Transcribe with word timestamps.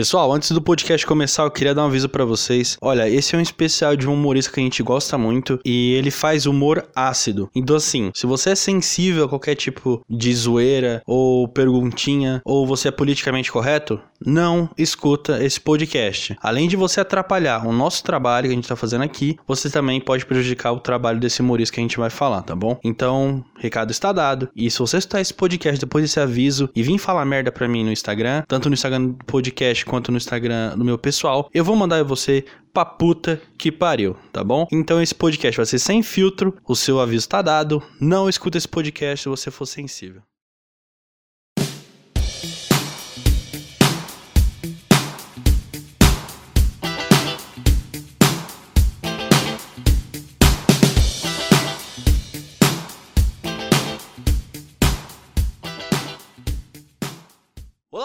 Pessoal, 0.00 0.32
antes 0.32 0.50
do 0.52 0.62
podcast 0.62 1.06
começar, 1.06 1.42
eu 1.42 1.50
queria 1.50 1.74
dar 1.74 1.82
um 1.82 1.88
aviso 1.88 2.08
pra 2.08 2.24
vocês. 2.24 2.78
Olha, 2.80 3.06
esse 3.06 3.34
é 3.34 3.38
um 3.38 3.42
especial 3.42 3.94
de 3.94 4.08
um 4.08 4.14
humorista 4.14 4.50
que 4.50 4.58
a 4.58 4.62
gente 4.62 4.82
gosta 4.82 5.18
muito 5.18 5.60
e 5.62 5.92
ele 5.92 6.10
faz 6.10 6.46
humor 6.46 6.88
ácido. 6.96 7.50
Então, 7.54 7.76
assim, 7.76 8.10
se 8.14 8.24
você 8.24 8.48
é 8.48 8.54
sensível 8.54 9.26
a 9.26 9.28
qualquer 9.28 9.56
tipo 9.56 10.02
de 10.08 10.34
zoeira 10.34 11.02
ou 11.06 11.46
perguntinha, 11.46 12.40
ou 12.46 12.66
você 12.66 12.88
é 12.88 12.90
politicamente 12.90 13.52
correto, 13.52 14.00
não 14.24 14.68
escuta 14.76 15.42
esse 15.44 15.60
podcast. 15.60 16.36
Além 16.40 16.68
de 16.68 16.76
você 16.76 17.00
atrapalhar 17.00 17.66
o 17.66 17.72
nosso 17.72 18.02
trabalho 18.04 18.46
que 18.46 18.52
a 18.52 18.56
gente 18.56 18.68
tá 18.68 18.76
fazendo 18.76 19.02
aqui, 19.02 19.36
você 19.46 19.70
também 19.70 20.00
pode 20.00 20.26
prejudicar 20.26 20.72
o 20.72 20.80
trabalho 20.80 21.20
desse 21.20 21.40
humorista 21.40 21.74
que 21.74 21.80
a 21.80 21.82
gente 21.82 21.98
vai 21.98 22.10
falar, 22.10 22.42
tá 22.42 22.54
bom? 22.54 22.78
Então, 22.84 23.44
recado 23.58 23.90
está 23.90 24.12
dado. 24.12 24.48
E 24.54 24.70
se 24.70 24.78
você 24.78 24.98
escutar 24.98 25.20
esse 25.20 25.34
podcast 25.34 25.80
depois 25.80 26.04
desse 26.04 26.20
aviso 26.20 26.68
e 26.74 26.82
vir 26.82 26.98
falar 26.98 27.24
merda 27.24 27.50
pra 27.50 27.68
mim 27.68 27.84
no 27.84 27.92
Instagram, 27.92 28.42
tanto 28.46 28.68
no 28.68 28.74
Instagram 28.74 29.06
do 29.06 29.24
podcast 29.24 29.84
quanto 29.84 30.10
no 30.10 30.18
Instagram 30.18 30.76
do 30.76 30.84
meu 30.84 30.98
pessoal, 30.98 31.48
eu 31.52 31.64
vou 31.64 31.76
mandar 31.76 32.02
você 32.04 32.44
pra 32.72 32.84
puta 32.84 33.40
que 33.58 33.72
pariu, 33.72 34.16
tá 34.32 34.44
bom? 34.44 34.66
Então 34.72 35.02
esse 35.02 35.14
podcast 35.14 35.56
vai 35.56 35.66
ser 35.66 35.78
sem 35.78 36.02
filtro, 36.02 36.56
o 36.66 36.76
seu 36.76 37.00
aviso 37.00 37.28
tá 37.28 37.42
dado. 37.42 37.82
Não 38.00 38.28
escuta 38.28 38.58
esse 38.58 38.68
podcast 38.68 39.24
se 39.24 39.28
você 39.28 39.50
for 39.50 39.66
sensível. 39.66 40.22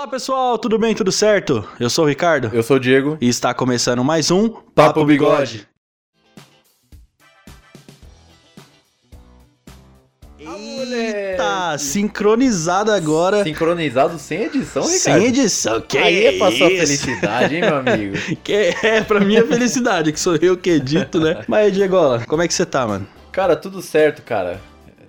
Olá 0.05 0.11
pessoal, 0.11 0.59
tudo 0.59 0.77
bem? 0.77 0.93
Tudo 0.93 1.11
certo? 1.11 1.67
Eu 1.79 1.89
sou 1.89 2.05
o 2.05 2.07
Ricardo 2.07 2.51
Eu 2.53 2.61
sou 2.61 2.77
o 2.77 2.79
Diego. 2.79 3.17
e 3.19 3.27
está 3.27 3.55
começando 3.55 4.03
mais 4.03 4.29
um 4.29 4.49
Papo 4.49 5.03
Bigode. 5.03 5.67
Eita, 10.39 11.75
sincronizado 11.79 12.91
agora. 12.91 13.43
Sincronizado 13.43 14.19
sem 14.19 14.43
edição, 14.43 14.83
Ricardo. 14.83 14.99
Sem 14.99 15.25
edição, 15.25 15.81
que 15.81 15.97
Aí 15.97 16.25
é 16.27 16.37
pra 16.37 16.51
sua 16.51 16.69
felicidade, 16.69 17.55
hein, 17.55 17.61
meu 17.61 17.77
amigo? 17.77 18.15
Que 18.43 18.75
é 18.83 19.01
pra 19.01 19.19
minha 19.19 19.43
felicidade, 19.43 20.13
que 20.13 20.19
sou 20.19 20.35
eu 20.35 20.55
que 20.55 20.69
edito, 20.69 21.19
né? 21.19 21.43
Mas, 21.49 21.73
Diegola, 21.73 22.23
como 22.27 22.43
é 22.43 22.47
que 22.47 22.53
você 22.53 22.63
tá, 22.63 22.85
mano? 22.85 23.07
Cara, 23.31 23.55
tudo 23.55 23.81
certo, 23.81 24.21
cara. 24.21 24.61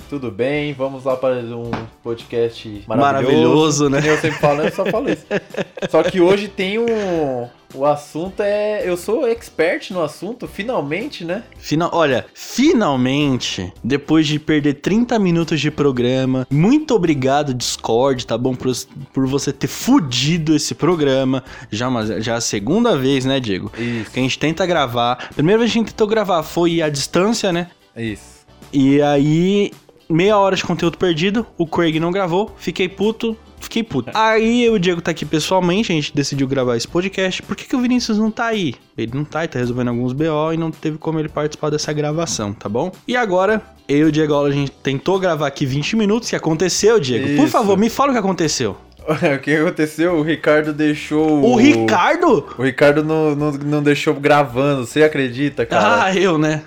Tudo 0.08 0.30
bem, 0.30 0.72
vamos 0.72 1.02
lá 1.04 1.16
para 1.16 1.34
um 1.40 1.68
podcast 2.00 2.84
maravilhoso. 2.86 2.96
Maravilhoso, 2.96 3.88
né? 3.90 4.00
Eu 4.04 4.16
sempre 4.18 4.38
falo, 4.38 4.62
eu 4.62 4.72
só 4.72 4.86
falo 4.86 5.10
isso. 5.10 5.26
Só 5.90 6.02
que 6.04 6.20
hoje 6.20 6.46
tem 6.48 6.78
um... 6.78 7.48
O 7.74 7.84
assunto 7.84 8.40
é... 8.40 8.88
Eu 8.88 8.96
sou 8.96 9.26
expert 9.28 9.90
no 9.90 10.00
assunto, 10.02 10.46
finalmente, 10.46 11.24
né? 11.24 11.42
Final, 11.58 11.90
olha, 11.92 12.24
finalmente, 12.34 13.72
depois 13.82 14.28
de 14.28 14.38
perder 14.38 14.74
30 14.74 15.18
minutos 15.18 15.60
de 15.60 15.72
programa, 15.72 16.46
muito 16.48 16.94
obrigado, 16.94 17.52
Discord, 17.52 18.24
tá 18.26 18.38
bom? 18.38 18.54
Por, 18.54 18.72
por 19.12 19.26
você 19.26 19.52
ter 19.52 19.66
fudido 19.66 20.54
esse 20.54 20.74
programa. 20.74 21.42
Já, 21.70 21.88
uma- 21.88 22.20
já 22.20 22.36
a 22.36 22.40
segunda 22.40 22.96
vez, 22.96 23.24
né, 23.24 23.40
Diego? 23.40 23.72
Isso, 23.76 24.10
Que 24.12 24.20
a 24.20 24.22
gente 24.22 24.38
tenta 24.38 24.64
gravar. 24.64 25.26
A 25.30 25.34
primeira 25.34 25.58
vez 25.58 25.72
que 25.72 25.78
a 25.78 25.82
gente 25.82 25.90
tentou 25.92 26.06
gravar 26.06 26.44
foi 26.44 26.80
à 26.80 26.88
distância, 26.88 27.52
né? 27.52 27.68
isso. 27.96 28.36
E 28.72 29.00
aí, 29.02 29.70
meia 30.08 30.38
hora 30.38 30.56
de 30.56 30.64
conteúdo 30.64 30.98
perdido, 30.98 31.46
o 31.58 31.66
Craig 31.66 31.98
não 31.98 32.10
gravou, 32.10 32.54
fiquei 32.58 32.88
puto, 32.88 33.36
fiquei 33.60 33.82
puto. 33.82 34.10
Aí 34.14 34.64
eu 34.64 34.74
e 34.74 34.76
o 34.76 34.78
Diego 34.78 35.00
tá 35.00 35.10
aqui 35.10 35.24
pessoalmente, 35.24 35.92
a 35.92 35.94
gente 35.94 36.14
decidiu 36.14 36.46
gravar 36.46 36.76
esse 36.76 36.88
podcast. 36.88 37.42
Por 37.42 37.56
que, 37.56 37.64
que 37.64 37.76
o 37.76 37.80
Vinícius 37.80 38.18
não 38.18 38.30
tá 38.30 38.46
aí? 38.46 38.74
Ele 38.96 39.12
não 39.14 39.24
tá, 39.24 39.40
ele 39.40 39.48
tá 39.48 39.58
resolvendo 39.58 39.88
alguns 39.88 40.12
BO 40.12 40.52
e 40.52 40.56
não 40.56 40.70
teve 40.70 40.98
como 40.98 41.18
ele 41.18 41.28
participar 41.28 41.70
dessa 41.70 41.92
gravação, 41.92 42.52
tá 42.52 42.68
bom? 42.68 42.92
E 43.06 43.16
agora, 43.16 43.62
eu 43.88 43.98
e 43.98 44.04
o 44.04 44.12
Diego, 44.12 44.34
a 44.44 44.50
gente 44.50 44.70
tentou 44.70 45.18
gravar 45.18 45.46
aqui 45.46 45.66
20 45.66 45.96
minutos, 45.96 46.28
o 46.28 46.30
que 46.30 46.36
aconteceu, 46.36 46.98
Diego? 47.00 47.36
Por 47.36 47.44
Isso. 47.44 47.48
favor, 47.48 47.76
me 47.76 47.90
fala 47.90 48.10
o 48.10 48.12
que 48.12 48.18
aconteceu. 48.18 48.76
o 49.36 49.38
que 49.40 49.54
aconteceu? 49.56 50.14
O 50.16 50.22
Ricardo 50.22 50.72
deixou... 50.72 51.42
O 51.44 51.56
Ricardo? 51.56 52.46
O 52.58 52.62
Ricardo 52.62 53.04
não, 53.04 53.34
não, 53.34 53.52
não 53.52 53.82
deixou 53.82 54.14
gravando, 54.14 54.86
você 54.86 55.02
acredita, 55.02 55.64
cara? 55.64 56.04
Ah, 56.04 56.14
eu, 56.16 56.36
né? 56.38 56.62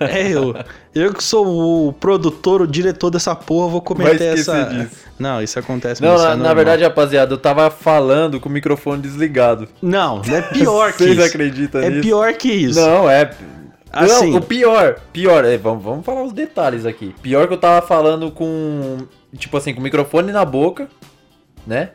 É 0.00 0.28
eu. 0.30 0.54
Eu 0.94 1.12
que 1.14 1.22
sou 1.24 1.88
o 1.88 1.92
produtor, 1.92 2.62
o 2.62 2.66
diretor 2.66 3.10
dessa 3.10 3.34
porra, 3.34 3.68
vou 3.68 3.80
cometer 3.80 4.38
essa. 4.38 4.64
disso. 4.64 4.96
Não, 5.18 5.42
isso 5.42 5.58
acontece 5.58 6.02
Não, 6.02 6.14
isso 6.16 6.24
na, 6.24 6.32
é 6.32 6.36
na 6.36 6.54
verdade, 6.54 6.82
rapaziada, 6.82 7.32
eu 7.32 7.38
tava 7.38 7.70
falando 7.70 8.40
com 8.40 8.48
o 8.48 8.52
microfone 8.52 9.00
desligado. 9.00 9.68
Não, 9.80 10.20
é 10.28 10.42
pior 10.42 10.92
que 10.96 11.04
Vocês 11.04 11.16
isso. 11.18 11.26
acreditam 11.26 11.80
É 11.80 11.88
nisso? 11.90 12.02
pior 12.02 12.32
que 12.34 12.50
isso. 12.50 12.80
Não, 12.80 13.08
é. 13.08 13.30
Assim. 13.92 14.30
Não, 14.30 14.38
o 14.38 14.42
pior, 14.42 14.96
pior, 15.12 15.44
é, 15.44 15.56
vamos, 15.58 15.84
vamos 15.84 16.04
falar 16.04 16.22
os 16.22 16.32
detalhes 16.32 16.86
aqui. 16.86 17.14
Pior 17.22 17.46
que 17.46 17.52
eu 17.52 17.58
tava 17.58 17.86
falando 17.86 18.30
com, 18.30 18.98
tipo 19.36 19.54
assim, 19.56 19.74
com 19.74 19.80
o 19.80 19.82
microfone 19.82 20.32
na 20.32 20.44
boca, 20.46 20.88
né? 21.66 21.90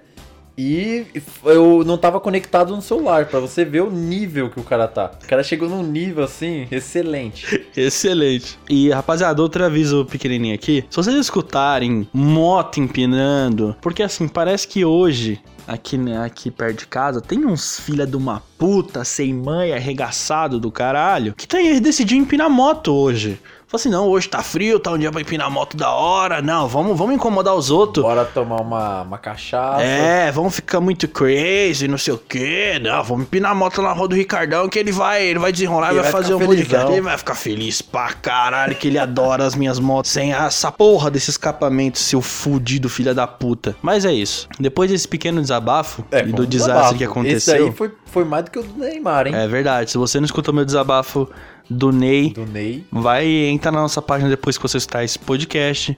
E 0.58 1.06
eu 1.46 1.84
não 1.86 2.00
tava 2.00 2.20
conectado 2.20 2.76
no 2.76 2.82
celular, 2.82 3.28
pra 3.28 3.40
você 3.40 3.64
ver 3.64 3.82
o 3.82 3.92
nível 3.92 4.50
que 4.50 4.60
o 4.60 4.64
cara 4.64 4.88
tá. 4.88 5.12
O 5.24 5.28
cara 5.28 5.44
chegou 5.44 5.70
num 5.70 5.84
nível 5.84 6.24
assim, 6.24 6.68
excelente. 6.72 7.64
Excelente. 7.78 8.58
E, 8.68 8.90
rapaziada, 8.90 9.40
outro 9.40 9.64
aviso 9.64 10.04
pequenininho 10.06 10.56
aqui. 10.56 10.84
Se 10.90 10.96
vocês 10.96 11.16
escutarem 11.16 12.10
moto 12.12 12.80
empinando, 12.80 13.76
porque 13.80 14.02
assim, 14.02 14.28
parece 14.28 14.68
que 14.68 14.84
hoje, 14.84 15.40
aqui, 15.68 15.96
né, 15.96 16.26
aqui 16.26 16.50
perto 16.50 16.80
de 16.80 16.88
casa, 16.88 17.22
tem 17.22 17.46
uns 17.46 17.80
filha 17.80 18.08
de 18.08 18.18
uma 18.18 18.42
puta 18.58 19.04
sem 19.04 19.32
mãe, 19.32 19.74
arregaçado 19.74 20.60
do 20.60 20.72
caralho, 20.72 21.36
que 21.36 21.48
tem, 21.48 21.80
decidiu 21.80 22.18
empinar 22.18 22.50
moto 22.50 22.92
hoje. 22.92 23.40
Falei 23.70 23.82
assim, 23.82 23.90
não, 23.90 24.08
hoje 24.08 24.30
tá 24.30 24.42
frio, 24.42 24.80
tá 24.80 24.94
um 24.94 24.98
dia 24.98 25.12
pra 25.12 25.20
empinar 25.20 25.52
moto 25.52 25.76
da 25.76 25.92
hora. 25.92 26.42
Não, 26.42 26.70
vamos, 26.70 26.98
vamos 26.98 27.16
incomodar 27.16 27.54
os 27.54 27.70
outros. 27.70 28.02
Bora 28.06 28.24
tomar 28.24 28.62
uma, 28.62 29.02
uma 29.02 29.18
cachaça. 29.18 29.82
É, 29.84 30.32
vamos 30.32 30.56
ficar 30.56 30.80
muito 30.80 31.06
crazy, 31.06 31.86
não 31.86 31.98
sei 31.98 32.14
o 32.14 32.18
quê. 32.18 32.80
Não, 32.82 33.04
vamos 33.04 33.24
empinar 33.26 33.52
a 33.52 33.56
moto 33.56 33.82
na 33.82 33.92
rua 33.92 34.08
do 34.08 34.16
Ricardão 34.16 34.70
que 34.70 34.80
ele 34.80 34.94
vai, 34.94 35.22
ele 35.26 35.38
vai 35.38 35.52
desenrolar, 35.52 35.88
Ele 35.90 36.00
vai, 36.00 36.10
vai 36.10 36.22
fazer 36.22 36.34
um 36.34 36.40
podcast. 36.40 36.92
Ele 36.94 37.02
vai 37.02 37.18
ficar 37.18 37.36
feliz 37.36 37.82
pra 37.82 38.14
caralho, 38.14 38.74
que 38.74 38.88
ele 38.88 38.98
adora 38.98 39.44
as 39.46 39.54
minhas 39.54 39.80
motos 39.80 40.12
sem 40.12 40.32
essa 40.34 40.72
porra 40.72 41.12
desse 41.12 41.30
escapamento, 41.30 42.00
seu 42.00 42.22
fudido 42.22 42.88
filha 42.88 43.14
da 43.14 43.28
puta. 43.28 43.76
Mas 43.82 44.06
é 44.06 44.14
isso. 44.14 44.48
Depois 44.58 44.90
desse 44.90 45.10
pequeno 45.10 45.42
desabafo 45.42 46.06
É, 46.10 46.22
e 46.22 46.32
do 46.32 46.48
desastre 46.48 46.74
desabafo. 46.74 46.98
que 46.98 47.04
aconteceu. 47.04 47.66
aí 47.66 47.72
foi, 47.74 47.92
foi 48.06 48.24
mais 48.24 48.46
do 48.46 48.52
que 48.52 48.60
o 48.60 48.64
do 48.64 48.80
Neymar, 48.80 49.28
hein? 49.28 49.36
É 49.36 49.46
verdade. 49.46 49.92
Se 49.92 49.98
você 49.98 50.22
não 50.22 50.26
escutou 50.26 50.54
meu 50.54 50.64
desabafo 50.64 51.30
do 51.70 51.92
Ney, 51.92 52.30
Do 52.32 52.46
Ney. 52.46 52.84
vai 52.92 53.28
entrar 53.28 53.72
na 53.72 53.82
nossa 53.82 54.02
página 54.02 54.30
depois 54.30 54.58
que 54.58 54.64
você 54.64 54.78
escutar 54.78 55.04
esse 55.04 55.18
podcast. 55.20 55.98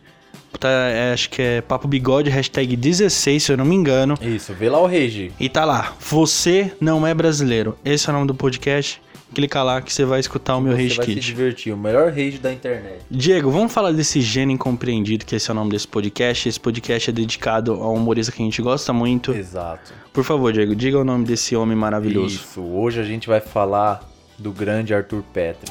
Tá, 0.59 0.67
é, 0.67 1.13
acho 1.13 1.29
que 1.29 1.41
é 1.41 1.61
Papo 1.61 1.87
Bigode, 1.87 2.29
hashtag 2.29 2.75
16, 2.75 3.43
se 3.43 3.51
eu 3.51 3.57
não 3.57 3.63
me 3.65 3.75
engano. 3.75 4.17
Isso, 4.19 4.51
vê 4.53 4.67
lá 4.67 4.79
o 4.81 4.87
Regi. 4.87 5.31
E 5.39 5.47
tá 5.47 5.63
lá, 5.63 5.93
você 5.99 6.73
não 6.81 7.05
é 7.05 7.13
brasileiro. 7.13 7.77
Esse 7.85 8.09
é 8.09 8.11
o 8.11 8.13
nome 8.15 8.27
do 8.27 8.33
podcast. 8.33 8.99
Clica 9.33 9.61
lá 9.61 9.79
que 9.79 9.93
você 9.93 10.03
vai 10.05 10.19
escutar 10.19 10.57
o 10.57 10.61
meu 10.61 10.73
Você 10.75 10.81
Rage 10.83 10.95
vai 10.97 11.05
se 11.05 11.13
Kit. 11.13 11.25
divertir, 11.25 11.71
o 11.71 11.77
melhor 11.77 12.09
rage 12.09 12.39
da 12.39 12.51
internet. 12.51 13.01
Diego, 13.11 13.51
vamos 13.51 13.71
falar 13.71 13.91
desse 13.91 14.19
gênio 14.21 14.55
incompreendido, 14.55 15.23
que 15.23 15.35
esse 15.35 15.51
é 15.51 15.53
o 15.53 15.55
nome 15.55 15.69
desse 15.69 15.87
podcast. 15.87 16.49
Esse 16.49 16.59
podcast 16.59 17.11
é 17.11 17.13
dedicado 17.13 17.73
a 17.73 17.91
um 17.91 17.97
humorista 17.97 18.31
que 18.31 18.41
a 18.41 18.45
gente 18.45 18.59
gosta 18.59 18.91
muito. 18.91 19.31
Exato. 19.31 19.93
Por 20.11 20.23
favor, 20.23 20.51
Diego, 20.51 20.75
diga 20.75 20.97
o 20.97 21.03
nome 21.03 21.25
desse 21.25 21.55
homem 21.55 21.77
maravilhoso. 21.77 22.35
Isso, 22.37 22.59
hoje 22.59 22.99
a 22.99 23.03
gente 23.03 23.27
vai 23.27 23.39
falar 23.39 24.01
do 24.41 24.51
grande 24.51 24.93
Arthur 24.93 25.23
Petri. 25.33 25.69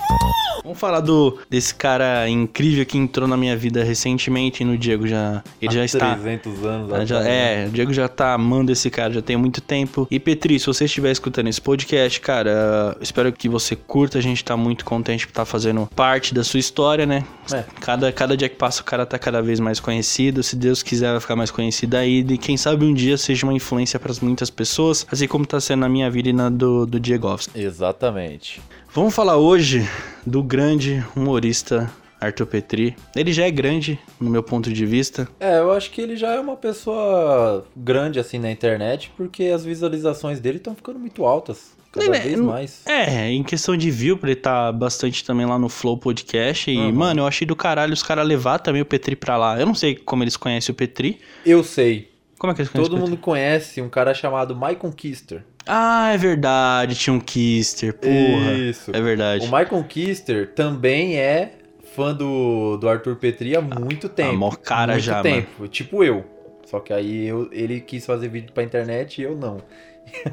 Vamos 0.64 0.78
falar 0.80 1.00
do 1.00 1.38
desse 1.48 1.74
cara 1.74 2.28
incrível 2.28 2.84
que 2.84 2.98
entrou 2.98 3.26
na 3.26 3.36
minha 3.36 3.56
vida 3.56 3.82
recentemente 3.82 4.62
e 4.62 4.66
no 4.66 4.76
Diego 4.76 5.06
já. 5.06 5.42
Ele 5.62 5.72
já 5.72 5.80
Há 5.80 5.84
está. 5.84 6.14
300 6.14 6.64
anos 6.64 6.92
Ah, 6.92 7.04
já- 7.06 7.22
é, 7.22 7.66
o 7.66 7.70
Diego 7.70 7.92
já 7.92 8.06
tá 8.08 8.34
amando 8.34 8.70
esse 8.70 8.90
cara 8.90 9.14
já 9.14 9.22
tem 9.22 9.36
muito 9.36 9.60
tempo. 9.62 10.06
E 10.10 10.18
Petri, 10.20 10.58
se 10.58 10.66
você 10.66 10.84
estiver 10.84 11.10
escutando 11.10 11.46
esse 11.48 11.60
podcast, 11.60 12.20
cara, 12.20 12.94
uh, 12.98 13.02
espero 13.02 13.32
que 13.32 13.48
você 13.48 13.74
curta. 13.76 14.18
A 14.18 14.20
gente 14.20 14.44
tá 14.44 14.56
muito 14.56 14.84
contente 14.84 15.26
por 15.26 15.30
estar 15.30 15.44
fazendo 15.46 15.88
parte 15.94 16.34
da 16.34 16.44
sua 16.44 16.60
história, 16.60 17.06
né? 17.06 17.24
É. 17.52 17.64
Cada, 17.80 18.12
cada 18.12 18.36
dia 18.36 18.48
que 18.48 18.56
passa, 18.56 18.82
o 18.82 18.84
cara 18.84 19.06
tá 19.06 19.18
cada 19.18 19.40
vez 19.40 19.60
mais 19.60 19.80
conhecido. 19.80 20.42
Se 20.42 20.54
Deus 20.56 20.82
quiser, 20.82 21.12
vai 21.12 21.20
ficar 21.20 21.36
mais 21.36 21.50
conhecido 21.50 21.94
aí. 21.96 22.18
E 22.28 22.36
quem 22.36 22.56
sabe 22.58 22.84
um 22.84 22.92
dia 22.92 23.16
seja 23.16 23.46
uma 23.46 23.54
influência 23.54 23.98
para 23.98 24.12
muitas 24.20 24.50
pessoas, 24.50 25.06
assim 25.10 25.26
como 25.26 25.46
tá 25.46 25.60
sendo 25.60 25.80
na 25.80 25.88
minha 25.88 26.10
vida 26.10 26.28
e 26.28 26.32
na 26.32 26.50
do, 26.50 26.84
do 26.84 27.00
Diegovski. 27.00 27.58
Exatamente. 27.58 28.57
Vamos 28.92 29.14
falar 29.14 29.36
hoje 29.36 29.88
do 30.26 30.42
grande 30.42 31.04
humorista 31.14 31.90
Arthur 32.20 32.46
Petri. 32.46 32.96
Ele 33.14 33.32
já 33.32 33.44
é 33.46 33.50
grande, 33.50 33.98
no 34.20 34.28
meu 34.30 34.42
ponto 34.42 34.72
de 34.72 34.86
vista. 34.86 35.28
É, 35.38 35.58
eu 35.58 35.70
acho 35.72 35.90
que 35.90 36.00
ele 36.00 36.16
já 36.16 36.32
é 36.32 36.40
uma 36.40 36.56
pessoa 36.56 37.64
grande 37.76 38.18
assim 38.18 38.38
na 38.38 38.50
internet, 38.50 39.12
porque 39.16 39.44
as 39.44 39.64
visualizações 39.64 40.40
dele 40.40 40.58
estão 40.58 40.74
ficando 40.74 40.98
muito 40.98 41.24
altas. 41.24 41.76
Cada 41.92 42.04
Ele 42.06 42.18
vez 42.18 42.40
mais. 42.40 42.82
É, 42.86 43.30
em 43.30 43.42
questão 43.42 43.74
de 43.76 43.90
view, 43.90 44.18
ele 44.22 44.34
tá 44.34 44.70
bastante 44.70 45.24
também 45.24 45.46
lá 45.46 45.58
no 45.58 45.68
Flow 45.70 45.96
Podcast. 45.96 46.70
E, 46.70 46.76
Uhum. 46.76 46.92
mano, 46.92 47.20
eu 47.20 47.26
achei 47.26 47.46
do 47.46 47.56
caralho 47.56 47.94
os 47.94 48.02
caras 48.02 48.26
levar 48.26 48.58
também 48.58 48.82
o 48.82 48.86
Petri 48.86 49.16
pra 49.16 49.36
lá. 49.38 49.58
Eu 49.58 49.64
não 49.64 49.74
sei 49.74 49.94
como 49.94 50.22
eles 50.22 50.36
conhecem 50.36 50.72
o 50.72 50.76
Petri. 50.76 51.18
Eu 51.46 51.64
sei. 51.64 52.10
Como 52.38 52.52
é 52.52 52.54
que 52.54 52.60
eles 52.60 52.70
conhecem 52.70 52.90
Todo 52.90 53.00
mundo 53.00 53.16
conhece 53.16 53.80
um 53.80 53.88
cara 53.88 54.12
chamado 54.12 54.54
Michael 54.54 54.92
Kister. 54.94 55.44
Ah, 55.68 56.12
é 56.12 56.16
verdade, 56.16 56.94
tinha 56.94 57.12
um 57.12 57.20
Kister, 57.20 57.92
porra. 57.94 58.52
Isso. 58.54 58.90
É 58.94 59.00
verdade. 59.00 59.46
O 59.46 59.50
Michael 59.50 59.84
Kister 59.84 60.54
também 60.54 61.18
é 61.18 61.52
fã 61.94 62.14
do, 62.14 62.76
do 62.78 62.88
Arthur 62.88 63.16
Petri 63.16 63.54
há 63.54 63.60
muito 63.60 64.08
tempo. 64.08 64.36
mó 64.36 64.50
cara 64.50 64.92
muito 64.92 65.04
já, 65.04 65.20
tempo. 65.22 65.68
Tipo 65.68 66.02
eu. 66.02 66.24
Só 66.64 66.80
que 66.80 66.92
aí 66.92 67.26
eu, 67.26 67.48
ele 67.52 67.80
quis 67.80 68.06
fazer 68.06 68.28
vídeo 68.28 68.52
pra 68.52 68.62
internet 68.62 69.20
e 69.20 69.24
eu 69.24 69.36
não. 69.36 69.58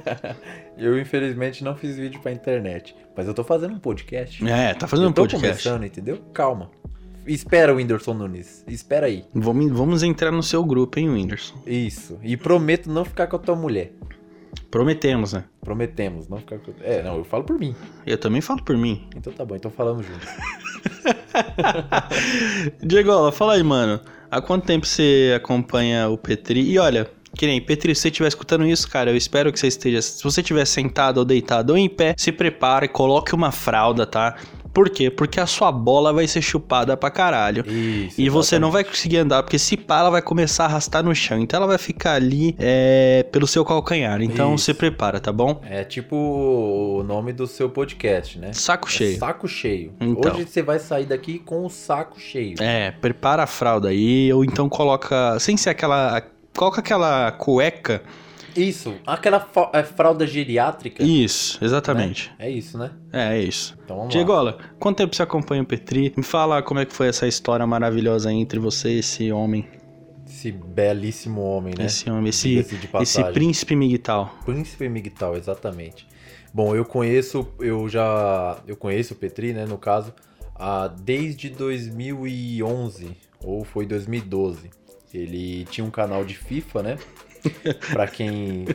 eu, 0.77 0.99
infelizmente, 0.99 1.63
não 1.63 1.75
fiz 1.75 1.97
vídeo 1.97 2.21
pra 2.21 2.31
internet. 2.31 2.95
Mas 3.15 3.27
eu 3.27 3.33
tô 3.33 3.43
fazendo 3.43 3.75
um 3.75 3.79
podcast. 3.79 4.45
É, 4.47 4.73
tá 4.73 4.87
fazendo 4.87 5.05
eu 5.05 5.09
um 5.09 5.13
tô 5.13 5.23
podcast. 5.23 5.63
começando, 5.63 5.85
entendeu? 5.85 6.19
Calma. 6.33 6.69
Espera, 7.25 7.73
Whindersson 7.73 8.13
Nunes. 8.13 8.63
Espera 8.67 9.07
aí. 9.07 9.25
Vamos, 9.33 9.71
vamos 9.71 10.03
entrar 10.03 10.31
no 10.31 10.43
seu 10.43 10.63
grupo, 10.63 10.99
hein, 10.99 11.09
Whindersson? 11.09 11.55
Isso. 11.65 12.19
E 12.21 12.37
prometo 12.37 12.91
não 12.91 13.03
ficar 13.03 13.27
com 13.27 13.35
a 13.35 13.39
tua 13.39 13.55
mulher. 13.55 13.91
Prometemos, 14.69 15.33
né? 15.33 15.45
Prometemos, 15.61 16.27
não 16.27 16.39
ficar 16.39 16.59
com. 16.59 16.73
É, 16.81 17.01
não, 17.01 17.17
eu 17.17 17.23
falo 17.23 17.43
por 17.43 17.57
mim. 17.57 17.75
Eu 18.05 18.17
também 18.17 18.41
falo 18.41 18.63
por 18.63 18.77
mim. 18.77 19.07
Então 19.15 19.31
tá 19.31 19.45
bom, 19.45 19.55
então 19.55 19.71
falamos 19.71 20.05
juntos. 20.05 20.27
Diego, 22.83 23.31
fala 23.31 23.53
aí, 23.53 23.63
mano. 23.63 23.99
Há 24.29 24.41
quanto 24.41 24.65
tempo 24.65 24.85
você 24.85 25.33
acompanha 25.35 26.09
o 26.09 26.17
Petri? 26.17 26.61
E 26.61 26.77
olha, 26.77 27.09
que 27.35 27.45
nem 27.45 27.61
Petri, 27.61 27.93
se 27.93 28.01
você 28.01 28.07
estiver 28.07 28.27
escutando 28.27 28.65
isso, 28.65 28.89
cara, 28.89 29.11
eu 29.11 29.15
espero 29.15 29.51
que 29.51 29.59
você 29.59 29.67
esteja. 29.67 30.01
Se 30.01 30.23
você 30.23 30.41
estiver 30.41 30.65
sentado 30.65 31.17
ou 31.17 31.25
deitado 31.25 31.71
ou 31.71 31.77
em 31.77 31.89
pé, 31.89 32.15
se 32.17 32.31
prepare, 32.31 32.87
coloque 32.87 33.35
uma 33.35 33.51
fralda, 33.51 34.05
tá? 34.05 34.37
Por 34.75 34.89
quê? 34.89 35.09
Porque 35.09 35.39
a 35.39 35.45
sua 35.45 35.71
bola 35.71 36.11
vai 36.11 36.27
ser 36.27 36.41
chupada 36.41 36.97
pra 36.97 37.09
caralho. 37.09 37.63
Isso. 37.65 38.19
E 38.19 38.27
você 38.29 38.59
não 38.59 38.69
vai 38.69 38.83
conseguir 38.83 39.19
andar, 39.19 39.41
porque 39.41 39.57
se 39.57 39.77
pá, 39.77 39.99
ela 39.99 40.09
vai 40.09 40.21
começar 40.21 40.63
a 40.63 40.67
arrastar 40.67 41.01
no 41.01 41.15
chão. 41.15 41.39
Então 41.39 41.57
ela 41.59 41.67
vai 41.67 41.77
ficar 41.77 42.15
ali 42.15 42.53
é, 42.59 43.23
pelo 43.31 43.47
seu 43.47 43.63
calcanhar. 43.63 44.21
Então 44.21 44.53
Isso. 44.55 44.65
se 44.65 44.73
prepara, 44.73 45.21
tá 45.21 45.31
bom? 45.31 45.61
É 45.63 45.85
tipo 45.85 46.13
o 46.17 47.03
nome 47.03 47.31
do 47.31 47.47
seu 47.47 47.69
podcast, 47.69 48.37
né? 48.37 48.51
Saco 48.51 48.89
É 48.89 48.91
cheio. 48.91 49.17
saco 49.17 49.47
cheio. 49.47 49.93
Então. 50.01 50.33
Hoje 50.33 50.45
você 50.45 50.61
vai 50.61 50.77
sair 50.77 51.05
daqui 51.05 51.39
com 51.39 51.65
o 51.65 51.69
saco 51.69 52.19
cheio. 52.19 52.55
É, 52.59 52.91
prepara 52.91 53.43
a 53.43 53.47
fralda 53.47 53.87
aí, 53.87 54.33
ou 54.33 54.43
então 54.43 54.67
coloca. 54.67 55.39
Sem 55.39 55.55
ser 55.55 55.69
aquela. 55.69 56.21
Coloca 56.53 56.81
aquela 56.81 57.31
cueca. 57.31 58.03
Isso, 58.55 58.95
aquela 59.05 59.47
é, 59.73 59.83
fralda 59.83 60.25
geriátrica. 60.25 61.03
Isso, 61.03 61.63
exatamente. 61.63 62.31
É 62.39 62.49
isso, 62.49 62.77
né? 62.77 62.91
É, 63.11 63.37
é 63.37 63.41
isso. 63.41 63.77
Então 63.83 63.97
vamos 63.97 64.13
lá. 64.13 64.19
Diegola, 64.19 64.57
quanto 64.79 64.97
tempo 64.97 65.15
você 65.15 65.23
acompanha 65.23 65.61
o 65.61 65.65
Petri? 65.65 66.13
Me 66.15 66.23
fala 66.23 66.61
como 66.63 66.79
é 66.79 66.85
que 66.85 66.93
foi 66.93 67.07
essa 67.07 67.27
história 67.27 67.65
maravilhosa 67.67 68.31
entre 68.31 68.59
você 68.59 68.89
e 68.89 68.99
esse 68.99 69.31
homem. 69.31 69.67
Esse 70.27 70.51
belíssimo 70.51 71.41
homem, 71.41 71.73
né? 71.77 71.85
Esse 71.85 72.09
homem, 72.09 72.29
esse, 72.29 72.65
esse 73.01 73.23
príncipe 73.31 73.75
migtal. 73.75 74.33
Príncipe 74.45 74.89
Migtal, 74.89 75.35
exatamente. 75.37 76.07
Bom, 76.53 76.73
eu 76.75 76.85
conheço, 76.85 77.47
eu 77.59 77.89
já, 77.89 78.57
eu 78.65 78.77
conheço 78.77 79.13
o 79.13 79.17
Petri, 79.17 79.51
né, 79.51 79.65
no 79.65 79.77
caso, 79.77 80.13
ah, 80.55 80.87
desde 80.87 81.49
2011, 81.49 83.11
ou 83.43 83.65
foi 83.65 83.85
2012. 83.85 84.69
Ele 85.13 85.65
tinha 85.65 85.85
um 85.85 85.91
canal 85.91 86.23
de 86.23 86.37
FIFA, 86.37 86.83
né? 86.83 86.97
Pra 87.91 88.07
quem 88.07 88.65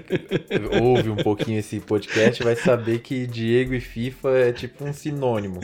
ouve 0.81 1.11
um 1.11 1.17
pouquinho 1.17 1.59
esse 1.59 1.81
podcast, 1.81 2.43
vai 2.43 2.57
saber 2.57 3.01
que 3.01 3.27
Diego 3.27 3.75
e 3.75 3.81
FIFA 3.81 4.29
é 4.39 4.53
tipo 4.53 4.85
um 4.85 4.93
sinônimo. 4.93 5.61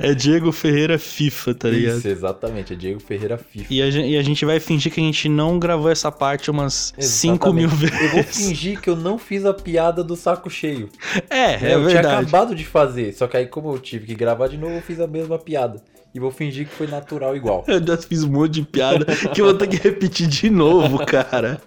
É 0.00 0.14
Diego 0.14 0.50
Ferreira 0.52 0.98
FIFA, 0.98 1.54
tá 1.54 1.68
ligado? 1.68 1.98
Isso, 1.98 2.08
exatamente, 2.08 2.72
é 2.72 2.76
Diego 2.76 3.00
Ferreira 3.00 3.36
FIFA. 3.38 3.66
E 3.72 3.82
a, 3.82 3.90
gen- 3.90 4.10
e 4.10 4.16
a 4.16 4.22
gente 4.22 4.44
vai 4.44 4.58
fingir 4.58 4.92
que 4.92 5.00
a 5.00 5.04
gente 5.04 5.28
não 5.28 5.58
gravou 5.58 5.90
essa 5.90 6.10
parte 6.10 6.50
umas 6.50 6.94
5 6.98 7.52
mil 7.52 7.68
vezes. 7.68 8.00
Eu 8.00 8.08
vou 8.10 8.22
fingir 8.24 8.80
que 8.80 8.88
eu 8.88 8.96
não 8.96 9.18
fiz 9.18 9.44
a 9.44 9.52
piada 9.52 10.02
do 10.02 10.16
saco 10.16 10.48
cheio. 10.48 10.88
É, 11.28 11.52
é 11.52 11.54
eu 11.54 11.58
tinha 11.58 11.78
verdade. 11.80 12.06
acabado 12.26 12.54
de 12.54 12.64
fazer, 12.64 13.12
só 13.12 13.26
que 13.26 13.36
aí 13.36 13.46
como 13.46 13.72
eu 13.74 13.78
tive 13.78 14.06
que 14.06 14.14
gravar 14.14 14.48
de 14.48 14.56
novo, 14.56 14.74
eu 14.74 14.82
fiz 14.82 14.98
a 15.00 15.06
mesma 15.06 15.38
piada. 15.38 15.82
E 16.14 16.18
vou 16.20 16.30
fingir 16.30 16.66
que 16.66 16.74
foi 16.74 16.86
natural 16.86 17.36
igual. 17.36 17.64
Eu 17.68 17.84
já 17.84 17.96
fiz 17.96 18.24
um 18.24 18.30
monte 18.30 18.54
de 18.54 18.62
piada 18.62 19.04
que 19.32 19.40
eu 19.40 19.46
vou 19.46 19.54
ter 19.54 19.68
que 19.68 19.76
repetir 19.76 20.26
de 20.26 20.50
novo, 20.50 21.04
cara. 21.06 21.60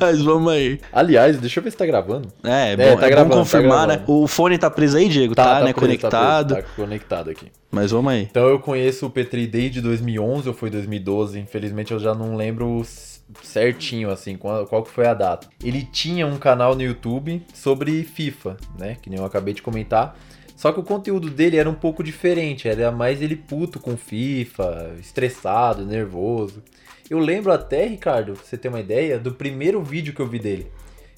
Mas 0.00 0.20
vamos 0.20 0.52
aí. 0.52 0.80
Aliás, 0.92 1.38
deixa 1.38 1.60
eu 1.60 1.64
ver 1.64 1.70
se 1.70 1.76
tá 1.76 1.86
gravando. 1.86 2.28
É, 2.42 2.72
é 2.72 2.76
bom, 2.76 2.82
É, 2.82 2.86
é 2.86 2.96
tá 2.96 3.00
bom 3.02 3.08
gravando, 3.08 3.30
tá 3.30 3.36
confirmar, 3.36 3.86
né? 3.86 3.96
gravando. 3.96 4.22
O 4.22 4.26
fone 4.26 4.58
tá 4.58 4.70
preso 4.70 4.96
aí, 4.96 5.08
Diego? 5.08 5.34
Tá, 5.34 5.60
né? 5.60 5.72
preso, 5.72 5.74
Conectado. 5.74 6.48
Tá, 6.48 6.54
preso, 6.56 6.68
tá 6.68 6.82
conectado 6.82 7.30
aqui. 7.30 7.46
Mas 7.70 7.90
vamos 7.90 8.12
aí. 8.12 8.22
Então 8.30 8.48
eu 8.48 8.58
conheço 8.58 9.06
o 9.06 9.10
Petri 9.10 9.46
desde 9.46 9.80
2011 9.80 10.48
ou 10.48 10.54
foi 10.54 10.70
2012. 10.70 11.38
Infelizmente 11.38 11.92
eu 11.92 11.98
já 11.98 12.14
não 12.14 12.36
lembro 12.36 12.84
certinho 13.42 14.10
assim 14.10 14.36
qual, 14.36 14.66
qual 14.66 14.82
que 14.82 14.90
foi 14.90 15.06
a 15.06 15.14
data. 15.14 15.48
Ele 15.62 15.82
tinha 15.82 16.26
um 16.26 16.36
canal 16.36 16.74
no 16.74 16.82
YouTube 16.82 17.42
sobre 17.54 18.02
FIFA, 18.04 18.56
né? 18.78 18.96
Que 19.00 19.08
nem 19.08 19.18
eu 19.18 19.24
acabei 19.24 19.54
de 19.54 19.62
comentar. 19.62 20.16
Só 20.64 20.72
que 20.72 20.80
o 20.80 20.82
conteúdo 20.82 21.28
dele 21.28 21.58
era 21.58 21.68
um 21.68 21.74
pouco 21.74 22.02
diferente. 22.02 22.66
Era 22.66 22.90
mais 22.90 23.20
ele 23.20 23.36
puto 23.36 23.78
com 23.78 23.98
FIFA, 23.98 24.96
estressado, 24.98 25.84
nervoso. 25.84 26.62
Eu 27.10 27.18
lembro 27.18 27.52
até, 27.52 27.86
Ricardo, 27.86 28.32
pra 28.32 28.42
você 28.42 28.56
ter 28.56 28.68
uma 28.68 28.80
ideia, 28.80 29.18
do 29.18 29.34
primeiro 29.34 29.82
vídeo 29.82 30.14
que 30.14 30.20
eu 30.20 30.26
vi 30.26 30.38
dele. 30.38 30.72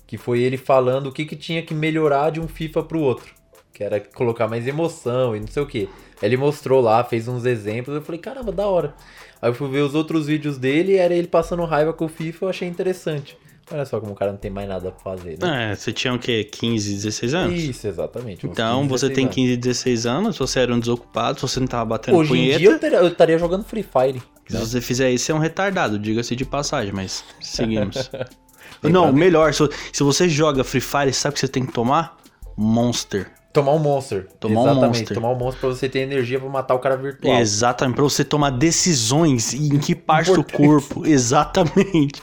Que 0.04 0.18
foi 0.18 0.40
ele 0.40 0.56
falando 0.56 1.06
o 1.06 1.12
que, 1.12 1.24
que 1.24 1.36
tinha 1.36 1.62
que 1.62 1.72
melhorar 1.72 2.30
de 2.30 2.40
um 2.40 2.48
FIFA 2.48 2.82
pro 2.82 2.98
outro. 2.98 3.32
Que 3.72 3.84
era 3.84 4.00
colocar 4.00 4.48
mais 4.48 4.66
emoção 4.66 5.36
e 5.36 5.38
não 5.38 5.46
sei 5.46 5.62
o 5.62 5.66
que. 5.66 5.88
Ele 6.20 6.36
mostrou 6.36 6.80
lá, 6.80 7.04
fez 7.04 7.28
uns 7.28 7.44
exemplos, 7.44 7.94
eu 7.94 8.02
falei, 8.02 8.20
caramba, 8.20 8.50
da 8.50 8.66
hora. 8.66 8.96
Aí 9.40 9.48
eu 9.48 9.54
fui 9.54 9.70
ver 9.70 9.82
os 9.82 9.94
outros 9.94 10.26
vídeos 10.26 10.58
dele, 10.58 10.96
era 10.96 11.14
ele 11.14 11.28
passando 11.28 11.64
raiva 11.64 11.92
com 11.92 12.06
o 12.06 12.08
FIFA, 12.08 12.46
eu 12.46 12.48
achei 12.48 12.66
interessante. 12.66 13.38
Olha 13.70 13.84
só 13.84 13.98
como 14.00 14.12
o 14.12 14.14
cara 14.14 14.30
não 14.30 14.38
tem 14.38 14.50
mais 14.50 14.68
nada 14.68 14.92
pra 14.92 15.16
fazer, 15.16 15.38
né? 15.40 15.72
É, 15.72 15.74
você 15.74 15.92
tinha 15.92 16.14
o 16.14 16.18
quê? 16.18 16.44
15, 16.44 16.94
16 16.94 17.34
anos? 17.34 17.60
Isso, 17.60 17.86
exatamente. 17.88 18.46
Então, 18.46 18.82
15, 18.82 18.88
você 18.88 19.08
16 19.08 19.14
tem 19.16 19.24
anos. 19.24 19.34
15, 19.34 19.56
16 19.56 20.06
anos, 20.06 20.38
você 20.38 20.60
era 20.60 20.72
um 20.74 20.78
desocupado, 20.78 21.40
você 21.40 21.58
não 21.58 21.66
tava 21.66 21.84
batendo 21.84 22.16
Hoje 22.18 22.28
punheta. 22.28 22.54
em 22.56 22.58
dia 22.58 22.70
eu, 22.70 22.78
teria- 22.78 22.98
eu 22.98 23.08
estaria 23.08 23.38
jogando 23.38 23.64
Free 23.64 23.82
Fire. 23.82 24.22
Se 24.48 24.56
você 24.56 24.80
fizer 24.80 25.10
isso, 25.10 25.24
você 25.24 25.32
é 25.32 25.34
um 25.34 25.38
retardado, 25.40 25.98
diga-se 25.98 26.36
de 26.36 26.44
passagem, 26.44 26.92
mas 26.92 27.24
seguimos. 27.40 28.08
Não, 28.82 29.12
melhor, 29.12 29.52
se, 29.52 29.68
se 29.92 30.02
você 30.04 30.28
joga 30.28 30.62
Free 30.62 30.80
Fire, 30.80 31.12
sabe 31.12 31.32
o 31.32 31.34
que 31.34 31.40
você 31.40 31.48
tem 31.48 31.66
que 31.66 31.72
tomar? 31.72 32.16
Monster. 32.56 33.32
Tomar 33.56 33.72
um 33.72 33.78
Monster. 33.78 34.26
Tomar 34.38 34.60
um 34.60 34.64
Exatamente, 34.64 34.98
Monster. 34.98 35.14
tomar 35.14 35.30
um 35.30 35.34
Monster 35.34 35.60
pra 35.60 35.68
você 35.70 35.88
ter 35.88 36.00
energia 36.00 36.38
pra 36.38 36.48
matar 36.50 36.74
o 36.74 36.78
cara 36.78 36.94
virtual. 36.94 37.38
Exatamente, 37.38 37.94
pra 37.94 38.04
você 38.04 38.22
tomar 38.22 38.50
decisões 38.50 39.54
em 39.54 39.78
que 39.78 39.94
parte 39.94 40.30
do 40.30 40.44
corpo. 40.44 41.04
Exatamente. 41.08 42.22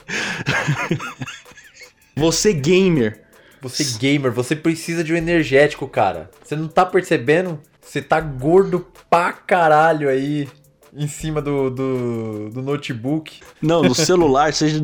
você 2.14 2.52
gamer. 2.52 3.20
Você 3.60 3.82
gamer, 3.98 4.30
você 4.30 4.54
precisa 4.54 5.02
de 5.02 5.12
um 5.12 5.16
energético, 5.16 5.88
cara. 5.88 6.30
Você 6.44 6.54
não 6.54 6.68
tá 6.68 6.86
percebendo? 6.86 7.58
Você 7.80 8.00
tá 8.00 8.20
gordo 8.20 8.86
pra 9.10 9.32
caralho 9.32 10.08
aí 10.08 10.46
em 10.96 11.08
cima 11.08 11.42
do, 11.42 11.70
do, 11.70 12.50
do 12.50 12.62
notebook. 12.62 13.40
Não, 13.60 13.82
no 13.82 13.94
celular, 13.94 14.52
seja 14.54 14.82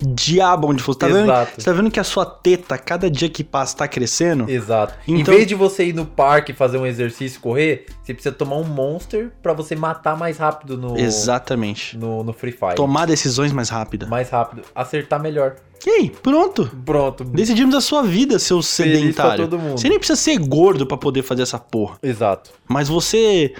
diabo 0.00 0.68
onde 0.68 0.82
for. 0.82 0.92
Você 0.92 0.98
tá, 0.98 1.06
vendo, 1.06 1.24
Exato. 1.24 1.52
você 1.60 1.64
tá 1.64 1.72
vendo 1.72 1.90
que 1.90 2.00
a 2.00 2.04
sua 2.04 2.26
teta, 2.26 2.76
cada 2.78 3.10
dia 3.10 3.28
que 3.28 3.44
passa, 3.44 3.76
tá 3.76 3.88
crescendo? 3.88 4.48
Exato. 4.50 4.94
Em 5.06 5.20
Então- 5.20 5.34
vez 5.34 5.46
de 5.46 5.54
você 5.54 5.86
ir 5.86 5.92
no 5.94 6.04
parque 6.06 6.52
fazer 6.52 6.78
um 6.78 6.86
exercício 6.86 7.38
e 7.38 7.40
correr, 7.40 7.86
você 8.02 8.12
precisa 8.12 8.34
tomar 8.34 8.56
um 8.56 8.64
Monster 8.64 9.30
pra 9.42 9.52
você 9.52 9.76
matar 9.76 10.16
mais 10.16 10.38
rápido 10.38 10.76
no, 10.76 10.98
Exatamente. 10.98 11.96
no, 11.96 12.22
no 12.24 12.32
Free 12.32 12.52
Fire. 12.52 12.74
Tomar 12.74 13.06
decisões 13.06 13.52
mais 13.52 13.68
rápidas. 13.68 14.08
Mais 14.08 14.30
rápido. 14.30 14.62
Acertar 14.74 15.20
melhor. 15.22 15.56
E 15.84 15.90
aí, 15.90 16.10
pronto. 16.10 16.70
Pronto. 16.84 17.24
Decidimos 17.24 17.74
a 17.74 17.80
sua 17.80 18.02
vida, 18.04 18.38
seu 18.38 18.62
sedentário. 18.62 19.48
todo 19.48 19.58
mundo. 19.58 19.78
Você 19.80 19.88
nem 19.88 19.98
precisa 19.98 20.16
ser 20.20 20.38
gordo 20.38 20.86
pra 20.86 20.96
poder 20.96 21.22
fazer 21.22 21.42
essa 21.42 21.58
porra. 21.58 21.96
Exato. 22.02 22.50
Mas 22.68 22.88
você. 22.88 23.52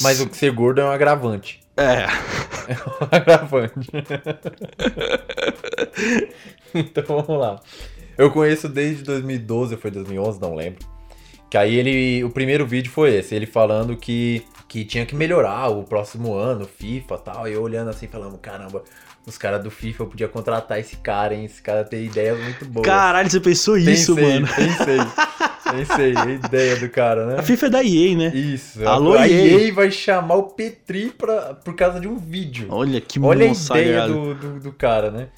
Mas 0.00 0.20
o 0.20 0.32
ser 0.32 0.52
gordo 0.52 0.80
é 0.80 0.84
um 0.84 0.90
agravante. 0.90 1.60
É. 1.76 2.06
um 3.02 3.08
agravante. 3.10 3.74
então 6.74 7.04
vamos 7.06 7.40
lá. 7.40 7.60
Eu 8.16 8.30
conheço 8.30 8.68
desde 8.68 9.02
2012, 9.02 9.74
ou 9.74 9.80
foi 9.80 9.90
2011, 9.90 10.40
não 10.40 10.54
lembro. 10.54 10.86
Que 11.50 11.58
aí 11.58 11.74
ele. 11.74 12.24
O 12.24 12.30
primeiro 12.30 12.66
vídeo 12.66 12.90
foi 12.90 13.14
esse, 13.14 13.34
ele 13.34 13.46
falando 13.46 13.96
que, 13.96 14.44
que 14.68 14.84
tinha 14.84 15.04
que 15.04 15.14
melhorar 15.14 15.68
o 15.68 15.84
próximo 15.84 16.34
ano, 16.34 16.66
FIFA 16.66 17.14
e 17.14 17.18
tal. 17.18 17.48
E 17.48 17.52
eu 17.52 17.62
olhando 17.62 17.90
assim, 17.90 18.06
falando, 18.06 18.38
caramba, 18.38 18.82
os 19.26 19.38
caras 19.38 19.62
do 19.62 19.70
FIFA 19.70 20.02
eu 20.02 20.06
podia 20.06 20.28
contratar 20.28 20.78
esse 20.78 20.96
cara, 20.96 21.34
hein? 21.34 21.44
Esse 21.44 21.62
cara 21.62 21.84
tem 21.84 22.04
ideias 22.04 22.38
muito 22.38 22.64
boas. 22.66 22.86
Caralho, 22.86 23.30
você 23.30 23.40
pensou 23.40 23.76
isso, 23.76 24.14
pensei, 24.14 24.34
mano. 24.34 24.48
Pensei, 24.54 24.98
pensei, 25.72 26.14
a 26.16 26.24
ideia 26.26 26.76
do 26.76 26.88
cara, 26.88 27.26
né? 27.26 27.36
A 27.38 27.42
FIFA 27.42 27.66
é 27.66 27.70
da 27.70 27.82
EA, 27.84 28.16
né? 28.16 28.32
Isso. 28.34 28.86
Alô, 28.86 29.14
a 29.14 29.28
EA. 29.28 29.66
EA 29.66 29.72
vai 29.72 29.90
chamar 29.90 30.34
o 30.36 30.42
Petri 30.44 31.10
pra, 31.10 31.54
por 31.54 31.74
causa 31.74 31.98
de 32.00 32.06
um 32.08 32.16
vídeo. 32.16 32.68
Olha 32.70 33.00
que 33.00 33.18
Olha 33.18 33.46
a 33.50 33.52
ideia 33.52 34.06
do, 34.06 34.34
do, 34.34 34.60
do 34.60 34.72
cara, 34.72 35.10
né? 35.10 35.28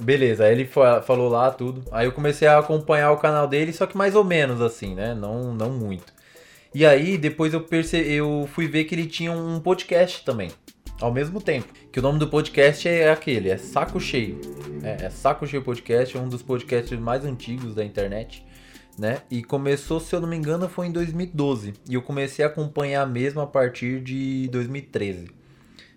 Beleza, 0.00 0.44
aí 0.44 0.52
ele 0.52 0.64
fa- 0.66 1.02
falou 1.02 1.28
lá 1.28 1.50
tudo. 1.50 1.84
Aí 1.92 2.06
eu 2.06 2.12
comecei 2.12 2.48
a 2.48 2.58
acompanhar 2.58 3.10
o 3.12 3.18
canal 3.18 3.46
dele, 3.46 3.72
só 3.72 3.86
que 3.86 3.96
mais 3.96 4.14
ou 4.14 4.24
menos 4.24 4.60
assim, 4.60 4.94
né? 4.94 5.14
Não, 5.14 5.52
não 5.54 5.70
muito. 5.70 6.12
E 6.74 6.86
aí 6.86 7.18
depois 7.18 7.52
eu 7.52 7.60
perce... 7.60 7.96
eu 7.96 8.48
fui 8.54 8.66
ver 8.68 8.84
que 8.84 8.94
ele 8.94 9.06
tinha 9.06 9.32
um 9.32 9.60
podcast 9.60 10.24
também. 10.24 10.50
Ao 11.00 11.12
mesmo 11.12 11.40
tempo. 11.40 11.72
Que 11.90 11.98
o 11.98 12.02
nome 12.02 12.18
do 12.18 12.28
podcast 12.28 12.88
é 12.88 13.10
aquele, 13.10 13.48
é 13.48 13.56
Saco 13.56 13.98
Cheio. 13.98 14.40
É, 14.82 15.06
é 15.06 15.10
Saco 15.10 15.46
Cheio 15.46 15.62
Podcast, 15.62 16.16
é 16.16 16.20
um 16.20 16.28
dos 16.28 16.42
podcasts 16.42 16.98
mais 16.98 17.24
antigos 17.24 17.74
da 17.74 17.84
internet. 17.84 18.44
Né? 18.98 19.22
E 19.30 19.42
começou, 19.42 19.98
se 19.98 20.14
eu 20.14 20.20
não 20.20 20.28
me 20.28 20.36
engano, 20.36 20.68
foi 20.68 20.86
em 20.86 20.92
2012. 20.92 21.74
E 21.88 21.94
eu 21.94 22.02
comecei 22.02 22.44
a 22.44 22.48
acompanhar 22.48 23.06
mesmo 23.06 23.40
a 23.40 23.46
partir 23.46 24.00
de 24.00 24.48
2013. 24.48 25.30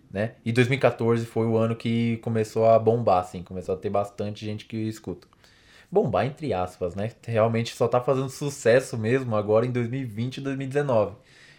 Né? 0.10 0.34
E 0.46 0.52
2014 0.52 1.26
foi 1.26 1.48
o 1.48 1.58
ano 1.58 1.76
que 1.76 2.18
começou 2.18 2.70
a 2.70 2.80
bombar, 2.80 3.20
assim, 3.20 3.44
começou 3.44 3.76
a 3.76 3.78
ter 3.78 3.90
bastante 3.90 4.46
gente 4.46 4.66
que 4.66 4.78
escuta. 4.78 5.28
Bombar 5.92 6.26
entre 6.26 6.54
aspas, 6.54 6.96
né? 6.96 7.12
Realmente 7.24 7.76
só 7.76 7.88
tá 7.88 8.02
fazendo 8.02 8.30
sucesso 8.30 8.98
mesmo 8.98 9.36
agora 9.36 9.66
em 9.66 9.72
2020 9.72 10.38
e 10.38 10.42
2019. 10.42 11.16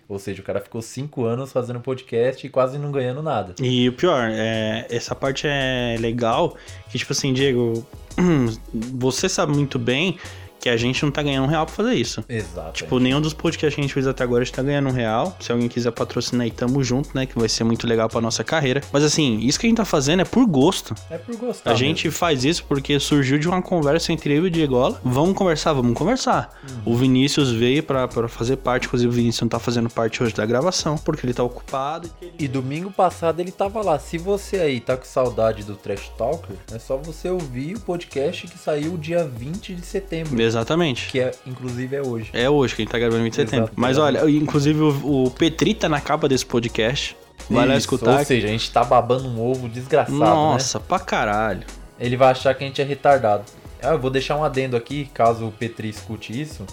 Ou 0.08 0.18
seja, 0.18 0.42
o 0.42 0.44
cara 0.44 0.60
ficou 0.60 0.82
cinco 0.82 1.24
anos 1.24 1.50
fazendo 1.50 1.80
podcast 1.80 2.46
e 2.46 2.50
quase 2.50 2.78
não 2.78 2.92
ganhando 2.92 3.22
nada. 3.22 3.54
E 3.60 3.88
o 3.88 3.92
pior, 3.92 4.28
é, 4.30 4.86
essa 4.90 5.14
parte 5.14 5.46
é 5.46 5.96
legal, 5.98 6.56
que 6.90 6.98
tipo 6.98 7.12
assim, 7.12 7.32
Diego, 7.32 7.86
você 8.72 9.28
sabe 9.28 9.52
muito 9.52 9.78
bem 9.78 10.18
que 10.64 10.68
a 10.70 10.76
gente 10.78 11.02
não 11.04 11.10
tá 11.12 11.22
ganhando 11.22 11.44
um 11.44 11.48
real 11.48 11.66
pra 11.66 11.74
fazer 11.74 11.92
isso. 11.94 12.24
Exato. 12.26 12.72
Tipo, 12.72 12.98
nenhum 12.98 13.20
dos 13.20 13.34
podcasts 13.34 13.74
que 13.74 13.80
a 13.80 13.84
gente 13.84 13.92
fez 13.92 14.06
até 14.06 14.24
agora 14.24 14.42
está 14.42 14.62
ganhando 14.62 14.88
um 14.88 14.92
real. 14.92 15.36
Se 15.38 15.52
alguém 15.52 15.68
quiser 15.68 15.90
patrocinar 15.92 16.44
aí, 16.44 16.50
tamo 16.50 16.82
junto, 16.82 17.10
né? 17.14 17.26
Que 17.26 17.38
vai 17.38 17.48
ser 17.50 17.64
muito 17.64 17.86
legal 17.86 18.08
pra 18.08 18.18
nossa 18.20 18.42
carreira. 18.42 18.80
Mas 18.90 19.04
assim, 19.04 19.38
isso 19.40 19.60
que 19.60 19.66
a 19.66 19.68
gente 19.68 19.76
tá 19.76 19.84
fazendo 19.84 20.20
é 20.20 20.24
por 20.24 20.46
gosto. 20.46 20.94
É 21.10 21.18
por 21.18 21.36
gostar. 21.36 21.70
A 21.70 21.74
gente 21.74 22.10
faz 22.10 22.44
isso 22.46 22.64
porque 22.64 22.98
surgiu 22.98 23.38
de 23.38 23.46
uma 23.46 23.60
conversa 23.60 24.10
entre 24.10 24.32
eu 24.34 24.44
e 24.44 24.48
o 24.48 24.50
Diegola. 24.50 24.98
Vamos 25.04 25.34
conversar, 25.36 25.74
vamos 25.74 25.92
conversar. 25.98 26.58
Uhum. 26.86 26.94
O 26.94 26.96
Vinícius 26.96 27.50
veio 27.52 27.82
pra, 27.82 28.08
pra 28.08 28.26
fazer 28.26 28.56
parte, 28.56 28.86
inclusive 28.86 29.10
o 29.10 29.12
Vinícius 29.14 29.42
não 29.42 29.48
tá 29.48 29.58
fazendo 29.58 29.90
parte 29.90 30.22
hoje 30.22 30.34
da 30.34 30.46
gravação, 30.46 30.96
porque 30.96 31.26
ele 31.26 31.34
tá 31.34 31.42
ocupado. 31.42 32.08
e 32.22 32.24
ele- 32.24 32.34
E 32.38 32.48
domingo 32.48 32.90
passado 32.90 33.40
ele 33.40 33.52
tava 33.52 33.82
lá. 33.82 33.98
Se 33.98 34.16
você 34.16 34.56
aí 34.56 34.80
tá 34.80 34.96
com 34.96 35.04
saudade 35.04 35.62
do 35.62 35.74
Trash 35.76 36.10
Talker, 36.16 36.56
é 36.72 36.78
só 36.78 36.96
você 36.96 37.28
ouvir 37.28 37.76
o 37.76 37.80
podcast 37.80 38.46
que 38.46 38.58
saiu 38.58 38.96
dia 38.96 39.24
20 39.26 39.74
de 39.74 39.84
setembro. 39.84 40.34
Exatamente. 40.54 41.10
Que 41.10 41.20
é, 41.20 41.32
inclusive 41.46 41.96
é 41.96 42.02
hoje. 42.02 42.30
É 42.32 42.48
hoje 42.48 42.74
que 42.74 42.82
a 42.82 42.84
gente 42.84 42.92
tá 42.92 42.98
gravando 42.98 43.20
em 43.20 43.24
20 43.24 43.32
de 43.32 43.36
setembro. 43.36 43.72
Mas 43.76 43.98
olha, 43.98 44.28
inclusive 44.30 44.80
o, 44.80 45.24
o 45.24 45.30
Petri 45.30 45.74
tá 45.74 45.88
na 45.88 46.00
capa 46.00 46.28
desse 46.28 46.46
podcast. 46.46 47.16
Vai 47.50 47.66
lá 47.66 47.76
escutar. 47.76 48.18
Ou 48.18 48.24
seja, 48.24 48.46
a 48.46 48.50
gente 48.50 48.70
tá 48.70 48.82
babando 48.84 49.28
um 49.28 49.40
ovo 49.44 49.68
desgraçado, 49.68 50.18
né? 50.18 50.26
Nossa, 50.26 50.80
pra 50.80 50.98
caralho. 50.98 51.66
Ele 51.98 52.16
vai 52.16 52.30
achar 52.30 52.54
que 52.54 52.64
a 52.64 52.66
gente 52.66 52.80
é 52.80 52.84
retardado. 52.84 53.44
Ah, 53.82 53.92
eu 53.92 53.98
vou 53.98 54.10
deixar 54.10 54.36
um 54.36 54.44
adendo 54.44 54.76
aqui, 54.76 55.10
caso 55.12 55.46
o 55.46 55.52
Petri 55.52 55.88
escute 55.88 56.40
isso. 56.40 56.64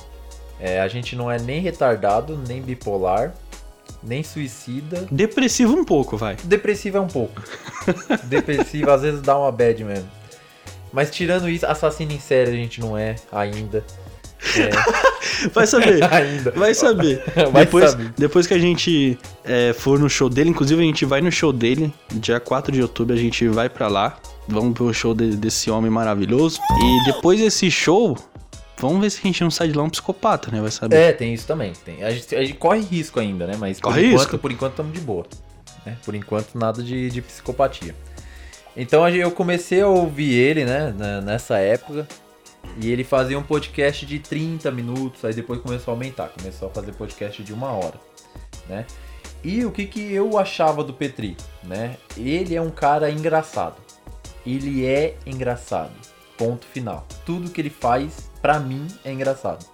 É, 0.60 0.80
a 0.80 0.88
gente 0.88 1.16
não 1.16 1.30
é 1.30 1.40
nem 1.40 1.60
retardado, 1.60 2.40
nem 2.48 2.62
bipolar, 2.62 3.34
nem 4.02 4.24
suicida. 4.24 5.08
Depressivo 5.12 5.74
um 5.74 5.84
pouco, 5.84 6.16
vai. 6.16 6.38
Depressivo 6.44 6.98
é 6.98 7.02
um 7.02 7.08
pouco. 7.08 7.42
Depressivo 8.26 8.92
às 8.92 9.02
vezes 9.02 9.22
dá 9.22 9.38
uma 9.38 9.52
bad 9.52 9.84
mesmo. 9.84 10.21
Mas 10.92 11.10
tirando 11.12 11.48
isso, 11.50 11.66
assassino 11.66 12.12
em 12.12 12.20
série 12.20 12.52
a 12.52 12.56
gente 12.56 12.80
não 12.82 12.98
é 12.98 13.16
ainda. 13.32 13.84
É, 14.58 14.70
Vai 15.54 15.68
saber. 15.68 16.04
ainda. 16.12 16.52
Vai 16.52 16.74
saber. 16.74 17.24
Vai 17.52 17.66
depois, 17.66 17.92
saber. 17.92 18.14
depois 18.18 18.48
que 18.48 18.54
a 18.54 18.60
gente 18.60 19.18
é, 19.44 19.72
for 19.74 20.00
no 20.00 20.10
show 20.10 20.30
dele, 20.30 20.50
inclusive 20.50 20.82
a 20.82 20.86
gente 20.86 21.06
vai 21.06 21.22
no 21.22 21.32
show 21.32 21.54
dele, 21.54 21.94
dia 22.12 22.40
4 22.40 22.72
de 22.72 22.82
outubro 22.82 23.16
a 23.16 23.20
gente 23.20 23.48
vai 23.48 23.70
pra 23.70 23.88
lá. 23.88 24.18
Vamos 24.48 24.74
pro 24.74 24.92
show 24.94 25.14
de- 25.14 25.36
desse 25.38 25.70
homem 25.70 25.92
maravilhoso. 25.92 26.60
E 26.82 27.06
depois 27.12 27.40
desse 27.40 27.70
show, 27.70 28.18
vamos 28.80 29.00
ver 29.00 29.12
se 29.12 29.20
a 29.20 29.24
gente 29.24 29.42
não 29.44 29.52
sai 29.52 29.68
de 29.68 29.78
lá 29.78 29.84
um 29.84 29.90
psicopata, 29.90 30.50
né? 30.52 30.60
Vai 30.60 30.72
saber. 30.72 30.96
É, 30.96 31.14
tem 31.14 31.34
isso 31.34 31.46
também. 31.46 31.72
Tem. 31.86 32.04
A, 32.04 32.10
gente, 32.12 32.36
a 32.36 32.42
gente 32.44 32.56
corre 32.56 32.82
risco 32.82 33.20
ainda, 33.20 33.46
né? 33.46 33.54
Mas 33.60 33.80
por 33.80 33.90
Corre 33.90 34.08
enquanto, 34.08 34.20
risco. 34.24 34.38
por 34.40 34.52
enquanto 34.52 34.72
estamos 34.72 34.92
de 34.94 35.00
boa. 35.00 35.26
né? 35.86 35.96
Por 36.04 36.16
enquanto, 36.16 36.58
nada 36.58 36.82
de, 36.84 37.10
de 37.12 37.22
psicopatia. 37.22 37.96
Então 38.76 39.08
eu 39.10 39.32
comecei 39.32 39.82
a 39.82 39.88
ouvir 39.88 40.34
ele, 40.34 40.66
né? 40.66 40.94
nessa 41.24 41.58
época. 41.58 42.08
E 42.78 42.90
ele 42.90 43.04
fazia 43.04 43.38
um 43.38 43.44
podcast 43.44 44.06
de 44.06 44.20
30 44.20 44.72
minutos, 44.72 45.26
aí 45.26 45.34
depois 45.34 45.60
começou 45.60 45.92
a 45.92 45.96
aumentar, 45.96 46.30
começou 46.30 46.70
a 46.70 46.72
fazer 46.72 46.94
podcast 46.94 47.44
de 47.44 47.52
uma 47.52 47.72
hora, 47.72 48.00
né? 48.70 48.86
E 49.44 49.66
o 49.66 49.72
que, 49.72 49.88
que 49.88 50.14
eu 50.14 50.38
achava 50.38 50.84
do 50.84 50.94
Petri, 50.94 51.36
né? 51.64 51.98
Ele 52.16 52.56
é 52.56 52.62
um 52.62 52.70
cara 52.70 53.10
engraçado. 53.10 53.76
Ele 54.46 54.86
é 54.86 55.16
engraçado. 55.26 55.92
Ponto 56.38 56.66
final. 56.66 57.06
Tudo 57.26 57.50
que 57.50 57.60
ele 57.60 57.70
faz, 57.70 58.30
pra 58.42 58.60
mim, 58.60 58.88
é 59.04 59.12
engraçado. 59.12 59.66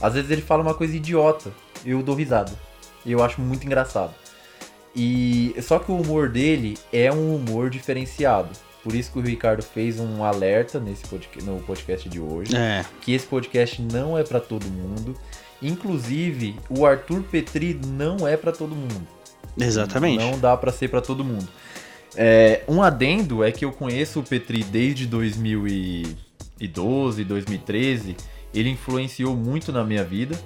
Às 0.00 0.14
vezes 0.14 0.30
ele 0.30 0.42
fala 0.42 0.62
uma 0.62 0.74
coisa 0.74 0.96
idiota, 0.96 1.52
eu 1.84 2.02
dou 2.02 2.14
risada. 2.14 2.52
Eu 3.04 3.22
acho 3.22 3.40
muito 3.40 3.64
engraçado. 3.64 4.12
E 4.96 5.54
só 5.60 5.78
que 5.78 5.92
o 5.92 6.00
humor 6.00 6.30
dele 6.30 6.78
é 6.90 7.12
um 7.12 7.36
humor 7.36 7.68
diferenciado. 7.68 8.48
Por 8.82 8.94
isso 8.94 9.12
que 9.12 9.18
o 9.18 9.22
Ricardo 9.22 9.62
fez 9.62 10.00
um 10.00 10.24
alerta 10.24 10.80
nesse 10.80 11.06
podcast, 11.06 11.44
no 11.44 11.60
podcast 11.60 12.08
de 12.08 12.18
hoje 12.20 12.56
É, 12.56 12.82
que 13.02 13.12
esse 13.12 13.26
podcast 13.26 13.82
não 13.82 14.16
é 14.16 14.22
pra 14.22 14.38
todo 14.40 14.64
mundo. 14.66 15.14
Inclusive, 15.60 16.54
o 16.70 16.86
Arthur 16.86 17.22
Petri 17.24 17.78
não 17.86 18.26
é 18.28 18.36
pra 18.36 18.52
todo 18.52 18.74
mundo. 18.74 19.06
exatamente. 19.58 20.22
Não 20.24 20.38
dá 20.38 20.56
pra 20.56 20.72
ser 20.72 20.88
pra 20.88 21.00
todo 21.00 21.24
mundo. 21.24 21.48
É, 22.14 22.62
um 22.68 22.82
adendo 22.82 23.42
é 23.44 23.50
que 23.52 23.64
eu 23.64 23.72
conheço 23.72 24.20
o 24.20 24.22
Petri 24.22 24.62
desde 24.64 25.06
2012, 25.06 27.24
2013. 27.24 28.16
Ele 28.54 28.70
influenciou 28.70 29.34
muito 29.36 29.72
na 29.72 29.84
minha 29.84 30.04
vida. 30.04 30.38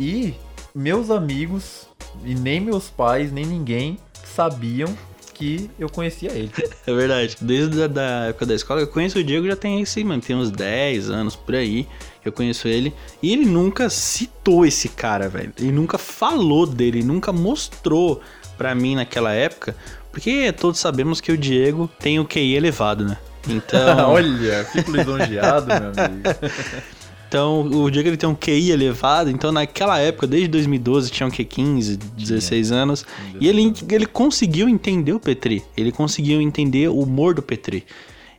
E 0.00 0.34
meus 0.74 1.10
amigos, 1.10 1.86
e 2.24 2.34
nem 2.34 2.60
meus 2.60 2.88
pais, 2.88 3.30
nem 3.32 3.44
ninguém 3.44 3.98
sabiam 4.24 4.88
que 5.34 5.70
eu 5.78 5.88
conhecia 5.88 6.32
ele. 6.32 6.50
É 6.86 6.92
verdade. 6.92 7.36
Desde 7.40 7.82
a 7.82 7.86
da 7.86 8.26
época 8.28 8.46
da 8.46 8.54
escola, 8.54 8.80
eu 8.80 8.86
conheço 8.88 9.18
o 9.18 9.24
Diego 9.24 9.46
já 9.46 9.54
tem 9.54 9.80
esse, 9.80 10.02
mano, 10.02 10.22
tem 10.22 10.34
uns 10.34 10.50
10 10.50 11.10
anos 11.10 11.36
por 11.36 11.54
aí. 11.54 11.86
que 12.22 12.28
Eu 12.28 12.32
conheço 12.32 12.66
ele. 12.66 12.92
E 13.22 13.32
ele 13.32 13.44
nunca 13.44 13.88
citou 13.88 14.66
esse 14.66 14.88
cara, 14.88 15.28
velho. 15.28 15.52
Ele 15.58 15.70
nunca 15.70 15.98
falou 15.98 16.66
dele, 16.66 17.02
nunca 17.02 17.32
mostrou 17.32 18.20
pra 18.56 18.74
mim 18.74 18.96
naquela 18.96 19.32
época. 19.32 19.76
Porque 20.10 20.50
todos 20.52 20.80
sabemos 20.80 21.20
que 21.20 21.30
o 21.30 21.36
Diego 21.36 21.88
tem 21.98 22.18
o 22.18 22.24
QI 22.24 22.54
elevado, 22.56 23.04
né? 23.04 23.16
Então, 23.48 24.10
Olha, 24.10 24.62
fico 24.64 24.90
lisonjeado, 24.90 25.66
meu 25.68 26.04
amigo. 26.04 26.22
então, 27.28 27.60
o 27.60 27.90
Diego 27.90 28.08
ele 28.08 28.16
tem 28.16 28.28
um 28.28 28.34
QI 28.34 28.70
elevado. 28.70 29.30
Então, 29.30 29.52
naquela 29.52 29.98
época, 29.98 30.26
desde 30.26 30.48
2012, 30.48 31.10
tinha 31.10 31.28
o 31.28 31.30
que 31.30 31.44
15, 31.44 31.98
16 31.98 32.72
anos. 32.72 33.04
E 33.38 33.46
ele, 33.46 33.72
ele 33.90 34.06
conseguiu 34.06 34.66
entender 34.66 35.12
o 35.12 35.20
Petri. 35.20 35.62
Ele 35.76 35.92
conseguiu 35.92 36.40
entender 36.40 36.88
o 36.88 37.00
humor 37.00 37.34
do 37.34 37.42
Petri. 37.42 37.84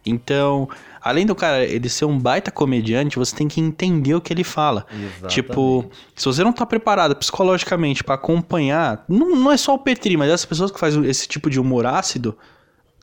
Então, 0.03 0.67
além 0.99 1.23
do 1.23 1.35
cara 1.35 1.63
ele 1.63 1.87
ser 1.87 2.05
um 2.05 2.17
baita 2.17 2.49
comediante, 2.49 3.19
você 3.19 3.35
tem 3.35 3.47
que 3.47 3.61
entender 3.61 4.15
o 4.15 4.21
que 4.21 4.33
ele 4.33 4.43
fala. 4.43 4.87
Exatamente. 4.91 5.35
Tipo, 5.35 5.85
se 6.15 6.25
você 6.25 6.43
não 6.43 6.51
tá 6.51 6.65
preparado 6.65 7.15
psicologicamente 7.15 8.03
pra 8.03 8.15
acompanhar, 8.15 9.05
não, 9.07 9.35
não 9.35 9.51
é 9.51 9.57
só 9.57 9.75
o 9.75 9.79
Petri, 9.79 10.17
mas 10.17 10.31
essas 10.31 10.45
pessoas 10.45 10.71
que 10.71 10.79
fazem 10.79 11.05
esse 11.05 11.27
tipo 11.27 11.47
de 11.47 11.59
humor 11.59 11.85
ácido, 11.85 12.35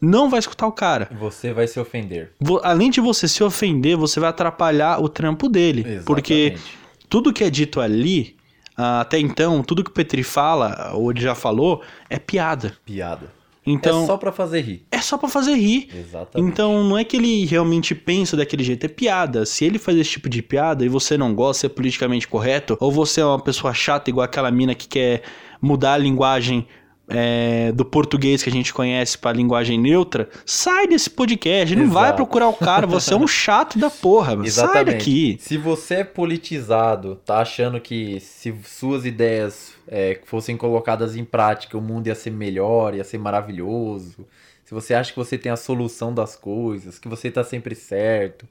não 0.01 0.29
vai 0.29 0.39
escutar 0.39 0.67
o 0.67 0.73
cara. 0.73 1.09
Você 1.19 1.53
vai 1.53 1.67
se 1.67 1.79
ofender. 1.81 2.33
Além 2.63 2.91
de 2.91 3.01
você 3.01 3.27
se 3.27 3.43
ofender, 3.43 3.97
você 3.97 4.21
vai 4.21 4.31
atrapalhar 4.31 5.03
o 5.03 5.09
trampo 5.09 5.49
dele. 5.49 5.81
Exatamente. 5.81 6.05
Porque 6.05 6.57
tudo 7.09 7.33
que 7.33 7.45
é 7.45 7.51
dito 7.51 7.81
ali, 7.81 8.37
ah, 8.77 9.01
até 9.01 9.19
então, 9.19 9.63
tudo 9.63 9.83
que 9.83 9.91
o 9.91 9.95
Petri 9.95 10.23
fala, 10.23 10.93
ou 10.95 11.11
ele 11.11 11.21
já 11.21 11.35
falou, 11.35 11.83
é 12.11 12.19
piada. 12.19 12.77
Piada. 12.85 13.35
Então, 13.69 14.05
é 14.05 14.07
só 14.07 14.17
pra 14.17 14.31
fazer 14.31 14.61
rir. 14.61 14.87
é 14.93 15.01
só 15.01 15.19
pra 15.19 15.29
fazer 15.29 15.55
rir. 15.55 15.89
Exatamente. 15.93 16.53
Então 16.53 16.85
não 16.85 16.97
é 16.97 17.03
que 17.03 17.17
ele 17.17 17.45
realmente 17.47 17.97
pensa 17.97 18.37
daquele 18.37 18.63
jeito, 18.63 18.87
é 18.87 18.89
piada. 18.89 19.45
Se 19.45 19.65
ele 19.65 19.77
faz 19.77 19.99
esse 19.99 20.11
tipo 20.11 20.29
de 20.29 20.41
piada 20.41 20.85
e 20.85 20.89
você 20.89 21.19
não 21.19 21.35
gosta, 21.35 21.67
é 21.67 21.69
politicamente 21.69 22.29
correto, 22.29 22.77
ou 22.79 22.93
você 22.93 23.21
é 23.21 23.25
uma 23.25 23.41
pessoa 23.41 23.75
chata 23.75 24.09
igual 24.09 24.25
aquela 24.25 24.53
mina 24.53 24.73
que 24.73 24.87
quer 24.87 25.23
mudar 25.61 25.95
a 25.95 25.99
linguagem 25.99 26.65
é, 27.09 27.71
do 27.73 27.85
português 27.85 28.43
que 28.43 28.49
a 28.49 28.53
gente 28.53 28.75
conhece 28.75 29.17
pra 29.17 29.33
linguagem 29.33 29.79
neutra, 29.79 30.29
sai 30.45 30.87
desse 30.89 31.09
podcast, 31.11 31.75
não 31.77 31.89
vai 31.91 32.05
Exato. 32.07 32.17
procurar 32.17 32.49
o 32.49 32.53
cara, 32.55 32.87
você 32.87 33.15
é 33.15 33.17
um 33.17 33.27
chato 33.29 33.79
da 33.79 33.89
porra, 33.91 34.37
mano. 34.37 34.51
sai 34.51 34.85
daqui. 34.85 35.37
Se 35.41 35.57
você 35.57 35.97
é 35.97 36.05
politizado, 36.05 37.17
tá 37.25 37.39
achando 37.39 37.81
que 37.81 38.19
se 38.21 38.55
suas 38.65 39.05
ideias 39.05 39.73
é, 39.87 40.19
fossem 40.25 40.57
colocadas 40.57 41.17
em 41.17 41.25
prática, 41.25 41.79
o 41.79 41.81
mundo 41.81 42.09
ia 42.09 42.15
ser 42.15 42.31
melhor, 42.31 42.95
ia 42.95 43.05
ser 43.05 43.19
maravilhoso. 43.19 44.27
Se 44.65 44.75
você 44.75 44.95
acha 44.95 45.13
que 45.13 45.19
você 45.19 45.39
tem 45.39 45.53
a 45.53 45.57
solução 45.57 46.13
das 46.13 46.35
coisas, 46.35 46.99
que 46.99 47.09
você 47.09 47.31
tá 47.31 47.45
sempre 47.45 47.75
certo, 47.77 48.47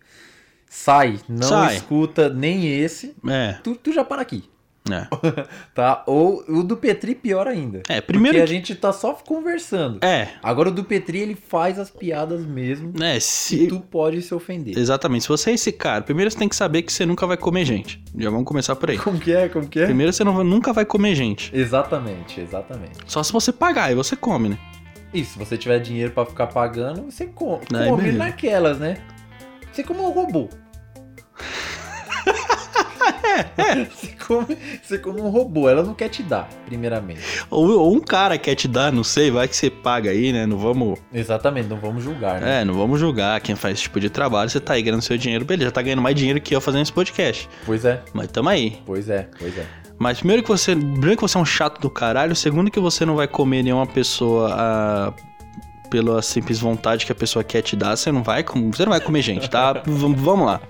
sai. 0.70 1.20
Não 1.28 1.48
Sai. 1.50 1.76
escuta 1.76 2.30
nem 2.30 2.68
esse. 2.68 3.14
É, 3.28 3.58
Tu, 3.64 3.76
tu 3.76 3.92
já 3.92 4.04
para 4.04 4.22
aqui, 4.22 4.44
é. 4.92 5.08
tá? 5.74 6.04
Ou 6.06 6.44
o 6.48 6.64
do 6.64 6.78
Petri 6.78 7.16
pior 7.16 7.48
ainda. 7.48 7.82
É, 7.90 8.00
primeiro 8.02 8.38
Porque 8.38 8.44
a 8.44 8.48
que- 8.48 8.54
gente 8.54 8.76
tá 8.76 8.92
só 8.94 9.14
conversando. 9.14 10.04
É, 10.04 10.30
Agora 10.44 10.70
o 10.70 10.72
do 10.72 10.84
Petri, 10.84 11.20
ele 11.20 11.36
faz 11.36 11.80
as 11.80 11.90
piadas 11.90 12.46
mesmo. 12.46 12.94
é, 13.02 13.18
E 13.18 13.22
se... 13.22 13.68
tu 13.68 13.80
pode 13.80 14.22
se 14.22 14.34
ofender. 14.34 14.78
Exatamente, 14.78 15.24
se 15.24 15.28
você 15.30 15.52
é 15.52 15.54
esse 15.54 15.72
cara, 15.72 16.02
primeiro 16.04 16.30
você 16.30 16.38
tem 16.38 16.48
que 16.50 16.56
saber 16.56 16.82
que 16.84 16.94
você 16.94 17.06
nunca 17.06 17.26
vai 17.26 17.38
comer 17.38 17.66
gente. 17.66 18.04
Já 18.18 18.30
vamos 18.30 18.46
começar 18.46 18.76
por 18.76 18.90
aí. 18.90 18.98
Como 18.98 19.20
que 19.20 19.32
é? 19.34 19.50
Como 19.50 19.68
que 19.68 19.80
é? 19.80 19.86
Primeiro 19.86 20.14
você 20.14 20.24
não 20.24 20.44
nunca 20.44 20.72
vai 20.74 20.86
comer 20.86 21.16
gente. 21.16 21.50
Exatamente, 21.56 22.40
exatamente. 22.42 22.98
Só 23.08 23.24
se 23.24 23.34
você 23.34 23.52
pagar 23.52 23.92
e 23.92 23.96
você 23.96 24.16
come, 24.16 24.50
né? 24.50 24.58
E 25.14 25.24
se 25.24 25.40
você 25.40 25.58
tiver 25.58 25.80
dinheiro 25.80 26.12
pra 26.12 26.26
ficar 26.26 26.48
pagando, 26.48 27.04
você 27.10 27.24
Aí, 27.24 27.30
come 27.30 27.98
beleza. 28.04 28.18
naquelas, 28.18 28.78
né? 28.80 28.98
Você 29.72 29.84
come 29.84 30.00
um 30.02 30.10
robô. 30.12 30.50
você, 33.92 34.08
come, 34.26 34.58
você 34.82 34.98
come 34.98 35.22
um 35.22 35.30
robô, 35.30 35.70
ela 35.70 35.84
não 35.84 35.94
quer 35.94 36.10
te 36.10 36.24
dar, 36.24 36.48
primeiramente. 36.66 37.22
Ou, 37.50 37.70
ou 37.80 37.96
um 37.96 38.00
cara 38.00 38.38
quer 38.38 38.56
te 38.56 38.68
dar, 38.68 38.92
não 38.92 39.04
sei, 39.04 39.32
vai 39.32 39.48
que 39.48 39.56
você 39.56 39.70
paga 39.70 40.12
aí, 40.12 40.32
né? 40.32 40.46
Não 40.46 40.58
vamos. 40.58 41.00
Exatamente, 41.14 41.68
não 41.68 41.78
vamos 41.78 42.04
julgar, 42.04 42.42
né? 42.42 42.62
É, 42.62 42.66
não 42.66 42.74
vamos 42.74 43.00
julgar 43.00 43.40
quem 43.42 43.56
faz 43.56 43.76
esse 43.76 43.84
tipo 43.84 44.00
de 44.00 44.10
trabalho. 44.10 44.50
Você 44.50 44.60
tá 44.60 44.74
aí 44.74 44.82
ganhando 44.82 45.02
seu 45.02 45.18
dinheiro, 45.18 45.46
beleza, 45.46 45.72
tá 45.72 45.82
ganhando 45.82 46.02
mais 46.02 46.16
dinheiro 46.16 46.40
que 46.42 46.56
eu 46.56 46.62
fazendo 46.62 46.82
esse 46.84 46.94
podcast. 46.94 47.50
Pois 47.66 47.86
é, 47.86 48.02
Mas 48.14 48.28
tamo 48.32 48.50
aí. 48.50 48.82
pois 48.86 49.10
é, 49.10 49.30
pois 49.38 49.58
é. 49.58 49.66
Mas 49.98 50.18
primeiro 50.18 50.44
que 50.44 50.50
você. 50.50 50.76
Primeiro 50.76 51.16
que 51.16 51.22
você 51.22 51.38
é 51.38 51.42
um 51.42 51.46
chato 51.46 51.80
do 51.80 51.90
caralho, 51.90 52.36
segundo 52.36 52.70
que 52.70 52.80
você 52.80 53.06
não 53.06 53.16
vai 53.16 53.28
comer 53.28 53.64
nenhuma 53.64 53.88
pessoa 53.88 54.54
ah, 54.54 55.14
pela 55.90 56.22
simples 56.22 56.60
vontade 56.60 57.06
que 57.06 57.12
a 57.12 57.16
pessoa 57.16 57.44
quer 57.44 57.62
te 57.62 57.76
dar, 57.76 57.96
você 57.96 58.12
não 58.12 58.24
vai 58.24 58.44
você 58.44 58.84
não 58.86 58.92
vai 58.92 59.00
comer 59.00 59.22
gente, 59.22 59.50
tá? 59.50 59.82
Vamos 59.86 60.46
lá. 60.46 60.62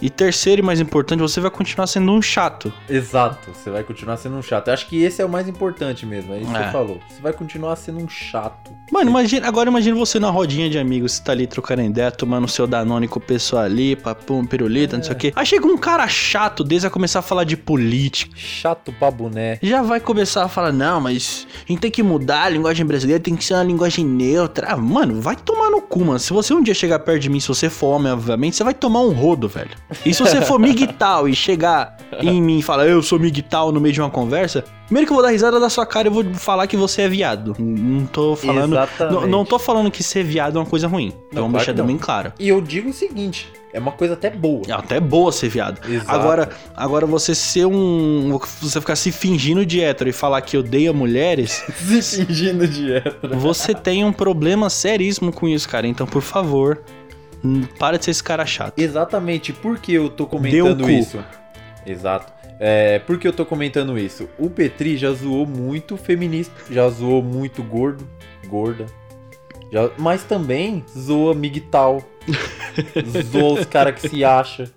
E 0.00 0.10
terceiro 0.10 0.60
e 0.60 0.64
mais 0.64 0.80
importante, 0.80 1.20
você 1.20 1.40
vai 1.40 1.50
continuar 1.50 1.86
sendo 1.86 2.10
um 2.12 2.20
chato. 2.20 2.72
Exato, 2.88 3.50
você 3.52 3.70
vai 3.70 3.82
continuar 3.82 4.16
sendo 4.16 4.36
um 4.36 4.42
chato. 4.42 4.68
Eu 4.68 4.74
acho 4.74 4.86
que 4.88 5.02
esse 5.02 5.22
é 5.22 5.24
o 5.24 5.28
mais 5.28 5.48
importante 5.48 6.04
mesmo, 6.04 6.34
é 6.34 6.38
isso 6.38 6.50
que 6.50 6.56
É. 6.56 6.64
você 6.66 6.72
falou. 6.72 7.00
Você 7.08 7.20
vai 7.22 7.32
continuar 7.32 7.76
sendo 7.76 8.02
um 8.02 8.08
chato. 8.08 8.72
Mano, 8.90 9.10
imagina, 9.10 9.46
agora 9.46 9.68
imagina 9.68 9.96
você 9.96 10.18
na 10.18 10.30
rodinha 10.30 10.68
de 10.68 10.78
amigos, 10.78 11.12
você 11.12 11.22
tá 11.22 11.32
ali 11.32 11.46
trocando 11.46 11.82
ideia, 11.82 12.10
tomando 12.10 12.46
seu 12.48 12.66
Danone 12.66 13.08
com 13.08 13.18
o 13.18 13.22
pessoal 13.22 13.62
ali, 13.62 13.96
papum, 13.96 14.44
pirulita, 14.44 14.96
não 14.96 15.04
sei 15.04 15.12
o 15.12 15.16
quê. 15.16 15.32
Aí 15.36 15.46
chega 15.46 15.66
um 15.66 15.76
cara 15.78 16.06
chato 16.08 16.62
desse 16.64 16.86
a 16.86 16.90
começar 16.90 17.20
a 17.20 17.22
falar 17.22 17.44
de 17.44 17.56
política. 17.56 18.32
Chato 18.36 18.92
pra 18.92 19.10
boné. 19.10 19.58
Já 19.62 19.82
vai 19.82 20.00
começar 20.00 20.44
a 20.44 20.48
falar, 20.48 20.72
não, 20.72 21.00
mas 21.00 21.46
a 21.64 21.68
gente 21.72 21.80
tem 21.80 21.90
que 21.90 22.02
mudar 22.02 22.42
a 22.44 22.48
linguagem 22.48 22.84
brasileira, 22.84 23.20
tem 23.22 23.34
que 23.36 23.44
ser 23.44 23.54
uma 23.54 23.62
linguagem 23.62 24.04
neutra. 24.04 24.33
Ah, 24.66 24.76
Mano, 24.76 25.20
vai 25.20 25.36
tomar 25.36 25.70
no 25.70 25.80
cu, 25.80 26.04
mano. 26.04 26.18
Se 26.18 26.32
você 26.32 26.52
um 26.54 26.62
dia 26.62 26.74
chegar 26.74 26.98
perto 26.98 27.20
de 27.22 27.30
mim, 27.30 27.40
se 27.40 27.48
você 27.48 27.68
for 27.70 27.88
homem, 27.88 28.12
obviamente, 28.12 28.56
você 28.56 28.64
vai 28.64 28.74
tomar 28.74 29.00
um 29.00 29.12
rodo, 29.12 29.48
velho. 29.48 29.70
E 30.04 30.12
se 30.14 30.22
você 30.22 30.40
for 30.42 30.58
migtal 30.58 31.28
e 31.28 31.34
chegar 31.34 31.96
em 32.20 32.40
mim 32.42 32.58
e 32.58 32.62
falar, 32.62 32.86
eu 32.86 33.02
sou 33.02 33.18
migtal 33.18 33.72
no 33.72 33.80
meio 33.80 33.92
de 33.94 34.00
uma 34.00 34.10
conversa, 34.10 34.64
primeiro 34.86 35.06
que 35.06 35.12
eu 35.12 35.16
vou 35.16 35.22
dar 35.24 35.30
risada 35.30 35.58
da 35.60 35.68
sua 35.68 35.86
cara, 35.86 36.08
eu 36.08 36.12
vou 36.12 36.24
falar 36.34 36.66
que 36.66 36.76
você 36.76 37.02
é 37.02 37.08
viado. 37.08 37.54
Não 37.58 38.06
tô 38.06 38.36
falando. 38.36 38.76
Não, 39.10 39.26
não 39.26 39.44
tô 39.44 39.58
falando 39.58 39.90
que 39.90 40.02
ser 40.02 40.22
viado 40.24 40.56
é 40.56 40.60
uma 40.60 40.66
coisa 40.66 40.86
ruim. 40.88 41.12
Não, 41.32 41.42
Vamos 41.42 41.50
claro 41.52 41.66
deixar 41.66 41.74
não. 41.74 41.86
bem 41.86 41.98
claro. 41.98 42.32
E 42.38 42.48
eu 42.48 42.60
digo 42.60 42.90
o 42.90 42.92
seguinte, 42.92 43.48
é 43.74 43.78
uma 43.80 43.90
coisa 43.90 44.14
até 44.14 44.30
boa. 44.30 44.62
É 44.68 44.72
até 44.72 45.00
boa 45.00 45.32
ser 45.32 45.48
viado. 45.48 45.80
Exato. 45.90 46.08
Agora, 46.08 46.48
agora 46.76 47.06
você 47.06 47.34
ser 47.34 47.66
um. 47.66 48.38
Você 48.62 48.80
ficar 48.80 48.94
se 48.94 49.10
fingindo 49.10 49.66
de 49.66 49.82
hétero 49.82 50.08
e 50.08 50.12
falar 50.12 50.40
que 50.42 50.56
odeia 50.56 50.92
mulheres, 50.92 51.64
Se 52.00 52.24
fingindo 52.24 52.68
de 52.68 52.92
hétero. 52.94 53.36
você 53.36 53.74
tem 53.74 54.04
um 54.04 54.12
problema 54.12 54.70
seríssimo 54.70 55.32
com 55.32 55.48
isso, 55.48 55.68
cara. 55.68 55.88
Então, 55.88 56.06
por 56.06 56.22
favor, 56.22 56.82
para 57.76 57.98
de 57.98 58.04
ser 58.04 58.12
esse 58.12 58.22
cara 58.22 58.46
chato. 58.46 58.78
Exatamente, 58.78 59.52
por 59.52 59.76
que 59.78 59.92
eu 59.92 60.08
tô 60.08 60.24
comentando 60.24 60.88
isso? 60.88 61.18
Exato. 61.84 62.32
É, 62.60 63.00
por 63.00 63.18
que 63.18 63.26
eu 63.26 63.32
tô 63.32 63.44
comentando 63.44 63.98
isso? 63.98 64.28
O 64.38 64.48
Petri 64.48 64.96
já 64.96 65.10
zoou 65.10 65.44
muito 65.44 65.96
feminista, 65.96 66.54
já 66.70 66.88
zoou 66.88 67.20
muito 67.20 67.60
gordo, 67.60 68.08
gorda. 68.46 68.86
Já- 69.74 69.90
mas 69.98 70.22
também 70.24 70.82
zoa 70.96 71.34
migtal. 71.34 72.00
zoa 73.32 73.60
os 73.60 73.66
caras 73.66 74.00
que 74.00 74.08
se 74.08 74.24
acha. 74.24 74.70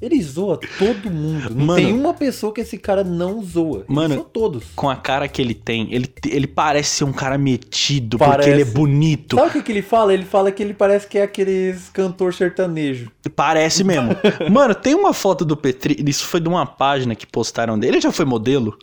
Ele 0.00 0.20
zoa 0.20 0.58
todo 0.80 1.08
mundo. 1.12 1.50
Não 1.54 1.64
Mano. 1.66 1.80
tem 1.80 1.92
uma 1.92 2.12
pessoa 2.12 2.52
que 2.52 2.60
esse 2.60 2.76
cara 2.76 3.04
não 3.04 3.40
zoa. 3.40 3.84
Ele 3.88 3.94
Mano, 3.94 4.14
zoa 4.16 4.24
todos. 4.24 4.64
Com 4.74 4.90
a 4.90 4.96
cara 4.96 5.28
que 5.28 5.40
ele 5.40 5.54
tem, 5.54 5.94
ele, 5.94 6.12
ele 6.26 6.48
parece 6.48 6.88
ser 6.96 7.04
um 7.04 7.12
cara 7.12 7.38
metido, 7.38 8.18
Parece. 8.18 8.36
porque 8.38 8.50
ele 8.50 8.62
é 8.62 8.64
bonito. 8.64 9.36
Sabe 9.36 9.48
o 9.48 9.52
que, 9.52 9.62
que 9.62 9.70
ele 9.70 9.80
fala? 9.82 10.12
Ele 10.12 10.24
fala 10.24 10.50
que 10.50 10.60
ele 10.60 10.74
parece 10.74 11.06
que 11.06 11.18
é 11.18 11.22
aqueles 11.22 11.88
cantor 11.90 12.34
sertanejo. 12.34 13.12
Parece 13.36 13.84
mesmo. 13.84 14.08
Mano, 14.50 14.74
tem 14.74 14.92
uma 14.96 15.12
foto 15.14 15.44
do 15.44 15.56
Petri. 15.56 15.96
Isso 16.04 16.24
foi 16.24 16.40
de 16.40 16.48
uma 16.48 16.66
página 16.66 17.14
que 17.14 17.24
postaram 17.24 17.78
dele. 17.78 17.92
Ele 17.94 18.00
já 18.00 18.10
foi 18.10 18.24
modelo? 18.24 18.76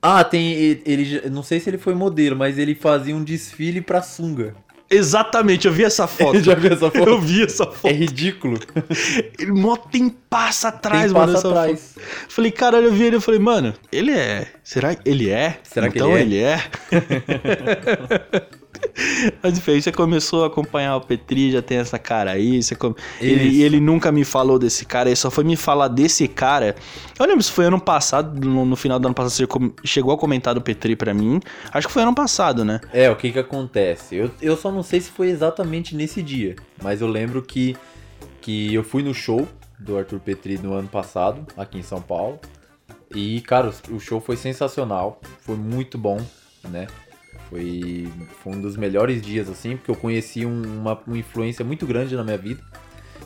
Ah, 0.00 0.22
tem. 0.24 0.52
Ele, 0.84 1.28
não 1.30 1.42
sei 1.42 1.58
se 1.60 1.68
ele 1.70 1.78
foi 1.78 1.94
modelo, 1.94 2.36
mas 2.36 2.58
ele 2.58 2.74
fazia 2.74 3.14
um 3.16 3.22
desfile 3.24 3.80
pra 3.80 4.00
sunga. 4.02 4.54
Exatamente, 4.90 5.66
eu 5.66 5.72
vi 5.72 5.84
essa 5.84 6.06
foto. 6.08 6.40
Já 6.40 6.54
viu 6.54 6.72
essa 6.72 6.88
foto? 6.90 7.08
Eu 7.10 7.20
vi 7.20 7.42
essa 7.44 7.66
foto. 7.66 7.86
É 7.88 7.92
ridículo. 7.92 8.58
Ele 9.38 9.52
mó 9.52 9.76
tem 9.76 10.08
passa 10.08 10.68
atrás, 10.68 11.12
Tem 11.12 11.12
mano. 11.12 11.32
passa 11.34 11.48
atrás. 11.48 11.92
foto. 11.94 12.06
Falei, 12.28 12.50
caralho, 12.50 12.86
eu 12.86 12.92
vi 12.92 13.04
ele. 13.04 13.16
Eu 13.16 13.20
falei, 13.20 13.38
mano, 13.40 13.74
ele 13.92 14.12
é. 14.12 14.46
Será 14.64 14.94
que 14.94 15.06
ele 15.08 15.28
é? 15.30 15.58
Será 15.62 15.90
que 15.90 15.98
então 15.98 16.16
ele 16.16 16.36
ele 16.36 16.42
é? 16.42 16.62
Mas 19.42 19.58
enfim, 19.58 19.80
você 19.80 19.92
começou 19.92 20.44
a 20.44 20.46
acompanhar 20.48 20.96
o 20.96 21.00
Petri, 21.00 21.50
já 21.52 21.62
tem 21.62 21.78
essa 21.78 21.98
cara 21.98 22.32
aí. 22.32 22.62
Você 22.62 22.74
come- 22.74 22.94
ele, 23.20 23.62
ele 23.62 23.80
nunca 23.80 24.10
me 24.12 24.24
falou 24.24 24.58
desse 24.58 24.84
cara, 24.84 25.08
ele 25.08 25.16
só 25.16 25.30
foi 25.30 25.44
me 25.44 25.56
falar 25.56 25.88
desse 25.88 26.26
cara. 26.28 26.74
Eu 27.18 27.26
lembro 27.26 27.42
se 27.42 27.50
foi 27.52 27.66
ano 27.66 27.80
passado, 27.80 28.38
no, 28.46 28.64
no 28.64 28.76
final 28.76 28.98
do 28.98 29.06
ano 29.06 29.14
passado, 29.14 29.32
você 29.32 29.46
com- 29.46 29.72
chegou 29.84 30.12
a 30.12 30.18
comentar 30.18 30.54
do 30.54 30.60
Petri 30.60 30.96
pra 30.96 31.12
mim. 31.14 31.40
Acho 31.72 31.86
que 31.86 31.92
foi 31.92 32.02
ano 32.02 32.14
passado, 32.14 32.64
né? 32.64 32.80
É, 32.92 33.10
o 33.10 33.16
que 33.16 33.30
que 33.32 33.38
acontece? 33.38 34.16
Eu, 34.16 34.30
eu 34.40 34.56
só 34.56 34.70
não 34.70 34.82
sei 34.82 35.00
se 35.00 35.10
foi 35.10 35.28
exatamente 35.28 35.94
nesse 35.94 36.22
dia, 36.22 36.56
mas 36.82 37.00
eu 37.00 37.08
lembro 37.08 37.42
que, 37.42 37.76
que 38.40 38.72
eu 38.74 38.82
fui 38.84 39.02
no 39.02 39.14
show 39.14 39.46
do 39.78 39.96
Arthur 39.96 40.18
Petri 40.20 40.58
no 40.58 40.72
ano 40.74 40.88
passado, 40.88 41.46
aqui 41.56 41.78
em 41.78 41.82
São 41.82 42.00
Paulo. 42.00 42.38
E, 43.14 43.40
cara, 43.42 43.72
o 43.90 43.98
show 43.98 44.20
foi 44.20 44.36
sensacional, 44.36 45.20
foi 45.40 45.56
muito 45.56 45.96
bom, 45.96 46.20
né? 46.68 46.86
Foi, 47.48 48.08
foi 48.42 48.52
um 48.52 48.60
dos 48.60 48.76
melhores 48.76 49.22
dias, 49.22 49.48
assim, 49.48 49.76
porque 49.76 49.90
eu 49.90 49.96
conheci 49.96 50.44
um- 50.44 50.80
uma, 50.80 50.98
uma 51.06 51.16
influência 51.18 51.64
muito 51.64 51.86
grande 51.86 52.14
na 52.14 52.22
minha 52.22 52.36
vida. 52.36 52.60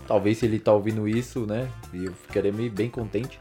Talvez 0.06 0.38
se 0.38 0.46
ele 0.46 0.58
tá 0.58 0.72
ouvindo 0.72 1.08
isso, 1.08 1.46
né? 1.46 1.68
E 1.92 2.04
eu 2.04 2.12
ficaria 2.12 2.52
meio 2.52 2.70
bem 2.70 2.88
contente. 2.88 3.40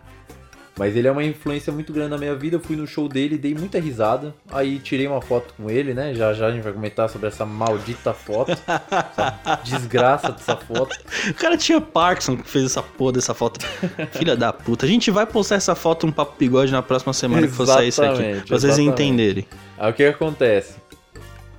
Mas 0.77 0.95
ele 0.95 1.07
é 1.07 1.11
uma 1.11 1.23
influência 1.23 1.71
muito 1.71 1.91
grande 1.91 2.11
na 2.11 2.17
minha 2.17 2.33
vida. 2.33 2.55
Eu 2.55 2.59
fui 2.59 2.75
no 2.75 2.87
show 2.87 3.07
dele, 3.07 3.37
dei 3.37 3.53
muita 3.53 3.79
risada. 3.79 4.33
Aí 4.49 4.79
tirei 4.79 5.05
uma 5.05 5.21
foto 5.21 5.53
com 5.55 5.69
ele, 5.69 5.93
né? 5.93 6.13
Já 6.13 6.33
já 6.33 6.47
a 6.47 6.51
gente 6.51 6.63
vai 6.63 6.73
comentar 6.73 7.09
sobre 7.09 7.27
essa 7.27 7.45
maldita 7.45 8.13
foto. 8.13 8.51
essa 8.51 9.59
desgraça 9.63 10.31
dessa 10.31 10.55
foto. 10.55 10.97
O 11.29 11.33
cara 11.33 11.57
tinha 11.57 11.81
Parkinson 11.81 12.37
que 12.37 12.49
fez 12.49 12.65
essa 12.65 12.81
porra 12.81 13.13
dessa 13.13 13.33
foto. 13.33 13.59
Filha 14.13 14.35
da 14.35 14.53
puta. 14.53 14.85
A 14.85 14.89
gente 14.89 15.11
vai 15.11 15.25
postar 15.25 15.55
essa 15.55 15.75
foto 15.75 16.07
no 16.07 16.13
Papo 16.13 16.35
Bigode 16.37 16.71
na 16.71 16.81
próxima 16.81 17.13
semana 17.13 17.47
que 17.47 17.53
for 17.53 17.67
sair 17.67 17.89
isso 17.89 18.01
aqui. 18.01 18.13
Exatamente, 18.13 18.47
Pra 18.47 18.59
vocês 18.59 18.77
entenderem. 18.79 19.45
Aí 19.77 19.91
o 19.91 19.93
que 19.93 20.03
que 20.03 20.09
acontece? 20.09 20.75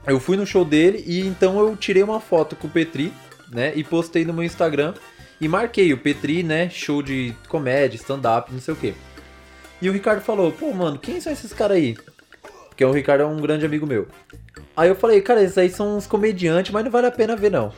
Eu 0.07 0.19
fui 0.19 0.37
no 0.37 0.47
show 0.47 0.65
dele 0.65 1.05
e 1.07 1.21
então 1.21 1.59
eu 1.61 1.77
tirei 1.77 2.03
uma 2.03 2.19
foto 2.19 2.57
com 2.57 2.67
o 2.67 2.71
Petri, 2.71 3.13
né? 3.53 3.73
E 3.77 3.85
postei 3.85 4.25
no 4.25 4.33
meu 4.33 4.43
Instagram 4.43 4.95
e 5.43 5.49
marquei 5.49 5.93
o 5.93 5.99
Petri, 5.99 6.45
né? 6.45 6.71
Show 6.71 7.03
de 7.03 7.35
comédia, 7.49 7.97
stand-up, 7.97 8.53
não 8.53 8.61
sei 8.61 8.75
o 8.75 8.77
quê. 8.77 8.95
E 9.83 9.91
o 9.91 9.93
Ricardo 9.93 10.21
falou, 10.21 10.53
pô, 10.53 10.73
mano, 10.73 10.97
quem 10.97 11.21
são 11.21 11.33
esses 11.33 11.53
caras 11.53 11.79
aí? 11.79 11.97
Porque 12.69 12.85
o 12.85 12.93
Ricardo 12.93 13.23
é 13.23 13.27
um 13.27 13.41
grande 13.41 13.67
amigo 13.67 13.85
meu. 13.85 14.07
Aí 14.77 14.89
eu 14.89 14.95
falei, 14.95 15.21
cara, 15.21 15.43
esses 15.43 15.59
aí 15.59 15.69
são 15.69 15.97
uns 15.97 16.07
comediantes, 16.07 16.71
mas 16.71 16.85
não 16.85 16.93
vale 16.93 17.09
a 17.09 17.11
pena 17.11 17.35
ver, 17.35 17.51
não. 17.51 17.73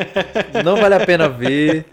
não 0.64 0.76
vale 0.76 0.94
a 0.94 1.04
pena 1.04 1.28
ver. 1.28 1.84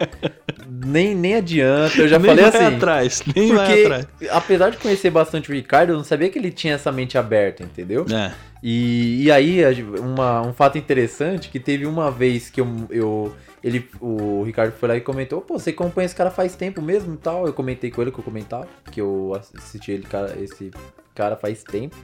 Nem, 0.66 1.14
nem 1.14 1.34
adianta. 1.34 2.00
Eu 2.00 2.08
já 2.08 2.18
nem 2.18 2.30
falei 2.30 2.50
vai 2.50 2.64
assim. 2.64 2.76
atrás, 2.76 3.22
nem 3.36 3.54
vai 3.54 3.66
Porque, 3.66 3.82
atrás. 3.82 4.06
apesar 4.30 4.70
de 4.70 4.78
conhecer 4.78 5.10
bastante 5.10 5.50
o 5.50 5.54
Ricardo, 5.54 5.90
eu 5.90 5.96
não 5.96 6.04
sabia 6.04 6.30
que 6.30 6.38
ele 6.38 6.50
tinha 6.50 6.72
essa 6.74 6.90
mente 6.90 7.18
aberta, 7.18 7.62
entendeu? 7.62 8.06
É. 8.10 8.32
E, 8.62 9.24
e 9.24 9.30
aí, 9.30 9.62
uma, 10.00 10.40
um 10.40 10.54
fato 10.54 10.78
interessante, 10.78 11.50
que 11.50 11.60
teve 11.60 11.84
uma 11.84 12.10
vez 12.10 12.48
que 12.48 12.62
eu, 12.62 12.66
eu 12.88 13.36
ele, 13.62 13.88
o 14.00 14.42
Ricardo 14.42 14.72
foi 14.72 14.88
lá 14.88 14.96
e 14.96 15.00
comentou, 15.00 15.40
pô, 15.40 15.58
você 15.58 15.70
acompanha 15.70 16.06
esse 16.06 16.14
cara 16.14 16.30
faz 16.30 16.56
tempo 16.56 16.82
mesmo 16.82 17.14
e 17.14 17.16
tal. 17.16 17.46
Eu 17.46 17.52
comentei 17.52 17.90
com 17.90 18.02
ele 18.02 18.10
que 18.10 18.18
eu 18.18 18.24
comentava, 18.24 18.66
que 18.90 19.00
eu 19.00 19.32
assisti 19.34 19.92
ele, 19.92 20.02
cara, 20.04 20.36
esse 20.38 20.70
cara 21.14 21.36
faz 21.36 21.62
tempo, 21.62 21.96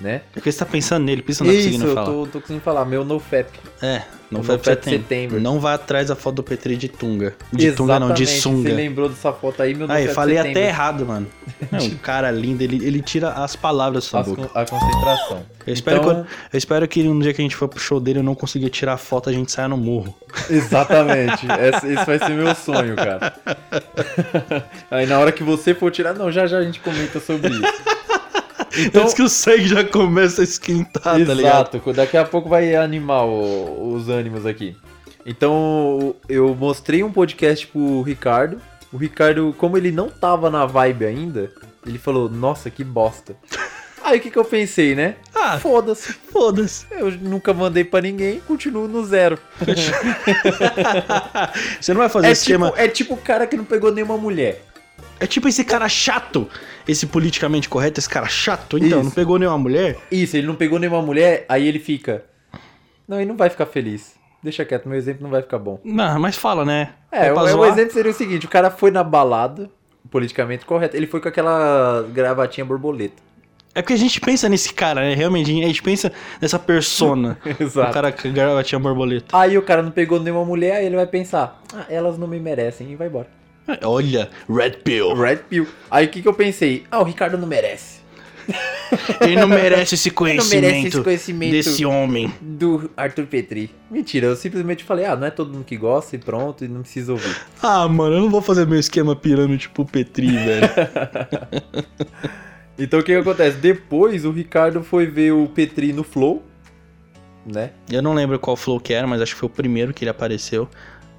né? 0.00 0.16
É 0.16 0.20
porque 0.34 0.50
você 0.52 0.58
tá 0.58 0.66
pensando 0.66 1.04
nele, 1.04 1.22
por 1.22 1.30
isso 1.30 1.44
não 1.44 1.50
Isso, 1.52 1.60
conseguindo 1.64 1.86
eu 1.86 1.94
falar. 1.94 2.06
tô, 2.06 2.26
tô 2.26 2.40
conseguindo 2.40 2.64
falar, 2.64 2.84
meu 2.84 3.04
NoFap. 3.04 3.48
É, 3.82 4.02
não 4.30 4.40
No 4.40 4.46
pra 4.46 4.58
Pet 4.58 4.84
Setembro. 4.88 5.40
Não 5.40 5.58
vai 5.58 5.74
atrás 5.74 6.08
da 6.08 6.14
foto 6.16 6.36
do 6.36 6.42
Petri 6.42 6.76
de 6.76 6.88
tunga. 6.88 7.34
De 7.52 7.72
tunga 7.72 7.98
não, 7.98 8.12
de 8.12 8.22
Exatamente, 8.22 8.42
sunga. 8.42 8.68
Você 8.70 8.74
lembrou 8.76 9.08
dessa 9.08 9.32
foto 9.32 9.62
aí, 9.62 9.74
meu 9.74 9.90
Aí, 9.90 10.02
NoFap 10.02 10.14
falei 10.14 10.36
Setembro. 10.36 10.58
até 10.60 10.68
errado, 10.68 11.06
mano. 11.06 11.26
É 11.72 11.82
um 11.82 11.90
cara 11.98 12.30
lindo, 12.30 12.62
ele, 12.62 12.84
ele 12.86 13.02
tira 13.02 13.30
as 13.30 13.56
palavras 13.56 14.04
da 14.04 14.08
sua 14.10 14.20
As 14.20 14.26
boca. 14.28 14.50
a 14.54 14.64
concentração. 14.64 15.42
Eu 15.66 15.74
espero, 15.74 16.00
Então- 16.00 16.24
que, 16.24 16.30
eu 16.54 16.58
espero 16.58 16.88
que 16.88 17.02
um 17.08 17.18
dia 17.18 17.32
que 17.34 17.40
a 17.40 17.44
gente 17.44 17.56
for 17.56 17.68
pro 17.68 17.78
show 17.80 17.98
dele 18.00 18.20
eu 18.20 18.22
não 18.22 18.34
consiga 18.34 18.68
tirar 18.70 18.96
foto 18.96 19.28
a 19.28 19.32
gente 19.32 19.50
saia 19.50 19.68
no 19.68 19.76
morro. 19.76 20.14
Exatamente. 20.48 21.46
Esse 21.84 22.04
vai 22.04 22.18
ser 22.18 22.30
meu 22.30 22.54
sonho, 22.54 22.96
cara. 22.96 23.34
Aí 24.90 25.06
na 25.06 25.18
hora 25.18 25.32
que 25.32 25.42
você 25.42 25.74
for 25.74 25.90
tirar, 25.90 26.14
não, 26.14 26.30
já 26.30 26.46
já 26.46 26.58
a 26.58 26.62
gente 26.64 26.80
comenta 26.80 27.20
sobre 27.20 27.50
isso. 27.52 27.82
Então, 28.78 29.02
Antes 29.02 29.14
que 29.14 29.22
o 29.22 29.28
sangue 29.28 29.66
já 29.68 29.82
começa 29.84 30.40
a 30.40 30.44
esquentar, 30.44 31.02
tá 31.02 31.14
ligado? 31.16 31.76
exato. 31.76 31.92
Daqui 31.92 32.16
a 32.16 32.24
pouco 32.24 32.48
vai 32.48 32.74
animar 32.76 33.24
o- 33.26 33.94
os 33.94 34.08
ânimos 34.08 34.46
aqui. 34.46 34.76
Então, 35.26 36.14
eu 36.28 36.54
mostrei 36.54 37.02
um 37.02 37.12
podcast 37.12 37.66
pro 37.66 38.02
Ricardo. 38.02 38.60
O 38.92 38.96
Ricardo, 38.96 39.54
como 39.58 39.76
ele 39.76 39.90
não 39.92 40.08
tava 40.08 40.48
na 40.50 40.66
vibe 40.66 41.04
ainda, 41.04 41.50
ele 41.86 41.98
falou: 41.98 42.28
"Nossa, 42.28 42.70
que 42.70 42.82
bosta". 42.82 43.36
Aí 44.02 44.18
o 44.18 44.20
que 44.22 44.30
que 44.30 44.38
eu 44.38 44.44
pensei, 44.46 44.94
né? 44.94 45.16
Ah, 45.34 45.58
Foda-se. 45.58 46.14
foda-se. 46.32 46.86
Eu 46.90 47.10
nunca 47.12 47.52
mandei 47.52 47.84
pra 47.84 48.00
ninguém, 48.00 48.40
continuo 48.40 48.88
no 48.88 49.04
zero. 49.04 49.38
Você 51.80 51.92
não 51.92 52.00
vai 52.00 52.08
fazer 52.08 52.28
É 52.28 52.30
esquema. 52.32 52.68
tipo, 52.70 52.80
é 52.80 52.88
tipo 52.88 53.14
o 53.14 53.16
cara 53.18 53.46
que 53.46 53.56
não 53.56 53.64
pegou 53.64 53.92
nenhuma 53.92 54.16
mulher. 54.16 54.62
É 55.20 55.26
tipo 55.26 55.46
esse 55.46 55.62
cara 55.62 55.86
chato. 55.88 56.48
Esse 56.88 57.06
politicamente 57.06 57.68
correto, 57.68 58.00
esse 58.00 58.08
cara 58.08 58.26
chato. 58.26 58.78
Então, 58.78 59.00
Isso. 59.00 59.04
não 59.04 59.10
pegou 59.10 59.38
nenhuma 59.38 59.58
mulher? 59.58 59.98
Isso, 60.10 60.36
ele 60.36 60.46
não 60.46 60.54
pegou 60.54 60.78
nenhuma 60.78 61.02
mulher, 61.02 61.44
aí 61.46 61.68
ele 61.68 61.78
fica. 61.78 62.24
Não, 63.06 63.18
ele 63.18 63.28
não 63.28 63.36
vai 63.36 63.50
ficar 63.50 63.66
feliz. 63.66 64.14
Deixa 64.42 64.64
quieto, 64.64 64.88
meu 64.88 64.96
exemplo 64.96 65.22
não 65.22 65.30
vai 65.30 65.42
ficar 65.42 65.58
bom. 65.58 65.78
Não, 65.84 66.18
mas 66.18 66.36
fala, 66.36 66.64
né? 66.64 66.94
É, 67.12 67.30
pra 67.30 67.42
o, 67.42 67.44
o 67.44 67.48
zoar? 67.48 67.70
exemplo 67.70 67.92
seria 67.92 68.10
o 68.10 68.14
seguinte: 68.14 68.46
o 68.46 68.48
cara 68.48 68.70
foi 68.70 68.90
na 68.90 69.04
balada, 69.04 69.70
politicamente 70.10 70.64
correto, 70.64 70.96
ele 70.96 71.06
foi 71.06 71.20
com 71.20 71.28
aquela 71.28 72.02
gravatinha 72.10 72.64
borboleta. 72.64 73.22
É 73.74 73.82
porque 73.82 73.92
a 73.92 73.98
gente 73.98 74.20
pensa 74.20 74.48
nesse 74.48 74.72
cara, 74.72 75.02
né? 75.02 75.14
Realmente, 75.14 75.50
a 75.50 75.66
gente 75.66 75.82
pensa 75.82 76.10
nessa 76.40 76.58
persona. 76.58 77.38
Exato. 77.60 77.90
O 77.90 77.94
cara 77.94 78.10
que 78.10 78.30
gravatinha 78.30 78.78
borboleta. 78.78 79.36
Aí 79.36 79.58
o 79.58 79.62
cara 79.62 79.82
não 79.82 79.90
pegou 79.90 80.18
nenhuma 80.18 80.44
mulher, 80.44 80.76
aí 80.76 80.86
ele 80.86 80.96
vai 80.96 81.06
pensar: 81.06 81.62
ah, 81.74 81.84
elas 81.90 82.16
não 82.16 82.26
me 82.26 82.40
merecem, 82.40 82.90
e 82.90 82.96
vai 82.96 83.08
embora. 83.08 83.39
Olha, 83.84 84.30
Red 84.48 84.78
Pill. 84.84 85.14
Red 85.14 85.36
Pill. 85.48 85.66
Aí 85.90 86.06
o 86.06 86.08
que, 86.08 86.22
que 86.22 86.28
eu 86.28 86.34
pensei? 86.34 86.84
Ah, 86.90 87.00
o 87.00 87.04
Ricardo 87.04 87.38
não 87.38 87.46
merece. 87.46 88.00
Ele 89.20 89.36
não 89.36 89.46
merece 89.46 89.94
esse 89.94 90.08
Ele 90.10 90.14
não 90.14 90.16
conhecimento, 90.16 90.62
merece 90.62 90.88
esse 90.88 91.02
conhecimento 91.02 91.52
desse 91.52 91.84
homem. 91.84 92.32
do 92.40 92.90
Arthur 92.96 93.26
Petri. 93.26 93.70
Mentira, 93.90 94.26
eu 94.26 94.36
simplesmente 94.36 94.82
falei: 94.82 95.04
ah, 95.04 95.14
não 95.14 95.26
é 95.26 95.30
todo 95.30 95.52
mundo 95.52 95.64
que 95.64 95.76
gosta 95.76 96.16
e 96.16 96.18
pronto, 96.18 96.64
e 96.64 96.68
não 96.68 96.82
precisa 96.82 97.12
ouvir. 97.12 97.36
Ah, 97.62 97.86
mano, 97.86 98.16
eu 98.16 98.20
não 98.20 98.30
vou 98.30 98.42
fazer 98.42 98.66
meu 98.66 98.80
esquema 98.80 99.14
pirâmide 99.14 99.62
tipo 99.62 99.84
Petri, 99.84 100.36
velho. 100.36 100.68
Então 102.78 102.98
o 102.98 103.02
que, 103.02 103.12
que 103.12 103.18
acontece? 103.18 103.58
Depois 103.58 104.24
o 104.24 104.30
Ricardo 104.30 104.82
foi 104.82 105.06
ver 105.06 105.32
o 105.32 105.46
Petri 105.46 105.92
no 105.92 106.02
Flow, 106.02 106.42
né? 107.44 107.70
eu 107.90 108.02
não 108.02 108.14
lembro 108.14 108.38
qual 108.38 108.56
flow 108.56 108.78
que 108.78 108.92
era, 108.92 109.06
mas 109.06 109.20
acho 109.20 109.34
que 109.34 109.40
foi 109.40 109.48
o 109.48 109.52
primeiro 109.52 109.92
que 109.92 110.04
ele 110.04 110.10
apareceu. 110.10 110.68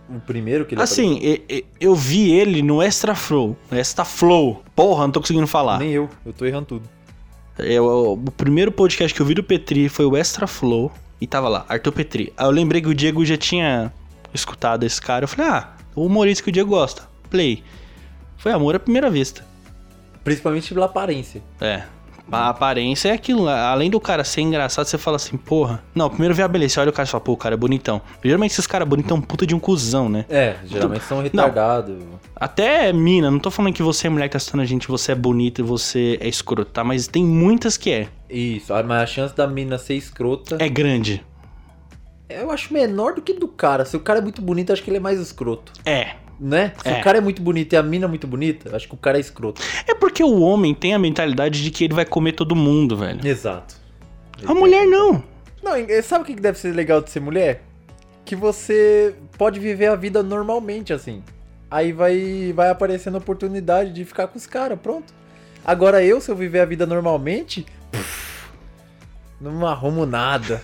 O 0.10 0.20
primeiro 0.20 0.66
que 0.66 0.76
ele 0.76 0.82
Assim, 0.82 1.18
e- 1.22 1.66
eu 1.80 1.96
vi 1.96 2.32
ele 2.32 2.62
no 2.62 2.82
Extra 2.82 3.16
Flow. 3.16 3.56
Extra 3.72 4.04
Flow. 4.04 4.62
Porra, 4.76 5.04
não 5.04 5.12
tô 5.12 5.22
conseguindo 5.22 5.48
falar. 5.48 5.80
Nem 5.80 5.92
eu, 5.92 6.10
eu 6.26 6.34
tô 6.34 6.46
errando 6.46 6.66
tudo. 6.66 6.90
Eu- 7.58 8.14
o 8.14 8.32
primeiro 8.32 8.72
podcast 8.72 9.14
que 9.16 9.22
eu 9.22 9.26
vi 9.26 9.34
do 9.34 9.44
Petri 9.44 9.88
foi 9.88 10.06
o 10.06 10.18
Extra 10.18 10.48
Flow. 10.48 10.92
E 11.20 11.28
tava 11.28 11.48
lá, 11.48 11.66
Arthur 11.70 11.92
Petri. 11.92 12.34
Aí 12.36 12.46
eu 12.46 12.52
lembrei 12.52 12.82
que 12.82 12.88
o 12.90 12.96
Diego 12.96 13.24
já 13.24 13.38
tinha 13.38 13.94
escutado 14.34 14.84
esse 14.84 15.00
cara. 15.00 15.24
Eu 15.26 15.28
falei, 15.28 15.52
ah, 15.52 15.70
o 15.96 16.06
humorista 16.06 16.44
que 16.44 16.50
o 16.50 16.52
Diego 16.52 16.70
gosta. 16.72 17.04
Play. 17.30 17.64
Foi 18.38 18.52
amor 18.52 18.76
à 18.76 18.80
primeira 18.80 19.10
vista. 19.10 19.46
Principalmente 20.24 20.74
pela 20.74 20.88
aparência. 20.88 21.42
É. 21.60 21.84
A 22.32 22.50
aparência 22.50 23.10
é 23.10 23.12
aquilo. 23.12 23.48
Além 23.48 23.90
do 23.90 24.00
cara 24.00 24.24
ser 24.24 24.42
engraçado, 24.42 24.86
você 24.86 24.98
fala 24.98 25.18
assim, 25.18 25.36
porra. 25.38 25.84
Não, 25.94 26.10
primeiro 26.10 26.34
vê 26.34 26.42
a 26.44 26.48
beleza. 26.48 26.76
Você 26.76 26.80
olha 26.80 26.90
o 26.90 26.94
cara 26.94 27.08
e 27.08 27.12
fala, 27.12 27.22
pô, 27.22 27.34
o 27.34 27.38
cara 27.38 27.56
é 27.56 27.58
bonitão. 27.58 28.02
Geralmente 28.24 28.52
esses 28.52 28.66
caras 28.68 28.88
bonitos 28.88 29.12
é 29.18 29.22
puta 29.22 29.46
de 29.46 29.54
um 29.54 29.60
cuzão, 29.60 30.08
né? 30.08 30.26
É, 30.30 30.56
geralmente 30.66 31.04
são 31.04 31.22
retardados. 31.22 31.98
Até 32.36 32.92
mina, 32.94 33.30
não 33.30 33.40
tô 33.40 33.52
falando 33.52 33.74
que 33.74 33.84
você 33.84 34.08
é 34.08 34.10
mulher 34.10 34.28
que 34.28 34.32
tá 34.34 34.38
assistindo 34.38 34.62
a 34.62 34.66
gente, 34.66 34.88
você 34.88 35.12
é 35.12 35.16
bonita 35.16 35.62
e 35.62 35.64
você 35.64 36.18
é 36.22 36.28
escroto, 36.28 36.72
tá? 36.72 36.84
Mas 36.84 37.08
tem 37.08 37.24
muitas 37.24 37.78
que 37.78 37.92
é. 37.92 38.08
Isso, 38.30 38.74
mas 38.86 39.02
a 39.04 39.06
chance 39.06 39.36
da 39.36 39.46
mina 39.46 39.78
ser 39.78 39.96
escrota 39.96 40.56
É 40.60 40.70
grande. 40.70 41.24
eu 42.30 42.50
acho 42.50 42.74
menor 42.74 43.14
do 43.14 43.22
que 43.22 43.34
do 43.34 43.48
cara. 43.48 43.84
Se 43.86 43.98
o 43.98 44.00
cara 44.00 44.20
é 44.20 44.22
muito 44.22 44.42
bonito, 44.42 44.72
acho 44.72 44.82
que 44.82 44.90
ele 44.90 44.98
é 44.98 45.02
mais 45.02 45.20
escroto. 45.20 45.74
É. 45.86 46.16
Né? 46.44 46.74
Se 46.82 46.90
É. 46.90 47.00
o 47.00 47.04
cara 47.04 47.20
é 47.20 47.22
muito 47.22 47.40
bonito 47.40 47.74
e 47.74 47.76
a 47.78 47.84
mina 47.84 48.06
é 48.06 48.10
muito 48.10 48.26
bonita, 48.26 48.76
acho 48.76 48.88
que 48.88 48.96
o 48.96 48.98
cara 48.98 49.18
é 49.18 49.22
escroto. 49.22 49.62
É 49.88 49.94
porque 49.94 50.24
o 50.24 50.42
homem 50.42 50.74
tem 50.74 50.92
a 50.92 50.98
mentalidade 50.98 51.62
de 51.64 51.70
que 51.70 51.84
ele 51.84 51.94
vai 51.94 52.04
comer 52.04 52.32
todo 52.32 52.56
mundo, 52.56 52.98
velho. 52.98 53.26
Exato. 53.26 53.76
A 54.44 54.54
mulher 54.56 54.88
não. 54.88 55.24
Não, 55.62 55.74
sabe 56.02 56.24
o 56.24 56.26
que 56.26 56.34
que 56.34 56.42
deve 56.42 56.58
ser 56.58 56.74
legal 56.74 57.00
de 57.00 57.12
ser 57.12 57.20
mulher? 57.20 57.62
Que 58.26 58.36
você 58.36 59.14
pode 59.38 59.60
viver 59.60 59.86
a 59.86 59.96
vida 59.96 60.24
normalmente, 60.24 60.92
assim. 60.92 61.22
Aí 61.70 61.92
vai, 61.94 62.52
vai 62.56 62.70
aparecendo 62.70 63.16
a 63.16 63.18
oportunidade 63.20 63.94
de 63.94 64.04
ficar 64.04 64.28
com 64.28 64.38
os 64.40 64.48
caras, 64.48 64.80
pronto. 64.82 65.14
Agora 65.64 66.04
eu, 66.04 66.20
se 66.20 66.32
eu 66.32 66.36
viver 66.36 66.62
a 66.62 66.66
vida 66.66 66.88
normalmente, 66.88 67.68
pff, 67.92 68.48
não 69.40 69.68
arrumo 69.68 70.08
nada. 70.08 70.60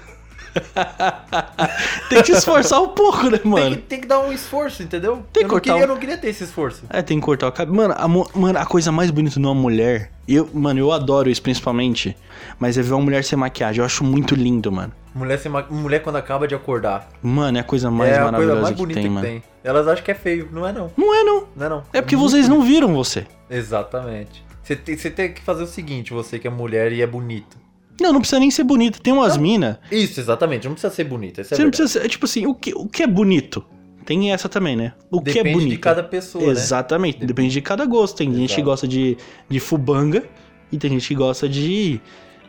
Tem 2.09 2.19
que 2.21 2.31
se 2.31 2.37
esforçar 2.39 2.81
um 2.81 2.89
pouco, 2.89 3.23
né, 3.23 3.31
Tem 3.31 3.39
que, 3.39 3.47
mano? 3.47 3.75
tem 3.77 4.01
que 4.01 4.07
dar 4.07 4.19
um 4.19 4.31
esforço, 4.31 4.81
entendeu? 4.83 5.23
Tem 5.33 5.43
que 5.43 5.49
eu, 5.49 5.53
não 5.55 5.59
queria, 5.59 5.77
o- 5.77 5.81
eu 5.81 5.87
não 5.87 5.97
queria 5.97 6.17
ter 6.17 6.29
esse 6.29 6.43
esforço. 6.43 6.83
É, 6.89 7.01
tem 7.01 7.19
que 7.19 7.25
cortar 7.25 7.47
o 7.47 7.51
cabelo. 7.51 7.75
Mano 7.77 7.93
a, 7.97 8.07
mo- 8.07 8.29
mano, 8.33 8.57
a 8.59 8.65
coisa 8.65 8.91
mais 8.91 9.11
bonita 9.11 9.39
numa 9.39 9.53
mulher. 9.55 10.11
Eu, 10.27 10.49
mano, 10.53 10.79
eu 10.79 10.91
adoro 10.91 11.29
isso 11.29 11.41
principalmente. 11.41 12.15
Mas 12.59 12.77
é 12.77 12.81
ver 12.81 12.93
uma 12.93 13.01
mulher 13.03 13.23
sem 13.23 13.37
maquiagem. 13.37 13.79
Eu 13.79 13.85
acho 13.85 14.03
muito 14.03 14.35
lindo, 14.35 14.71
mano. 14.71 14.91
Mulher, 15.13 15.39
sem 15.39 15.51
ma- 15.51 15.65
mulher 15.69 16.01
quando 16.01 16.17
acaba 16.17 16.47
de 16.47 16.53
acordar. 16.55 17.07
Mano, 17.21 17.57
é 17.57 17.61
a 17.61 17.63
coisa 17.63 17.89
mais 17.89 18.11
é 18.11 18.13
a 18.13 18.17
coisa 18.17 18.31
maravilhosa 18.31 18.61
mais 18.61 18.75
que 18.75 18.81
bonita 18.81 18.99
tem, 18.99 19.09
que 19.09 19.13
mano. 19.13 19.25
tem. 19.27 19.43
Elas 19.63 19.87
acham 19.87 20.03
que 20.03 20.11
é 20.11 20.15
feio. 20.15 20.49
Não 20.51 20.67
é 20.67 20.71
não. 20.73 20.91
Não 20.97 21.13
é, 21.15 21.23
não. 21.23 21.47
Não 21.55 21.65
é 21.65 21.69
não. 21.69 21.83
É 21.93 22.01
porque 22.01 22.15
vocês 22.15 22.47
não 22.47 22.57
bonito. 22.57 22.71
viram 22.73 22.93
você. 22.93 23.25
Exatamente. 23.49 24.45
Você 24.63 24.75
tem, 24.75 24.97
você 24.97 25.09
tem 25.09 25.31
que 25.33 25.41
fazer 25.41 25.63
o 25.63 25.67
seguinte, 25.67 26.11
você 26.13 26.37
que 26.39 26.47
é 26.47 26.49
mulher 26.49 26.91
e 26.91 27.01
é 27.01 27.07
bonito. 27.07 27.57
Não, 27.99 28.13
não 28.13 28.19
precisa 28.19 28.39
nem 28.39 28.51
ser 28.51 28.63
bonito. 28.63 29.01
Tem 29.01 29.13
umas 29.13 29.37
mina. 29.37 29.79
Isso, 29.91 30.19
exatamente. 30.19 30.65
Não 30.65 30.73
precisa 30.73 30.93
ser 30.93 31.03
bonito. 31.03 31.41
Isso 31.41 31.53
é 31.53 31.57
Você 31.57 31.63
não 31.63 31.69
precisa 31.71 31.89
ser. 31.89 32.05
É 32.05 32.09
tipo 32.09 32.25
assim, 32.25 32.45
o 32.45 32.53
que, 32.53 32.73
o 32.75 32.87
que 32.87 33.03
é 33.03 33.07
bonito? 33.07 33.65
Tem 34.05 34.31
essa 34.31 34.47
também, 34.47 34.75
né? 34.75 34.93
O 35.11 35.21
que 35.21 35.31
é 35.31 35.33
Depende 35.33 35.53
bonito? 35.53 35.69
de 35.71 35.77
cada 35.77 36.01
pessoa, 36.01 36.45
né? 36.45 36.51
Exatamente, 36.51 37.25
depende 37.25 37.51
de 37.51 37.61
cada 37.61 37.85
gosto. 37.85 38.15
Tem 38.15 38.33
gente 38.33 38.47
que 38.47 38.61
Exato. 38.61 38.63
gosta 38.63 38.87
de, 38.87 39.17
de 39.49 39.59
fubanga 39.59 40.23
e 40.71 40.77
tem 40.77 40.91
gente 40.91 41.07
que 41.09 41.15
gosta 41.15 41.49
de 41.49 41.99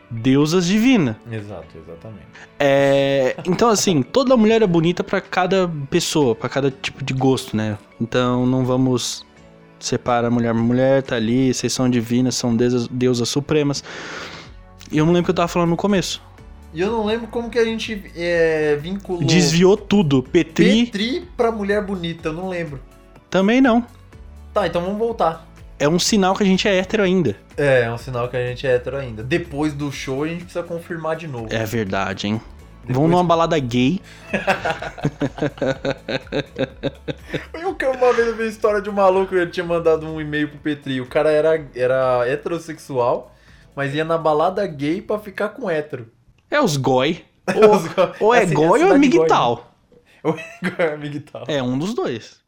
deusas 0.09 0.65
divinas. 0.65 1.17
Exato, 1.29 1.67
exatamente. 1.77 2.27
É, 2.57 3.35
então, 3.45 3.69
assim, 3.69 4.01
toda 4.09 4.37
mulher 4.37 4.61
é 4.61 4.67
bonita 4.67 5.03
pra 5.03 5.19
cada 5.19 5.69
pessoa, 5.89 6.33
pra 6.33 6.47
cada 6.47 6.71
tipo 6.71 7.03
de 7.03 7.13
gosto, 7.13 7.57
né? 7.57 7.77
Então 7.99 8.45
não 8.45 8.63
vamos 8.63 9.25
separar 9.79 10.29
mulher 10.29 10.53
mulher, 10.53 11.03
tá 11.03 11.15
ali, 11.15 11.53
vocês 11.53 11.71
são 11.71 11.89
divinas, 11.89 12.35
são 12.35 12.55
deusas, 12.55 12.87
deusas 12.87 13.27
supremas. 13.29 13.83
E 14.91 14.97
eu 14.97 15.05
não 15.05 15.13
lembro 15.13 15.23
o 15.23 15.25
que 15.25 15.31
eu 15.31 15.35
tava 15.35 15.47
falando 15.47 15.69
no 15.69 15.77
começo. 15.77 16.21
E 16.73 16.81
eu 16.81 16.91
não 16.91 17.05
lembro 17.05 17.27
como 17.27 17.49
que 17.49 17.57
a 17.57 17.65
gente 17.65 18.11
é, 18.15 18.77
vinculou 18.79 19.23
Desviou 19.23 19.75
tudo. 19.75 20.21
Petri 20.21 20.85
Petri 20.85 21.27
pra 21.35 21.51
mulher 21.51 21.83
bonita, 21.83 22.29
eu 22.29 22.33
não 22.33 22.49
lembro. 22.49 22.79
também 23.29 23.59
não. 23.61 23.85
Tá, 24.53 24.67
então 24.67 24.81
vamos 24.81 24.97
voltar. 24.97 25.47
É 25.79 25.87
um 25.87 25.97
sinal 25.97 26.35
que 26.35 26.43
a 26.43 26.45
gente 26.45 26.67
é 26.67 26.77
hétero 26.77 27.03
ainda. 27.03 27.35
É, 27.55 27.83
é 27.83 27.91
um 27.91 27.97
sinal 27.97 28.27
que 28.27 28.35
a 28.37 28.45
gente 28.45 28.67
é 28.67 28.75
hétero 28.75 28.97
ainda. 28.97 29.23
Depois 29.23 29.73
do 29.73 29.91
show 29.91 30.23
a 30.23 30.27
gente 30.27 30.43
precisa 30.43 30.63
confirmar 30.63 31.15
de 31.15 31.27
novo. 31.27 31.47
É 31.49 31.63
verdade, 31.65 32.27
hein? 32.27 32.41
Depois- 32.81 32.95
Vamos 32.97 33.11
numa 33.11 33.23
balada 33.23 33.57
gay. 33.59 34.01
Eu 37.53 37.75
que 37.75 37.85
uma 37.85 38.13
vez 38.13 38.27
eu 38.27 38.35
vi 38.35 38.43
a 38.43 38.47
história 38.47 38.81
de 38.81 38.89
um 38.89 38.93
maluco 38.93 39.27
que 39.27 39.35
ele 39.35 39.51
tinha 39.51 39.65
mandado 39.65 40.05
um 40.07 40.19
e-mail 40.19 40.47
pro 40.49 40.57
Petri. 40.57 40.99
O 41.01 41.05
cara 41.05 41.29
era, 41.31 41.63
era 41.75 42.27
heterossexual, 42.27 43.33
mas 43.75 43.93
ia 43.93 44.03
na 44.05 44.17
balada 44.17 44.65
gay 44.67 45.01
pra 45.01 45.19
ficar 45.19 45.49
com 45.49 45.69
hétero. 45.69 46.11
É 46.49 46.59
os 46.61 46.77
goi. 46.77 47.23
Os- 47.49 48.21
Ou 48.21 48.33
é 48.33 48.43
Essa- 48.43 48.53
goi 48.53 48.65
ou 48.67 48.75
é 48.75 48.79
cidade 48.79 49.07
goi, 49.09 49.19
migtal. 49.19 49.55
né? 49.55 49.63
Ou 50.21 50.35
é 50.77 50.97
migtal. 50.97 51.43
É 51.47 51.63
um 51.63 51.77
dos 51.79 51.93
dois. 51.93 52.39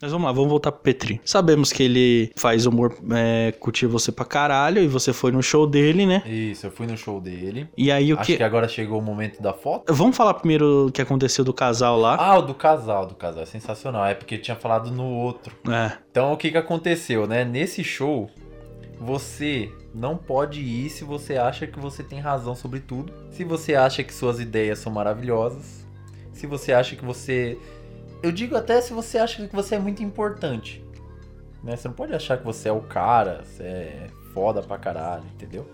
Mas 0.00 0.12
vamos 0.12 0.26
lá, 0.26 0.32
vamos 0.32 0.48
voltar 0.48 0.70
pro 0.70 0.80
Petri. 0.80 1.20
Sabemos 1.24 1.72
que 1.72 1.82
ele 1.82 2.30
faz 2.36 2.66
humor, 2.66 2.94
é, 3.12 3.52
curtir 3.58 3.86
você 3.86 4.12
pra 4.12 4.24
caralho, 4.24 4.80
e 4.80 4.86
você 4.86 5.12
foi 5.12 5.32
no 5.32 5.42
show 5.42 5.66
dele, 5.66 6.06
né? 6.06 6.22
Isso, 6.24 6.66
eu 6.66 6.70
fui 6.70 6.86
no 6.86 6.96
show 6.96 7.20
dele. 7.20 7.68
E 7.76 7.90
aí 7.90 8.12
o 8.12 8.18
Acho 8.18 8.26
que... 8.26 8.36
que 8.36 8.42
agora 8.42 8.68
chegou 8.68 9.00
o 9.00 9.02
momento 9.02 9.42
da 9.42 9.52
foto. 9.52 9.92
Vamos 9.92 10.16
falar 10.16 10.34
primeiro 10.34 10.86
o 10.86 10.92
que 10.92 11.02
aconteceu 11.02 11.44
do 11.44 11.52
casal 11.52 11.98
lá. 11.98 12.16
Ah, 12.16 12.38
o 12.38 12.42
do 12.42 12.54
casal, 12.54 13.06
do 13.06 13.16
casal. 13.16 13.42
É 13.42 13.46
sensacional. 13.46 14.06
É 14.06 14.14
porque 14.14 14.36
eu 14.36 14.42
tinha 14.42 14.56
falado 14.56 14.90
no 14.90 15.04
outro. 15.04 15.56
É. 15.68 15.92
Então 16.10 16.32
o 16.32 16.36
que 16.36 16.50
que 16.52 16.58
aconteceu, 16.58 17.26
né? 17.26 17.44
Nesse 17.44 17.82
show, 17.82 18.30
você 19.00 19.70
não 19.92 20.16
pode 20.16 20.60
ir 20.60 20.90
se 20.90 21.02
você 21.02 21.36
acha 21.36 21.66
que 21.66 21.78
você 21.80 22.04
tem 22.04 22.20
razão 22.20 22.54
sobre 22.54 22.78
tudo. 22.78 23.12
Se 23.30 23.42
você 23.42 23.74
acha 23.74 24.04
que 24.04 24.14
suas 24.14 24.38
ideias 24.38 24.78
são 24.78 24.92
maravilhosas. 24.92 25.84
Se 26.32 26.46
você 26.46 26.72
acha 26.72 26.94
que 26.94 27.04
você. 27.04 27.58
Eu 28.22 28.32
digo 28.32 28.56
até 28.56 28.80
se 28.80 28.92
você 28.92 29.18
acha 29.18 29.46
que 29.46 29.54
você 29.54 29.76
é 29.76 29.78
muito 29.78 30.02
importante. 30.02 30.84
Né? 31.62 31.76
Você 31.76 31.88
não 31.88 31.94
pode 31.94 32.14
achar 32.14 32.38
que 32.38 32.44
você 32.44 32.68
é 32.68 32.72
o 32.72 32.80
cara, 32.80 33.44
você 33.44 33.62
é 33.62 34.06
foda 34.32 34.62
pra 34.62 34.78
caralho, 34.78 35.24
entendeu? 35.34 35.66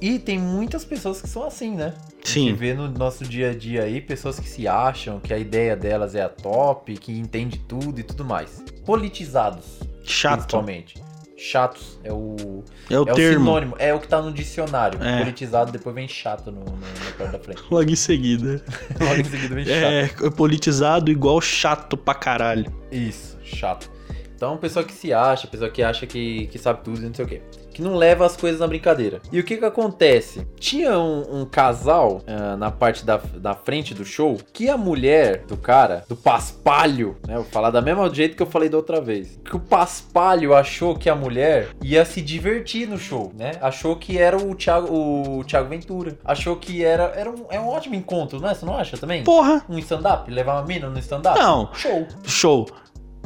E 0.00 0.18
tem 0.18 0.38
muitas 0.38 0.84
pessoas 0.84 1.20
que 1.20 1.28
são 1.28 1.44
assim, 1.44 1.74
né? 1.74 1.94
A 2.22 2.28
Sim. 2.28 2.48
gente 2.48 2.58
vê 2.58 2.74
no 2.74 2.88
nosso 2.88 3.24
dia 3.24 3.50
a 3.50 3.54
dia 3.54 3.84
aí 3.84 4.00
pessoas 4.00 4.38
que 4.38 4.48
se 4.48 4.66
acham 4.66 5.20
que 5.20 5.32
a 5.32 5.38
ideia 5.38 5.76
delas 5.76 6.14
é 6.14 6.22
a 6.22 6.28
top, 6.28 6.96
que 6.96 7.12
entende 7.12 7.58
tudo 7.58 7.98
e 8.00 8.02
tudo 8.02 8.24
mais. 8.24 8.62
Politizados, 8.84 9.80
Chato. 10.02 10.40
principalmente. 10.40 11.02
Chatos 11.36 11.98
é 12.04 12.12
o, 12.12 12.62
É 12.88 12.94
o 12.98 13.08
é 13.08 13.12
o 13.12 13.14
termo. 13.14 13.44
sinônimo, 13.44 13.74
é 13.78 13.92
o 13.92 13.98
que 13.98 14.06
tá 14.06 14.22
no 14.22 14.32
dicionário. 14.32 15.02
É. 15.02 15.18
Politizado, 15.18 15.72
depois 15.72 15.94
vem 15.94 16.06
chato 16.06 16.52
no, 16.52 16.60
no, 16.60 16.76
na 16.76 17.12
parte 17.18 17.32
da 17.32 17.38
frente. 17.40 17.62
Logo 17.70 17.90
em 17.90 17.96
seguida. 17.96 18.62
Logo 19.00 19.20
em 19.20 19.24
seguida 19.24 19.54
vem 19.54 19.64
chato. 19.64 20.24
É, 20.26 20.30
politizado 20.30 21.10
igual 21.10 21.40
chato 21.40 21.96
pra 21.96 22.14
caralho. 22.14 22.72
Isso, 22.90 23.36
chato. 23.42 23.90
Então, 24.36 24.56
pessoa 24.58 24.84
que 24.84 24.92
se 24.92 25.12
acha, 25.12 25.46
pessoa 25.46 25.70
que 25.70 25.82
acha 25.82 26.06
que, 26.06 26.46
que 26.48 26.58
sabe 26.58 26.82
tudo 26.84 26.98
e 27.00 27.06
não 27.06 27.14
sei 27.14 27.24
o 27.24 27.28
quê. 27.28 27.42
Que 27.74 27.82
não 27.82 27.96
leva 27.96 28.24
as 28.24 28.36
coisas 28.36 28.60
na 28.60 28.66
brincadeira. 28.66 29.20
E 29.32 29.40
o 29.40 29.44
que 29.44 29.56
que 29.56 29.64
acontece? 29.64 30.46
Tinha 30.58 30.98
um, 30.98 31.40
um 31.40 31.44
casal 31.44 32.22
ah, 32.26 32.56
na 32.56 32.70
parte 32.70 33.04
da, 33.04 33.16
da 33.16 33.54
frente 33.54 33.92
do 33.92 34.04
show 34.04 34.38
que 34.52 34.68
a 34.68 34.76
mulher 34.76 35.44
do 35.46 35.56
cara, 35.56 36.04
do 36.08 36.16
paspalho, 36.16 37.16
né? 37.26 37.34
Vou 37.34 37.44
falar 37.44 37.70
da 37.70 37.82
mesma 37.82 38.08
jeito 38.14 38.36
que 38.36 38.42
eu 38.42 38.46
falei 38.46 38.68
da 38.68 38.76
outra 38.76 39.00
vez. 39.00 39.38
Que 39.44 39.56
o 39.56 39.60
paspalho 39.60 40.54
achou 40.54 40.96
que 40.96 41.10
a 41.10 41.14
mulher 41.16 41.70
ia 41.82 42.04
se 42.04 42.22
divertir 42.22 42.88
no 42.88 42.96
show, 42.96 43.32
né? 43.36 43.52
Achou 43.60 43.96
que 43.96 44.16
era 44.16 44.36
o 44.36 44.54
Thiago, 44.54 44.88
o 44.94 45.44
Thiago 45.44 45.68
Ventura. 45.68 46.16
Achou 46.24 46.56
que 46.56 46.84
era, 46.84 47.12
era 47.16 47.28
um, 47.28 47.46
é 47.50 47.58
um 47.58 47.68
ótimo 47.68 47.96
encontro, 47.96 48.40
não 48.40 48.48
é? 48.48 48.54
Você 48.54 48.64
não 48.64 48.76
acha 48.76 48.96
também? 48.96 49.24
Porra, 49.24 49.64
Um 49.68 49.78
stand-up? 49.78 50.30
Levar 50.30 50.54
uma 50.54 50.66
mina 50.66 50.88
no 50.88 50.98
stand-up? 51.00 51.38
Não. 51.38 51.70
Show. 51.74 52.06
show. 52.24 52.66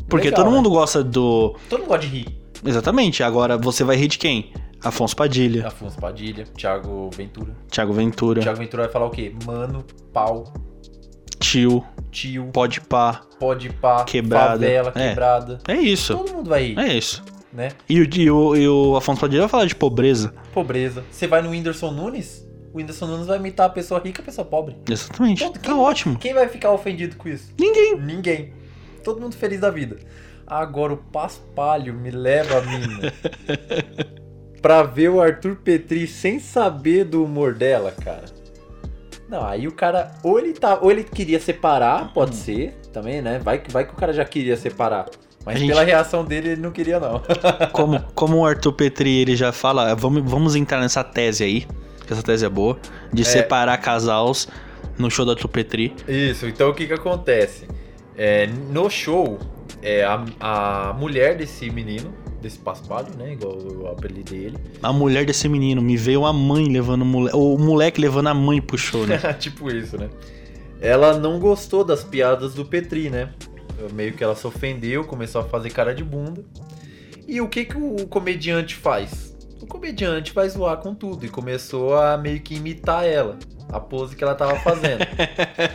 Porque 0.08 0.30
Legal, 0.30 0.42
todo 0.42 0.50
né? 0.50 0.56
mundo 0.56 0.70
gosta 0.70 1.04
do. 1.04 1.54
Todo 1.68 1.80
mundo 1.80 1.88
gosta 1.88 2.06
de 2.06 2.16
rir. 2.16 2.38
Exatamente. 2.64 3.22
Agora 3.22 3.56
você 3.56 3.84
vai 3.84 3.96
rir 3.96 4.08
de 4.08 4.18
quem? 4.18 4.52
Afonso 4.82 5.16
Padilha, 5.16 5.66
Afonso 5.66 5.98
Padilha, 5.98 6.44
Thiago 6.56 7.10
Ventura. 7.12 7.52
Thiago 7.68 7.92
Ventura, 7.92 8.40
Thiago 8.40 8.58
Ventura 8.58 8.82
vai 8.84 8.92
falar 8.92 9.06
o 9.06 9.10
quê? 9.10 9.34
Mano, 9.44 9.84
pau, 10.12 10.52
Tio, 11.40 11.84
tio, 12.10 12.46
Pode 12.52 12.80
Pá. 12.80 13.22
pode 13.38 13.70
pá, 13.70 14.04
Quebrada. 14.04 14.50
favela, 14.52 14.92
É. 14.94 15.08
quebrada. 15.08 15.58
É 15.68 15.74
isso. 15.74 16.16
Todo 16.16 16.32
mundo 16.32 16.48
vai 16.50 16.62
rir, 16.68 16.78
É 16.78 16.96
isso. 16.96 17.22
né? 17.52 17.70
E 17.88 18.00
o, 18.00 18.04
e, 18.14 18.30
o, 18.30 18.56
e 18.56 18.68
o 18.68 18.96
Afonso 18.96 19.20
Padilha 19.20 19.40
vai 19.42 19.48
falar 19.48 19.64
de 19.66 19.74
pobreza. 19.74 20.34
Pobreza. 20.52 21.04
Você 21.10 21.26
vai 21.26 21.40
no 21.42 21.50
Whindersson 21.50 21.90
Nunes, 21.92 22.46
o 22.72 22.78
Whindersson 22.78 23.06
Nunes 23.06 23.26
vai 23.26 23.38
imitar 23.38 23.66
a 23.66 23.70
pessoa 23.70 24.00
rica 24.04 24.20
e 24.20 24.22
a 24.22 24.24
pessoa 24.26 24.44
pobre. 24.44 24.76
Exatamente. 24.88 25.42
Tá 25.50 25.58
Quem- 25.60 25.74
ótimo. 25.74 26.18
Quem 26.18 26.34
vai 26.34 26.48
ficar 26.48 26.72
ofendido 26.72 27.16
com 27.16 27.28
isso? 27.28 27.52
Ninguém. 27.58 28.00
Ninguém. 28.00 28.52
Todo 29.04 29.20
mundo 29.20 29.34
feliz 29.36 29.60
da 29.60 29.70
vida. 29.70 29.96
Agora 30.48 30.94
o 30.94 30.96
Paspalho 30.96 31.92
me 31.94 32.10
leva 32.10 32.58
a 32.58 32.60
mina 32.62 33.12
pra 34.62 34.82
ver 34.82 35.10
o 35.10 35.20
Arthur 35.20 35.56
Petri 35.56 36.06
sem 36.06 36.38
saber 36.40 37.04
do 37.04 37.24
humor 37.24 37.54
dela, 37.54 37.92
cara. 37.92 38.24
Não, 39.28 39.44
aí 39.46 39.68
o 39.68 39.72
cara, 39.72 40.12
ou 40.22 40.38
ele 40.38 40.54
tá, 40.54 40.78
ou 40.80 40.90
ele 40.90 41.04
queria 41.04 41.38
separar, 41.38 42.12
pode 42.14 42.34
ser, 42.34 42.74
também, 42.92 43.20
né? 43.20 43.38
Vai 43.38 43.58
que 43.58 43.70
vai 43.70 43.84
que 43.86 43.92
o 43.92 43.96
cara 43.96 44.12
já 44.12 44.24
queria 44.24 44.56
separar. 44.56 45.06
Mas 45.44 45.58
gente- 45.58 45.68
pela 45.68 45.84
reação 45.84 46.24
dele, 46.24 46.50
ele 46.52 46.60
não 46.62 46.70
queria 46.70 46.98
não. 46.98 47.22
Como, 47.72 48.00
como 48.14 48.38
o 48.38 48.46
Arthur 48.46 48.72
Petri 48.72 49.18
ele 49.20 49.36
já 49.36 49.52
fala, 49.52 49.94
vamos, 49.94 50.22
vamos 50.28 50.54
entrar 50.56 50.80
nessa 50.80 51.04
tese 51.04 51.44
aí, 51.44 51.66
que 52.06 52.12
essa 52.12 52.22
tese 52.22 52.44
é 52.44 52.48
boa, 52.48 52.78
de 53.12 53.22
separar 53.24 53.76
casals 53.78 54.48
no 54.98 55.10
show 55.10 55.24
do 55.24 55.30
Arthur 55.32 55.48
Petri. 55.48 55.94
Isso, 56.08 56.46
então 56.46 56.70
o 56.70 56.74
que 56.74 56.86
que 56.86 56.92
acontece? 56.94 57.68
É, 58.16 58.46
no 58.46 58.90
show, 58.90 59.38
é, 59.82 60.04
a, 60.04 60.24
a 60.40 60.92
mulher 60.92 61.36
desse 61.36 61.70
menino, 61.70 62.12
desse 62.40 62.58
paspalho, 62.58 63.08
né? 63.16 63.32
Igual 63.32 63.56
o 63.56 63.86
apelido 63.88 64.30
dele. 64.30 64.56
A 64.82 64.92
mulher 64.92 65.24
desse 65.24 65.48
menino, 65.48 65.82
me 65.82 65.96
veio 65.96 66.24
a 66.24 66.32
mãe 66.32 66.68
levando 66.68 67.02
o 67.02 67.04
moleque, 67.04 67.36
o 67.36 67.58
moleque 67.58 68.00
levando 68.00 68.28
a 68.28 68.34
mãe 68.34 68.60
pro 68.60 68.78
show, 68.78 69.06
né? 69.06 69.18
tipo 69.38 69.70
isso, 69.70 69.98
né? 69.98 70.08
Ela 70.80 71.18
não 71.18 71.40
gostou 71.40 71.82
das 71.82 72.04
piadas 72.04 72.54
do 72.54 72.64
Petri, 72.64 73.10
né? 73.10 73.30
Meio 73.92 74.12
que 74.12 74.22
ela 74.22 74.34
se 74.34 74.46
ofendeu, 74.46 75.04
começou 75.04 75.40
a 75.40 75.44
fazer 75.44 75.70
cara 75.70 75.94
de 75.94 76.04
bunda. 76.04 76.44
E 77.26 77.40
o 77.40 77.48
que 77.48 77.64
que 77.64 77.76
o 77.76 78.06
comediante 78.06 78.74
faz? 78.74 79.36
Comediante 79.68 80.32
vai 80.32 80.48
zoar 80.48 80.78
com 80.78 80.94
tudo 80.94 81.26
e 81.26 81.28
começou 81.28 81.96
a 81.96 82.16
meio 82.16 82.40
que 82.40 82.54
imitar 82.54 83.04
ela, 83.04 83.38
a 83.70 83.78
pose 83.78 84.16
que 84.16 84.24
ela 84.24 84.34
tava 84.34 84.56
fazendo. 84.56 85.00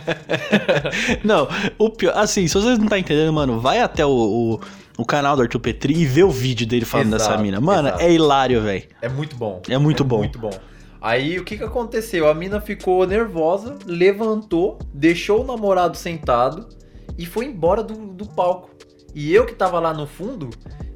Não, 1.23 1.47
o 1.77 1.89
pior, 1.89 2.17
assim, 2.17 2.47
se 2.47 2.53
vocês 2.55 2.77
não 2.79 2.87
tá 2.87 2.97
entendendo, 2.97 3.31
mano, 3.31 3.59
vai 3.59 3.79
até 3.79 4.05
o, 4.05 4.09
o, 4.09 4.59
o 4.97 5.05
canal 5.05 5.35
do 5.35 5.43
Arthur 5.43 5.59
Petri 5.59 5.93
e 5.93 6.05
vê 6.05 6.23
o 6.23 6.31
vídeo 6.31 6.65
dele 6.65 6.85
falando 6.85 7.15
Exato, 7.15 7.29
dessa 7.31 7.41
mina. 7.41 7.61
Mano, 7.61 7.89
exato. 7.89 8.03
é 8.03 8.11
hilário, 8.11 8.61
velho. 8.61 8.83
É 9.01 9.07
muito 9.07 9.35
bom. 9.35 9.61
É 9.69 9.77
muito 9.77 10.03
bom. 10.03 10.17
Muito 10.17 10.39
bom. 10.39 10.51
Aí 10.99 11.37
o 11.37 11.43
que 11.43 11.57
que 11.57 11.63
aconteceu? 11.63 12.29
A 12.29 12.33
mina 12.33 12.61
ficou 12.61 13.05
nervosa, 13.05 13.77
levantou, 13.85 14.79
deixou 14.93 15.41
o 15.41 15.43
namorado 15.45 15.97
sentado 15.97 16.69
e 17.17 17.25
foi 17.25 17.45
embora 17.45 17.83
do, 17.83 17.93
do 17.93 18.25
palco. 18.25 18.69
E 19.13 19.33
eu 19.33 19.45
que 19.45 19.53
tava 19.53 19.79
lá 19.79 19.93
no 19.93 20.07
fundo, 20.07 20.49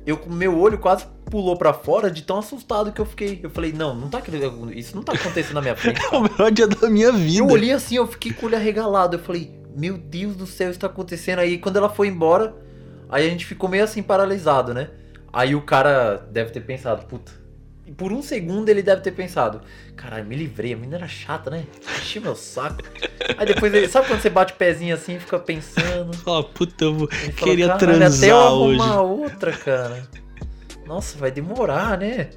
eu 0.07 0.17
meu 0.25 0.57
olho 0.57 0.77
quase 0.77 1.05
pulou 1.25 1.57
pra 1.57 1.73
fora 1.73 2.09
de 2.09 2.23
tão 2.23 2.39
assustado 2.39 2.93
que 2.93 3.01
eu 3.01 3.05
fiquei. 3.05 3.41
Eu 3.43 3.49
falei, 3.49 3.73
não, 3.73 3.93
não 3.93 4.07
tá 4.07 4.21
isso 4.73 4.95
não 4.95 5.03
tá 5.03 5.11
acontecendo 5.11 5.55
na 5.55 5.61
minha 5.61 5.75
frente. 5.75 5.99
É 6.09 6.15
o 6.15 6.21
melhor 6.21 6.49
dia 6.49 6.65
da 6.65 6.89
minha 6.89 7.11
vida. 7.11 7.39
Eu 7.39 7.47
olhei 7.47 7.73
assim, 7.73 7.97
eu 7.97 8.07
fiquei 8.07 8.31
com 8.31 8.45
o 8.45 8.45
olho 8.47 8.55
arregalado. 8.55 9.17
Eu 9.17 9.19
falei, 9.19 9.51
meu 9.75 9.97
Deus 9.97 10.37
do 10.37 10.47
céu, 10.47 10.71
isso 10.71 10.79
tá 10.79 10.87
acontecendo. 10.87 11.39
Aí 11.39 11.57
quando 11.57 11.75
ela 11.75 11.89
foi 11.89 12.07
embora, 12.07 12.55
aí 13.09 13.27
a 13.27 13.29
gente 13.29 13.45
ficou 13.45 13.69
meio 13.69 13.83
assim 13.83 14.01
paralisado, 14.01 14.73
né? 14.73 14.91
Aí 15.33 15.53
o 15.53 15.61
cara 15.61 16.25
deve 16.31 16.51
ter 16.51 16.61
pensado, 16.61 17.05
puta. 17.05 17.33
E 17.87 17.91
por 17.93 18.11
um 18.11 18.21
segundo 18.21 18.67
ele 18.67 18.81
deve 18.83 19.01
ter 19.01 19.11
pensado, 19.11 19.61
caralho, 19.95 20.25
me 20.25 20.35
livrei, 20.35 20.73
a 20.73 20.75
menina 20.75 20.97
era 20.97 21.07
chata, 21.07 21.49
né? 21.49 21.63
Enchi 21.97 22.19
meu 22.19 22.35
saco. 22.35 22.83
Aí 23.37 23.45
depois 23.45 23.73
ele, 23.73 23.87
sabe 23.87 24.07
quando 24.07 24.19
você 24.21 24.29
bate 24.29 24.51
o 24.51 24.55
pezinho 24.57 24.93
assim 24.93 25.15
e 25.15 25.19
fica 25.21 25.39
pensando? 25.39 26.11
Fala, 26.19 26.43
puta, 26.43 26.83
eu 26.83 26.93
vou- 26.93 27.07
fala, 27.09 27.31
queria 27.31 27.67
"Caralho, 27.67 27.79
transar 27.97 28.17
até 28.17 28.31
eu 28.31 28.35
hoje. 28.59 28.81
arrumar 28.81 29.01
outra, 29.03 29.51
cara. 29.53 30.03
Nossa, 30.85 31.17
vai 31.17 31.31
demorar, 31.31 31.97
né? 31.97 32.29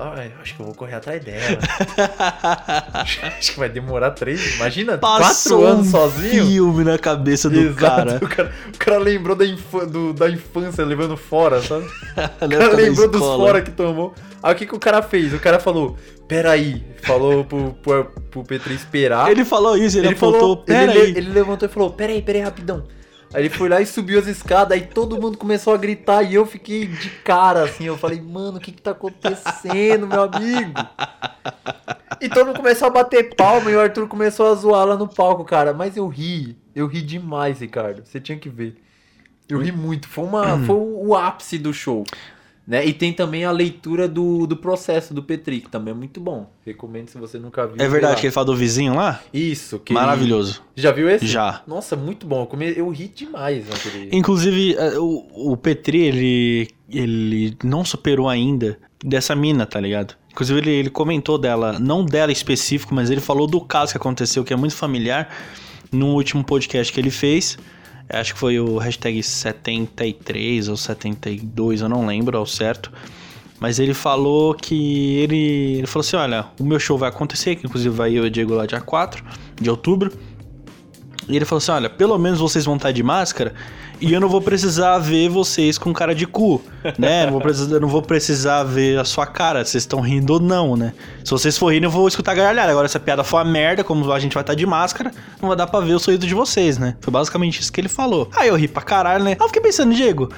Ai, 0.00 0.32
acho 0.40 0.54
que 0.54 0.60
eu 0.60 0.66
vou 0.66 0.74
correr 0.76 0.94
atrás 0.94 1.20
dela. 1.24 1.58
acho 3.36 3.52
que 3.52 3.58
vai 3.58 3.68
demorar 3.68 4.12
três. 4.12 4.54
Imagina, 4.54 4.96
quatro 4.96 5.24
Passou 5.24 5.66
anos 5.66 5.88
um 5.88 5.90
sozinho. 5.90 6.46
filme 6.46 6.84
na 6.84 6.96
cabeça 6.96 7.50
do 7.50 7.74
cara. 7.74 8.20
O 8.22 8.28
cara, 8.28 8.52
o 8.72 8.78
cara 8.78 8.98
lembrou 8.98 9.34
da, 9.34 9.44
infância, 9.44 9.88
do- 9.88 10.12
da 10.12 10.30
infância 10.30 10.84
levando 10.84 11.16
fora, 11.16 11.60
sabe? 11.60 11.84
O 12.40 12.48
cara 12.48 12.74
lembrou 12.74 13.08
dos 13.08 13.20
fora 13.20 13.60
que 13.60 13.72
tomou. 13.72 14.14
Aí 14.42 14.54
o 14.54 14.56
que, 14.56 14.66
que 14.66 14.74
o 14.74 14.78
cara 14.78 15.02
fez? 15.02 15.34
O 15.34 15.38
cara 15.40 15.58
falou: 15.58 15.96
Peraí. 16.28 16.84
Falou 17.02 17.44
pro, 17.44 17.74
pro, 17.74 18.04
pro 18.30 18.44
Petri 18.44 18.74
esperar. 18.74 19.30
Ele 19.30 19.44
falou 19.44 19.76
isso, 19.76 19.98
ele, 19.98 20.08
apontou, 20.08 20.40
falou, 20.40 20.56
pera 20.58 20.94
ele, 20.94 21.18
ele 21.18 21.30
levantou 21.32 21.68
e 21.68 21.72
falou: 21.72 21.90
Peraí, 21.90 22.22
peraí, 22.22 22.42
rapidão. 22.42 22.84
Aí 23.32 23.42
ele 23.42 23.50
foi 23.50 23.68
lá 23.68 23.80
e 23.80 23.86
subiu 23.86 24.18
as 24.18 24.26
escadas, 24.26 24.72
aí 24.72 24.86
todo 24.86 25.20
mundo 25.20 25.36
começou 25.36 25.74
a 25.74 25.76
gritar 25.76 26.22
e 26.22 26.34
eu 26.34 26.46
fiquei 26.46 26.86
de 26.86 27.10
cara 27.10 27.64
assim. 27.64 27.84
Eu 27.84 27.98
falei, 27.98 28.20
mano, 28.20 28.56
o 28.56 28.60
que 28.60 28.72
que 28.72 28.80
tá 28.80 28.92
acontecendo, 28.92 30.06
meu 30.06 30.22
amigo? 30.22 30.72
E 32.20 32.28
todo 32.28 32.46
mundo 32.46 32.56
começou 32.56 32.88
a 32.88 32.90
bater 32.90 33.34
palma 33.36 33.70
e 33.70 33.76
o 33.76 33.80
Arthur 33.80 34.08
começou 34.08 34.46
a 34.50 34.54
zoar 34.54 34.86
lá 34.86 34.96
no 34.96 35.06
palco, 35.06 35.44
cara. 35.44 35.74
Mas 35.74 35.96
eu 35.96 36.08
ri, 36.08 36.56
eu 36.74 36.86
ri 36.86 37.02
demais, 37.02 37.60
Ricardo. 37.60 38.02
Você 38.04 38.18
tinha 38.18 38.38
que 38.38 38.48
ver. 38.48 38.76
Eu 39.48 39.58
ri 39.58 39.72
muito. 39.72 40.08
Foi, 40.08 40.24
uma, 40.24 40.58
foi 40.64 40.76
o, 40.76 41.14
ápice 41.14 41.58
do 41.58 41.72
show. 41.72 42.04
Né? 42.68 42.84
E 42.86 42.92
tem 42.92 43.14
também 43.14 43.46
a 43.46 43.50
leitura 43.50 44.06
do, 44.06 44.46
do 44.46 44.54
processo 44.54 45.14
do 45.14 45.22
Petri, 45.22 45.60
que 45.62 45.70
também 45.70 45.92
é 45.92 45.96
muito 45.96 46.20
bom. 46.20 46.50
Recomendo 46.66 47.08
se 47.08 47.16
você 47.16 47.38
nunca 47.38 47.66
viu. 47.66 47.76
É 47.78 47.88
verdade 47.88 48.20
que 48.20 48.26
ele 48.26 48.32
fala 48.32 48.44
do 48.44 48.54
vizinho 48.54 48.94
lá? 48.94 49.22
Isso, 49.32 49.78
que 49.78 49.94
ele- 49.94 49.98
Maravilhoso. 49.98 50.62
Já 50.76 50.92
viu 50.92 51.08
esse? 51.08 51.26
Já. 51.26 51.62
Nossa, 51.66 51.96
muito 51.96 52.26
bom. 52.26 52.42
Eu, 52.42 52.46
come- 52.46 52.74
eu 52.76 52.86
ri 52.90 53.08
demais 53.08 53.66
naquele. 53.66 54.14
Inclusive, 54.14 54.74
eh, 54.78 54.98
o, 54.98 55.52
o 55.52 55.56
Petri, 55.56 56.02
ele, 56.02 56.68
ele 56.90 57.56
não 57.64 57.86
superou 57.86 58.28
ainda 58.28 58.78
dessa 59.02 59.34
mina, 59.34 59.64
tá 59.64 59.80
ligado? 59.80 60.14
Inclusive, 60.30 60.58
ele, 60.60 60.70
ele 60.70 60.90
comentou 60.90 61.38
dela, 61.38 61.78
não 61.78 62.04
dela 62.04 62.30
específico, 62.30 62.94
mas 62.94 63.08
ele 63.08 63.22
falou 63.22 63.46
do 63.46 63.62
caso 63.62 63.92
que 63.92 63.96
aconteceu, 63.96 64.44
que 64.44 64.52
é 64.52 64.56
muito 64.56 64.76
familiar, 64.76 65.34
no 65.90 66.08
último 66.08 66.44
podcast 66.44 66.92
que 66.92 67.00
ele 67.00 67.10
fez. 67.10 67.56
Acho 68.08 68.32
que 68.34 68.40
foi 68.40 68.58
o 68.58 68.78
hashtag 68.78 69.22
73 69.22 70.68
ou 70.68 70.76
72, 70.76 71.82
eu 71.82 71.88
não 71.88 72.06
lembro 72.06 72.38
ao 72.38 72.46
certo. 72.46 72.90
Mas 73.60 73.78
ele 73.78 73.92
falou 73.92 74.54
que 74.54 75.16
ele, 75.16 75.78
ele 75.78 75.86
falou 75.86 76.00
assim: 76.00 76.16
olha, 76.16 76.46
o 76.58 76.64
meu 76.64 76.78
show 76.78 76.96
vai 76.96 77.08
acontecer, 77.08 77.56
que 77.56 77.66
inclusive 77.66 77.94
vai 77.94 78.12
eu 78.12 78.24
e 78.24 78.28
o 78.28 78.30
Diego 78.30 78.54
lá 78.54 78.66
dia 78.66 78.80
4 78.80 79.24
de 79.60 79.68
outubro. 79.68 80.12
E 81.28 81.36
ele 81.36 81.44
falou 81.44 81.58
assim: 81.58 81.72
olha, 81.72 81.90
pelo 81.90 82.18
menos 82.18 82.40
vocês 82.40 82.64
vão 82.64 82.76
estar 82.76 82.90
de 82.90 83.02
máscara 83.02 83.52
e 84.00 84.12
eu 84.12 84.20
não 84.20 84.28
vou 84.28 84.40
precisar 84.40 84.98
ver 84.98 85.28
vocês 85.28 85.76
com 85.76 85.92
cara 85.92 86.14
de 86.14 86.26
cu, 86.26 86.62
né? 86.96 87.24
Não 87.24 87.32
vou 87.32 87.40
precisar, 87.40 87.80
não 87.80 87.88
vou 87.88 88.00
precisar 88.00 88.62
ver 88.62 88.98
a 88.98 89.04
sua 89.04 89.26
cara, 89.26 89.64
vocês 89.64 89.82
estão 89.82 90.00
rindo 90.00 90.34
ou 90.34 90.40
não, 90.40 90.76
né? 90.76 90.92
Se 91.24 91.30
vocês 91.30 91.58
for 91.58 91.72
rindo, 91.72 91.86
eu 91.86 91.90
vou 91.90 92.06
escutar 92.06 92.34
gargalhada. 92.34 92.70
Agora, 92.70 92.88
se 92.88 92.96
a 92.96 93.00
piada 93.00 93.24
for 93.24 93.38
uma 93.38 93.44
merda, 93.44 93.82
como 93.82 94.10
a 94.12 94.18
gente 94.20 94.34
vai 94.34 94.42
estar 94.42 94.54
de 94.54 94.64
máscara, 94.64 95.10
não 95.40 95.48
vai 95.48 95.56
dar 95.56 95.66
pra 95.66 95.80
ver 95.80 95.94
o 95.94 95.98
sorriso 95.98 96.26
de 96.26 96.34
vocês, 96.34 96.78
né? 96.78 96.96
Foi 97.00 97.12
basicamente 97.12 97.60
isso 97.60 97.72
que 97.72 97.80
ele 97.80 97.88
falou. 97.88 98.30
Aí 98.36 98.48
eu 98.48 98.56
ri 98.56 98.68
pra 98.68 98.82
caralho, 98.82 99.24
né? 99.24 99.32
Aí 99.32 99.36
eu 99.40 99.48
fiquei 99.48 99.62
pensando, 99.62 99.92
Diego. 99.92 100.30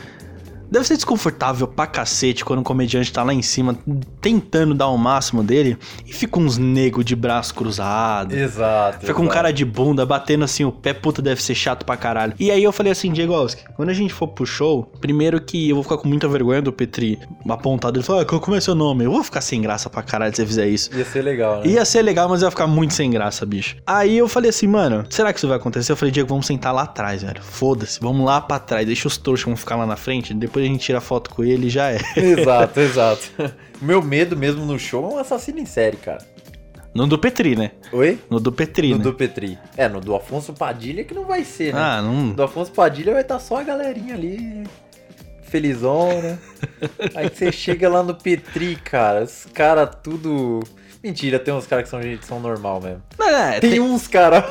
Deve 0.70 0.87
ser 0.87 0.94
desconfortável 0.94 1.66
pra 1.66 1.87
cacete 1.87 2.44
quando 2.44 2.61
o 2.61 2.62
comediante 2.62 3.12
tá 3.12 3.22
lá 3.22 3.35
em 3.35 3.42
cima 3.42 3.76
tentando 4.20 4.74
dar 4.74 4.88
o 4.88 4.96
máximo 4.96 5.42
dele 5.42 5.76
e 6.06 6.12
fica 6.12 6.38
uns 6.38 6.59
nego 6.59 7.02
de 7.02 7.16
braço 7.16 7.54
cruzado. 7.54 8.35
Exato. 8.35 9.06
Fica 9.06 9.20
um 9.20 9.26
cara 9.26 9.50
de 9.52 9.64
bunda 9.64 10.06
batendo 10.06 10.44
assim 10.44 10.64
o 10.64 10.70
pé, 10.70 10.92
puta, 10.92 11.20
deve 11.20 11.42
ser 11.42 11.54
chato 11.54 11.85
pra 11.85 11.96
caralho. 11.96 12.35
E 12.38 12.50
aí 12.50 12.62
eu 12.62 12.72
falei 12.72 12.92
assim, 12.92 13.12
Diego 13.12 13.35
Alski, 13.35 13.64
quando 13.74 13.88
a 13.88 13.94
gente 13.94 14.14
for 14.14 14.28
pro 14.28 14.46
show, 14.46 14.85
primeiro 15.00 15.40
que 15.40 15.68
eu 15.68 15.74
vou 15.74 15.83
ficar 15.83 15.98
com 15.98 16.09
muita 16.09 16.28
vergonha 16.28 16.62
do 16.62 16.72
Petri 16.72 17.18
apontado. 17.48 17.98
Ele 17.98 18.04
falou, 18.04 18.22
ah, 18.22 18.24
como 18.24 18.56
é 18.56 18.61
seu 18.61 18.74
nome? 18.74 19.04
Eu 19.04 19.11
vou 19.11 19.24
ficar 19.24 19.40
sem 19.40 19.61
graça 19.61 19.90
pra 19.90 20.02
caralho 20.02 20.35
se 20.35 20.42
você 20.42 20.46
fizer 20.46 20.68
isso. 20.68 20.90
Ia 20.96 21.04
ser 21.04 21.22
legal, 21.22 21.61
né? 21.61 21.66
Ia 21.66 21.85
ser 21.85 22.02
legal, 22.02 22.28
mas 22.28 22.42
ia 22.42 22.50
ficar 22.50 22.66
muito 22.66 22.94
sem 22.94 23.11
graça, 23.11 23.44
bicho. 23.44 23.76
Aí 23.87 24.16
eu 24.18 24.28
falei 24.28 24.50
assim, 24.50 24.66
mano, 24.66 25.04
será 25.11 25.33
que 25.33 25.38
isso 25.38 25.48
vai 25.48 25.56
acontecer? 25.56 25.90
Eu 25.92 25.96
falei, 25.96 26.12
Diego, 26.12 26.28
vamos 26.28 26.46
sentar 26.46 26.72
lá 26.72 26.83
atrás, 26.83 27.22
velho. 27.22 27.42
Foda-se, 27.42 27.98
vamos 28.00 28.24
lá 28.24 28.40
pra 28.40 28.59
trás. 28.59 28.87
Deixa 28.87 29.09
os 29.09 29.16
trouxas 29.16 29.46
vão 29.46 29.56
ficar 29.56 29.76
lá 29.76 29.87
na 29.87 29.96
frente. 29.96 30.33
Depois 30.33 30.60
a 30.61 30.66
gente 30.66 30.81
tira 30.85 31.01
foto 31.01 31.31
com 31.31 31.42
ele 31.44 31.66
e 31.66 31.70
já 31.70 31.90
é. 31.90 31.99
Exato, 32.16 32.81
exato. 32.81 33.31
Meu 33.81 34.03
medo 34.03 34.37
mesmo 34.37 34.64
no 34.66 34.79
show 34.79 35.11
é 35.11 35.14
um 35.14 35.18
assassino 35.18 35.59
em 35.59 35.66
série, 35.66 35.96
cara. 35.96 36.25
No 36.94 37.07
do 37.07 37.18
Petri, 37.18 37.55
né? 37.57 37.70
Oi? 37.92 38.18
No 38.29 38.40
do 38.40 38.51
Petri, 38.51 38.90
No 38.90 38.99
né? 38.99 39.03
do 39.05 39.14
Petri. 39.14 39.57
É, 39.77 39.88
no 39.88 40.01
do 40.01 40.14
Afonso 40.14 40.53
Padilha 40.53 41.05
que 41.05 41.14
não 41.14 41.25
vai 41.25 41.44
ser, 41.44 41.73
né? 41.73 41.81
Ah, 41.81 42.03
não. 42.03 42.12
No 42.27 42.35
do 42.35 42.42
Afonso 42.42 42.73
Padilha 42.73 43.12
vai 43.12 43.23
estar 43.23 43.38
só 43.38 43.59
a 43.61 43.62
galerinha 43.62 44.14
ali, 44.14 44.64
felizona. 45.42 46.38
Aí 47.14 47.29
você 47.29 47.51
chega 47.53 47.88
lá 47.88 48.03
no 48.03 48.14
Petri, 48.14 48.77
cara, 48.77 49.23
os 49.25 49.46
caras 49.55 49.90
tudo... 50.03 50.61
Mentira, 51.03 51.38
tem 51.38 51.55
uns 51.55 51.66
caras 51.66 51.85
que 51.85 51.90
são 51.90 52.03
gente 52.03 52.27
são 52.27 52.38
normal 52.40 52.79
mesmo. 52.83 53.03
É, 53.20 53.59
Tem, 53.59 53.70
tem- 53.70 53.81
uns 53.81 54.07
caras 54.07 54.44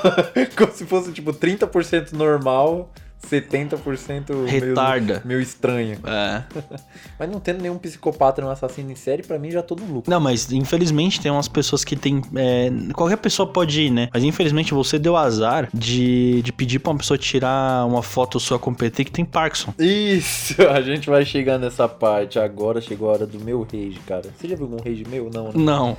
como 0.58 0.72
se 0.72 0.84
fosse 0.86 1.12
tipo 1.12 1.32
30% 1.32 2.14
normal, 2.14 2.92
70% 3.28 4.34
meio, 4.34 4.46
Retarda. 4.46 5.22
meio 5.26 5.40
estranho. 5.42 5.98
É. 6.06 6.44
Mas 7.20 7.30
não 7.30 7.40
tendo 7.40 7.62
nenhum 7.62 7.78
psicopata 7.78 8.42
no 8.42 8.50
assassino 8.50 8.92
em 8.92 8.96
série, 8.96 9.24
pra 9.24 9.38
mim 9.38 9.52
já 9.52 9.62
tô 9.62 9.76
no 9.76 9.86
lucro. 9.86 10.10
Não, 10.10 10.20
mas 10.20 10.52
infelizmente 10.52 11.20
tem 11.20 11.32
umas 11.32 11.48
pessoas 11.48 11.84
que 11.84 11.96
tem. 11.96 12.22
é, 12.36 12.70
qualquer 12.94 13.18
pessoa 13.18 13.52
pode 13.52 13.82
ir, 13.82 13.92
né? 13.92 14.10
Mas 14.14 14.24
infelizmente 14.24 14.74
você 14.74 14.98
deu 14.98 15.16
azar 15.18 15.70
de, 15.74 16.42
de 16.42 16.52
pedir 16.54 16.80
pra 16.80 16.92
uma 16.92 16.98
pessoa 16.98 17.18
tirar 17.18 17.86
uma 17.86 18.02
foto 18.02 18.40
sua 18.40 18.58
com 18.58 18.74
PT 18.74 19.06
que 19.06 19.12
tem 19.12 19.26
Parkinson. 19.26 19.74
Isso, 19.78 20.62
a 20.68 20.82
gente 20.82 21.10
vai 21.10 21.26
chegar 21.26 21.58
nessa 21.58 21.88
parte. 21.88 22.40
Agora 22.40 22.80
chegou 22.80 23.10
a 23.10 23.14
hora 23.14 23.28
do 23.28 23.40
meu 23.40 23.62
rage, 23.64 24.00
cara. 24.08 24.30
Você 24.38 24.48
já 24.48 24.56
viu 24.56 24.66
algum 24.66 24.78
rage 24.82 25.04
meu? 25.10 25.30
Não, 25.34 25.46
né? 25.46 25.52
Não. 25.56 25.98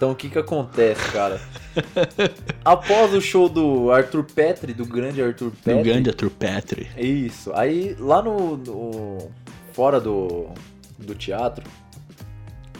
Então 0.00 0.12
o 0.12 0.14
que 0.16 0.30
que 0.30 0.38
acontece, 0.38 1.12
cara? 1.12 1.38
Após 2.64 3.12
o 3.12 3.20
show 3.20 3.50
do 3.50 3.90
Arthur 3.92 4.24
Petri, 4.24 4.72
do 4.72 4.86
grande 4.86 5.20
Arthur 5.22 5.50
Do 5.50 5.56
Petri. 5.58 5.82
grande 5.82 6.08
Arthur 6.08 6.30
Petri. 6.30 6.88
Isso. 6.96 7.52
Aí 7.52 7.94
lá 7.98 8.22
no, 8.22 8.56
no- 8.56 9.30
fora 9.74 10.00
do 10.00 10.48
do 10.98 11.14
teatro, 11.14 11.62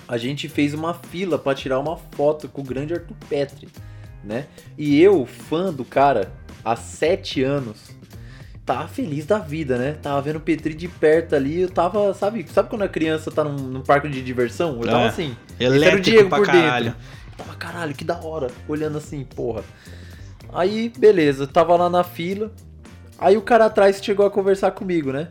a 0.09 0.16
gente 0.16 0.48
fez 0.48 0.72
uma 0.72 0.94
fila 0.94 1.38
pra 1.38 1.54
tirar 1.54 1.78
uma 1.78 1.98
foto 1.98 2.48
com 2.48 2.62
o 2.62 2.64
grande 2.64 2.94
Arthur 2.94 3.16
Petri, 3.28 3.68
né? 4.24 4.46
E 4.78 4.98
eu, 5.02 5.26
fã 5.26 5.70
do 5.70 5.85
cara, 5.85 6.33
há 6.64 6.74
sete 6.74 7.42
anos, 7.42 7.90
tava 8.64 8.87
feliz 8.88 9.27
da 9.27 9.38
vida, 9.38 9.77
né? 9.77 9.92
Tava 10.01 10.20
vendo 10.23 10.37
o 10.37 10.40
Petri 10.40 10.75
de 10.75 10.88
perto 10.88 11.35
ali, 11.35 11.62
eu 11.62 11.68
tava, 11.68 12.12
sabe, 12.14 12.46
sabe 12.53 12.68
quando 12.68 12.83
a 12.83 12.88
criança 12.88 13.31
tá 13.31 13.42
num, 13.44 13.57
num 13.57 13.81
parque 13.83 14.09
de 14.09 14.23
diversão? 14.23 14.79
Eu 14.81 14.87
tava 14.87 15.05
É. 15.05 15.09
assim, 15.09 15.37
esse 15.59 15.85
era 15.85 15.96
o 15.96 16.01
Diego 16.01 16.29
por 16.31 16.44
caralho. 16.46 16.85
dentro. 16.87 17.01
Tava, 17.37 17.55
caralho, 17.57 17.94
que 17.94 18.05
da 18.05 18.18
hora, 18.20 18.49
olhando 18.68 18.99
assim, 18.99 19.25
porra. 19.25 19.64
Aí, 20.53 20.92
beleza, 20.96 21.46
tava 21.46 21.77
lá 21.77 21.88
na 21.88 22.05
fila. 22.05 22.53
Aí 23.18 23.37
o 23.37 23.42
cara 23.42 23.66
atrás 23.66 24.01
chegou 24.03 24.27
a 24.27 24.31
conversar 24.31 24.70
comigo, 24.73 25.12
né? 25.12 25.29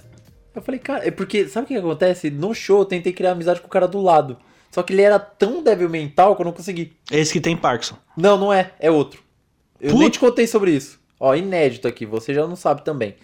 Eu 0.55 0.61
falei, 0.61 0.79
cara, 0.79 1.07
é 1.07 1.11
porque, 1.11 1.47
sabe 1.47 1.65
o 1.65 1.67
que 1.67 1.75
acontece? 1.77 2.29
No 2.29 2.53
show 2.53 2.79
eu 2.79 2.85
tentei 2.85 3.13
criar 3.13 3.31
amizade 3.31 3.61
com 3.61 3.67
o 3.67 3.69
cara 3.69 3.87
do 3.87 4.01
lado. 4.01 4.37
Só 4.71 4.83
que 4.83 4.93
ele 4.93 5.01
era 5.01 5.17
tão 5.17 5.63
débil 5.63 5.89
mental 5.89 6.35
que 6.35 6.41
eu 6.41 6.45
não 6.45 6.51
consegui. 6.51 6.93
Esse 7.11 7.33
que 7.33 7.41
tem 7.41 7.55
Parkinson. 7.57 7.95
Não, 8.15 8.37
não 8.37 8.53
é, 8.53 8.71
é 8.79 8.91
outro. 8.91 9.21
Eu 9.81 9.91
Puta. 9.91 9.99
nem 10.01 10.09
te 10.09 10.19
contei 10.19 10.45
sobre 10.45 10.71
isso. 10.71 10.98
Ó, 11.19 11.35
inédito 11.35 11.87
aqui, 11.87 12.05
você 12.05 12.33
já 12.33 12.47
não 12.47 12.55
sabe 12.55 12.83
também. 12.83 13.15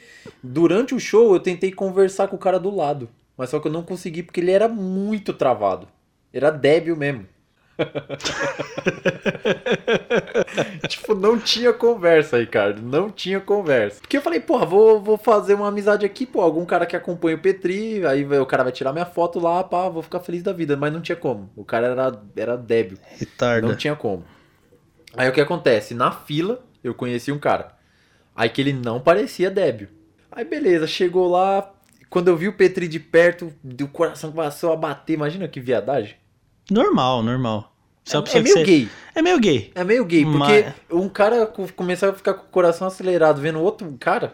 Durante 0.43 0.93
o 0.93 0.99
show 0.99 1.33
eu 1.33 1.39
tentei 1.39 1.71
conversar 1.71 2.27
com 2.27 2.35
o 2.35 2.39
cara 2.39 2.59
do 2.59 2.75
lado. 2.75 3.09
Mas 3.37 3.49
só 3.49 3.59
que 3.59 3.67
eu 3.67 3.71
não 3.71 3.83
consegui 3.83 4.23
porque 4.23 4.39
ele 4.39 4.51
era 4.51 4.67
muito 4.67 5.33
travado. 5.33 5.87
Era 6.33 6.51
débil 6.51 6.95
mesmo. 6.95 7.27
tipo, 10.87 11.13
não 11.13 11.37
tinha 11.37 11.73
conversa, 11.73 12.37
Ricardo. 12.37 12.81
Não 12.81 13.09
tinha 13.09 13.41
conversa. 13.41 13.99
Porque 13.99 14.17
eu 14.17 14.21
falei, 14.21 14.39
porra, 14.39 14.65
vou, 14.65 15.01
vou 15.01 15.17
fazer 15.17 15.53
uma 15.53 15.67
amizade 15.67 16.05
aqui, 16.05 16.25
pô. 16.25 16.41
Algum 16.41 16.65
cara 16.65 16.85
que 16.85 16.95
acompanha 16.95 17.35
o 17.35 17.39
Petri, 17.39 18.05
aí 18.05 18.25
o 18.25 18.45
cara 18.45 18.63
vai 18.63 18.71
tirar 18.71 18.93
minha 18.93 19.05
foto 19.05 19.39
lá, 19.39 19.63
pá, 19.63 19.89
vou 19.89 20.01
ficar 20.01 20.21
feliz 20.21 20.43
da 20.43 20.53
vida. 20.53 20.77
Mas 20.77 20.93
não 20.93 21.01
tinha 21.01 21.15
como. 21.15 21.49
O 21.55 21.65
cara 21.65 21.87
era, 21.87 22.21
era 22.35 22.57
débil. 22.57 22.97
Retarda. 23.17 23.67
Não 23.67 23.75
tinha 23.75 23.95
como. 23.95 24.23
Aí 25.15 25.29
o 25.29 25.33
que 25.33 25.41
acontece? 25.41 25.93
Na 25.93 26.11
fila, 26.11 26.63
eu 26.83 26.93
conheci 26.93 27.31
um 27.31 27.39
cara. 27.39 27.74
Aí 28.35 28.49
que 28.49 28.61
ele 28.61 28.73
não 28.73 28.99
parecia 28.99 29.49
débil. 29.49 29.87
Aí 30.31 30.43
beleza, 30.43 30.85
chegou 30.87 31.29
lá. 31.29 31.71
Quando 32.09 32.27
eu 32.27 32.37
vi 32.37 32.47
o 32.47 32.53
Petri 32.53 32.87
de 32.87 32.99
perto, 32.99 33.51
o 33.81 33.87
coração 33.87 34.31
começou 34.31 34.71
a 34.71 34.75
bater. 34.75 35.13
Imagina 35.13 35.47
que 35.47 35.59
viadagem. 35.59 36.15
Normal, 36.69 37.23
normal. 37.23 37.71
Só 38.03 38.19
É, 38.33 38.37
é 38.37 38.41
meio 38.41 38.63
gay. 38.65 38.89
É 39.15 39.21
meio 39.21 39.39
gay. 39.39 39.71
É 39.73 39.83
meio 39.83 40.05
gay, 40.05 40.23
porque 40.23 40.37
Mas- 40.37 40.73
um 40.91 41.09
cara 41.09 41.45
co- 41.47 41.67
começar 41.75 42.09
a 42.09 42.13
ficar 42.13 42.33
com 42.35 42.45
o 42.45 42.49
coração 42.49 42.87
acelerado 42.87 43.41
vendo 43.41 43.59
outro 43.59 43.91
cara, 43.99 44.33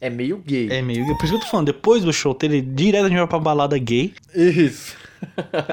é 0.00 0.10
meio 0.10 0.38
gay. 0.38 0.68
É 0.70 0.82
meio 0.82 1.04
gay. 1.06 1.14
Por 1.16 1.24
isso 1.24 1.32
que 1.34 1.38
eu 1.38 1.44
tô 1.44 1.46
falando, 1.50 1.66
depois 1.66 2.02
do 2.02 2.12
show, 2.12 2.36
ele 2.42 2.60
direto 2.60 3.04
a 3.04 3.08
gente 3.08 3.18
vai 3.18 3.26
pra 3.28 3.38
balada 3.38 3.78
gay. 3.78 4.12
Isso. 4.34 4.96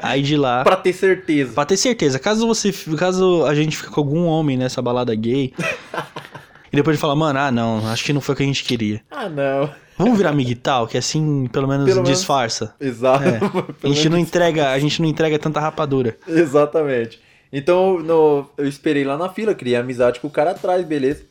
Aí 0.02 0.22
de 0.22 0.36
lá. 0.36 0.62
pra 0.64 0.76
ter 0.76 0.92
certeza. 0.92 1.52
Pra 1.54 1.64
ter 1.64 1.76
certeza, 1.76 2.18
caso 2.20 2.46
você. 2.46 2.72
Caso 2.96 3.44
a 3.46 3.54
gente 3.54 3.76
fique 3.76 3.90
com 3.90 4.00
algum 4.00 4.24
homem 4.26 4.56
nessa 4.56 4.80
balada 4.80 5.14
gay. 5.14 5.52
e 6.72 6.76
depois 6.76 6.94
ele 6.94 7.00
fala, 7.00 7.14
mano, 7.16 7.38
ah 7.38 7.50
não, 7.50 7.86
acho 7.88 8.04
que 8.04 8.12
não 8.12 8.20
foi 8.20 8.34
o 8.34 8.36
que 8.36 8.42
a 8.42 8.46
gente 8.46 8.64
queria. 8.64 9.00
Ah, 9.10 9.28
não. 9.28 9.70
Vamos 9.96 10.16
virar 10.16 10.32
miguital, 10.32 10.86
que 10.86 10.96
assim 10.96 11.48
pelo 11.52 11.66
menos 11.66 11.84
Pelo 11.86 12.02
menos- 12.02 12.18
disfarça. 12.18 12.74
Exato. 12.80 13.24
É. 13.24 13.38
A 13.82 13.88
gente 13.88 14.08
não 14.08 14.16
menos- 14.16 14.28
entrega, 14.28 14.70
a 14.70 14.78
gente 14.78 15.02
não 15.02 15.08
entrega 15.08 15.38
tanta 15.38 15.58
rapadura. 15.58 16.16
Exatamente. 16.26 17.20
Então 17.52 17.98
no- 17.98 18.46
eu 18.56 18.68
esperei 18.68 19.04
lá 19.04 19.16
na 19.16 19.28
fila, 19.28 19.54
criei 19.54 19.76
amizade 19.76 20.20
com 20.20 20.28
o 20.28 20.30
cara 20.30 20.52
atrás, 20.52 20.84
beleza. 20.86 21.22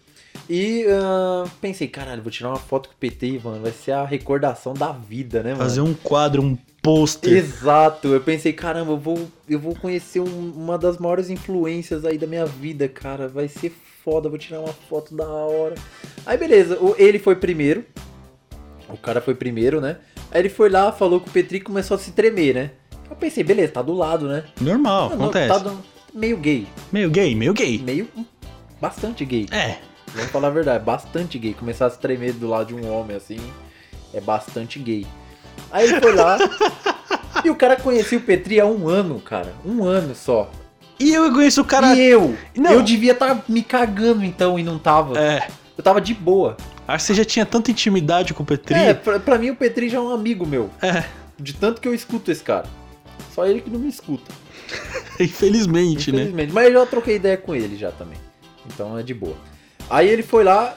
E 0.50 0.86
ah, 0.89 1.45
pensei, 1.62 1.88
caralho, 1.88 2.21
vou 2.21 2.32
tirar 2.32 2.50
uma 2.50 2.58
foto 2.60 2.89
com 2.89 2.95
o 2.95 2.97
PT, 2.97 3.39
mano. 3.43 3.62
Vai 3.62 3.71
ser 3.71 3.91
a 3.91 4.06
recordação 4.06 4.73
da 4.73 4.91
vida, 4.91 5.41
né, 5.43 5.52
mano? 5.52 5.63
Fazer 5.63 5.82
um 5.82 5.93
quadro, 5.93 6.41
um 6.41 6.58
pôster. 6.95 7.34
Exato, 7.34 8.08
eu 8.10 8.21
pensei, 8.21 8.54
caramba, 8.54 8.91
eu 8.93 8.97
vou, 8.97 9.28
eu 9.50 9.60
vou 9.60 9.76
conhecer 9.76 10.19
um- 10.19 10.52
uma 10.56 10.78
das 10.78 10.97
maiores 10.97 11.30
influências 11.30 12.06
aí 12.06 12.17
da 12.17 12.26
minha 12.28 12.45
vida, 12.45 12.88
cara. 12.88 13.28
Vai 13.28 13.47
ser 13.47 13.73
foda, 14.04 14.30
vou 14.30 14.38
tirar 14.38 14.60
uma 14.62 14.73
foto 14.73 15.15
da 15.15 15.28
hora. 15.28 15.76
Aí 16.26 16.38
beleza, 16.38 16.78
o- 16.80 16.95
ele 16.97 17.19
foi 17.19 17.36
primeiro. 17.36 17.84
O 18.89 18.97
cara 18.97 19.19
foi 19.19 19.36
primeiro, 19.36 19.82
né? 19.82 19.97
Aí 20.32 20.41
ele 20.41 20.50
foi 20.50 20.69
lá, 20.69 20.91
falou 20.91 21.19
com 21.19 21.30
o 21.30 21.32
Petri 21.32 21.58
e 21.58 21.62
começou 21.62 21.95
a 21.95 22.00
se 22.00 22.12
tremer, 22.12 22.54
né? 22.56 22.71
Eu 23.10 23.15
pensei, 23.15 23.43
beleza, 23.43 23.73
tá 23.73 23.82
do 23.82 23.93
lado, 23.93 24.28
né? 24.28 24.43
Normal, 24.60 25.10
Não, 25.10 25.17
não, 25.17 25.23
acontece. 25.26 25.47
Tá 25.50 25.58
do- 25.60 25.84
meio 26.13 26.38
gay. 26.38 26.67
Meio 26.91 27.10
gay, 27.10 27.36
meio 27.36 27.54
gay. 27.54 27.78
Meio. 27.80 28.08
Bastante 28.82 29.26
gay. 29.26 29.45
É. 29.52 29.78
Vamos 30.13 30.32
falar 30.32 30.47
a 30.47 30.52
verdade, 30.52 30.84
bastante 30.84 31.38
gay. 31.38 31.54
Começar 31.54 31.86
a 31.88 31.89
se 31.89 32.00
tremer 32.00 32.34
do 32.34 32.47
lado 32.47 32.67
de 32.67 32.76
um 32.76 32.89
homem 32.91 33.15
assim 33.17 33.39
é 34.13 34.21
bastante 34.21 34.80
gay. 34.80 35.06
Aí 35.71 35.88
ele 35.89 35.99
foi 36.01 36.13
lá. 36.15 36.38
e 37.43 37.49
o 37.49 37.56
cara 37.56 37.75
conhecia 37.75 38.17
o 38.17 38.21
Petri 38.21 38.60
há 38.60 38.65
um 38.65 38.88
ano, 38.88 39.19
cara. 39.19 39.53
Um 39.65 39.84
ano 39.84 40.15
só. 40.15 40.49
E 40.99 41.13
eu 41.13 41.32
conheço 41.32 41.62
o 41.62 41.65
cara. 41.65 41.93
E 41.95 42.01
eu? 42.01 42.36
Não. 42.56 42.71
Eu 42.71 42.82
devia 42.82 43.12
estar 43.12 43.43
me 43.47 43.62
cagando 43.62 44.23
então 44.23 44.58
e 44.58 44.63
não 44.63 44.80
tava. 44.80 45.19
É. 45.19 45.47
Eu 45.77 45.84
tava 45.84 46.01
de 46.01 46.13
boa. 46.13 46.58
Acho 46.88 47.03
que 47.06 47.08
você 47.08 47.13
já 47.13 47.25
tinha 47.25 47.45
tanta 47.45 47.69
intimidade 47.69 48.34
com 48.34 48.43
o 48.43 48.45
Petri. 48.45 48.73
É, 48.73 48.93
pra, 48.93 49.19
pra 49.19 49.38
mim 49.38 49.51
o 49.51 49.56
Petri 49.56 49.89
já 49.89 49.97
é 49.97 50.01
um 50.01 50.10
amigo 50.12 50.45
meu. 50.45 50.69
É. 50.82 51.03
De 51.39 51.53
tanto 51.53 51.80
que 51.80 51.88
eu 51.88 51.93
escuto 51.93 52.32
esse 52.32 52.43
cara. 52.43 52.65
Só 53.36 53.45
ele 53.45 53.62
que 53.62 53.69
não 53.69 53.80
me 53.80 53.89
escuta. 53.89 54.32
Infelizmente, 55.19 56.12
né? 56.12 56.21
Infelizmente. 56.21 56.53
Mas 56.53 56.67
eu 56.67 56.73
já 56.73 56.86
troquei 56.86 57.17
ideia 57.17 57.38
com 57.38 57.53
ele 57.53 57.77
já 57.77 57.91
também. 57.91 58.17
Então 58.65 58.97
é 58.97 59.03
de 59.03 59.13
boa. 59.13 59.36
Aí 59.89 60.08
ele 60.08 60.23
foi 60.23 60.43
lá, 60.43 60.75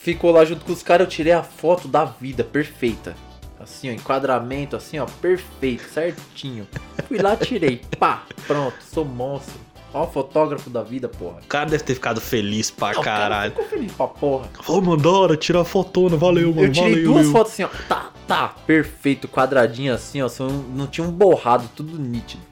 ficou 0.00 0.30
lá 0.30 0.44
junto 0.44 0.64
com 0.64 0.72
os 0.72 0.82
caras, 0.82 1.06
eu 1.06 1.10
tirei 1.10 1.32
a 1.32 1.42
foto 1.42 1.88
da 1.88 2.04
vida, 2.04 2.44
perfeita. 2.44 3.16
Assim, 3.64 3.90
ó, 3.90 3.92
enquadramento, 3.92 4.76
assim, 4.76 4.98
ó, 4.98 5.06
perfeito, 5.20 5.82
certinho. 5.92 6.66
Fui 7.08 7.18
lá, 7.18 7.34
tirei. 7.36 7.80
Pá, 7.98 8.22
pronto, 8.46 8.76
sou 8.92 9.04
monstro. 9.04 9.54
Ó, 9.92 10.06
fotógrafo 10.06 10.68
da 10.70 10.82
vida, 10.82 11.08
porra. 11.08 11.38
O 11.42 11.46
cara 11.46 11.70
deve 11.70 11.84
ter 11.84 11.94
ficado 11.94 12.20
feliz 12.20 12.70
pra 12.70 12.92
Não, 12.92 13.02
caralho. 13.02 13.52
Ficou 13.52 13.66
feliz 13.66 13.92
pra 13.92 14.06
porra. 14.08 14.48
Ô, 14.66 14.80
mano, 14.80 14.96
da 15.02 15.10
hora, 15.10 15.36
tirar 15.36 15.60
a 15.60 15.64
fotona, 15.64 16.16
valeu, 16.16 16.50
mano, 16.52 16.66
eu 16.66 16.72
tirei 16.72 16.90
valeu. 16.90 17.04
duas 17.12 17.28
fotos 17.28 17.52
assim, 17.52 17.62
ó. 17.62 17.68
Tá, 17.88 18.10
tá, 18.26 18.48
perfeito, 18.66 19.28
quadradinho 19.28 19.94
assim, 19.94 20.20
ó. 20.20 20.28
Só 20.28 20.48
não 20.48 20.86
tinha 20.88 21.06
um 21.06 21.12
borrado, 21.12 21.68
tudo 21.76 21.96
nítido. 21.98 22.42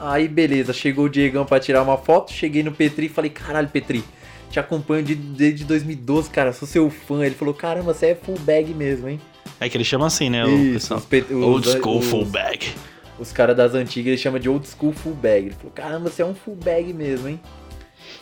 Aí, 0.00 0.26
beleza, 0.26 0.72
chegou 0.72 1.04
o 1.04 1.08
Diegão 1.10 1.44
pra 1.44 1.60
tirar 1.60 1.82
uma 1.82 1.98
foto. 1.98 2.32
Cheguei 2.32 2.62
no 2.62 2.72
Petri 2.72 3.06
e 3.06 3.08
falei: 3.10 3.30
caralho, 3.30 3.68
Petri, 3.68 4.02
te 4.50 4.58
acompanho 4.58 5.02
de- 5.04 5.14
desde 5.14 5.64
2012, 5.64 6.30
cara. 6.30 6.54
Sou 6.54 6.66
seu 6.66 6.88
fã. 6.88 7.22
Ele 7.26 7.34
falou: 7.34 7.52
caramba, 7.52 7.92
você 7.92 8.06
é 8.06 8.14
full 8.14 8.38
bag 8.38 8.72
mesmo, 8.72 9.06
hein? 9.06 9.20
É 9.60 9.68
que 9.68 9.76
ele 9.76 9.84
chama 9.84 10.06
assim, 10.06 10.30
né? 10.30 10.44
O 10.44 10.48
Isso, 10.48 10.94
os 10.94 11.04
pe- 11.04 11.24
os- 11.30 11.32
Old 11.44 11.68
school 11.68 11.98
os- 11.98 12.06
full 12.06 12.24
bag. 12.24 12.72
Os 13.18 13.30
caras 13.32 13.54
das 13.54 13.74
antigas 13.74 14.08
eles 14.08 14.20
chamam 14.20 14.40
de 14.40 14.48
old 14.48 14.66
school 14.66 14.92
full 14.94 15.12
bag. 15.14 15.46
Ele 15.48 15.54
falou, 15.54 15.72
caramba, 15.72 16.08
você 16.10 16.22
é 16.22 16.24
um 16.26 16.34
full 16.34 16.56
bag 16.56 16.92
mesmo, 16.94 17.28
hein? 17.28 17.38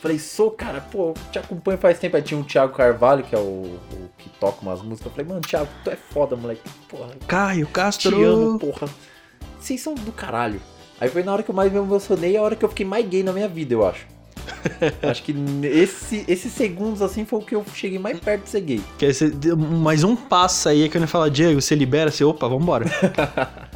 Falei, 0.01 0.19
sou, 0.19 0.51
cara, 0.51 0.81
pô, 0.81 1.13
te 1.31 1.39
acompanho 1.39 1.77
faz 1.77 1.97
tempo. 1.97 2.17
Aí 2.17 2.21
tinha 2.21 2.37
um 2.37 2.43
Thiago 2.43 2.73
Carvalho, 2.75 3.23
que 3.23 3.33
é 3.33 3.37
o, 3.37 3.41
o 3.41 4.09
que 4.17 4.29
toca 4.39 4.61
umas 4.61 4.81
músicas. 4.81 5.05
Eu 5.05 5.11
falei, 5.11 5.25
mano, 5.27 5.41
Thiago, 5.41 5.69
tu 5.83 5.89
é 5.89 5.95
foda, 5.95 6.35
moleque. 6.35 6.61
Porra, 6.89 7.11
Caio 7.27 7.65
te 7.65 7.71
Castro. 7.71 8.23
amo, 8.25 8.59
porra. 8.59 8.87
Vocês 9.59 9.79
são 9.81 9.95
do 9.95 10.11
caralho. 10.11 10.61
Aí 10.99 11.07
foi 11.09 11.23
na 11.23 11.31
hora 11.31 11.43
que 11.43 11.49
eu 11.49 11.55
mais 11.55 11.71
me 11.71 11.77
emocionei, 11.79 12.35
a 12.35 12.41
hora 12.41 12.55
que 12.57 12.63
eu 12.65 12.69
fiquei 12.69 12.85
mais 12.85 13.07
gay 13.07 13.23
na 13.23 13.31
minha 13.31 13.47
vida, 13.47 13.73
eu 13.73 13.87
acho. 13.87 14.05
acho 15.03 15.23
que 15.23 15.35
esse, 15.63 16.25
esses 16.27 16.51
segundos 16.51 17.01
assim 17.01 17.25
foi 17.25 17.39
o 17.39 17.41
que 17.41 17.55
eu 17.55 17.65
cheguei 17.73 17.99
mais 17.99 18.19
perto 18.19 18.43
de 18.43 18.49
ser 18.49 18.61
gay. 18.61 18.81
Que 18.97 19.05
aí 19.05 19.13
você 19.13 19.29
deu 19.29 19.57
mais 19.57 20.03
um 20.03 20.15
passo 20.15 20.69
aí 20.69 20.83
é 20.83 20.89
que 20.89 20.97
ele 20.97 21.07
fala, 21.07 21.29
Diego, 21.29 21.61
você 21.61 21.75
libera, 21.75 22.11
você, 22.11 22.23
opa, 22.23 22.47
vambora. 22.47 22.85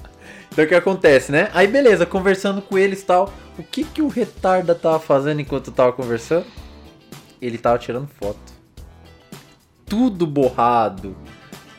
Então 0.53 0.66
o 0.66 0.68
que 0.68 0.76
acontece, 0.76 1.32
né? 1.32 1.49
Aí 1.51 1.66
beleza, 1.66 2.05
conversando 2.05 2.61
com 2.61 2.78
eles 2.78 3.01
e 3.01 3.05
tal. 3.05 3.34
O 3.57 3.64
que 3.64 3.84
que 3.84 4.03
o 4.03 4.07
retarda 4.07 4.76
tava 4.76 4.99
fazendo 4.99 5.41
enquanto 5.41 5.68
eu 5.68 5.74
tava 5.74 5.91
conversando? 5.91 6.45
Ele 7.41 7.57
tava 7.57 7.80
tirando 7.80 8.07
foto. 8.07 8.53
Tudo 9.84 10.28
borrado, 10.28 11.16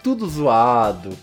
tudo 0.03 0.28
zoado. 0.28 1.16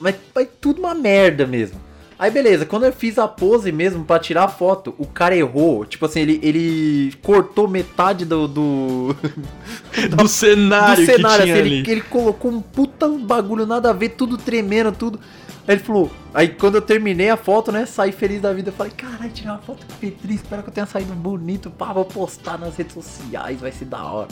Mas, 0.00 0.16
mas 0.34 0.48
tudo 0.60 0.78
uma 0.78 0.94
merda 0.94 1.46
mesmo. 1.46 1.78
Aí 2.18 2.32
beleza, 2.32 2.66
quando 2.66 2.84
eu 2.84 2.92
fiz 2.92 3.16
a 3.16 3.28
pose 3.28 3.70
mesmo 3.70 4.04
pra 4.04 4.18
tirar 4.18 4.44
a 4.44 4.48
foto, 4.48 4.92
o 4.98 5.06
cara 5.06 5.36
errou. 5.36 5.84
Tipo 5.84 6.06
assim, 6.06 6.20
ele, 6.20 6.40
ele 6.42 7.12
cortou 7.22 7.68
metade 7.68 8.24
do, 8.24 8.48
do, 8.48 9.16
Do 10.16 10.26
cenário, 10.26 11.06
do 11.06 11.06
cenário, 11.06 11.38
que 11.38 11.42
tinha 11.44 11.54
assim, 11.54 11.60
ali. 11.60 11.74
ele, 11.78 11.90
ele 11.92 12.00
colocou 12.00 12.50
um 12.50 12.60
puta 12.60 13.08
bagulho 13.08 13.64
nada 13.64 13.90
a 13.90 13.92
ver, 13.92 14.10
tudo 14.10 14.36
tremendo, 14.36 14.90
tudo. 14.90 15.20
Aí 15.66 15.74
ele 15.74 15.82
falou, 15.82 16.10
aí 16.34 16.48
quando 16.48 16.76
eu 16.76 16.82
terminei 16.82 17.30
a 17.30 17.36
foto, 17.36 17.70
né, 17.70 17.86
saí 17.86 18.10
feliz 18.10 18.40
da 18.40 18.52
vida, 18.52 18.70
eu 18.70 18.72
falei, 18.72 18.92
caralho, 18.96 19.30
tirar 19.30 19.52
uma 19.52 19.58
foto 19.58 19.86
com 19.86 19.94
Petri, 19.96 20.34
espero 20.34 20.62
que 20.62 20.70
eu 20.70 20.74
tenha 20.74 20.86
saído 20.86 21.12
bonito, 21.12 21.70
pá, 21.70 21.92
vou 21.92 22.06
postar 22.06 22.58
nas 22.58 22.74
redes 22.74 22.94
sociais, 22.94 23.60
vai 23.60 23.70
ser 23.70 23.84
da 23.84 24.02
hora. 24.02 24.28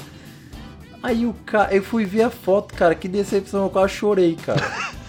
Aí 1.02 1.26
o 1.26 1.34
cara, 1.44 1.74
eu 1.74 1.82
fui 1.82 2.04
ver 2.04 2.22
a 2.22 2.30
foto, 2.30 2.74
cara, 2.74 2.94
que 2.94 3.06
decepção, 3.06 3.64
eu 3.64 3.70
quase 3.70 3.92
chorei, 3.92 4.34
cara. 4.34 4.60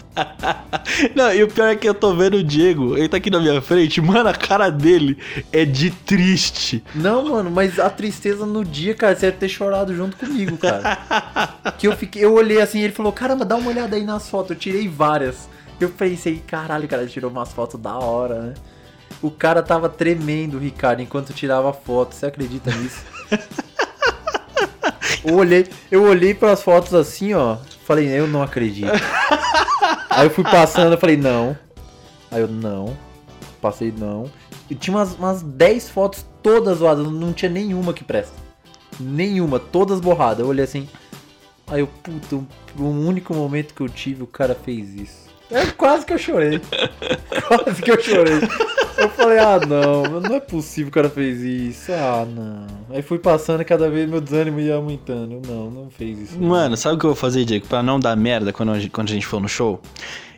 Não, 1.15 1.33
e 1.33 1.43
o 1.43 1.47
pior 1.47 1.67
é 1.67 1.75
que 1.75 1.87
eu 1.87 1.93
tô 1.93 2.13
vendo 2.15 2.37
o 2.37 2.43
Diego, 2.43 2.97
ele 2.97 3.09
tá 3.09 3.17
aqui 3.17 3.29
na 3.29 3.39
minha 3.39 3.61
frente, 3.61 4.01
mano, 4.01 4.29
a 4.29 4.33
cara 4.33 4.69
dele 4.69 5.17
é 5.51 5.65
de 5.65 5.91
triste. 5.91 6.83
Não, 6.95 7.29
mano, 7.29 7.51
mas 7.51 7.79
a 7.79 7.89
tristeza 7.89 8.45
no 8.45 8.63
dia, 8.63 8.95
cara, 8.95 9.15
você 9.15 9.27
deve 9.27 9.37
ter 9.37 9.49
chorado 9.49 9.95
junto 9.95 10.17
comigo, 10.17 10.57
cara. 10.57 10.97
que 11.77 11.87
eu 11.87 11.95
fiquei, 11.95 12.23
eu 12.23 12.33
olhei 12.33 12.61
assim, 12.61 12.79
ele 12.79 12.93
falou, 12.93 13.11
caramba, 13.11 13.45
dá 13.45 13.55
uma 13.55 13.69
olhada 13.69 13.95
aí 13.95 14.03
nas 14.03 14.29
fotos, 14.29 14.51
eu 14.51 14.57
tirei 14.57 14.87
várias. 14.87 15.47
Eu 15.79 15.89
pensei, 15.89 16.41
caralho, 16.45 16.87
cara, 16.87 17.03
ele 17.03 17.11
tirou 17.11 17.29
umas 17.29 17.53
fotos 17.53 17.79
da 17.79 17.97
hora, 17.97 18.41
né? 18.41 18.53
O 19.21 19.31
cara 19.31 19.63
tava 19.63 19.89
tremendo, 19.89 20.57
Ricardo, 20.57 21.01
enquanto 21.01 21.33
tirava 21.33 21.71
foto, 21.73 22.13
você 22.13 22.25
acredita 22.25 22.71
nisso? 22.71 23.03
eu 25.25 25.35
olhei, 25.35 25.67
eu 25.91 26.03
olhei 26.03 26.33
pras 26.33 26.61
fotos 26.61 26.93
assim, 26.93 27.33
ó, 27.33 27.57
falei, 27.87 28.07
eu 28.09 28.27
não 28.27 28.43
acredito. 28.43 28.91
Aí 30.09 30.25
eu 30.25 30.29
fui 30.29 30.43
passando, 30.43 30.91
eu 30.91 30.97
falei, 30.97 31.15
não. 31.15 31.57
Aí 32.29 32.41
eu, 32.41 32.47
não. 32.47 32.97
Passei, 33.61 33.93
não. 33.97 34.29
E 34.69 34.75
tinha 34.75 34.95
umas, 34.95 35.13
umas 35.13 35.41
10 35.41 35.89
fotos 35.89 36.25
todas 36.43 36.79
zoadas, 36.79 37.09
não 37.09 37.31
tinha 37.31 37.49
nenhuma 37.49 37.93
que 37.93 38.03
presta. 38.03 38.35
Nenhuma, 38.99 39.57
todas 39.57 40.01
borradas. 40.01 40.39
Eu 40.39 40.47
olhei 40.47 40.65
assim. 40.65 40.89
Aí 41.65 41.79
eu, 41.79 41.87
puta, 41.87 42.35
o 42.35 42.45
um, 42.77 43.07
único 43.07 43.33
momento 43.33 43.73
que 43.73 43.81
eu 43.81 43.87
tive, 43.87 44.21
o 44.21 44.27
cara 44.27 44.53
fez 44.53 44.93
isso. 44.93 45.26
É 45.49 45.65
quase 45.67 46.05
que 46.05 46.13
eu 46.13 46.17
chorei. 46.17 46.59
quase 47.47 47.81
que 47.81 47.91
eu 47.91 48.01
chorei. 48.01 48.39
Eu 48.97 49.09
falei, 49.09 49.39
ah 49.39 49.59
não, 49.65 50.19
não 50.19 50.35
é 50.35 50.39
possível 50.39 50.91
que 50.91 50.99
o 50.99 51.01
cara 51.03 51.13
fez 51.13 51.41
isso. 51.41 51.91
Ah, 51.91 52.25
não. 52.25 52.65
Aí 52.89 53.01
fui 53.01 53.19
passando 53.19 53.61
e 53.61 53.65
cada 53.65 53.89
vez 53.89 54.09
meu 54.09 54.19
desânimo 54.19 54.59
ia 54.59 54.75
aumentando. 54.75 55.33
Eu, 55.33 55.41
não, 55.47 55.71
não 55.71 55.89
fez 55.89 56.19
isso. 56.19 56.39
não. 56.39 56.49
Mano, 56.49 56.75
sabe 56.75 56.95
o 56.95 56.99
que 56.99 57.05
eu 57.05 57.11
vou 57.11 57.15
fazer, 57.15 57.45
Diego, 57.45 57.67
pra 57.67 57.81
não 57.81 57.99
dar 57.99 58.15
merda 58.15 58.51
quando 58.51 58.71
a 58.71 58.79
gente, 58.79 58.89
quando 58.89 59.09
a 59.09 59.13
gente 59.13 59.25
for 59.25 59.39
no 59.39 59.47
show? 59.47 59.79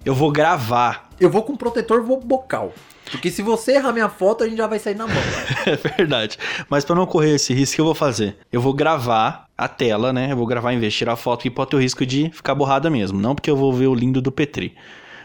Eu 0.05 0.13
vou 0.13 0.31
gravar. 0.31 1.09
Eu 1.19 1.29
vou 1.29 1.43
com 1.43 1.55
protetor 1.55 2.03
vou 2.03 2.19
bocal. 2.19 2.73
Porque 3.11 3.31
se 3.31 3.41
você 3.41 3.73
errar 3.73 3.91
minha 3.91 4.09
foto, 4.09 4.43
a 4.43 4.47
gente 4.47 4.57
já 4.57 4.67
vai 4.67 4.79
sair 4.79 4.95
na 4.95 5.07
mão. 5.07 5.15
É 5.65 5.75
verdade. 5.75 6.37
Mas 6.69 6.85
pra 6.85 6.95
não 6.95 7.05
correr 7.05 7.35
esse 7.35 7.53
risco, 7.53 7.73
o 7.73 7.75
que 7.75 7.81
eu 7.81 7.85
vou 7.85 7.95
fazer? 7.95 8.37
Eu 8.51 8.61
vou 8.61 8.73
gravar 8.73 9.47
a 9.57 9.67
tela, 9.67 10.13
né? 10.13 10.31
Eu 10.31 10.37
vou 10.37 10.45
gravar 10.45 10.73
em 10.73 10.79
vez 10.79 10.93
de 10.93 10.99
tirar 10.99 11.15
foto, 11.15 11.43
que 11.43 11.49
pode 11.49 11.71
ter 11.71 11.75
o 11.75 11.79
risco 11.79 12.05
de 12.05 12.29
ficar 12.31 12.55
borrada 12.55 12.89
mesmo. 12.89 13.19
Não 13.19 13.35
porque 13.35 13.49
eu 13.49 13.57
vou 13.57 13.73
ver 13.73 13.87
o 13.87 13.95
lindo 13.95 14.21
do 14.21 14.31
Petri. 14.31 14.75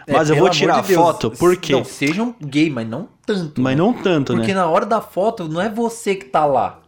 Mas 0.09 0.29
É, 0.29 0.33
eu 0.35 0.39
vou 0.39 0.51
tirar 0.51 0.83
de 0.83 0.95
foto, 0.95 1.31
por 1.31 1.57
quê? 1.57 1.73
Não, 1.73 1.85
sejam 1.85 2.35
gay, 2.41 2.69
mas 2.69 2.87
não 2.87 3.09
tanto. 3.25 3.61
Mas 3.61 3.77
né? 3.77 3.83
não 3.83 3.93
tanto, 3.93 4.35
Porque 4.35 4.49
né? 4.49 4.55
na 4.55 4.67
hora 4.69 4.85
da 4.85 5.01
foto, 5.01 5.49
não 5.49 5.61
é 5.61 5.69
você 5.69 6.15
que 6.15 6.27
tá 6.27 6.45
lá. 6.45 6.81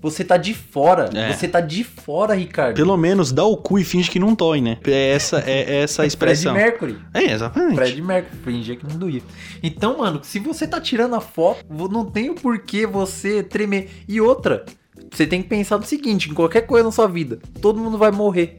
Você 0.00 0.24
tá 0.24 0.36
de 0.36 0.54
fora. 0.54 1.10
É. 1.12 1.32
Você 1.32 1.48
tá 1.48 1.60
de 1.60 1.82
fora, 1.82 2.34
Ricardo. 2.34 2.76
Pelo 2.76 2.96
menos 2.96 3.32
dá 3.32 3.44
o 3.44 3.56
cu 3.56 3.78
e 3.78 3.84
finge 3.84 4.10
que 4.10 4.18
não 4.18 4.32
dói, 4.32 4.60
né? 4.60 4.78
É 4.86 5.10
essa, 5.12 5.42
é 5.44 5.80
essa 5.82 6.02
a 6.02 6.04
Fred 6.04 6.08
expressão. 6.08 6.54
Mercury. 6.54 6.98
É, 7.12 7.32
exatamente. 7.32 7.74
Fred 7.74 8.00
Mercury, 8.00 8.36
fingia 8.44 8.76
que 8.76 8.86
não 8.86 8.96
doía. 8.96 9.22
Então, 9.62 9.98
mano, 9.98 10.20
se 10.22 10.38
você 10.38 10.66
tá 10.68 10.80
tirando 10.80 11.16
a 11.16 11.20
foto, 11.20 11.64
não 11.90 12.04
tem 12.04 12.30
o 12.30 12.34
porquê 12.34 12.86
você 12.86 13.42
tremer. 13.42 13.90
E 14.06 14.20
outra, 14.20 14.64
você 15.10 15.26
tem 15.26 15.42
que 15.42 15.48
pensar 15.48 15.78
no 15.78 15.84
seguinte, 15.84 16.30
em 16.30 16.34
qualquer 16.34 16.62
coisa 16.62 16.84
na 16.84 16.92
sua 16.92 17.08
vida, 17.08 17.38
todo 17.60 17.80
mundo 17.80 17.98
vai 17.98 18.12
morrer. 18.12 18.58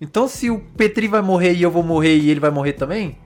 Então, 0.00 0.28
se 0.28 0.50
o 0.50 0.60
Petri 0.76 1.08
vai 1.08 1.22
morrer 1.22 1.54
e 1.54 1.62
eu 1.62 1.70
vou 1.70 1.82
morrer 1.82 2.16
e 2.16 2.30
ele 2.30 2.40
vai 2.40 2.50
morrer 2.50 2.72
também, 2.72 3.16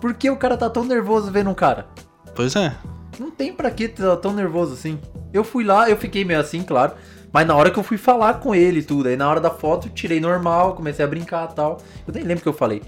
por 0.00 0.14
que 0.14 0.28
o 0.30 0.36
cara 0.36 0.56
tá 0.56 0.68
tão 0.68 0.84
nervoso 0.84 1.30
vendo 1.30 1.50
um 1.50 1.54
cara? 1.54 1.86
Pois 2.34 2.54
é. 2.56 2.74
Não 3.18 3.30
tem 3.30 3.52
pra 3.52 3.70
que 3.70 3.88
tá 3.88 4.16
tão 4.16 4.32
nervoso 4.32 4.74
assim. 4.74 4.98
Eu 5.32 5.44
fui 5.44 5.64
lá, 5.64 5.88
eu 5.88 5.96
fiquei 5.96 6.24
meio 6.24 6.40
assim, 6.40 6.62
claro. 6.62 6.94
Mas 7.32 7.46
na 7.46 7.54
hora 7.54 7.70
que 7.70 7.78
eu 7.78 7.82
fui 7.82 7.96
falar 7.96 8.34
com 8.34 8.54
ele 8.54 8.82
tudo, 8.82 9.08
aí 9.08 9.16
na 9.16 9.28
hora 9.28 9.40
da 9.40 9.50
foto 9.50 9.88
eu 9.88 9.92
tirei 9.92 10.20
normal, 10.20 10.74
comecei 10.74 11.04
a 11.04 11.08
brincar 11.08 11.46
tal. 11.48 11.80
Eu 12.06 12.14
nem 12.14 12.24
lembro 12.24 12.40
o 12.40 12.42
que 12.42 12.48
eu 12.48 12.52
falei. 12.52 12.82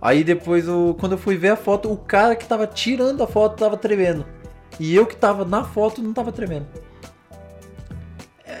Aí 0.00 0.24
depois, 0.24 0.68
o, 0.68 0.94
quando 0.98 1.12
eu 1.12 1.18
fui 1.18 1.36
ver 1.36 1.50
a 1.50 1.56
foto, 1.56 1.92
o 1.92 1.96
cara 1.96 2.34
que 2.34 2.46
tava 2.46 2.66
tirando 2.66 3.22
a 3.22 3.26
foto 3.26 3.58
tava 3.58 3.76
tremendo. 3.76 4.24
E 4.78 4.94
eu 4.94 5.04
que 5.04 5.16
tava 5.16 5.44
na 5.44 5.64
foto 5.64 6.00
não 6.02 6.12
tava 6.12 6.32
tremendo. 6.32 6.66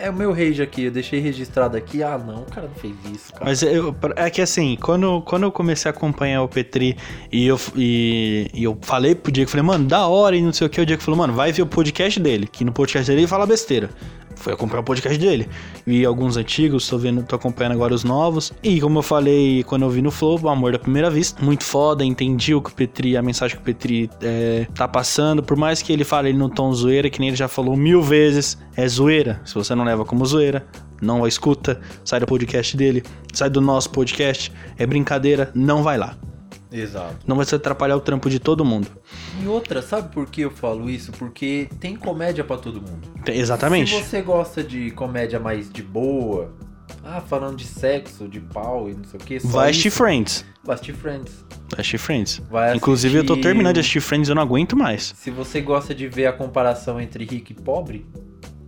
É 0.00 0.10
o 0.10 0.12
meu 0.12 0.32
rage 0.32 0.62
aqui, 0.62 0.84
eu 0.84 0.90
deixei 0.90 1.20
registrado 1.20 1.76
aqui. 1.76 2.02
Ah 2.02 2.18
não, 2.18 2.42
o 2.42 2.46
cara 2.46 2.66
não 2.68 2.74
fez 2.74 2.94
isso, 3.12 3.32
cara. 3.32 3.44
Mas 3.44 3.62
eu, 3.62 3.94
é 4.16 4.30
que 4.30 4.40
assim, 4.40 4.76
quando, 4.80 5.22
quando 5.22 5.44
eu 5.44 5.52
comecei 5.52 5.90
a 5.90 5.94
acompanhar 5.94 6.42
o 6.42 6.48
Petri 6.48 6.96
e 7.30 7.46
eu, 7.46 7.58
e, 7.76 8.50
e 8.54 8.64
eu 8.64 8.78
falei 8.82 9.14
pro 9.14 9.32
Diego, 9.32 9.50
falei, 9.50 9.64
mano, 9.64 9.86
da 9.86 10.06
hora 10.06 10.36
e 10.36 10.42
não 10.42 10.52
sei 10.52 10.66
o 10.66 10.70
que, 10.70 10.80
o 10.80 10.86
Diego 10.86 11.02
falou, 11.02 11.18
mano, 11.18 11.32
vai 11.32 11.52
ver 11.52 11.62
o 11.62 11.66
podcast 11.66 12.18
dele, 12.20 12.46
que 12.46 12.64
no 12.64 12.72
podcast 12.72 13.06
dele 13.08 13.22
ele 13.22 13.28
fala 13.28 13.46
besteira. 13.46 13.90
Fui 14.40 14.54
acompanhar 14.54 14.80
o 14.80 14.84
podcast 14.84 15.18
dele. 15.18 15.46
Vi 15.86 16.04
alguns 16.04 16.38
antigos, 16.38 16.88
tô 16.88 16.96
vendo, 16.96 17.22
tô 17.22 17.36
acompanhando 17.36 17.74
agora 17.74 17.94
os 17.94 18.04
novos. 18.04 18.52
E 18.62 18.80
como 18.80 18.98
eu 18.98 19.02
falei 19.02 19.62
quando 19.64 19.82
eu 19.82 19.90
vi 19.90 20.00
no 20.00 20.10
Flow, 20.10 20.40
o 20.42 20.48
amor 20.48 20.72
da 20.72 20.78
primeira 20.78 21.10
vista. 21.10 21.44
Muito 21.44 21.62
foda, 21.62 22.02
entendi 22.02 22.54
o 22.54 22.62
que 22.62 22.70
o 22.70 22.72
Petri, 22.72 23.18
a 23.18 23.22
mensagem 23.22 23.56
que 23.56 23.62
o 23.62 23.64
Petri 23.64 24.10
é, 24.22 24.66
tá 24.74 24.88
passando. 24.88 25.42
Por 25.42 25.58
mais 25.58 25.82
que 25.82 25.92
ele 25.92 26.04
fale 26.04 26.30
ele 26.30 26.38
no 26.38 26.48
tom 26.48 26.72
zoeira, 26.72 27.10
que 27.10 27.20
nem 27.20 27.28
ele 27.28 27.36
já 27.36 27.48
falou 27.48 27.76
mil 27.76 28.02
vezes, 28.02 28.56
é 28.74 28.88
zoeira. 28.88 29.42
Se 29.44 29.54
você 29.54 29.74
não 29.74 29.84
leva 29.84 30.06
como 30.06 30.24
zoeira, 30.24 30.66
não 31.02 31.26
escuta, 31.26 31.78
sai 32.02 32.20
do 32.20 32.26
podcast 32.26 32.74
dele, 32.76 33.02
sai 33.34 33.50
do 33.50 33.60
nosso 33.60 33.90
podcast, 33.90 34.50
é 34.78 34.86
brincadeira, 34.86 35.50
não 35.54 35.82
vai 35.82 35.98
lá. 35.98 36.16
Exato. 36.72 37.16
Não 37.26 37.36
vai 37.36 37.44
se 37.44 37.54
atrapalhar 37.54 37.96
o 37.96 38.00
trampo 38.00 38.30
de 38.30 38.38
todo 38.38 38.64
mundo. 38.64 38.88
E 39.42 39.46
outra, 39.46 39.82
sabe 39.82 40.12
por 40.14 40.26
que 40.30 40.42
eu 40.42 40.50
falo 40.50 40.88
isso? 40.88 41.10
Porque 41.12 41.68
tem 41.80 41.96
comédia 41.96 42.44
pra 42.44 42.56
todo 42.56 42.80
mundo. 42.80 43.08
Tem- 43.24 43.36
Exatamente. 43.38 43.94
Se 43.94 44.02
você 44.02 44.22
gosta 44.22 44.62
de 44.62 44.90
comédia 44.92 45.40
mais 45.40 45.70
de 45.70 45.82
boa, 45.82 46.52
ah, 47.04 47.20
falando 47.20 47.56
de 47.56 47.64
sexo, 47.66 48.28
de 48.28 48.40
pau 48.40 48.88
e 48.88 48.94
não 48.94 49.04
sei 49.04 49.18
o 49.18 49.22
que, 49.22 49.38
Vai 49.40 49.70
assistir 49.70 49.90
Friends. 49.90 50.44
Vai 50.64 50.74
assistir 50.74 50.92
Friends. 50.94 51.44
Vai 51.70 51.80
assistir 51.80 51.98
Friends. 51.98 52.42
Vai 52.50 52.76
Inclusive, 52.76 53.16
eu 53.18 53.24
tô 53.26 53.32
assistir 53.32 53.48
terminando 53.48 53.74
de 53.74 53.80
assistir 53.80 54.00
Friends 54.00 54.28
e 54.28 54.32
eu 54.32 54.34
não 54.36 54.42
aguento 54.42 54.76
mais. 54.76 55.12
Se 55.16 55.30
você 55.30 55.60
gosta 55.60 55.94
de 55.94 56.06
ver 56.06 56.26
a 56.26 56.32
comparação 56.32 57.00
entre 57.00 57.24
rico 57.24 57.52
e 57.52 57.54
pobre, 57.54 58.06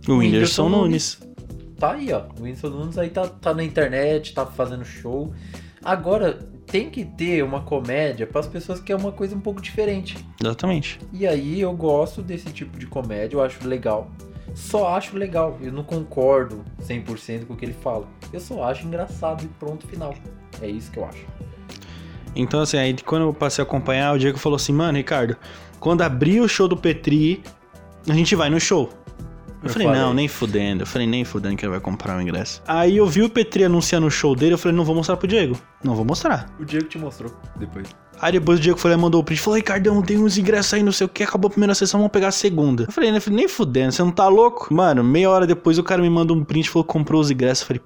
O 0.07 0.17
Whindersson 0.17 0.65
Whindersson 0.65 0.69
Nunes. 0.69 1.19
tá 1.79 1.93
aí, 1.93 2.11
ó. 2.11 2.23
O 2.39 2.43
Whindersson 2.43 2.69
Nunes 2.69 2.97
aí 2.97 3.09
tá, 3.09 3.27
tá 3.27 3.53
na 3.53 3.63
internet, 3.63 4.33
tá 4.33 4.45
fazendo 4.45 4.83
show. 4.83 5.33
Agora, 5.83 6.39
tem 6.73 6.89
que 6.89 7.05
ter 7.05 7.43
uma 7.43 7.61
comédia 7.61 8.25
para 8.25 8.39
as 8.39 8.47
pessoas 8.47 8.79
que 8.79 8.91
é 8.91 8.95
uma 8.95 9.11
coisa 9.11 9.35
um 9.35 9.39
pouco 9.39 9.61
diferente. 9.61 10.17
Exatamente. 10.41 10.99
E 11.13 11.27
aí 11.27 11.61
eu 11.61 11.71
gosto 11.71 12.23
desse 12.23 12.49
tipo 12.51 12.79
de 12.79 12.87
comédia, 12.87 13.35
eu 13.35 13.43
acho 13.43 13.67
legal. 13.67 14.09
Só 14.55 14.87
acho 14.95 15.15
legal, 15.15 15.55
eu 15.61 15.71
não 15.71 15.83
concordo 15.83 16.65
100% 16.81 17.45
com 17.45 17.53
o 17.53 17.55
que 17.55 17.63
ele 17.63 17.75
fala. 17.75 18.07
Eu 18.33 18.39
só 18.39 18.63
acho 18.63 18.87
engraçado 18.87 19.43
e 19.43 19.47
pronto, 19.59 19.85
final. 19.85 20.15
É 20.63 20.67
isso 20.67 20.89
que 20.89 20.97
eu 20.97 21.05
acho. 21.05 21.23
Então, 22.35 22.61
assim, 22.61 22.77
aí 22.77 22.95
quando 23.05 23.27
eu 23.27 23.33
passei 23.35 23.63
a 23.63 23.67
acompanhar, 23.67 24.11
o 24.11 24.17
Diego 24.17 24.39
falou 24.39 24.55
assim, 24.55 24.73
mano, 24.73 24.97
Ricardo, 24.97 25.37
quando 25.79 26.01
abrir 26.01 26.39
o 26.39 26.49
show 26.49 26.67
do 26.67 26.75
Petri, 26.75 27.43
a 28.09 28.13
gente 28.13 28.35
vai 28.35 28.49
no 28.49 28.59
show. 28.59 28.89
Eu 29.63 29.69
falei, 29.69 29.87
falei. 29.87 30.01
não, 30.01 30.13
nem 30.13 30.27
fudendo. 30.27 30.83
Eu 30.83 30.87
falei, 30.87 31.07
nem 31.07 31.23
fudendo 31.23 31.55
que 31.55 31.65
ele 31.65 31.71
vai 31.71 31.79
comprar 31.79 32.17
o 32.17 32.21
ingresso. 32.21 32.61
Aí 32.67 32.97
eu 32.97 33.07
vi 33.07 33.21
o 33.21 33.29
Petri 33.29 33.63
anunciando 33.63 34.05
o 34.05 34.11
show 34.11 34.35
dele, 34.35 34.53
eu 34.53 34.57
falei, 34.57 34.75
não 34.75 34.83
vou 34.83 34.95
mostrar 34.95 35.15
pro 35.15 35.27
Diego. 35.27 35.57
Não 35.83 35.95
vou 35.95 36.05
mostrar. 36.05 36.49
O 36.59 36.65
Diego 36.65 36.85
te 36.87 36.97
mostrou 36.97 37.33
depois. 37.55 37.87
Aí 38.19 38.33
depois 38.33 38.59
o 38.59 38.61
Diego 38.61 38.77
foi 38.77 38.91
lá 38.91 38.97
e 38.97 38.99
mandou 38.99 39.21
o 39.21 39.23
print. 39.23 39.41
Falou, 39.41 39.57
Ricardão, 39.57 40.01
tem 40.01 40.17
uns 40.17 40.37
ingressos 40.37 40.73
aí, 40.73 40.83
não 40.83 40.91
sei 40.91 41.05
o 41.05 41.09
que. 41.09 41.23
Acabou 41.23 41.47
a 41.47 41.51
primeira 41.51 41.73
sessão, 41.73 41.99
vamos 41.99 42.11
pegar 42.11 42.27
a 42.27 42.31
segunda. 42.31 42.83
Eu 42.87 42.91
falei, 42.91 43.11
né, 43.11 43.19
nem 43.31 43.47
fudendo, 43.47 43.91
você 43.91 44.03
não 44.03 44.11
tá 44.11 44.27
louco? 44.27 44.73
Mano, 44.73 45.03
meia 45.03 45.29
hora 45.29 45.47
depois 45.47 45.77
o 45.77 45.83
cara 45.83 46.01
me 46.01 46.09
mandou 46.09 46.35
um 46.35 46.43
print, 46.43 46.69
falou 46.69 46.83
que 46.83 46.91
comprou 46.91 47.19
os 47.19 47.31
ingressos. 47.31 47.61
Eu 47.63 47.67
falei, 47.67 47.81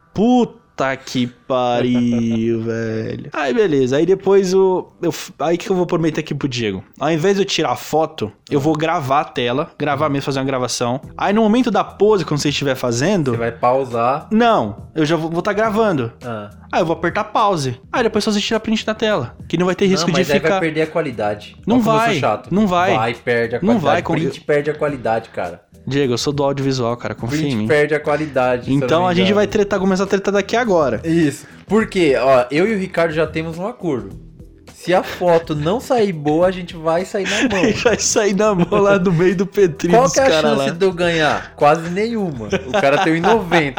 puta 0.78 0.96
que 0.96 1.26
pariu, 1.28 2.62
velho. 2.64 3.30
Aí 3.34 3.54
beleza, 3.54 3.98
aí 3.98 4.06
depois 4.06 4.54
o. 4.54 4.88
Eu, 5.02 5.14
aí 5.40 5.58
que 5.58 5.70
eu 5.70 5.76
vou 5.76 5.86
prometer 5.88 6.20
aqui 6.22 6.36
pro 6.36 6.48
Diego. 6.48 6.84
Ao 7.00 7.12
invés 7.12 7.36
de 7.36 7.42
eu 7.42 7.46
tirar 7.46 7.76
foto, 7.76 8.32
eu 8.50 8.60
vou 8.60 8.74
gravar 8.76 9.22
a 9.22 9.26
tela, 9.26 9.72
gravar 9.78 10.10
mesmo, 10.10 10.26
fazer 10.26 10.40
uma 10.40 10.46
gravação. 10.46 11.02
Aí 11.18 11.34
no 11.34 11.42
momento 11.42 11.72
da 11.72 11.84
pose, 11.84 12.24
quando 12.24 12.40
você 12.40 12.50
estiver 12.50 12.76
fazendo. 12.76 13.32
Você 13.32 13.38
vai 13.38 13.52
pausar. 13.52 14.28
Não, 14.32 14.88
eu 14.96 15.06
já 15.06 15.16
vou 15.16 15.40
estar 15.40 15.54
gravando. 15.54 16.14
Ah. 16.24 16.50
Aí 16.72 16.82
eu 16.82 16.86
vou 16.86 16.96
apertar 16.96 17.24
pause. 17.26 17.80
Aí 17.92 18.04
depois 18.04 18.24
só 18.24 18.32
você 18.32 18.40
tira 18.40 18.60
print 18.60 18.86
da 18.86 18.94
tela. 18.94 19.36
Que 19.48 19.58
não 19.58 19.66
vai 19.66 19.74
ter 19.76 19.86
risco 19.88 20.08
não, 20.08 20.18
mas 20.18 20.28
de 20.28 20.34
aí 20.34 20.40
ficar. 20.40 20.52
vai 20.52 20.60
perder 20.60 20.82
a 20.82 20.88
qualidade. 20.88 21.56
Não 21.66 21.82
sou 21.82 21.94
vai, 21.94 22.20
chato. 22.20 22.54
não 22.54 22.68
vai. 22.68 22.94
Vai, 22.96 23.14
perde 23.14 23.56
a 23.56 23.60
Não 23.60 23.80
qualidade. 23.80 23.86
vai, 23.94 24.02
com- 24.04 24.14
Print 24.14 24.42
perde 24.42 24.70
a 24.70 24.74
qualidade, 24.74 25.30
cara. 25.30 25.62
Diego, 25.88 26.14
eu 26.14 26.18
sou 26.18 26.34
do 26.34 26.44
audiovisual, 26.44 26.98
cara. 26.98 27.16
Confia 27.16 27.48
em 27.48 27.56
mim. 27.56 27.68
perde 27.68 27.96
a 27.96 28.00
qualidade. 28.00 28.74
Então 28.74 29.08
a 29.08 29.14
gente 29.14 29.32
vai 29.32 29.48
tretar, 29.48 29.80
começar 29.80 30.04
a 30.04 30.08
tretar 30.08 30.34
daqui 30.34 30.58
agora. 30.58 31.02
Isso. 31.06 31.48
Porque, 31.66 32.14
ó, 32.18 32.46
eu 32.52 32.68
e 32.68 32.76
o 32.76 32.78
Ricardo 32.78 33.14
já 33.14 33.26
temos 33.26 33.58
um 33.58 33.66
acordo. 33.66 34.28
Se 34.76 34.94
a 34.94 35.02
foto 35.02 35.56
não 35.56 35.80
sair 35.80 36.14
boa, 36.14 36.48
a 36.48 36.52
gente 36.52 36.76
vai 36.76 37.04
sair 37.04 37.28
na 37.30 37.42
mão. 37.50 37.72
Vai 37.84 37.98
sair 38.00 38.34
na 38.34 38.54
mão 38.54 38.82
lá 38.82 38.98
do 38.98 39.12
meio 39.12 39.36
do 39.36 39.46
Petri 39.46 39.90
Qual 39.90 40.04
dos 40.04 40.14
que 40.14 40.20
é 40.20 40.24
a 40.28 40.42
chance 40.42 40.68
lá. 40.68 40.70
de 40.70 40.86
eu 40.86 40.94
ganhar? 40.94 41.54
Quase 41.56 41.90
nenhuma. 41.90 42.48
O 42.68 42.72
cara 42.72 43.04
tem 43.04 43.22
1,90. 43.22 43.74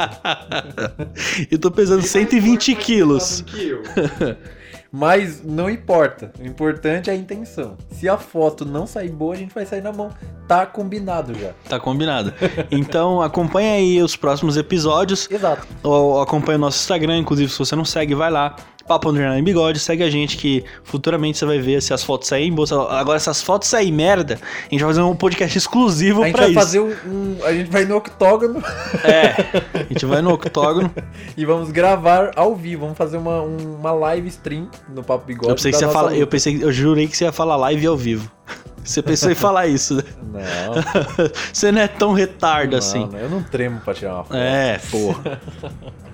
Eu 1.50 1.59
tô 1.59 1.70
pesando 1.70 2.02
120 2.02 2.74
quilos. 2.74 3.44
Mas 4.91 5.43
não 5.45 5.68
importa. 5.68 6.32
O 6.41 6.47
importante 6.47 7.11
é 7.11 7.12
a 7.12 7.16
intenção. 7.16 7.76
Se 7.91 8.09
a 8.09 8.16
foto 8.16 8.64
não 8.64 8.86
sair 8.86 9.11
boa, 9.11 9.34
a 9.34 9.36
gente 9.36 9.55
vai 9.55 9.66
sair 9.66 9.82
na 9.82 9.93
mão. 9.93 10.11
Tá 10.47 10.64
combinado 10.64 11.34
já. 11.39 11.51
Tá 11.68 11.78
combinado. 11.78 12.32
Então 12.70 13.20
acompanha 13.22 13.74
aí 13.74 14.01
os 14.03 14.16
próximos 14.16 14.57
episódios. 14.57 15.28
Exato. 15.30 15.66
Ou 15.82 16.22
acompanha 16.22 16.57
o 16.57 16.61
nosso 16.62 16.78
Instagram, 16.80 17.18
inclusive 17.18 17.53
se 17.53 17.59
você 17.59 17.76
não 17.76 17.84
segue, 17.84 18.14
vai 18.14 18.30
lá. 18.30 18.57
Papo 18.86 19.11
Underline 19.11 19.43
Bigode, 19.43 19.78
segue 19.78 20.03
a 20.03 20.09
gente 20.09 20.39
que 20.39 20.64
futuramente 20.82 21.36
você 21.36 21.45
vai 21.45 21.59
ver 21.59 21.82
se 21.82 21.93
as 21.93 22.03
fotos 22.03 22.26
saírem 22.26 22.51
boas. 22.51 22.72
Agora, 22.72 23.18
se 23.18 23.28
as 23.28 23.43
fotos 23.43 23.68
saírem 23.68 23.93
merda, 23.93 24.39
a 24.43 24.70
gente 24.70 24.80
vai 24.82 24.89
fazer 24.89 25.03
um 25.03 25.14
podcast 25.14 25.59
exclusivo 25.59 26.22
A 26.22 26.26
gente 26.26 26.32
pra 26.34 26.45
vai 26.45 26.51
isso. 26.53 26.59
fazer 26.59 26.80
um, 26.80 26.95
um- 27.07 27.36
A 27.45 27.53
gente 27.53 27.70
vai 27.70 27.84
no 27.84 27.97
octógono 27.99 28.62
É, 29.05 29.78
a 29.80 29.82
gente 29.93 30.07
vai 30.07 30.22
no 30.22 30.32
octógono. 30.32 30.91
e 31.36 31.45
vamos 31.45 31.70
gravar 31.70 32.30
ao 32.34 32.57
vivo. 32.57 32.80
Vamos 32.84 32.97
fazer 32.97 33.18
uma, 33.18 33.43
um- 33.43 33.76
uma 33.78 33.93
live 33.93 34.26
stream 34.28 34.70
no 34.89 35.03
Papo 35.03 35.26
Bigode. 35.26 35.49
Eu 35.49 35.55
pensei 35.55 35.72
que 35.72 35.79
você 35.79 35.85
ia 35.85 35.91
falar, 35.91 36.14
eu 36.16 36.26
pensei, 36.26 36.62
eu 36.62 36.72
jurei 36.72 37.07
que 37.07 37.16
você 37.16 37.24
ia 37.24 37.33
falar 37.33 37.57
live 37.57 37.87
ao 37.87 37.97
vivo. 37.97 38.31
Você 38.85 39.03
pensou 39.03 39.31
em 39.31 39.35
falar 39.35 39.66
isso, 39.66 39.97
né? 39.97 40.03
Não, 40.22 41.29
Você 41.53 41.70
não 41.70 41.83
é 41.83 41.89
tão 41.89 42.14
retardo 42.14 42.70
não, 42.72 42.79
assim. 42.79 43.07
não, 43.07 43.18
eu 43.18 43.29
não 43.29 43.43
tremo 43.43 43.81
pra 43.81 43.93
tirar 43.93 44.14
uma 44.14 44.24
foto. 44.24 44.37
É, 44.37 44.81
porra. 44.91 45.41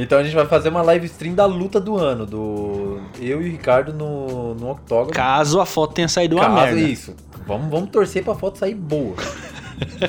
Então 0.00 0.16
a 0.16 0.22
gente 0.22 0.34
vai 0.34 0.46
fazer 0.46 0.68
uma 0.68 0.80
live 0.80 1.06
stream 1.06 1.34
da 1.34 1.44
luta 1.44 1.80
do 1.80 1.96
ano, 1.96 2.24
do 2.24 3.00
eu 3.18 3.42
e 3.42 3.48
o 3.48 3.50
Ricardo 3.50 3.92
no, 3.92 4.54
no 4.54 4.70
octógono. 4.70 5.10
Caso 5.10 5.60
a 5.60 5.66
foto 5.66 5.94
tenha 5.94 6.06
saído 6.06 6.36
uma 6.36 6.44
Caso 6.44 6.56
merda. 6.56 6.80
isso. 6.80 7.16
Vamos, 7.44 7.68
vamos 7.68 7.90
torcer 7.90 8.22
pra 8.22 8.32
foto 8.32 8.58
sair 8.58 8.76
boa. 8.76 9.16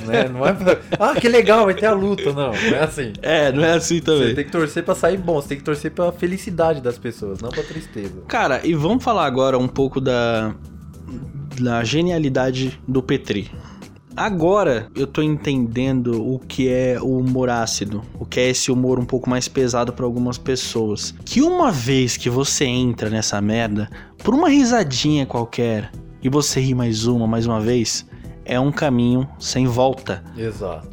Né? 0.05 0.27
Não 0.29 0.45
é 0.45 0.53
pra... 0.53 0.79
Ah, 0.99 1.15
que 1.15 1.27
legal, 1.27 1.65
vai 1.65 1.73
ter 1.73 1.85
a 1.85 1.93
luta. 1.93 2.31
Não, 2.33 2.51
não 2.51 2.53
é 2.53 2.83
assim. 2.83 3.13
É, 3.21 3.51
não 3.51 3.63
é 3.63 3.73
assim 3.73 3.95
Você 3.95 4.01
também. 4.01 4.35
tem 4.35 4.45
que 4.45 4.51
torcer 4.51 4.83
pra 4.83 4.95
sair 4.95 5.17
bom, 5.17 5.41
você 5.41 5.49
tem 5.49 5.57
que 5.57 5.63
torcer 5.63 5.91
pra 5.91 6.11
felicidade 6.11 6.81
das 6.81 6.97
pessoas, 6.97 7.39
não 7.41 7.49
pra 7.49 7.63
tristeza. 7.63 8.21
Cara, 8.27 8.61
e 8.63 8.73
vamos 8.73 9.03
falar 9.03 9.25
agora 9.25 9.57
um 9.57 9.67
pouco 9.67 9.99
da, 10.01 10.53
da 11.59 11.83
genialidade 11.83 12.79
do 12.87 13.01
Petri. 13.01 13.51
Agora 14.15 14.87
eu 14.95 15.07
tô 15.07 15.21
entendendo 15.21 16.21
o 16.21 16.39
que 16.39 16.67
é 16.67 16.97
o 17.01 17.19
humor 17.19 17.49
ácido, 17.49 18.01
o 18.19 18.25
que 18.25 18.39
é 18.39 18.49
esse 18.49 18.69
humor 18.69 18.99
um 18.99 19.05
pouco 19.05 19.29
mais 19.29 19.47
pesado 19.47 19.93
pra 19.93 20.03
algumas 20.03 20.37
pessoas. 20.37 21.15
Que 21.23 21.41
uma 21.41 21.71
vez 21.71 22.17
que 22.17 22.29
você 22.29 22.65
entra 22.65 23.09
nessa 23.09 23.39
merda, 23.39 23.89
por 24.21 24.33
uma 24.33 24.49
risadinha 24.49 25.25
qualquer, 25.25 25.89
e 26.21 26.27
você 26.27 26.59
ri 26.59 26.75
mais 26.75 27.05
uma, 27.05 27.25
mais 27.25 27.45
uma 27.45 27.61
vez, 27.61 28.05
é 28.49 28.59
um 28.59 28.71
caminho 28.71 29.29
sem 29.39 29.67
volta. 29.67 30.23
Exato. 30.35 30.89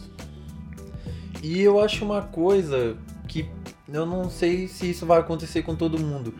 E 1.42 1.62
eu 1.62 1.80
acho 1.80 2.04
uma 2.04 2.20
coisa 2.20 2.96
que 3.26 3.48
eu 3.90 4.04
não 4.04 4.28
sei 4.28 4.68
se 4.68 4.90
isso 4.90 5.06
vai 5.06 5.18
acontecer 5.20 5.62
com 5.62 5.74
todo 5.74 5.98
mundo. 5.98 6.34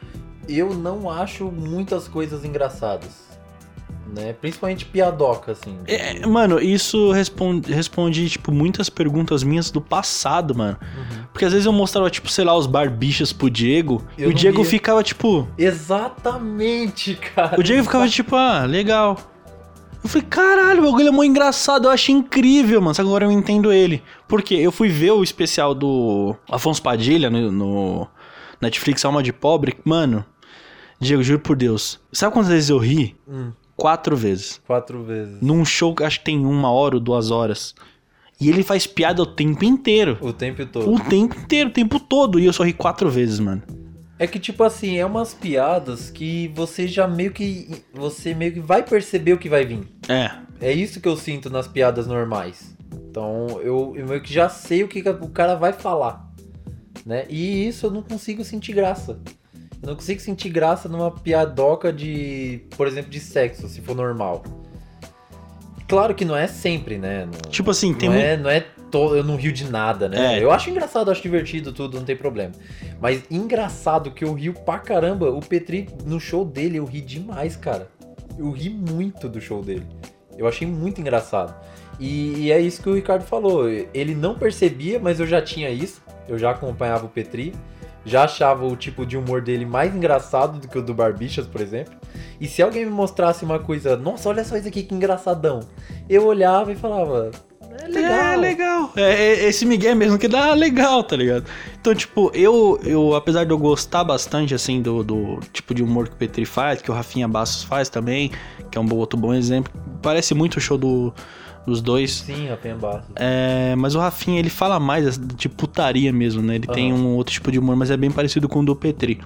Eu 0.47 0.75
não 0.75 1.11
acho 1.11 1.51
muitas 1.51 2.07
coisas 2.07 2.45
engraçadas. 2.45 3.25
Né? 4.15 4.35
Principalmente 4.35 4.85
piadoca, 4.85 5.53
assim. 5.53 5.79
É, 5.87 6.25
mano, 6.27 6.61
isso 6.61 7.11
responde, 7.11 7.73
responde, 7.73 8.29
tipo, 8.29 8.53
muitas 8.53 8.89
perguntas 8.89 9.43
minhas 9.43 9.71
do 9.71 9.81
passado, 9.81 10.55
mano. 10.55 10.77
Uhum. 10.97 11.25
Porque 11.33 11.45
às 11.45 11.53
vezes 11.53 11.67
eu 11.67 11.73
mostrava, 11.73 12.09
tipo, 12.11 12.31
sei 12.31 12.45
lá, 12.45 12.55
os 12.57 12.67
barbichas 12.67 13.33
pro 13.33 13.51
Diego. 13.51 14.05
e 14.17 14.23
Eu 14.23 14.29
o 14.29 14.31
não 14.31 14.39
Diego 14.39 14.63
ficava, 14.65 15.03
tipo. 15.03 15.49
Exatamente, 15.59 17.17
cara. 17.17 17.59
O 17.59 17.63
Diego 17.65 17.83
ficava, 17.83 18.09
tipo, 18.09 18.37
ah, 18.37 18.65
legal. 18.65 19.19
Eu 20.07 20.09
falei, 20.09 20.27
caralho, 20.29 20.83
o 20.83 20.85
bagulho 20.91 21.09
é 21.09 21.11
muito 21.11 21.31
engraçado, 21.31 21.87
eu 21.87 21.91
acho 21.91 22.13
incrível, 22.13 22.81
mano. 22.81 22.95
Só 22.95 23.03
que 23.03 23.09
agora 23.09 23.25
eu 23.25 23.33
entendo 23.33 23.73
ele. 23.73 24.03
Porque 24.29 24.55
eu 24.55 24.71
fui 24.71 24.89
ver 24.89 25.11
o 25.11 25.23
especial 25.23 25.75
do 25.75 26.35
Afonso 26.49 26.81
Padilha 26.81 27.29
no, 27.29 27.51
no 27.51 28.07
Netflix 28.61 29.05
Alma 29.05 29.23
de 29.23 29.33
Pobre. 29.33 29.77
Mano, 29.85 30.25
Diego, 31.01 31.23
juro 31.23 31.41
por 31.41 31.57
Deus. 31.57 31.99
Sabe 32.13 32.33
quantas 32.33 32.51
vezes 32.53 32.71
eu 32.71 32.79
ri? 32.79 33.17
Hum, 33.29 33.51
Quatro 33.75 34.17
vezes. 34.17 34.61
quatro 34.67 35.03
vezes. 35.03 35.39
Num 35.43 35.65
show 35.65 35.95
que 35.95 36.03
acho 36.05 36.21
que 36.21 36.25
tem 36.27 36.47
uma 36.47 36.71
hora 36.71 36.95
ou 36.95 37.01
duas 37.01 37.31
horas. 37.31 37.75
E 38.41 38.49
ele 38.49 38.63
faz 38.63 38.87
piada 38.87 39.21
o 39.23 39.27
tempo 39.27 39.65
inteiro. 39.65 40.17
O 40.21 40.33
tempo 40.33 40.65
todo. 40.67 40.95
O 40.95 41.01
tempo 41.01 41.37
inteiro, 41.39 41.69
o 41.69 41.73
tempo 41.73 41.99
todo. 41.99 42.39
E 42.39 42.47
eu 42.47 42.53
só 42.53 42.63
ri 42.63 42.73
quatro 42.73 43.11
vezes, 43.11 43.41
mano. 43.41 43.63
É 44.19 44.27
que, 44.27 44.39
tipo 44.39 44.65
assim, 44.65 44.97
é 44.97 45.05
umas 45.05 45.35
piadas 45.35 46.11
que 46.11 46.49
você 46.55 46.89
já 46.89 47.07
meio 47.07 47.33
que. 47.33 47.85
Você 47.93 48.35
meio 48.35 48.53
que 48.53 48.61
vai 48.61 48.83
perceber 48.83 49.35
o 49.35 49.39
que 49.39 49.49
vai 49.49 49.67
vir. 49.67 49.87
É. 50.09 50.31
É 50.61 50.73
isso 50.73 51.01
que 51.01 51.09
eu 51.09 51.17
sinto 51.17 51.51
nas 51.51 51.69
piadas 51.69 52.07
normais. 52.07 52.75
Então 53.11 53.61
eu, 53.61 53.95
eu 53.97 54.07
meio 54.07 54.23
que 54.23 54.33
já 54.33 54.49
sei 54.49 54.83
o 54.83 54.89
que 54.89 55.03
que 55.03 55.09
o 55.09 55.29
cara 55.29 55.55
vai 55.55 55.73
falar. 55.73 56.27
Né? 57.05 57.27
E 57.29 57.69
isso 57.69 57.87
eu 57.87 57.91
não 57.91 58.03
consigo 58.03 58.43
sentir 58.43 58.73
graça. 58.73 59.21
Eu 59.83 59.89
não 59.89 59.95
consigo 59.95 60.21
sentir 60.21 60.49
graça 60.49 60.89
numa 60.89 61.11
piadoca 61.11 61.93
de, 61.93 62.63
por 62.77 62.87
exemplo, 62.87 63.11
de 63.11 63.21
sexo, 63.21 63.69
se 63.69 63.81
for 63.81 63.95
normal. 63.95 64.43
Claro 65.89 66.15
que 66.15 66.25
não 66.25 66.37
é 66.37 66.47
sempre, 66.47 66.99
né? 66.99 67.27
Não, 67.27 67.51
Tipo 67.51 67.71
assim, 67.71 67.95
tem 67.95 68.09
não 68.09 68.17
muito. 68.17 68.27
é, 68.27 68.37
não 68.37 68.51
é 68.51 68.61
to... 68.91 69.15
eu 69.15 69.23
não 69.23 69.37
rio 69.37 69.53
de 69.53 69.71
nada, 69.71 70.09
né? 70.09 70.37
É. 70.39 70.43
Eu 70.43 70.51
acho 70.51 70.69
engraçado, 70.71 71.11
acho 71.11 71.23
divertido 71.23 71.73
tudo, 71.73 71.97
não 71.99 72.05
tem 72.05 72.17
problema. 72.17 72.53
Mas 73.01 73.23
engraçado 73.31 74.11
que 74.11 74.25
eu 74.25 74.33
rio 74.33 74.53
pra 74.53 74.79
caramba, 74.79 75.31
o 75.31 75.41
Petri 75.41 75.89
no 76.05 76.19
show 76.19 76.45
dele 76.45 76.79
eu 76.79 76.85
ri 76.85 77.01
demais, 77.01 77.55
cara. 77.57 77.89
Eu 78.39 78.51
ri 78.51 78.69
muito 78.71 79.29
do 79.29 79.41
show 79.41 79.63
dele. 79.63 79.87
Eu 80.37 80.47
achei 80.47 80.67
muito 80.67 81.01
engraçado. 81.01 81.55
E, 81.99 82.47
e 82.47 82.53
é 82.53 82.61
isso 82.61 82.83
que 82.83 82.89
o 82.89 82.95
Ricardo 82.95 83.23
falou. 83.25 83.69
Ele 83.69 84.15
não 84.15 84.35
percebia, 84.35 84.99
mas 84.99 85.19
eu 85.21 85.27
já 85.27 85.41
tinha 85.41 85.71
isso. 85.71 86.03
Eu 86.29 86.39
já 86.39 86.51
acompanhava 86.51 87.07
o 87.07 87.09
Petri. 87.09 87.55
Já 88.05 88.25
achava 88.25 88.67
o 88.67 88.77
tipo 88.77 89.07
de 89.07 89.17
humor 89.17 89.41
dele 89.41 89.65
mais 89.65 89.95
engraçado 89.95 90.61
do 90.61 90.69
que 90.69 90.79
o 90.79 90.83
do 90.83 90.93
Barbichas, 90.95 91.47
por 91.47 91.61
exemplo. 91.61 91.95
E 92.41 92.47
se 92.47 92.63
alguém 92.63 92.85
me 92.85 92.91
mostrasse 92.91 93.45
uma 93.45 93.59
coisa, 93.59 93.97
nossa, 93.97 94.29
olha 94.29 94.45
só 94.45 94.57
isso 94.57 94.69
aqui 94.69 94.83
que 94.83 94.95
engraçadão. 94.95 95.61
Eu 96.09 96.27
olhava 96.27 96.73
e 96.73 96.77
falava, 96.77 97.31
é 97.83 97.89
legal. 97.89 98.13
É 98.13 98.37
legal. 98.37 98.93
É, 98.97 99.03
é 99.03 99.49
esse 99.49 99.65
Miguel 99.65 99.95
mesmo 99.97 100.19
que 100.19 100.29
dá 100.29 100.55
legal, 100.55 101.03
tá 101.05 101.17
ligado? 101.17 101.45
Então, 101.81 101.95
tipo, 101.95 102.31
eu, 102.35 102.81
eu 102.83 103.15
apesar 103.15 103.45
de 103.45 103.51
eu 103.51 103.59
gostar 103.59 104.03
bastante, 104.05 104.55
assim, 104.55 104.81
do, 104.81 105.05
do 105.05 105.41
tipo 105.53 105.75
de 105.75 105.83
humor 105.83 106.09
que 106.09 106.15
o 106.15 106.17
Petri 106.17 106.45
faz, 106.45 106.81
que 106.81 106.91
o 106.91 106.95
Rafinha 106.95 107.29
Bastos 107.29 107.63
faz 107.65 107.89
também, 107.89 108.31
que 108.71 108.79
é 108.79 108.81
um 108.81 108.95
outro 108.95 109.19
bom 109.19 109.35
exemplo, 109.35 109.73
parece 110.03 110.35
muito 110.35 110.57
o 110.57 110.61
show 110.61 110.79
do, 110.79 111.13
dos 111.67 111.83
dois. 111.83 112.23
Sim, 112.27 112.49
Rafinha 112.49 112.77
Bastos. 112.77 113.13
É, 113.17 113.75
mas 113.77 113.95
o 113.95 113.99
Rafinha, 113.99 114.39
ele 114.39 114.51
fala 114.51 114.81
mais 114.81 115.19
de 115.19 115.49
putaria 115.49 116.13
mesmo, 116.13 116.43
né? 116.43 116.57
Ele 116.57 116.67
tem 116.67 116.93
Aham. 116.93 117.01
um 117.01 117.17
outro 117.17 117.33
tipo 117.33 117.53
de 117.53 117.59
humor, 117.59 117.77
mas 117.77 117.91
é 117.91 117.97
bem 117.97 118.11
parecido 118.11 118.49
com 118.49 118.61
o 118.61 118.65
do 118.65 118.75
Petri. 118.75 119.21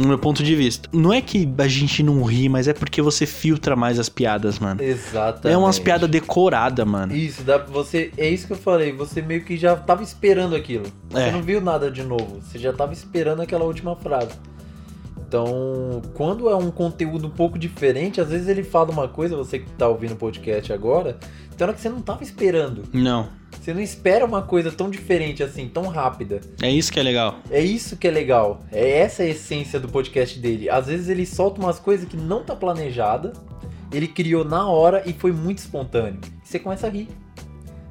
No 0.00 0.08
meu 0.08 0.18
ponto 0.18 0.42
de 0.42 0.56
vista. 0.56 0.88
Não 0.92 1.12
é 1.12 1.20
que 1.20 1.46
a 1.58 1.68
gente 1.68 2.02
não 2.02 2.22
ri, 2.24 2.48
mas 2.48 2.66
é 2.66 2.72
porque 2.72 3.02
você 3.02 3.26
filtra 3.26 3.76
mais 3.76 3.98
as 3.98 4.08
piadas, 4.08 4.58
mano. 4.58 4.82
Exatamente. 4.82 5.54
É 5.54 5.58
umas 5.58 5.78
piadas 5.78 6.08
decoradas, 6.08 6.86
mano. 6.86 7.14
Isso, 7.14 7.42
dá 7.42 7.58
pra 7.58 7.70
você. 7.72 8.10
É 8.16 8.28
isso 8.28 8.46
que 8.46 8.54
eu 8.54 8.56
falei. 8.56 8.92
Você 8.92 9.20
meio 9.20 9.44
que 9.44 9.56
já 9.58 9.76
tava 9.76 10.02
esperando 10.02 10.56
aquilo. 10.56 10.86
Você 11.10 11.20
É. 11.24 11.32
não 11.32 11.42
viu 11.42 11.60
nada 11.60 11.90
de 11.90 12.02
novo. 12.02 12.40
Você 12.40 12.58
já 12.58 12.72
tava 12.72 12.92
esperando 12.94 13.42
aquela 13.42 13.64
última 13.64 13.94
frase. 13.94 14.30
Então, 15.30 16.02
quando 16.14 16.50
é 16.50 16.56
um 16.56 16.72
conteúdo 16.72 17.28
um 17.28 17.30
pouco 17.30 17.56
diferente, 17.56 18.20
às 18.20 18.30
vezes 18.30 18.48
ele 18.48 18.64
fala 18.64 18.90
uma 18.90 19.06
coisa, 19.06 19.36
você 19.36 19.60
que 19.60 19.70
tá 19.70 19.86
ouvindo 19.86 20.14
o 20.14 20.16
podcast 20.16 20.72
agora, 20.72 21.20
tem 21.56 21.64
hora 21.64 21.72
que 21.72 21.80
você 21.80 21.88
não 21.88 22.02
tava 22.02 22.24
esperando. 22.24 22.82
Não. 22.92 23.28
Você 23.52 23.72
não 23.72 23.80
espera 23.80 24.24
uma 24.24 24.42
coisa 24.42 24.72
tão 24.72 24.90
diferente 24.90 25.40
assim, 25.40 25.68
tão 25.68 25.84
rápida. 25.84 26.40
É 26.60 26.68
isso 26.68 26.92
que 26.92 26.98
é 26.98 27.02
legal. 27.04 27.38
É 27.48 27.60
isso 27.60 27.96
que 27.96 28.08
é 28.08 28.10
legal. 28.10 28.64
É 28.72 28.98
essa 28.98 29.22
a 29.22 29.26
essência 29.26 29.78
do 29.78 29.86
podcast 29.86 30.36
dele. 30.36 30.68
Às 30.68 30.88
vezes 30.88 31.08
ele 31.08 31.24
solta 31.24 31.60
umas 31.60 31.78
coisas 31.78 32.08
que 32.08 32.16
não 32.16 32.42
tá 32.42 32.56
planejada, 32.56 33.32
ele 33.92 34.08
criou 34.08 34.44
na 34.44 34.66
hora 34.66 35.04
e 35.06 35.12
foi 35.12 35.30
muito 35.30 35.58
espontâneo. 35.58 36.18
Você 36.42 36.58
começa 36.58 36.88
a 36.88 36.90
rir. 36.90 37.08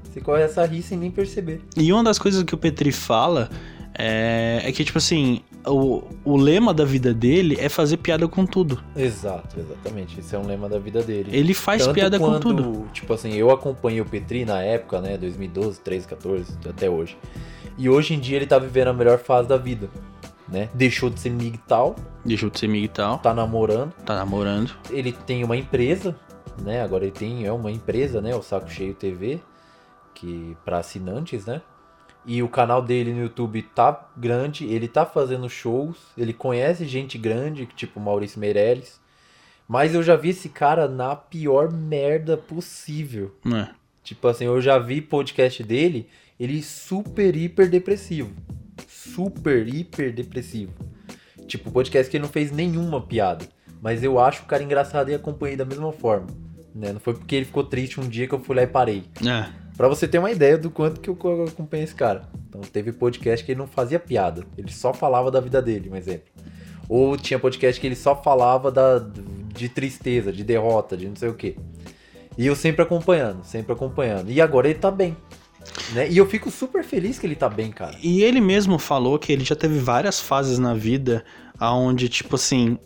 Você 0.04 0.20
começa 0.20 0.62
a 0.62 0.66
rir 0.66 0.82
sem 0.82 0.98
nem 0.98 1.10
perceber. 1.10 1.62
E 1.78 1.94
uma 1.94 2.04
das 2.04 2.20
coisas 2.20 2.44
que 2.44 2.54
o 2.54 2.58
Petri 2.58 2.92
fala 2.92 3.50
é, 3.98 4.62
é 4.66 4.72
que, 4.74 4.84
tipo 4.84 4.98
assim, 4.98 5.42
o, 5.66 6.03
o 6.24 6.38
lema 6.38 6.74
da 6.74 6.86
vida 6.86 7.14
dele 7.14 7.57
é 7.60 7.70
fazer 7.70 7.97
piada 7.97 8.28
com 8.28 8.45
tudo. 8.45 8.82
Exato, 8.95 9.60
exatamente. 9.60 10.20
Esse 10.20 10.36
é 10.36 10.39
um 10.39 10.45
lema 10.45 10.70
da 10.70 10.80
vida 10.80 11.03
dele. 11.03 11.30
Ele 11.36 11.53
faz 11.53 11.84
Tanto 11.84 11.93
piada 11.95 12.20
com 12.20 12.39
tudo. 12.39 12.88
Tipo 12.93 13.14
assim, 13.14 13.34
eu 13.34 13.51
acompanhei 13.51 14.01
o 14.01 14.05
Petri 14.05 14.45
na 14.45 14.62
época, 14.62 15.01
né? 15.01 15.18
2012, 15.18 15.80
13, 15.82 16.07
14, 16.07 16.57
até 16.70 16.89
hoje. 16.89 17.18
E 17.78 17.89
hoje 17.89 18.14
em 18.14 18.20
dia 18.20 18.38
ele 18.38 18.45
tá 18.47 18.57
vivendo 18.60 18.89
a 18.89 18.93
melhor 18.93 19.20
fase 19.20 19.47
da 19.47 19.57
vida. 19.57 19.89
Né? 20.47 20.68
Deixou 20.74 21.12
de 21.12 21.20
ser 21.20 21.30
migtal, 21.30 21.95
Deixou 22.26 22.49
de 22.49 22.60
ser 22.60 22.66
amigo 22.66 22.86
e 22.86 22.89
tal. 22.89 23.20
tá 23.20 23.34
namorando. 23.34 23.93
Tá 24.03 24.16
namorando. 24.16 24.72
Ele 24.89 25.12
tem 25.12 25.43
uma 25.43 25.55
empresa, 25.55 26.16
né? 26.64 26.82
Agora 26.82 27.03
ele 27.03 27.12
tem 27.12 27.45
é 27.45 27.51
uma 27.51 27.72
empresa, 27.72 28.20
né? 28.20 28.36
O 28.36 28.41
Saco 28.41 28.68
Cheio 28.70 28.95
TV, 28.95 29.39
que 30.14 30.57
para 30.66 30.80
assinantes, 30.80 31.45
né? 31.45 31.62
E 32.32 32.43
o 32.43 32.47
canal 32.47 32.80
dele 32.80 33.11
no 33.11 33.23
YouTube 33.23 33.59
tá 33.73 34.07
grande, 34.15 34.63
ele 34.63 34.88
tá 34.88 35.03
fazendo 35.03 35.49
shows, 35.49 35.97
ele 36.15 36.32
conhece 36.32 36.86
gente 36.86 37.17
grande, 37.17 37.65
tipo 37.75 37.99
Maurício 37.99 38.39
Meirelles. 38.39 39.01
Mas 39.67 39.95
eu 39.95 40.03
já 40.03 40.15
vi 40.15 40.30
esse 40.30 40.47
cara 40.47 40.88
na 40.88 41.15
pior 41.15 41.73
merda 41.73 42.38
possível. 42.38 43.36
né? 43.43 43.71
Tipo 44.03 44.27
assim, 44.27 44.45
eu 44.45 44.61
já 44.61 44.77
vi 44.77 45.01
podcast 45.01 45.63
dele, 45.63 46.07
ele 46.39 46.61
super 46.61 47.36
hiper 47.36 47.67
depressivo. 47.67 48.32
Super 48.88 49.67
hiper 49.67 50.13
depressivo. 50.13 50.73
Tipo, 51.47 51.71
podcast 51.71 52.11
que 52.11 52.17
ele 52.17 52.25
não 52.25 52.32
fez 52.32 52.51
nenhuma 52.51 53.01
piada. 53.01 53.43
Mas 53.82 54.03
eu 54.03 54.19
acho 54.19 54.43
o 54.43 54.45
cara 54.45 54.61
engraçado 54.61 55.09
e 55.09 55.15
acompanhei 55.15 55.57
da 55.57 55.65
mesma 55.65 55.91
forma. 55.91 56.27
Né? 56.75 56.93
Não 56.93 56.99
foi 56.99 57.15
porque 57.15 57.34
ele 57.34 57.45
ficou 57.45 57.63
triste 57.63 57.99
um 57.99 58.07
dia 58.07 58.27
que 58.27 58.36
eu 58.36 58.39
fui 58.39 58.55
lá 58.55 58.61
e 58.61 58.67
parei. 58.67 59.03
É. 59.25 59.68
Pra 59.80 59.88
você 59.88 60.09
ter 60.09 60.19
uma 60.19 60.30
ideia 60.30 60.57
do 60.57 60.69
quanto 60.69 60.99
que 60.99 61.09
eu 61.09 61.45
acompanho 61.47 61.86
esse 61.86 61.95
cara. 61.95 62.23
Então 62.49 62.59
teve 62.59 62.91
podcast 62.91 63.45
que 63.45 63.53
ele 63.53 63.59
não 63.59 63.65
fazia 63.65 63.97
piada. 63.97 64.43
Ele 64.57 64.69
só 64.73 64.93
falava 64.93 65.32
da 65.32 65.39
vida 65.39 65.61
dele, 65.61 65.89
um 65.89 65.95
exemplo. 65.95 66.27
Ou 66.89 67.15
tinha 67.15 67.39
podcast 67.39 67.80
que 67.80 67.88
ele 67.88 67.95
só 67.95 68.13
falava 68.13 68.69
da, 68.69 68.99
de 68.99 69.69
tristeza, 69.69 70.34
de 70.34 70.43
derrota, 70.43 70.97
de 70.97 71.07
não 71.07 71.15
sei 71.15 71.30
o 71.30 71.34
quê. 71.34 71.55
E 72.38 72.45
eu 72.45 72.57
sempre 72.57 72.82
acompanhando, 72.82 73.41
sempre 73.45 73.71
acompanhando. 73.71 74.30
E 74.30 74.41
agora 74.41 74.67
ele 74.67 74.77
tá 74.77 74.91
bem. 74.91 75.15
Né? 75.93 76.11
E 76.11 76.17
eu 76.17 76.27
fico 76.27 76.51
super 76.51 76.84
feliz 76.84 77.17
que 77.17 77.25
ele 77.25 77.36
tá 77.38 77.47
bem, 77.47 77.71
cara. 77.71 77.95
E 78.03 78.21
ele 78.21 78.41
mesmo 78.41 78.77
falou 78.77 79.17
que 79.17 79.32
ele 79.32 79.45
já 79.45 79.55
teve 79.55 79.80
várias 79.80 80.19
fases 80.19 80.59
na 80.59 80.73
vida 80.73 81.23
aonde, 81.57 82.09
tipo 82.09 82.36
assim, 82.36 82.77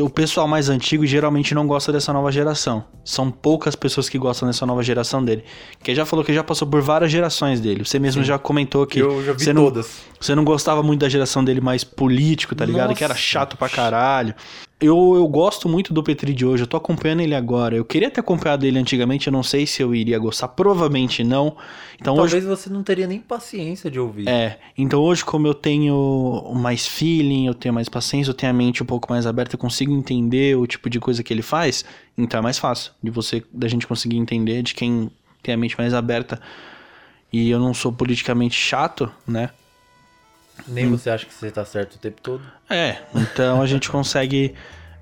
o 0.00 0.08
pessoal 0.08 0.46
mais 0.46 0.68
antigo 0.68 1.04
geralmente 1.04 1.54
não 1.54 1.66
gosta 1.66 1.92
dessa 1.92 2.12
nova 2.12 2.30
geração. 2.30 2.84
São 3.04 3.30
poucas 3.30 3.74
pessoas 3.74 4.08
que 4.08 4.16
gostam 4.16 4.48
dessa 4.48 4.64
nova 4.64 4.82
geração 4.82 5.24
dele. 5.24 5.44
Que 5.82 5.94
já 5.94 6.06
falou 6.06 6.24
que 6.24 6.32
já 6.32 6.44
passou 6.44 6.66
por 6.66 6.80
várias 6.80 7.10
gerações 7.10 7.60
dele. 7.60 7.84
Você 7.84 7.98
mesmo 7.98 8.22
Sim. 8.22 8.28
já 8.28 8.38
comentou 8.38 8.86
que 8.86 9.00
eu 9.00 9.24
já 9.24 9.32
vi 9.32 9.44
você 9.44 9.52
não, 9.52 9.64
todas. 9.64 10.02
você 10.20 10.34
não 10.34 10.44
gostava 10.44 10.82
muito 10.82 11.00
da 11.00 11.08
geração 11.08 11.44
dele 11.44 11.60
mais 11.60 11.82
político, 11.82 12.54
tá 12.54 12.64
ligado? 12.64 12.88
Nossa. 12.88 12.98
Que 12.98 13.04
era 13.04 13.14
chato 13.14 13.56
pra 13.56 13.68
caralho. 13.68 14.34
Eu, 14.84 15.14
eu 15.16 15.26
gosto 15.26 15.66
muito 15.66 15.94
do 15.94 16.02
Petri 16.02 16.34
de 16.34 16.44
hoje, 16.44 16.62
eu 16.62 16.66
tô 16.66 16.76
acompanhando 16.76 17.20
ele 17.20 17.34
agora. 17.34 17.74
Eu 17.74 17.84
queria 17.86 18.10
ter 18.10 18.20
acompanhado 18.20 18.66
ele 18.66 18.78
antigamente, 18.78 19.26
eu 19.28 19.32
não 19.32 19.42
sei 19.42 19.66
se 19.66 19.82
eu 19.82 19.94
iria 19.94 20.18
gostar, 20.18 20.48
provavelmente 20.48 21.24
não. 21.24 21.56
Então 21.98 22.14
hoje 22.14 22.32
Talvez 22.32 22.44
você 22.44 22.68
não 22.68 22.82
teria 22.82 23.06
nem 23.06 23.18
paciência 23.18 23.90
de 23.90 23.98
ouvir. 23.98 24.28
é, 24.28 24.58
então 24.76 25.00
hoje 25.00 25.24
como 25.24 25.46
eu 25.46 25.54
tenho 25.54 26.52
mais 26.54 26.86
feeling, 26.86 27.46
eu 27.46 27.54
tenho 27.54 27.72
mais 27.72 27.88
paciência, 27.88 28.30
eu 28.30 28.34
tenho 28.34 28.50
a 28.50 28.54
mente 28.54 28.82
um 28.82 28.86
pouco 28.86 29.10
mais 29.10 29.26
aberta, 29.26 29.54
eu 29.54 29.58
consigo 29.58 29.90
entender 29.92 30.54
o 30.56 30.66
tipo 30.66 30.90
de 30.90 31.00
coisa 31.00 31.22
que 31.22 31.32
ele 31.32 31.42
faz, 31.42 31.84
então 32.18 32.38
é 32.38 32.42
mais 32.42 32.58
fácil 32.58 32.92
de 33.02 33.10
você, 33.10 33.42
da 33.52 33.66
gente 33.66 33.86
conseguir 33.86 34.18
entender 34.18 34.62
de 34.62 34.74
quem 34.74 35.10
tem 35.42 35.54
a 35.54 35.56
mente 35.56 35.78
mais 35.78 35.94
aberta. 35.94 36.38
E 37.32 37.50
eu 37.50 37.58
não 37.58 37.72
sou 37.72 37.92
politicamente 37.92 38.54
chato, 38.54 39.10
né? 39.26 39.50
Nem 40.66 40.90
você 40.90 41.10
acha 41.10 41.26
que 41.26 41.34
você 41.34 41.50
tá 41.50 41.64
certo 41.64 41.94
o 41.94 41.98
tempo 41.98 42.20
todo. 42.22 42.42
É, 42.70 42.98
então 43.14 43.60
a 43.60 43.66
gente 43.66 43.90
consegue 43.90 44.54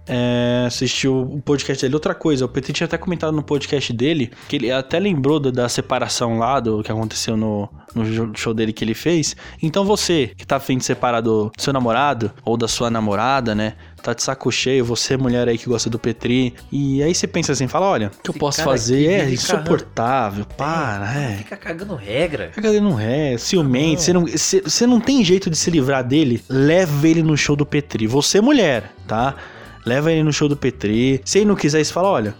é, 0.07 0.65
assistir 0.67 1.09
o 1.09 1.41
podcast 1.45 1.83
dele. 1.83 1.95
Outra 1.95 2.15
coisa, 2.15 2.45
o 2.45 2.49
PT 2.49 2.73
tinha 2.73 2.87
até 2.87 2.99
comentado 2.99 3.33
no 3.33 3.43
podcast 3.43 3.93
dele, 3.93 4.31
que 4.49 4.57
ele 4.57 4.71
até 4.71 4.99
lembrou 4.99 5.39
da, 5.39 5.51
da 5.51 5.69
separação 5.69 6.39
lá, 6.39 6.61
do 6.61 6.83
que 6.83 6.91
aconteceu 6.91 7.37
no, 7.37 7.69
no 7.95 8.37
show 8.37 8.53
dele 8.53 8.73
que 8.73 8.85
ele 8.85 8.95
fez. 8.95 9.37
Então 9.63 9.85
você, 9.85 10.33
que 10.37 10.47
tá 10.47 10.57
afim 10.57 10.79
de 10.79 10.85
separar 10.85 11.21
do 11.21 11.51
seu 11.57 11.73
namorado, 11.73 12.33
ou 12.45 12.57
da 12.57 12.69
sua 12.69 12.91
namorada, 12.91 13.55
né? 13.55 13.75
Tá 14.03 14.13
de 14.13 14.23
saco 14.23 14.51
cheio, 14.51 14.85
você 14.85 15.17
mulher 15.17 15.49
aí 15.49 15.57
que 15.57 15.69
gosta 15.69 15.89
do 15.89 15.97
Petri. 15.97 16.53
E 16.73 17.01
aí 17.03 17.15
você 17.15 17.29
pensa 17.29 17.53
assim, 17.53 17.69
fala, 17.69 17.87
olha, 17.87 18.11
o 18.19 18.23
que 18.23 18.31
eu 18.31 18.35
posso 18.35 18.63
fazer 18.65 19.07
é 19.07 19.31
insuportável, 19.31 20.45
para, 20.45 21.17
é. 21.17 21.37
Fica 21.37 21.57
cagando 21.57 21.95
regra. 21.95 22.51
Fica 22.53 22.69
ele 22.69 22.81
não 22.81 22.99
é, 22.99 23.39
ciumento, 23.39 24.03
você 24.03 24.13
não, 24.13 24.27
você, 24.27 24.61
você 24.61 24.87
não 24.89 25.01
tem 25.01 25.25
jeito 25.25 25.49
de 25.49 25.57
se 25.57 25.71
livrar 25.71 26.03
dele, 26.03 26.43
leva 26.49 27.07
ele 27.07 27.23
no 27.23 27.37
show 27.37 27.55
do 27.55 27.65
Petri. 27.65 28.09
Você, 28.09 28.41
mulher, 28.41 28.93
tá? 29.07 29.37
Leva 29.85 30.13
ele 30.13 30.23
no 30.23 30.33
show 30.33 30.49
do 30.49 30.57
Petri. 30.57 31.21
Se 31.25 31.39
ele 31.39 31.47
não 31.47 31.57
quiser, 31.57 31.85
você 31.85 31.93
fala: 31.93 32.09
olha, 32.09 32.35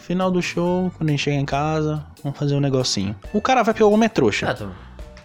final 0.00 0.30
do 0.30 0.42
show, 0.42 0.90
quando 0.98 1.08
a 1.08 1.12
gente 1.12 1.22
chegar 1.22 1.36
em 1.36 1.44
casa, 1.44 2.04
vamos 2.22 2.38
fazer 2.38 2.54
um 2.54 2.60
negocinho. 2.60 3.16
O 3.32 3.40
cara 3.40 3.62
vai 3.62 3.72
pegar 3.72 3.86
o 3.86 3.92
homem 3.92 4.06
é 4.06 4.08
trouxa. 4.08 4.50
Ah, 4.50 4.54
tu- 4.54 4.70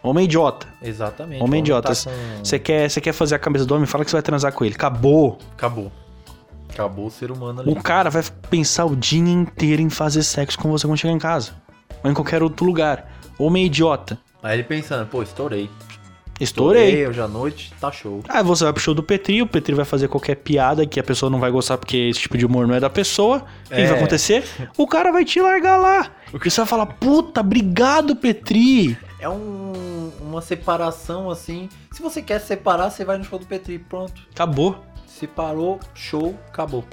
Homem 0.04 0.24
idiota. 0.26 0.66
exatamente. 0.82 1.42
Homem 1.44 1.62
Vamos 1.62 1.70
idiota. 1.70 1.94
tá 1.94 2.04
com- 2.10 2.44
Você 2.46 2.58
quer, 2.60 2.90
você 2.90 3.02
quer 3.02 3.12
fazer 3.12 3.36
a 3.36 3.40
cabeça 3.40 3.66
do 3.66 3.74
homem, 3.76 3.86
fala 3.86 4.06
que 4.06 4.12
você 4.12 4.16
vai 4.16 4.22
transar 4.24 4.54
com 4.54 4.64
ele. 4.64 4.76
Acabou. 4.76 5.38
Acabou. 5.54 5.92
Acabou 6.70 7.08
o 7.08 7.12
ser 7.12 7.32
humano 7.32 7.62
ali. 7.62 7.72
O 7.72 7.76
cara 7.76 8.10
vai 8.10 8.24
pensar 8.50 8.86
o 8.86 8.96
dia 8.96 9.20
inteiro 9.20 9.82
em 9.82 9.90
fazer 9.90 10.24
sexo 10.24 10.58
com 10.60 10.70
você 10.70 10.88
quando 10.88 10.98
chegar 11.00 11.14
em 11.14 11.18
casa. 11.20 11.54
Ou 12.04 12.10
em 12.12 12.14
qualquer 12.14 12.42
outro 12.44 12.66
lugar. 12.66 13.12
Homem 13.38 13.66
idiota. 13.66 14.18
Aí 14.42 14.58
ele 14.58 14.64
pensando, 14.64 15.06
pô, 15.08 15.24
estourei. 15.24 15.70
Estourei. 16.40 17.08
hoje 17.08 17.20
à 17.20 17.28
noite, 17.28 17.74
tá 17.80 17.92
show. 17.92 18.22
Aí 18.30 18.44
você 18.44 18.64
vai 18.64 18.74
pro 18.74 18.82
show 18.82 18.94
do 18.94 19.02
Petri, 19.02 19.42
o 19.42 19.48
Petri 19.48 19.74
vai 19.74 19.86
fazer 19.86 20.08
qualquer 20.08 20.36
piada 20.36 20.86
que 20.86 21.00
a 21.00 21.04
pessoa 21.04 21.30
não 21.30 21.40
vai 21.40 21.50
gostar 21.52 21.78
porque 21.78 21.98
esse 21.98 22.20
tipo 22.22 22.38
de 22.38 22.46
humor 22.46 22.68
não 22.68 22.76
é 22.76 22.80
da 22.80 22.90
pessoa. 22.90 23.46
O 23.66 23.70
que 23.70 23.74
É. 23.82 23.88
vai 23.88 23.98
acontecer? 23.98 24.44
O 24.78 24.86
cara 24.88 25.12
vai 25.12 25.26
te 25.26 25.40
largar 25.42 25.78
lá. 25.78 26.12
E 26.34 26.38
você 26.50 26.62
vai 26.62 26.68
falar, 26.68 26.86
puta, 26.86 27.42
obrigado, 27.42 28.16
Petri. 28.16 28.98
É 29.20 29.28
um- 29.28 30.12
uma 30.22 30.42
separação 30.42 31.30
assim. 31.32 31.70
Se 31.92 32.02
você 32.02 32.22
quer 32.22 32.40
separar, 32.40 32.92
você 32.92 33.04
vai 33.04 33.18
no 33.18 33.24
show 33.24 33.40
do 33.40 33.46
Petri. 33.46 33.80
Pronto. 33.80 34.22
Acabou. 34.32 34.78
Separou, 35.08 35.80
show, 35.96 36.38
acabou. 36.50 36.86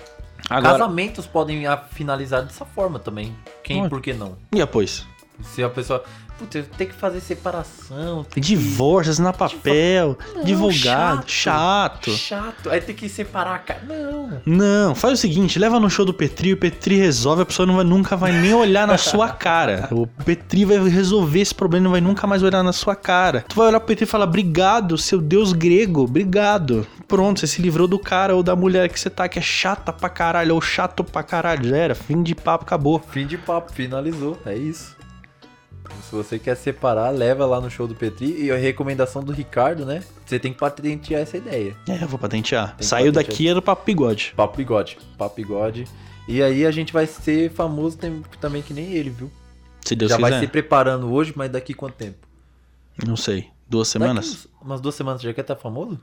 Agora, 0.49 0.75
Casamentos 0.79 1.27
podem 1.27 1.67
ah, 1.67 1.77
finalizar 1.77 2.43
dessa 2.43 2.65
forma 2.65 2.99
também. 2.99 3.35
Quem, 3.63 3.79
Pode. 3.79 3.91
por 3.91 4.01
que 4.01 4.13
não? 4.15 4.37
e 4.53 4.57
depois? 4.59 5.07
Se 5.43 5.63
a 5.63 5.69
pessoa. 5.69 6.03
Putz, 6.39 6.55
eu 6.57 6.65
tenho 6.65 6.91
que 6.91 6.97
fazer 6.97 7.21
separação. 7.21 8.25
tem 8.25 8.43
que- 8.43 8.55
assinar 9.09 9.33
papel, 9.35 10.19
Não, 10.35 10.41
advogado, 10.43 11.25
chato. 11.29 12.11
Chato. 12.11 12.71
Aí 12.71 12.81
tem 12.81 12.95
que 12.95 13.09
separar 13.09 13.55
a 13.55 13.59
cara. 13.59 13.83
Não. 13.87 14.41
Não, 14.45 14.95
faz 14.95 15.15
o 15.15 15.17
seguinte, 15.17 15.59
leva 15.59 15.79
no 15.79 15.89
show 15.89 16.05
do 16.05 16.13
Petri, 16.13 16.53
o 16.53 16.57
Petri 16.57 16.97
resolve, 16.97 17.43
a 17.43 17.47
pessoa 17.47 17.67
não 17.67 17.77
vai, 17.77 17.85
nunca 17.85 18.17
vai 18.17 18.33
nem 18.33 18.53
olhar 18.55 18.87
na 18.87 18.99
sua 18.99 19.29
cara. 19.29 19.89
O 19.93 20.07
Petri 20.07 20.65
vai 20.65 20.79
resolver 20.89 21.41
esse 21.41 21.55
problema, 21.55 21.85
não 21.85 21.91
vai 21.93 22.01
nunca 22.01 22.27
mais 22.27 22.43
olhar 22.43 22.63
na 22.63 22.73
sua 22.73 22.97
cara. 22.97 23.45
Tu 23.49 23.55
vai 23.55 23.69
olhar 23.69 23.79
pro 23.81 23.89
Petri 23.89 24.05
e 24.05 24.09
falar, 24.09 24.25
obrigado, 24.25 24.99
seu 24.99 25.21
deus 25.21 25.53
grego, 25.53 26.03
obrigado. 26.03 26.87
Pronto, 27.07 27.41
você 27.41 27.47
se 27.47 27.63
livrou 27.63 27.87
do 27.87 27.99
cara 27.99 28.35
ou 28.35 28.43
da 28.43 28.57
mulher 28.57 28.89
que 28.89 28.99
você 28.99 29.09
tá, 29.11 29.29
que 29.29 29.39
é 29.39 29.43
chata 29.43 29.93
pra 29.93 30.09
caralho, 30.09 30.55
ou 30.55 30.61
chato 30.61 31.05
pra 31.05 31.23
caralho, 31.23 31.69
já 31.69 31.77
era, 31.77 31.95
fim 31.95 32.23
de 32.23 32.35
papo, 32.35 32.65
acabou. 32.65 33.01
Fim 33.11 33.27
de 33.27 33.39
papo, 33.39 33.73
finalizou. 33.73 34.39
É 34.45 34.57
isso. 34.57 34.97
Se 36.09 36.15
você 36.15 36.39
quer 36.39 36.55
separar, 36.57 37.11
leva 37.11 37.45
lá 37.47 37.61
no 37.61 37.71
show 37.71 37.87
do 37.89 37.95
Petri. 37.95 38.45
E 38.45 38.51
a 38.51 38.57
recomendação 38.57 39.23
do 39.23 39.33
Ricardo, 39.33 39.85
né? 39.87 40.03
Você 40.25 40.39
tem 40.39 40.53
que 40.53 40.59
patentear 40.59 41.23
essa 41.23 41.37
ideia. 41.37 41.77
É, 41.89 42.03
eu 42.03 42.09
vou 42.09 42.19
patentear. 42.19 42.77
que 42.77 42.85
Saiu 42.85 43.13
patentear. 43.13 43.33
daqui, 43.33 43.49
era 43.49 43.63
papo 43.63 43.85
bigode. 43.85 44.33
Papo 44.37 44.57
bigode. 44.57 44.99
Papo 45.19 45.37
bigode. 45.37 45.87
E 46.29 46.43
aí 46.43 46.65
a 46.65 46.71
gente 46.71 46.93
vai 46.93 47.07
ser 47.07 47.51
famoso 47.51 47.99
tem- 47.99 48.23
também 48.41 48.63
que 48.63 48.73
nem 48.73 48.93
ele, 48.93 49.11
viu? 49.11 49.31
Se 49.85 49.95
Deus 49.95 50.11
Já 50.11 50.17
quiser. 50.17 50.31
vai 50.31 50.41
se 50.41 50.47
preparando 50.47 51.13
hoje, 51.13 51.33
mas 51.37 51.51
daqui 51.51 51.75
quanto 51.75 51.95
tempo? 51.95 52.27
Não 53.07 53.17
sei, 53.17 53.49
duas 53.69 53.89
Daqui 53.89 53.93
semanas? 54.05 54.27
uns- 54.31 54.49
umas 54.63 54.81
duas 54.81 54.95
semanas 54.95 55.21
já 55.21 55.33
quer 55.35 55.41
estar 55.43 55.57
famoso? 55.57 56.01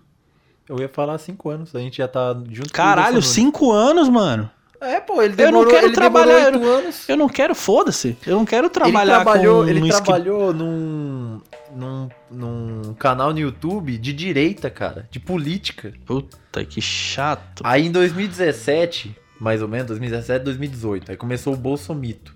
Eu 0.70 0.78
ia 0.80 0.88
falar 0.90 1.18
cinco 1.18 1.50
anos. 1.50 1.76
A 1.76 1.80
gente 1.80 1.98
já 1.98 2.08
tá 2.08 2.34
junto 2.50 2.72
Caralho, 2.72 3.22
cinco 3.22 3.72
anos, 3.72 4.08
mano. 4.10 4.50
É, 4.82 5.00
pô, 5.00 5.22
ele 5.22 5.34
Eu 5.34 5.52
não 5.52 5.62
demorou, 5.64 5.68
quero 5.72 5.92
demorou 5.92 5.94
trabalhar, 5.94 6.54
eu 6.54 6.64
anos. 6.78 7.08
Eu 7.08 7.16
não 7.16 7.30
quero, 7.30 7.54
foda-se. 7.54 8.18
Eu 8.26 8.36
não 8.36 8.46
quero 8.46 8.68
trabalhar 8.70 9.18
ele 9.18 9.24
trabalhou, 9.24 9.64
com 9.64 9.70
ele 9.70 9.82
um 9.82 9.86
esqui- 9.86 10.04
trabalhou 10.04 10.54
num, 10.54 11.40
num, 11.76 12.10
num 12.32 12.94
canal 12.96 13.32
no 13.32 13.40
YouTube 13.40 13.96
de 13.98 14.12
direita, 14.12 14.70
cara, 14.72 15.08
de 15.12 15.20
política. 15.20 15.94
Puta, 16.06 16.66
que 16.66 16.82
chato. 16.82 17.62
Aí 17.64 17.86
em 17.86 17.92
2017, 17.92 19.16
mais 19.40 19.62
ou 19.62 19.68
menos, 19.68 19.88
2017, 19.88 20.44
2018, 20.46 21.12
aí 21.12 21.18
começou 21.18 21.54
o 21.54 21.58
Bolsomito. 21.58 22.36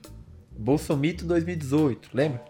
Bolsomito 0.57 1.25
2018, 1.25 2.09
lembra? 2.13 2.41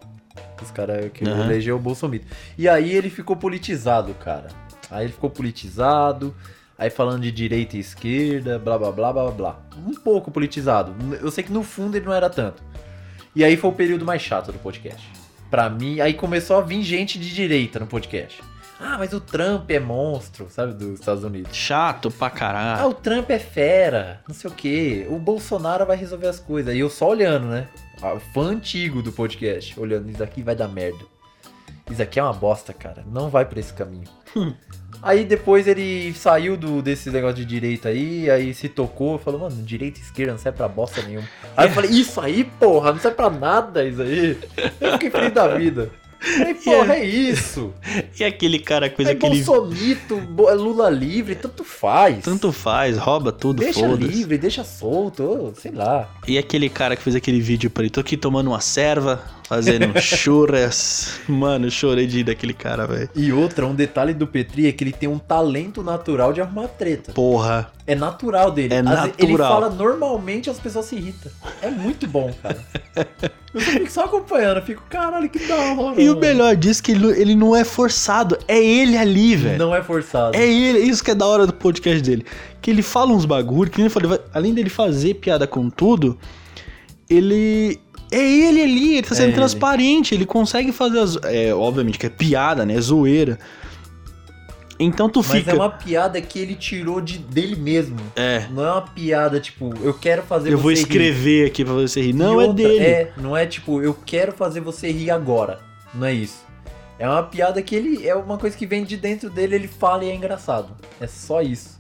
Os 0.62 0.72
caras 0.72 1.10
que 1.14 1.24
Aham. 1.26 1.46
elegeu 1.46 1.78
o 1.78 1.80
Bolsomito. 1.80 2.28
E 2.58 2.68
aí 2.68 2.92
ele 2.92 3.10
ficou 3.10 3.36
politizado, 3.38 4.14
cara. 4.16 4.48
Aí 4.92 5.06
ele 5.06 5.14
ficou 5.14 5.30
politizado, 5.30 6.36
aí 6.78 6.90
falando 6.90 7.22
de 7.22 7.32
direita 7.32 7.78
e 7.78 7.80
esquerda, 7.80 8.60
blá 8.60 8.78
blá 8.78 8.92
blá 8.92 9.14
blá 9.14 9.32
blá. 9.32 9.60
Um 9.88 9.94
pouco 9.94 10.32
politizado. 10.32 10.94
Eu 11.22 11.32
sei 11.32 11.44
que 11.44 11.52
no 11.52 11.64
fundo 11.64 11.96
ele 11.98 12.06
não 12.06 12.14
era 12.14 12.30
tanto. 12.30 12.64
E 13.36 13.44
aí 13.44 13.58
foi 13.58 13.70
o 13.70 13.74
período 13.74 14.06
mais 14.06 14.22
chato 14.22 14.52
do 14.52 14.60
podcast. 14.60 15.06
Pra 15.50 15.70
mim, 15.70 16.00
aí 16.00 16.14
começou 16.14 16.58
a 16.58 16.62
vir 16.62 16.82
gente 16.84 17.20
de 17.20 17.34
direita 17.34 17.80
no 17.80 17.88
podcast. 17.88 18.42
Ah, 18.80 18.98
mas 18.98 19.14
o 19.14 19.22
Trump 19.22 19.70
é 19.72 19.80
monstro, 19.80 20.48
sabe, 20.50 20.74
dos 20.74 21.00
Estados 21.00 21.24
Unidos. 21.24 21.56
Chato 21.56 22.12
pra 22.12 22.28
Ah, 22.28 22.32
caralho. 22.32 22.90
o 22.90 22.94
Trump 22.94 23.30
é 23.30 23.40
fera, 23.40 24.22
não 24.28 24.36
sei 24.36 24.50
o 24.50 24.54
que. 24.54 25.06
O 25.10 25.18
Bolsonaro 25.18 25.86
vai 25.86 25.96
resolver 25.96 26.28
as 26.28 26.40
coisas. 26.40 26.76
E 26.76 26.80
eu 26.80 26.90
só 26.90 27.08
olhando, 27.10 27.48
né? 27.48 27.70
Ah, 28.02 28.18
Fã 28.34 28.48
antigo 28.50 29.02
do 29.02 29.14
podcast, 29.14 29.80
olhando, 29.80 30.10
isso 30.10 30.22
aqui 30.22 30.42
vai 30.44 30.56
dar 30.56 30.68
merda. 30.68 31.06
Isso 31.90 32.02
aqui 32.02 32.20
é 32.20 32.24
uma 32.24 32.34
bosta, 32.34 32.74
cara. 32.74 33.06
Não 33.10 33.30
vai 33.30 33.46
por 33.46 33.58
esse 33.58 33.72
caminho. 33.74 34.10
aí 35.06 35.24
depois 35.24 35.68
ele 35.68 36.14
saiu 36.16 36.58
do, 36.58 36.82
desse 36.82 37.10
negócio 37.12 37.38
de 37.38 37.46
direita 37.46 37.90
aí, 37.90 38.30
aí 38.30 38.54
se 38.54 38.68
tocou, 38.68 39.18
falou, 39.18 39.40
mano, 39.40 39.56
direita 39.64 40.00
e 40.00 40.04
esquerda 40.04 40.34
não 40.34 40.40
serve 40.40 40.58
pra 40.58 40.68
bosta 40.68 41.02
nenhuma. 41.02 41.28
Aí 41.56 41.68
eu 41.70 41.72
falei, 41.74 41.92
isso 41.92 42.20
aí, 42.20 42.44
porra, 42.44 42.92
não 42.92 43.00
serve 43.00 43.16
pra 43.16 43.30
nada 43.30 43.86
isso 43.88 44.02
aí. 44.02 44.38
Eu 44.82 44.92
fiquei 44.94 45.10
feliz 45.10 45.32
da 45.32 45.48
vida. 45.56 45.90
Falei, 46.18 46.56
porra, 46.56 46.96
é 46.96 47.06
isso. 47.06 47.72
E 48.20 48.24
aquele 48.24 48.58
cara 48.58 48.90
que 48.90 48.96
fez 48.96 49.10
É 49.10 49.12
aquele. 49.12 49.44
Bolsomito, 49.44 50.18
Bo- 50.22 50.52
Lula 50.54 50.90
livre, 50.90 51.36
tanto 51.36 51.64
faz. 51.64 52.24
Tanto 52.24 52.52
faz, 52.52 52.98
rouba 52.98 53.32
tudo, 53.32 53.60
Deixa 53.60 53.86
livre, 53.86 54.38
deixa 54.38 54.64
solto, 54.64 55.54
sei 55.58 55.72
lá. 55.72 56.10
E 56.28 56.38
aquele 56.38 56.70
cara 56.70 56.96
que 56.96 57.04
fez 57.04 57.16
aquele 57.16 57.42
vídeo 57.42 57.70
pra 57.70 57.84
ele, 57.84 57.90
tô 57.92 58.00
aqui 58.00 58.16
tomando 58.18 58.48
uma 58.48 58.62
serva, 58.62 59.22
fazendo 59.48 59.94
churras. 60.02 61.20
Mano, 61.28 61.70
chorei 61.72 62.08
de 62.08 62.20
ir 62.20 62.24
daquele 62.24 62.54
cara, 62.54 62.86
velho. 62.86 63.10
E 63.16 63.32
outra, 63.32 63.66
um 63.66 63.76
detalhe 63.76 64.14
do 64.14 64.26
Petri 64.28 64.68
é 64.68 64.72
que 64.72 64.84
ele 64.84 64.92
tem 64.92 65.08
um 65.08 65.18
talento 65.20 65.82
natural 65.84 66.34
de 66.34 66.42
arrumar 66.42 66.68
treta. 66.68 67.12
Porra. 67.14 67.72
É 67.88 67.94
natural 67.94 68.52
dele. 68.52 68.74
É 68.74 68.82
vezes 68.82 69.14
Ele 69.20 69.32
natural. 69.34 69.54
fala 69.62 69.70
normalmente 69.70 70.50
as 70.50 70.60
pessoas 70.60 70.86
se 70.88 70.96
irritam. 70.96 71.32
É 71.62 71.70
muito 71.70 72.08
bom, 72.08 72.34
cara. 72.42 72.58
Eu 73.54 73.62
fico 73.62 73.92
só 73.92 74.06
acompanhando, 74.06 74.58
eu 74.58 74.64
fico, 74.64 74.82
caralho, 74.90 75.30
que 75.30 75.40
da 75.48 75.56
hora. 75.56 76.02
E 76.02 76.06
o 76.10 76.16
mano." 76.16 76.20
melhor 76.22 76.56
disso 76.56 76.82
é 76.82 76.84
que 76.84 76.92
ele, 76.94 77.08
ele 77.22 77.36
não 77.36 77.56
é 77.56 77.64
forçado, 77.64 78.38
é 78.48 78.58
ele 78.62 78.98
ali, 78.98 79.36
velho. 79.36 79.60
Não 79.60 79.74
é 79.76 79.84
forçado. 79.84 80.36
É 80.36 80.46
ele, 80.46 80.80
isso 80.80 81.04
que 81.04 81.12
é 81.12 81.16
da 81.16 81.28
hora 81.28 81.46
do 81.46 81.54
podcast 81.54 82.02
dele. 82.02 82.26
Que 82.60 82.72
ele 82.72 82.82
fala 82.82 83.14
uns 83.14 83.26
bagulho, 83.26 83.70
que 83.70 83.78
nem 83.78 83.86
eu 83.86 83.92
falei, 83.92 84.10
vai- 84.10 84.20
além 84.34 84.54
dele 84.54 84.70
fazer 84.70 85.14
piada 85.16 85.46
com 85.46 85.70
tudo, 85.70 86.18
ele. 87.10 87.80
É 88.18 88.48
ele 88.48 88.62
ali, 88.64 88.94
ele 88.98 89.02
tá 89.08 89.14
É 89.14 89.18
sendo 89.18 89.28
ele. 89.30 89.36
transparente, 89.36 90.14
ele 90.16 90.26
consegue 90.26 90.72
fazer 90.72 91.00
as. 91.00 91.18
É, 91.24 91.54
obviamente 91.54 91.98
que 92.00 92.06
é 92.06 92.10
piada, 92.10 92.66
né? 92.66 92.80
Zoeira. 92.80 93.38
Então 94.78 95.10
tu 95.10 95.20
Mas 95.20 95.28
fica. 95.40 95.52
é 95.52 95.54
uma 95.54 95.70
piada 95.70 96.22
que 96.22 96.38
ele 96.38 96.54
tirou 96.54 97.00
de, 97.00 97.18
dele 97.18 97.56
mesmo. 97.56 97.96
É. 98.16 98.46
Não 98.52 98.66
é 98.66 98.72
uma 98.74 98.82
piada, 98.82 99.40
tipo, 99.40 99.74
eu 99.82 99.94
quero 99.94 100.22
fazer 100.24 100.52
Eu 100.52 100.58
você 100.58 100.62
vou 100.64 100.72
rir. 100.72 100.78
escrever 100.80 101.48
aqui 101.48 101.64
pra 101.64 101.74
você 101.74 102.02
rir. 102.02 102.10
E 102.10 102.14
Não, 102.14 102.42
é 102.42 102.46
outra, 102.48 102.54
dele. 102.68 102.86
É, 102.86 103.14
não 103.18 103.38
é 103.38 103.46
tipo, 103.46 103.82
eu 103.82 103.94
quero 103.94 104.34
fazer 104.34 104.60
você 104.60 104.92
rir 104.92 105.12
agora. 105.12 105.60
Não 105.94 106.06
é 106.08 106.14
isso. 106.14 106.44
É 107.00 107.08
uma 107.08 107.24
piada 107.24 107.62
que 107.62 107.74
ele. 107.76 108.06
É 108.06 108.14
uma 108.16 108.38
coisa 108.38 108.56
que 108.58 108.66
vem 108.66 108.84
de 108.84 108.98
dentro 108.98 109.30
dele, 109.30 109.56
ele 109.56 109.68
fala 109.68 110.04
e 110.04 110.10
é 110.10 110.16
engraçado. 110.16 110.76
É 111.00 111.08
só 111.08 111.42
isso. 111.42 111.80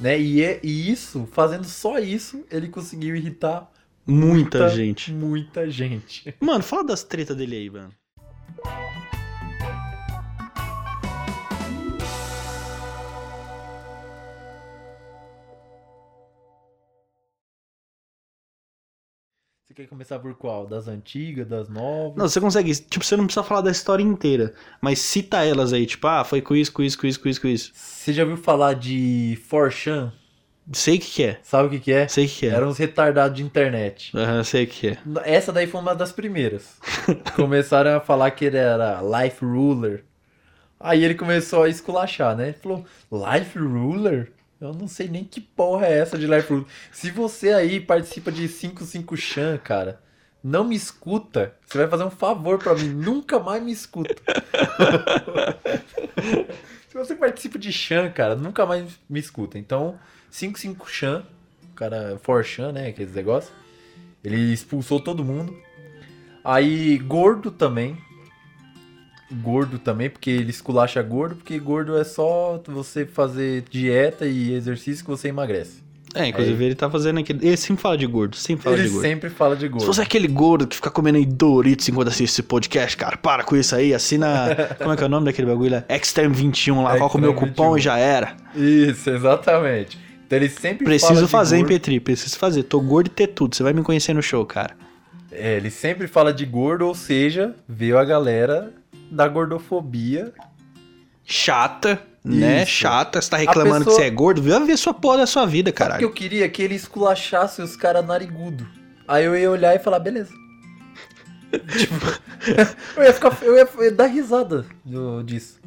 Né? 0.00 0.18
E, 0.18 0.42
é, 0.42 0.60
e 0.62 0.90
isso, 0.90 1.28
fazendo 1.32 1.64
só 1.64 1.98
isso, 1.98 2.44
ele 2.50 2.68
conseguiu 2.68 3.14
irritar 3.16 3.68
Muita 4.06 4.68
gente. 4.68 5.12
Muita 5.12 5.70
gente. 5.70 6.34
Mano, 6.40 6.62
fala 6.62 6.84
das 6.84 7.04
tretas 7.04 7.36
dele 7.36 7.56
aí, 7.56 7.70
mano. 7.70 7.92
Você 19.70 19.74
quer 19.74 19.86
começar 19.86 20.18
por 20.18 20.34
qual? 20.34 20.66
Das 20.66 20.88
antigas, 20.88 21.46
das 21.46 21.68
novas? 21.68 22.16
Não, 22.16 22.28
você 22.28 22.40
consegue. 22.40 22.74
Tipo, 22.74 23.04
você 23.04 23.16
não 23.16 23.26
precisa 23.26 23.44
falar 23.44 23.60
da 23.60 23.70
história 23.70 24.02
inteira. 24.02 24.52
Mas 24.80 24.98
cita 24.98 25.44
elas 25.44 25.72
aí, 25.72 25.86
tipo, 25.86 26.08
ah, 26.08 26.24
foi 26.24 26.42
com 26.42 26.56
isso, 26.56 26.72
com 26.72 26.82
isso, 26.82 26.98
com 26.98 27.06
isso, 27.06 27.20
com 27.20 27.28
isso, 27.28 27.40
com 27.40 27.46
isso. 27.46 27.70
Você 27.72 28.12
já 28.12 28.24
ouviu 28.24 28.36
falar 28.36 28.74
de 28.74 29.38
Forchan? 29.46 30.12
Sei 30.72 30.96
o 30.96 31.00
que, 31.00 31.10
que 31.10 31.22
é. 31.24 31.38
Sabe 31.42 31.66
o 31.66 31.70
que, 31.70 31.80
que 31.80 31.92
é? 31.92 32.06
Sei 32.06 32.26
o 32.26 32.28
que, 32.28 32.34
que 32.34 32.46
é. 32.46 32.50
Eram 32.50 32.68
uns 32.68 32.78
retardados 32.78 33.36
de 33.36 33.42
internet. 33.42 34.16
Aham, 34.16 34.44
sei 34.44 34.64
o 34.64 34.66
que, 34.66 34.88
é. 34.88 34.98
Essa 35.24 35.52
daí 35.52 35.66
foi 35.66 35.80
uma 35.80 35.94
das 35.94 36.12
primeiras. 36.12 36.78
Começaram 37.34 37.96
a 37.96 38.00
falar 38.00 38.30
que 38.30 38.44
ele 38.44 38.56
era 38.56 39.00
Life 39.02 39.44
Ruler. 39.44 40.04
Aí 40.78 41.04
ele 41.04 41.14
começou 41.14 41.64
a 41.64 41.68
esculachar, 41.68 42.36
né? 42.36 42.48
Ele 42.48 42.54
falou, 42.54 42.84
Life 43.12 43.58
Ruler? 43.58 44.32
Eu 44.60 44.72
não 44.72 44.86
sei 44.86 45.08
nem 45.08 45.24
que 45.24 45.40
porra 45.40 45.86
é 45.86 45.98
essa 45.98 46.16
de 46.16 46.26
Life 46.26 46.52
Ruler. 46.52 46.66
Se 46.92 47.10
você 47.10 47.52
aí 47.52 47.80
participa 47.80 48.30
de 48.30 48.46
55 48.46 49.16
Chan, 49.16 49.58
cara, 49.58 50.00
não 50.42 50.64
me 50.64 50.76
escuta, 50.76 51.54
você 51.66 51.78
vai 51.78 51.88
fazer 51.88 52.04
um 52.04 52.10
favor 52.10 52.58
pra 52.58 52.74
mim, 52.74 52.88
nunca 52.88 53.38
mais 53.38 53.62
me 53.62 53.72
escuta. 53.72 54.14
Se 56.88 56.94
você 56.94 57.14
participa 57.14 57.58
de 57.58 57.72
Chan, 57.72 58.10
cara, 58.10 58.34
nunca 58.34 58.66
mais 58.66 58.98
me 59.08 59.20
escuta. 59.20 59.58
Então, 59.58 59.98
55 60.30 60.90
Chan, 60.90 61.22
o 61.72 61.74
cara, 61.74 62.18
For 62.22 62.44
Chan, 62.44 62.72
né, 62.72 62.88
aqueles 62.88 63.14
negócios. 63.14 63.52
Ele 64.22 64.52
expulsou 64.52 65.00
todo 65.00 65.24
mundo. 65.24 65.56
Aí, 66.44 66.98
gordo 66.98 67.50
também. 67.50 67.96
Gordo 69.30 69.78
também, 69.78 70.10
porque 70.10 70.30
ele 70.30 70.50
esculacha 70.50 71.00
gordo, 71.02 71.36
porque 71.36 71.58
gordo 71.58 71.96
é 71.96 72.04
só 72.04 72.60
você 72.66 73.06
fazer 73.06 73.62
dieta 73.70 74.26
e 74.26 74.52
exercício 74.52 75.04
que 75.04 75.10
você 75.10 75.28
emagrece. 75.28 75.80
É, 76.14 76.26
inclusive 76.26 76.64
ele 76.64 76.74
tá 76.74 76.90
fazendo 76.90 77.20
aquele. 77.20 77.46
Ele 77.46 77.56
sempre 77.56 77.80
fala 77.80 77.96
de 77.96 78.06
gordo, 78.06 78.34
sempre 78.34 78.64
fala 78.64 78.76
ele 78.76 78.84
de 78.84 78.90
gordo. 78.90 79.02
sempre 79.06 79.30
fala 79.30 79.56
de 79.56 79.68
gordo. 79.68 79.82
Se 79.82 79.86
você 79.86 80.00
é 80.00 80.04
aquele 80.04 80.26
gordo 80.26 80.66
que 80.66 80.74
fica 80.74 80.90
comendo 80.90 81.18
aí 81.18 81.24
Doritos 81.24 81.88
enquanto 81.88 82.08
assiste 82.08 82.32
esse 82.32 82.42
podcast, 82.42 82.96
cara, 82.96 83.16
para 83.16 83.44
com 83.44 83.54
isso 83.56 83.76
aí, 83.76 83.94
assina. 83.94 84.74
como 84.78 84.92
é 84.92 84.96
que 84.96 85.02
é 85.04 85.06
o 85.06 85.08
nome 85.08 85.26
daquele 85.26 85.46
bagulho? 85.46 85.84
Extreme 85.88 86.34
21 86.34 86.82
lá, 86.82 86.96
coloca 86.96 87.16
o 87.16 87.20
meu 87.20 87.34
cupom 87.34 87.74
21. 87.74 87.78
e 87.78 87.80
já 87.80 87.96
era. 87.96 88.36
Isso, 88.56 89.08
exatamente. 89.08 90.09
Então 90.30 90.38
ele 90.38 90.48
sempre 90.48 90.84
Preciso 90.84 91.26
fazer, 91.26 91.56
hein, 91.56 91.62
gordo. 91.62 91.72
Petri? 91.72 91.98
Preciso 91.98 92.38
fazer. 92.38 92.62
Tô 92.62 92.80
gordo 92.80 93.08
e 93.08 93.10
ter 93.10 93.26
tudo. 93.26 93.56
Você 93.56 93.64
vai 93.64 93.72
me 93.72 93.82
conhecer 93.82 94.14
no 94.14 94.22
show, 94.22 94.46
cara. 94.46 94.76
É, 95.32 95.56
ele 95.56 95.70
sempre 95.72 96.06
fala 96.06 96.32
de 96.32 96.46
gordo, 96.46 96.86
ou 96.86 96.94
seja, 96.94 97.52
veio 97.68 97.98
a 97.98 98.04
galera 98.04 98.72
da 99.10 99.26
gordofobia. 99.26 100.32
Chata, 101.24 102.00
né? 102.24 102.62
Isso. 102.62 102.70
Chata. 102.70 103.20
Você 103.20 103.28
tá 103.28 103.36
reclamando 103.38 103.78
pessoa- 103.86 103.96
que 103.96 104.02
você 104.02 104.06
é 104.06 104.10
gordo? 104.10 104.40
Vai 104.40 104.64
ver 104.64 104.76
sua 104.76 104.94
porra 104.94 105.18
da 105.18 105.26
sua 105.26 105.46
vida, 105.46 105.70
Sabe 105.70 105.72
o 105.72 105.74
que 105.74 105.82
caralho. 105.82 106.04
eu 106.04 106.12
queria? 106.12 106.48
Que 106.48 106.62
ele 106.62 106.76
esculachasse 106.76 107.60
os 107.60 107.74
caras 107.74 108.06
narigudo. 108.06 108.64
Aí 109.08 109.24
eu 109.24 109.36
ia 109.36 109.50
olhar 109.50 109.74
e 109.74 109.80
falar, 109.80 109.98
beleza. 109.98 110.32
tipo, 111.76 111.94
eu 112.96 113.02
ia 113.02 113.12
ficar. 113.12 113.36
Eu 113.42 113.56
ia, 113.56 113.68
eu 113.78 113.84
ia 113.84 113.92
dar 113.92 114.06
risada 114.06 114.64
do- 114.84 115.24
disso. 115.24 115.58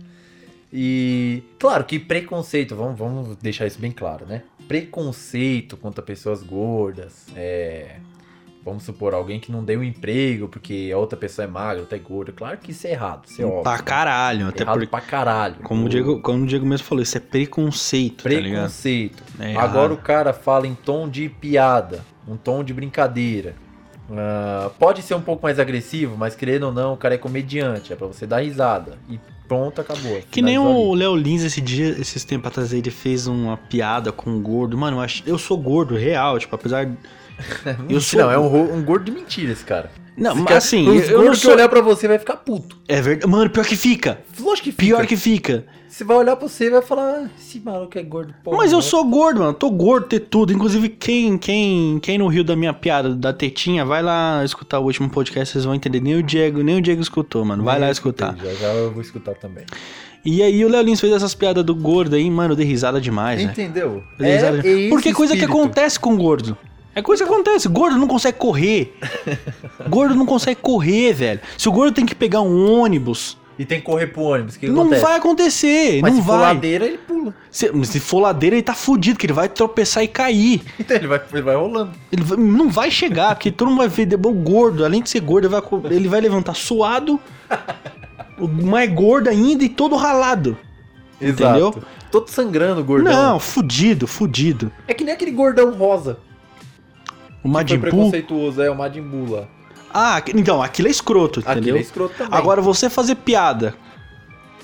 E. 0.72 1.44
Claro 1.60 1.84
que 1.84 2.00
preconceito, 2.00 2.76
vamos, 2.76 2.98
vamos 2.98 3.36
deixar 3.38 3.68
isso 3.68 3.80
bem 3.80 3.92
claro, 3.92 4.26
né? 4.26 4.42
Preconceito 4.68 5.78
contra 5.78 6.02
pessoas 6.02 6.44
gordas. 6.44 7.28
É. 7.36 7.98
Vamos 8.66 8.84
supor, 8.84 9.14
alguém 9.14 9.42
que 9.42 9.52
não 9.52 9.62
deu 9.62 9.82
um 9.82 9.84
emprego 9.84 10.48
porque 10.48 10.90
a 10.94 10.98
outra 10.98 11.18
pessoa 11.20 11.46
é 11.46 11.48
magra, 11.50 11.82
outra 11.82 11.98
é 11.98 12.00
gorda. 12.00 12.32
Claro 12.32 12.58
que 12.58 12.72
isso 12.72 12.88
é 12.88 12.92
errado, 12.92 13.26
isso 13.26 13.42
é 13.42 13.46
óbvio. 13.46 13.64
Pra 13.64 13.80
caralho. 13.80 14.48
Até 14.48 14.64
errado 14.64 14.76
porque, 14.76 14.90
pra 14.90 15.02
caralho. 15.02 15.56
como 15.64 15.86
o, 15.86 15.90
Diego, 15.90 16.22
como 16.22 16.44
o 16.44 16.48
Diego 16.48 16.66
mesmo 16.66 16.88
falou, 16.88 17.04
isso 17.04 17.18
é 17.18 17.20
preconceito, 17.20 18.24
tá? 18.24 18.24
Preconceito. 18.24 19.22
É 19.38 19.52
errado. 19.52 19.66
Agora 19.66 19.94
o 19.94 19.98
cara 19.98 20.32
fala 20.32 20.66
em 20.66 20.76
tom 20.76 21.10
de 21.10 21.28
piada, 21.28 22.06
um 22.26 22.38
tom 22.38 22.64
de 22.64 22.74
brincadeira. 22.74 23.54
Ah, 24.12 24.70
pode 24.80 25.02
ser 25.02 25.16
um 25.16 25.22
pouco 25.22 25.44
mais 25.44 25.60
agressivo, 25.60 26.18
mas 26.18 26.36
querendo 26.36 26.64
ou 26.64 26.72
não, 26.72 26.94
o 26.94 26.98
cara 26.98 27.16
é 27.16 27.18
comediante, 27.18 27.94
é 27.94 27.96
pra 27.96 28.08
você 28.08 28.26
dar 28.26 28.44
risada. 28.44 28.98
E 29.10 29.20
pronto, 29.58 29.82
acabou. 29.82 30.22
Que 30.32 30.42
nem 30.42 30.58
o 30.58 30.94
Léo 30.94 31.16
Lins 31.16 31.44
esse 31.44 31.62
dia, 31.62 31.90
esses 32.00 32.24
tempos 32.24 32.48
atrás, 32.48 32.74
ele 32.74 32.90
fez 32.92 33.28
uma 33.28 33.58
piada 33.58 34.12
com 34.12 34.30
um 34.30 34.42
gordo. 34.42 34.78
Mano, 34.78 34.98
eu, 34.98 35.02
acho- 35.02 35.24
eu 35.26 35.38
sou 35.38 35.58
gordo, 35.58 35.96
real, 35.96 36.40
tipo, 36.40 36.56
apesar. 36.56 36.90
eu 37.90 38.00
sou- 38.02 38.20
Não, 38.22 38.32
é 38.32 38.38
um, 38.38 38.76
um 38.78 38.84
gordo 38.84 39.06
de 39.06 39.12
mentira 39.12 39.52
esse 39.52 39.64
cara. 39.64 39.92
Não, 40.18 40.36
mas 40.36 40.58
assim, 40.58 40.88
os 40.88 41.10
eu 41.10 41.24
não 41.24 41.34
sou... 41.34 41.52
que 41.52 41.56
olhar 41.58 41.70
pra 41.70 41.82
você 41.82 42.08
vai 42.08 42.20
ficar 42.20 42.38
puto. 42.38 42.78
É 42.88 43.02
verdade. 43.02 43.32
Mano, 43.32 43.50
pior 43.50 43.66
que 43.66 43.76
fica. 43.76 44.20
Lógico 44.40 44.66
que 44.66 44.72
fica. 44.72 44.86
Pior 44.86 45.08
que 45.08 45.18
fica. 45.18 45.66
Você 45.94 46.04
vai 46.04 46.18
olhar 46.18 46.36
pra 46.36 46.48
você 46.48 46.66
e 46.66 46.70
vai 46.72 46.82
falar, 46.82 47.04
ah, 47.04 47.30
esse 47.40 47.60
maluco 47.60 47.98
é 48.00 48.02
gordo. 48.02 48.34
porra, 48.44 48.58
Mas 48.58 48.72
eu 48.72 48.80
né?" 48.80 48.84
sou 48.84 49.06
gordo, 49.06 49.42
mano. 49.42 49.54
Tô 49.54 49.70
gordo, 49.70 50.08
ter 50.08 50.22
tudo. 50.22 50.52
Inclusive, 50.52 50.90
quem, 50.90 51.38
quem, 51.38 52.00
quem 52.00 52.18
não 52.18 52.28
riu 52.28 52.44
da 52.44 52.56
minha 52.56 52.74
piada 52.74 53.14
da 53.14 53.32
tetinha, 53.32 53.86
vai 53.86 54.02
lá 54.02 54.44
escutar 54.44 54.80
o 54.80 54.86
último 54.86 55.08
podcast, 55.10 55.52
vocês 55.52 55.66
vão 55.66 55.76
entender. 55.76 56.00
Nem 56.02 56.16
o 56.16 56.24
Diego, 56.24 56.64
nem 56.64 56.78
o 56.78 56.82
Diego 56.82 57.00
escutou, 57.02 57.46
mano. 57.46 57.64
Vai 57.64 57.80
lá 57.80 57.92
escutar. 57.92 58.36
Já, 58.44 58.54
já 58.54 58.68
eu 58.74 58.92
vou 58.92 59.02
escutar 59.04 59.36
também. 59.36 59.66
E 60.26 60.42
aí 60.42 60.64
o 60.64 60.70
Léo 60.70 60.82
Lins 60.84 61.00
fez 61.02 61.14
essas 61.14 61.36
piadas 61.36 61.64
do 61.64 61.76
gordo 61.76 62.16
aí, 62.16 62.28
mano, 62.30 62.54
eu 62.54 62.56
dei 62.56 62.66
risada 62.66 63.00
demais, 63.00 63.44
né? 63.44 63.52
Entendeu? 63.52 64.02
Eu 64.18 64.26
dei 64.26 64.34
risada 64.34 64.62
demais. 64.62 64.90
Porque 64.90 65.10
é 65.10 65.14
coisa 65.14 65.36
que 65.36 65.46
acontece 65.46 66.00
com 66.00 66.16
gordo. 66.18 66.58
É 66.96 67.02
coisa 67.02 67.24
que 67.26 67.32
acontece. 67.32 67.68
Gordo 67.68 67.98
não 67.98 68.08
consegue 68.08 68.38
correr. 68.38 68.98
gordo 69.90 70.14
não 70.16 70.26
consegue 70.26 70.60
correr, 70.62 71.14
velho. 71.14 71.40
Se 71.58 71.68
o 71.68 71.72
gordo 71.72 71.94
tem 71.94 72.06
que 72.06 72.14
pegar 72.16 72.42
um 72.42 72.80
ônibus, 72.80 73.38
E 73.58 73.66
tem 73.66 73.80
que 73.80 73.86
correr 73.86 74.08
pro 74.08 74.22
ônibus, 74.24 74.58
que 74.58 74.68
não 74.68 74.82
acontece? 74.82 75.02
vai 75.04 75.16
acontecer. 75.18 76.02
Mas 76.02 76.14
não 76.14 76.20
se 76.22 76.26
for 76.28 76.38
vai. 76.38 76.54
ladeira, 76.54 76.86
ele 76.86 76.98
pula. 77.00 77.34
Se, 77.52 77.86
se 77.86 78.00
for 78.00 78.20
ladeira, 78.20 78.56
ele 78.56 78.64
tá 78.64 78.74
fudido, 78.74 79.18
que 79.18 79.26
ele 79.26 79.34
vai 79.34 79.50
tropeçar 79.50 80.04
e 80.04 80.08
cair. 80.08 80.62
Então 80.80 80.98
ele 80.98 81.08
vai, 81.08 81.22
ele 81.34 81.42
vai 81.42 81.56
rolando. 81.56 81.92
Ele 82.12 82.24
vai- 82.24 82.38
não 82.38 82.70
vai 82.70 82.92
chegar, 82.92 83.36
porque 83.36 83.52
todo 83.52 83.70
mundo 83.70 83.78
vai 83.80 83.88
ver 83.90 84.08
o 84.14 84.32
gordo. 84.34 84.86
Além 84.86 85.02
de 85.02 85.10
ser 85.10 85.20
gordo, 85.22 85.46
ele 85.48 85.54
vai, 85.56 85.64
ele 85.96 86.08
vai 86.10 86.22
levantar 86.22 86.54
suado, 86.56 87.20
mais 88.64 88.92
gordo 88.94 89.30
ainda 89.30 89.64
e 89.64 89.70
todo 89.70 89.96
ralado. 89.96 90.58
Entendeu? 91.22 91.70
Exato. 91.70 91.84
Todo 92.12 92.28
sangrando, 92.30 92.84
gordão. 92.84 93.12
Não, 93.12 93.40
fudido, 93.40 94.06
fudido. 94.08 94.72
É 94.88 94.94
que 94.94 95.04
nem 95.04 95.14
aquele 95.14 95.32
gordão 95.32 95.72
rosa. 95.72 96.18
O 97.44 97.48
Majin 97.50 97.76
Buu. 97.78 97.82
preconceituoso, 97.90 98.62
é 98.62 98.70
o 98.70 98.76
Majin 98.76 99.02
Buu 99.02 99.32
lá. 99.32 99.48
Ah, 99.94 100.22
então, 100.34 100.62
aquilo 100.62 100.88
é 100.88 100.92
escroto, 100.92 101.40
entendeu? 101.42 101.76
é 101.76 101.80
escroto 101.82 102.16
também. 102.18 102.38
Agora, 102.38 102.62
você 102.62 102.90
fazer 102.90 103.16
piada 103.16 103.76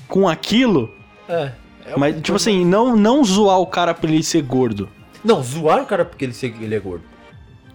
com 0.08 0.28
aquilo, 0.28 0.92
É. 1.28 1.52
é 1.86 1.98
mas, 1.98 2.16
tipo 2.16 2.30
coisa- 2.30 2.50
assim, 2.50 2.66
não, 2.66 2.96
não 2.96 3.24
zoar 3.24 3.60
o 3.60 3.68
cara 3.68 3.94
pra 3.94 4.10
ele 4.10 4.24
ser 4.24 4.42
gordo. 4.42 4.90
Não, 5.24 5.44
zoar 5.44 5.82
o 5.84 5.86
cara 5.86 6.04
porque 6.06 6.26
ele, 6.26 6.34
se- 6.34 6.56
ele 6.60 6.74
é 6.74 6.80
gordo. 6.80 7.04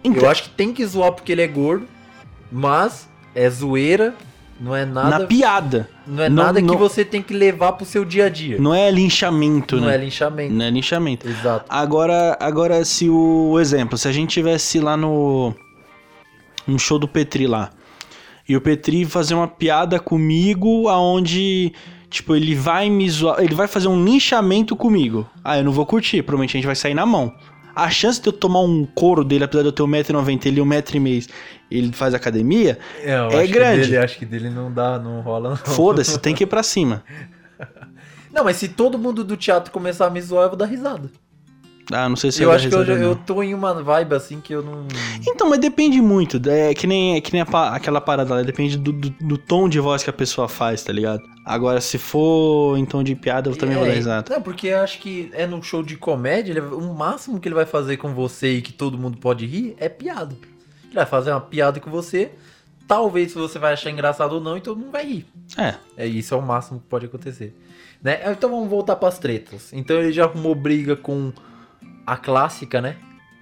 Então, 0.03 0.25
Eu 0.25 0.31
acho 0.31 0.45
que 0.45 0.51
tem 0.51 0.73
que 0.73 0.85
zoar 0.85 1.13
porque 1.13 1.31
ele 1.33 1.43
é 1.43 1.47
gordo, 1.47 1.87
mas 2.51 3.09
é 3.35 3.49
zoeira, 3.49 4.15
não 4.61 4.75
é 4.75 4.85
nada. 4.85 5.19
na 5.19 5.27
piada. 5.27 5.89
Não 6.07 6.23
é 6.23 6.29
não- 6.29 6.45
nada 6.45 6.61
não- 6.61 6.69
que 6.75 6.77
você 6.77 7.05
tem 7.05 7.21
que 7.23 7.35
levar 7.35 7.73
pro 7.73 7.85
seu 7.85 8.05
dia 8.05 8.27
a 8.27 8.29
dia. 8.29 8.57
Não 8.59 8.75
é 8.75 8.91
linchamento, 8.91 9.77
Não 9.77 9.87
né? 9.89 9.95
é 9.95 9.99
linchamento. 9.99 10.55
Não 10.55 10.65
é 10.65 10.71
linchamento. 10.71 11.29
Exato. 11.29 11.65
Agora, 11.69 12.37
agora 12.41 12.85
se 12.85 13.09
o 13.09 13.59
exemplo, 13.61 13.97
se 13.99 14.07
a 14.09 14.13
gente 14.13 14.31
tivesse 14.31 14.79
lá 14.81 14.97
no 14.97 15.55
um 16.67 16.79
show 16.79 16.99
do 16.99 17.07
Petri 17.09 17.47
lá, 17.47 17.71
e 18.49 18.57
o 18.57 18.61
Petri 18.61 19.05
fazer 19.05 19.35
uma 19.35 19.49
piada 19.49 19.99
comigo 19.99 20.89
aonde 20.89 21.73
tipo 22.11 22.37
ele 22.37 22.55
vai 22.55 22.89
me 22.89 23.09
zoar, 23.11 23.41
ele 23.43 23.55
vai 23.55 23.67
fazer 23.67 23.89
um 23.89 24.05
linchamento 24.05 24.77
comigo. 24.77 25.27
Ah, 25.43 25.59
eu 25.59 25.65
não 25.65 25.73
vou 25.73 25.85
curtir, 25.85 26.23
provavelmente 26.23 26.57
a 26.57 26.59
gente 26.59 26.67
vai 26.67 26.77
sair 26.77 26.95
na 26.95 27.05
mão. 27.05 27.33
A 27.75 27.91
chance 27.91 28.21
de 28.23 28.29
eu 28.29 28.33
tomar 28.33 28.61
um 28.61 28.87
couro 28.95 29.25
dele, 29.25 29.43
apesar 29.43 29.63
de 29.63 29.69
eu 29.69 29.73
ter 29.73 29.83
1,90m, 29.83 30.47
ele 30.47 30.61
1,5m, 30.61 31.29
ele 31.71 31.93
faz 31.93 32.15
academia, 32.15 32.79
eu 33.03 33.09
É 33.09 33.37
acho 33.39 33.47
que 33.47 33.53
grande. 33.53 33.81
dele- 33.81 33.97
acho 33.99 34.19
que 34.19 34.27
dele 34.27 34.51
não 34.51 34.73
dá, 34.73 34.99
não 34.99 35.21
rola. 35.21 35.57
Foda-se, 35.57 36.19
tem 36.19 36.35
que 36.35 36.45
ir 36.45 36.47
pra 36.47 36.63
cima. 36.63 37.03
Não, 38.33 38.43
mas 38.43 38.57
se 38.57 38.67
todo 38.69 38.99
mundo 38.99 39.23
do 39.23 39.37
teatro 39.37 39.71
começar 39.71 40.07
a 40.07 40.11
me 40.11 40.21
zoar, 40.21 40.45
eu 40.47 40.49
vou 40.49 40.59
dar 40.59 40.67
risada. 40.67 41.09
Ah, 41.93 42.09
não 42.09 42.17
sei 42.17 42.33
se 42.33 42.43
eu 42.43 42.49
vai 42.49 42.57
acho 42.57 42.69
que 42.69 42.75
eu, 42.75 42.83
eu 42.83 43.15
tô 43.15 43.43
em 43.43 43.55
uma 43.55 43.75
vibe 43.81 44.15
assim 44.15 44.41
que 44.41 44.53
eu 44.55 44.63
não. 44.63 44.89
Então, 45.29 45.49
mas 45.51 45.61
depende 45.61 46.01
muito. 46.01 46.41
É 46.51 46.73
que 46.75 46.87
nem, 46.87 47.15
é 47.15 47.21
que 47.21 47.31
nem 47.33 47.43
a 47.43 47.75
aquela 47.75 48.01
parada 48.01 48.35
lá. 48.35 48.43
Depende 48.43 48.79
do, 48.79 48.91
do, 48.91 49.11
do 49.11 49.37
tom 49.39 49.69
de 49.69 49.79
voz 49.79 50.03
que 50.03 50.09
a 50.09 50.13
pessoa 50.13 50.49
faz, 50.49 50.83
tá 50.83 50.93
ligado? 50.93 51.21
Agora, 51.45 51.81
se 51.83 51.99
for 51.99 52.77
em 52.79 52.87
tom 52.87 53.03
de 53.05 53.15
piada, 53.15 53.51
eu 53.51 53.55
também 53.57 53.77
vou 53.77 53.85
dar 53.87 53.93
É, 53.93 53.97
risada. 53.97 54.35
Não, 54.35 54.41
porque 54.43 54.69
eu 54.69 54.79
acho 54.79 54.99
que 54.99 55.31
é 55.35 55.47
no 55.47 55.63
show 55.63 55.83
de 55.83 55.95
comédia, 55.97 56.53
ele- 56.53 56.61
o 56.61 56.95
máximo 56.95 57.39
que 57.39 57.47
ele 57.47 57.55
vai 57.55 57.67
fazer 57.67 57.99
com 57.99 58.15
você 58.15 58.55
e 58.55 58.63
que 58.63 58.73
todo 58.73 58.97
mundo 58.99 59.19
pode 59.19 59.45
rir 59.45 59.77
é 59.79 59.89
piada. 59.89 60.35
Ele 60.95 61.01
vai 61.01 61.07
fazer 61.07 61.33
uma 61.33 61.41
piada 61.41 61.81
com 61.81 61.91
você, 61.91 62.31
talvez 62.87 63.35
você 63.35 63.59
vai 63.59 63.73
achar 63.73 63.91
engraçado 63.91 64.35
ou 64.35 64.41
não, 64.41 64.57
e 64.57 64.61
todo 64.61 64.79
mundo 64.79 64.93
vai 64.93 65.05
rir. 65.05 65.27
É. 65.59 65.75
É 65.97 66.07
isso 66.07 66.35
é 66.35 66.37
o 66.37 66.43
máximo 66.43 66.79
que 66.79 66.87
pode 66.87 67.07
acontecer. 67.07 67.53
Né? 68.01 68.21
Então 68.31 68.49
vamos 68.49 68.69
voltar 68.69 68.95
pras 68.95 69.19
tretas. 69.19 69.73
Então 69.73 69.97
ele 69.97 70.13
já 70.13 70.25
arrumou 70.25 70.55
briga 70.55 70.95
com 70.95 71.33
a 72.07 72.17
clássica, 72.17 72.81
né? 72.81 72.97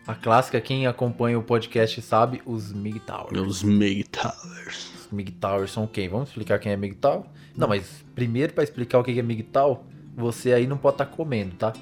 A 0.07 0.15
clássica, 0.15 0.61
quem 0.63 0.87
acompanha 0.87 1.39
o 1.39 1.43
podcast 1.43 2.01
sabe, 2.01 2.41
os 2.47 2.73
MGTOWers. 2.73 3.39
Os 3.39 3.63
MGTOWers. 3.63 4.91
Os 4.95 5.13
MGTOWers 5.13 5.71
são 5.71 5.87
quem? 5.87 6.09
Vamos 6.09 6.31
explicar 6.31 6.59
quem 6.59 6.73
é 6.73 6.77
MGTOW? 6.77 7.27
Não, 7.55 7.69
mas 7.69 8.03
primeiro 8.15 8.55
pra 8.55 8.65
explicar 8.65 8.99
o 8.99 9.05
que 9.05 9.19
é 9.19 9.23
MGTOW, 9.23 9.85
você 10.17 10.55
aí 10.55 10.67
não 10.67 10.79
pode 10.79 10.95
estar 10.95 11.07
comendo, 11.07 11.55
tá? 11.57 11.75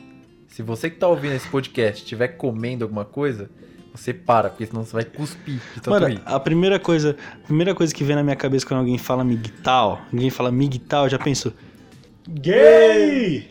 Se 0.48 0.62
você 0.62 0.90
que 0.90 0.96
tá 0.96 1.06
ouvindo 1.06 1.34
esse 1.34 1.48
podcast 1.48 2.02
estiver 2.02 2.28
comendo 2.28 2.84
alguma 2.84 3.04
coisa, 3.04 3.48
você 3.93 4.14
para, 4.14 4.51
porque 4.51 4.66
senão 4.66 4.84
você 4.84 4.93
vai 4.93 5.05
cuspir 5.05 5.61
de 5.74 5.80
tanto 5.80 5.91
Mano, 5.91 6.07
rir. 6.07 6.22
a 6.24 6.38
primeira 6.41 6.78
coisa, 6.78 7.16
a 7.43 7.47
primeira 7.47 7.74
coisa 7.74 7.95
que 7.95 8.05
vem 8.05 8.16
na 8.16 8.22
minha 8.22 8.36
cabeça 8.36 8.66
quando 8.66 8.80
alguém 8.80 8.99
fala 8.99 9.24
MGTOW, 9.24 9.99
alguém 10.12 10.30
fala 10.30 10.51
MGTOW, 10.51 11.05
eu 11.05 11.11
já 11.11 11.18
penso. 11.18 11.53
Gay! 12.28 13.51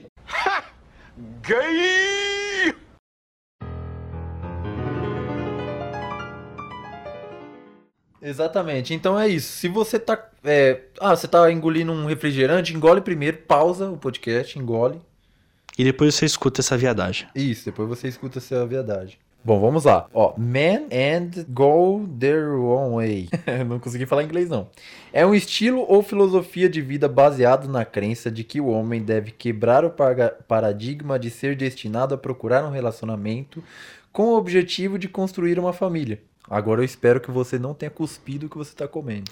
Exatamente. 8.21 8.93
Então 8.93 9.19
é 9.19 9.27
isso. 9.27 9.53
Se 9.57 9.67
você 9.67 9.97
tá. 9.97 10.29
é, 10.43 10.81
ah, 10.99 11.15
você 11.15 11.27
tá 11.27 11.51
engolindo 11.51 11.91
um 11.91 12.05
refrigerante, 12.05 12.73
engole 12.73 13.01
primeiro, 13.01 13.37
pausa 13.37 13.89
o 13.89 13.97
podcast, 13.97 14.57
engole. 14.59 15.01
E 15.77 15.83
depois 15.83 16.15
você 16.15 16.25
escuta 16.25 16.61
essa 16.61 16.77
viadagem. 16.77 17.27
Isso, 17.33 17.65
depois 17.65 17.87
você 17.87 18.07
escuta 18.07 18.39
essa 18.39 18.65
verdade. 18.65 19.17
Bom, 19.43 19.59
vamos 19.59 19.85
lá. 19.85 20.05
Ó, 20.13 20.33
man 20.37 20.87
and 20.91 21.45
go 21.49 22.05
their 22.19 22.49
own 22.51 22.95
way. 22.95 23.29
não 23.67 23.79
consegui 23.79 24.05
falar 24.05 24.23
inglês 24.23 24.49
não. 24.49 24.67
É 25.13 25.25
um 25.25 25.33
estilo 25.33 25.85
ou 25.87 26.03
filosofia 26.03 26.69
de 26.69 26.81
vida 26.81 27.07
baseado 27.07 27.67
na 27.69 27.85
crença 27.85 28.29
de 28.29 28.43
que 28.43 28.59
o 28.59 28.67
homem 28.67 29.01
deve 29.01 29.31
quebrar 29.31 29.85
o 29.85 29.93
paradigma 30.47 31.17
de 31.17 31.29
ser 31.29 31.55
destinado 31.55 32.13
a 32.13 32.17
procurar 32.17 32.65
um 32.65 32.69
relacionamento 32.69 33.63
com 34.11 34.23
o 34.23 34.37
objetivo 34.37 34.99
de 34.99 35.07
construir 35.07 35.57
uma 35.57 35.71
família. 35.71 36.21
Agora 36.49 36.81
eu 36.81 36.85
espero 36.85 37.21
que 37.21 37.31
você 37.31 37.57
não 37.57 37.73
tenha 37.73 37.89
cuspido 37.89 38.47
o 38.47 38.49
que 38.49 38.57
você 38.57 38.75
tá 38.75 38.87
comendo. 38.87 39.31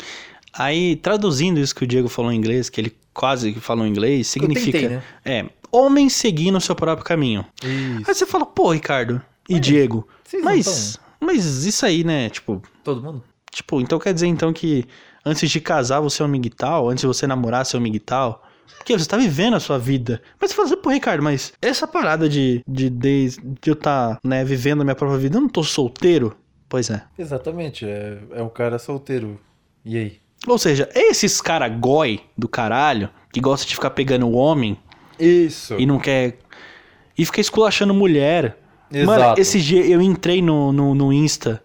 Aí, 0.53 0.95
traduzindo 0.95 1.59
isso 1.59 1.75
que 1.75 1.83
o 1.83 1.87
Diego 1.87 2.07
falou 2.07 2.31
em 2.31 2.37
inglês, 2.37 2.69
que 2.69 2.79
ele 2.79 2.95
quase 3.13 3.51
que 3.51 3.59
falou 3.59 3.85
em 3.85 3.89
inglês, 3.89 4.27
significa. 4.27 4.79
tentei, 4.79 4.97
né? 4.97 5.03
É, 5.25 5.45
homem 5.71 6.09
seguindo 6.09 6.57
o 6.57 6.61
seu 6.61 6.75
próprio 6.75 7.05
caminho. 7.05 7.45
Isso. 7.63 8.03
Aí 8.07 8.15
você 8.15 8.25
fala, 8.25 8.45
pô, 8.45 8.71
Ricardo 8.71 9.21
e 9.49 9.59
Diego, 9.59 10.07
mas, 10.43 10.99
mas 11.19 11.65
isso 11.65 11.85
aí, 11.85 12.03
né, 12.03 12.29
tipo, 12.29 12.61
Todo 12.83 13.01
mundo? 13.01 13.23
tipo, 13.51 13.81
então 13.81 13.97
quer 13.99 14.13
dizer 14.13 14.27
então 14.27 14.53
que 14.53 14.85
antes 15.25 15.49
de 15.49 15.59
casar 15.59 15.99
você 15.99 16.21
é 16.21 16.25
um 16.25 16.29
migtal, 16.29 16.89
antes 16.89 17.01
de 17.01 17.07
você 17.07 17.25
namorar 17.25 17.65
você 17.65 17.75
é 17.75 17.79
um 17.79 17.83
migtal? 17.83 18.43
Porque 18.77 18.97
você 18.97 19.07
tá 19.07 19.17
vivendo 19.17 19.55
a 19.55 19.59
sua 19.59 19.77
vida. 19.77 20.21
Mas 20.39 20.51
você 20.51 20.55
fala 20.55 20.67
assim, 20.67 20.77
pô, 20.77 20.89
Ricardo, 20.89 21.21
mas 21.21 21.51
essa 21.61 21.87
parada 21.87 22.29
de, 22.29 22.63
de, 22.67 22.89
de, 22.89 23.29
de 23.29 23.69
eu 23.69 23.75
tá, 23.75 24.17
né, 24.23 24.45
vivendo 24.45 24.81
a 24.81 24.83
minha 24.83 24.95
própria 24.95 25.19
vida, 25.19 25.37
eu 25.37 25.41
não 25.41 25.49
tô 25.49 25.63
solteiro? 25.63 26.37
Pois 26.69 26.89
é. 26.89 27.03
Exatamente, 27.17 27.85
é, 27.85 28.17
é 28.31 28.43
um 28.43 28.49
cara 28.49 28.77
solteiro. 28.77 29.39
E 29.83 29.97
aí? 29.97 30.19
Ou 30.45 30.57
seja, 30.57 30.89
esses 30.93 31.41
cara 31.41 31.67
goi 31.67 32.21
do 32.37 32.47
caralho, 32.47 33.09
que 33.31 33.39
gosta 33.41 33.65
de 33.67 33.73
ficar 33.73 33.89
pegando 33.89 34.27
o 34.27 34.33
homem 34.33 34.77
Isso. 35.19 35.75
e 35.77 35.85
não 35.85 35.99
quer... 35.99 36.37
E 37.17 37.25
fica 37.25 37.41
esculachando 37.41 37.93
mulher. 37.93 38.57
Mano, 38.91 39.13
Exato. 39.21 39.41
esse 39.41 39.61
dia 39.61 39.85
eu 39.85 40.01
entrei 40.01 40.41
no, 40.41 40.71
no, 40.71 40.95
no 40.95 41.11
Insta 41.13 41.61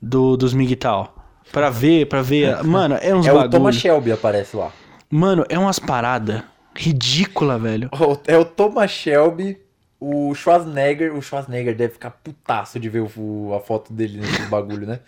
do, 0.00 0.36
dos 0.36 0.54
Migtal. 0.54 1.14
Pra 1.52 1.68
ver, 1.68 2.06
pra 2.06 2.22
ver. 2.22 2.62
Mano, 2.64 2.96
é 3.00 3.14
uns 3.14 3.26
É 3.26 3.32
o 3.32 3.34
bagulho. 3.36 3.50
Thomas 3.50 3.74
Shelby 3.76 4.12
aparece 4.12 4.56
lá. 4.56 4.72
Mano, 5.10 5.44
é 5.48 5.58
umas 5.58 5.78
paradas 5.78 6.42
ridícula, 6.74 7.58
velho. 7.58 7.90
O- 7.92 8.16
É 8.26 8.38
o 8.38 8.44
Thomas 8.44 8.90
Shelby, 8.90 9.58
o 10.00 10.34
Schwarzenegger. 10.34 11.14
O 11.14 11.20
Schwarzenegger 11.20 11.76
deve 11.76 11.92
ficar 11.92 12.10
putaço 12.10 12.80
de 12.80 12.88
ver 12.88 13.00
o- 13.16 13.54
a 13.54 13.60
foto 13.60 13.92
dele 13.92 14.18
nesse 14.18 14.42
bagulho, 14.46 14.86
né? 14.86 15.00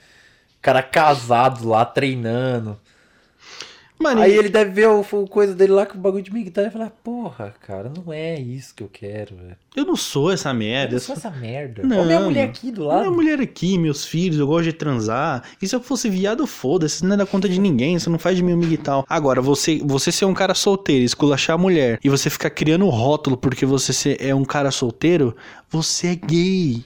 Cara 0.61 0.83
casado 0.83 1.67
lá, 1.67 1.85
treinando. 1.85 2.79
Mano, 3.97 4.21
Aí 4.23 4.33
e- 4.33 4.37
ele 4.37 4.49
deve 4.49 4.73
ver 4.73 4.89
o, 4.89 5.01
o 5.01 5.29
coisa 5.29 5.55
dele 5.55 5.73
lá 5.73 5.87
com 5.87 5.97
o 5.97 6.01
bagulho 6.01 6.23
de 6.23 6.33
migtar 6.35 6.67
e 6.67 6.71
falar: 6.71 6.91
Porra, 6.91 7.55
cara, 7.65 7.93
não 7.97 8.13
é 8.13 8.39
isso 8.39 8.75
que 8.75 8.83
eu 8.83 8.89
quero, 8.93 9.37
velho. 9.37 9.57
eu 9.77 9.85
não 9.87 9.95
sou 9.95 10.33
essa 10.33 10.53
merda. 10.53 10.97
Eu 10.97 11.01
sou 11.01 11.15
sou 11.15 11.31
essa 11.31 11.31
merda. 11.39 11.83
Não, 11.85 11.99
Olha 11.99 12.07
minha 12.07 12.21
mulher 12.21 12.49
aqui 12.49 12.73
do 12.73 12.85
lado. 12.85 13.01
minha 13.03 13.11
mulher 13.13 13.41
aqui, 13.41 13.79
meus 13.79 14.05
filhos, 14.05 14.39
eu 14.39 14.47
gosto 14.49 14.65
de 14.65 14.73
transar. 14.73 15.45
E 15.63 15.69
se 15.69 15.77
eu 15.77 15.81
fosse 15.81 16.11
viado, 16.11 16.45
foda-se, 16.45 16.97
isso 16.97 17.07
não 17.07 17.15
é 17.15 17.19
da 17.19 17.25
conta 17.25 17.49
de 17.49 17.61
ninguém, 17.61 17.95
isso 17.95 18.11
não 18.11 18.19
faz 18.19 18.37
de 18.37 18.43
mim 18.43 18.53
um 18.53 18.57
miguital. 18.59 19.07
Agora, 19.09 19.41
você, 19.41 19.81
você 19.85 20.11
ser 20.11 20.25
um 20.25 20.35
cara 20.35 20.55
solteiro, 20.55 21.05
esculachar 21.05 21.55
a 21.55 21.59
mulher, 21.59 22.01
e 22.03 22.09
você 22.09 22.29
ficar 22.29 22.51
criando 22.51 22.89
rótulo 22.89 23.37
porque 23.37 23.65
você 23.65 24.17
é 24.19 24.35
um 24.35 24.45
cara 24.45 24.73
solteiro, 24.73 25.37
você 25.71 26.09
é 26.09 26.15
gay. 26.17 26.85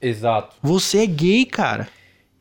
Exato. 0.00 0.56
Você 0.62 0.98
é 0.98 1.06
gay, 1.06 1.44
cara. 1.44 1.88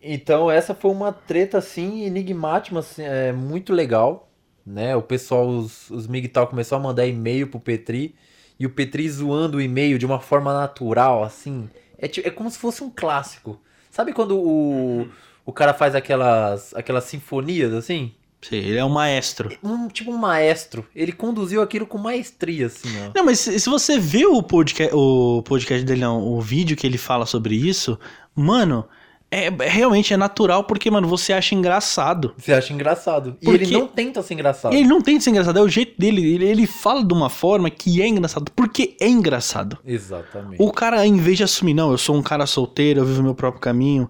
Então 0.05 0.51
essa 0.51 0.75
foi 0.75 0.91
uma 0.91 1.11
treta 1.11 1.57
assim 1.57 2.03
enigmática, 2.03 2.77
assim, 2.77 3.03
é, 3.03 3.31
muito 3.31 3.73
legal, 3.73 4.29
né? 4.65 4.95
O 4.95 5.01
pessoal, 5.01 5.47
os, 5.47 5.89
os 5.89 6.07
MGTOW 6.07 6.47
começou 6.47 6.77
a 6.77 6.81
mandar 6.81 7.07
e-mail 7.07 7.47
pro 7.47 7.59
Petri 7.59 8.15
e 8.59 8.65
o 8.65 8.69
Petri 8.69 9.09
zoando 9.09 9.57
o 9.57 9.61
e-mail 9.61 9.97
de 9.97 10.05
uma 10.05 10.19
forma 10.19 10.53
natural, 10.53 11.23
assim. 11.23 11.69
É, 11.97 12.05
é 12.05 12.29
como 12.29 12.49
se 12.51 12.57
fosse 12.57 12.83
um 12.83 12.89
clássico. 12.89 13.59
Sabe 13.89 14.13
quando 14.13 14.37
o, 14.37 15.07
o 15.45 15.51
cara 15.51 15.73
faz 15.73 15.95
aquelas, 15.95 16.73
aquelas 16.75 17.05
sinfonias 17.05 17.73
assim? 17.73 18.13
Sim, 18.41 18.57
ele 18.57 18.77
é 18.77 18.85
um 18.85 18.89
maestro. 18.89 19.57
Um, 19.63 19.87
tipo 19.87 20.11
um 20.11 20.17
maestro. 20.17 20.85
Ele 20.95 21.11
conduziu 21.11 21.63
aquilo 21.63 21.87
com 21.87 21.97
maestria, 21.97 22.67
assim, 22.67 22.89
ó. 22.99 23.11
Não, 23.15 23.25
mas 23.25 23.39
se, 23.39 23.59
se 23.59 23.67
você 23.67 23.97
vê 23.97 24.25
o 24.25 24.43
podcast, 24.43 24.93
o 24.93 25.41
podcast 25.41 25.83
dele, 25.83 26.01
não, 26.01 26.21
o 26.21 26.39
vídeo 26.39 26.77
que 26.77 26.85
ele 26.85 26.97
fala 26.97 27.25
sobre 27.25 27.55
isso, 27.55 27.97
mano, 28.35 28.87
é, 29.35 29.45
é, 29.65 29.69
realmente 29.69 30.13
é 30.13 30.17
natural 30.17 30.63
porque, 30.63 30.89
mano, 30.89 31.07
você 31.07 31.33
acha 31.33 31.53
engraçado. 31.53 32.33
Você 32.37 32.53
acha 32.53 32.71
engraçado. 32.73 33.35
E 33.41 33.45
Porque- 33.45 33.63
ele 33.63 33.73
não 33.73 33.87
tenta 33.87 34.21
ser 34.21 34.33
engraçado. 34.33 34.73
Ele 34.73 34.87
não 34.87 34.99
de 34.99 35.21
ser 35.21 35.29
engraçado, 35.29 35.59
é 35.59 35.61
o 35.61 35.69
jeito 35.69 35.93
dele. 35.99 36.33
Ele, 36.33 36.45
ele 36.45 36.67
fala 36.67 37.03
de 37.03 37.13
uma 37.13 37.29
forma 37.29 37.69
que 37.69 38.01
é 38.01 38.07
engraçado, 38.07 38.51
porque 38.55 38.95
é 38.99 39.07
engraçado. 39.07 39.77
Exatamente. 39.85 40.61
O 40.61 40.71
cara, 40.71 41.05
em 41.05 41.17
vez 41.17 41.37
de 41.37 41.43
assumir, 41.43 41.73
não, 41.73 41.91
eu 41.91 41.97
sou 41.97 42.15
um 42.15 42.21
cara 42.21 42.45
solteiro, 42.45 43.01
eu 43.01 43.05
vivo 43.05 43.21
meu 43.23 43.35
próprio 43.35 43.61
caminho 43.61 44.09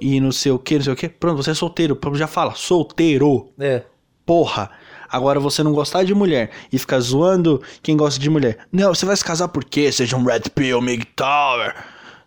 e 0.00 0.20
não 0.20 0.30
sei 0.32 0.52
o 0.52 0.58
que, 0.58 0.76
não 0.76 0.82
sei 0.84 0.92
o 0.92 0.96
que. 0.96 1.08
Pronto, 1.08 1.36
você 1.42 1.50
é 1.50 1.54
solteiro. 1.54 1.96
Pronto, 1.96 2.16
Já 2.18 2.26
fala, 2.26 2.54
solteiro. 2.54 3.50
É. 3.58 3.82
Porra. 4.24 4.70
Agora 5.10 5.40
você 5.40 5.62
não 5.62 5.72
gostar 5.72 6.04
de 6.04 6.14
mulher 6.14 6.50
e 6.70 6.78
ficar 6.78 7.00
zoando 7.00 7.62
quem 7.82 7.96
gosta 7.96 8.20
de 8.20 8.28
mulher. 8.28 8.58
Não, 8.70 8.94
você 8.94 9.06
vai 9.06 9.16
se 9.16 9.24
casar 9.24 9.48
por 9.48 9.64
quê? 9.64 9.90
Seja 9.90 10.16
um 10.18 10.24
Red 10.24 10.42
Pill, 10.54 10.82
Mig 10.82 11.06
Tower. 11.16 11.74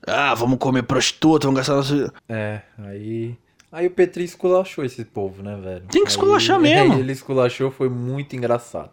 Ah, 0.08 0.34
vamos 0.34 0.58
comer 0.58 0.84
prostituta, 0.84 1.48
vamos 1.48 1.60
gastar 1.60 1.76
nosso... 1.76 2.12
É, 2.28 2.62
aí. 2.80 3.36
Aí 3.72 3.88
o 3.88 3.92
Petri 3.92 4.24
esculachou 4.24 4.84
esse 4.84 5.06
povo, 5.06 5.42
né, 5.44 5.56
velho? 5.56 5.86
Tem 5.90 6.04
que 6.04 6.10
esculachar 6.12 6.58
Aí- 6.60 6.62
mesmo. 6.64 6.96
ele 7.00 7.12
esculachou, 7.12 7.72
foi 7.72 7.88
muito 7.90 8.36
engraçado. 8.36 8.90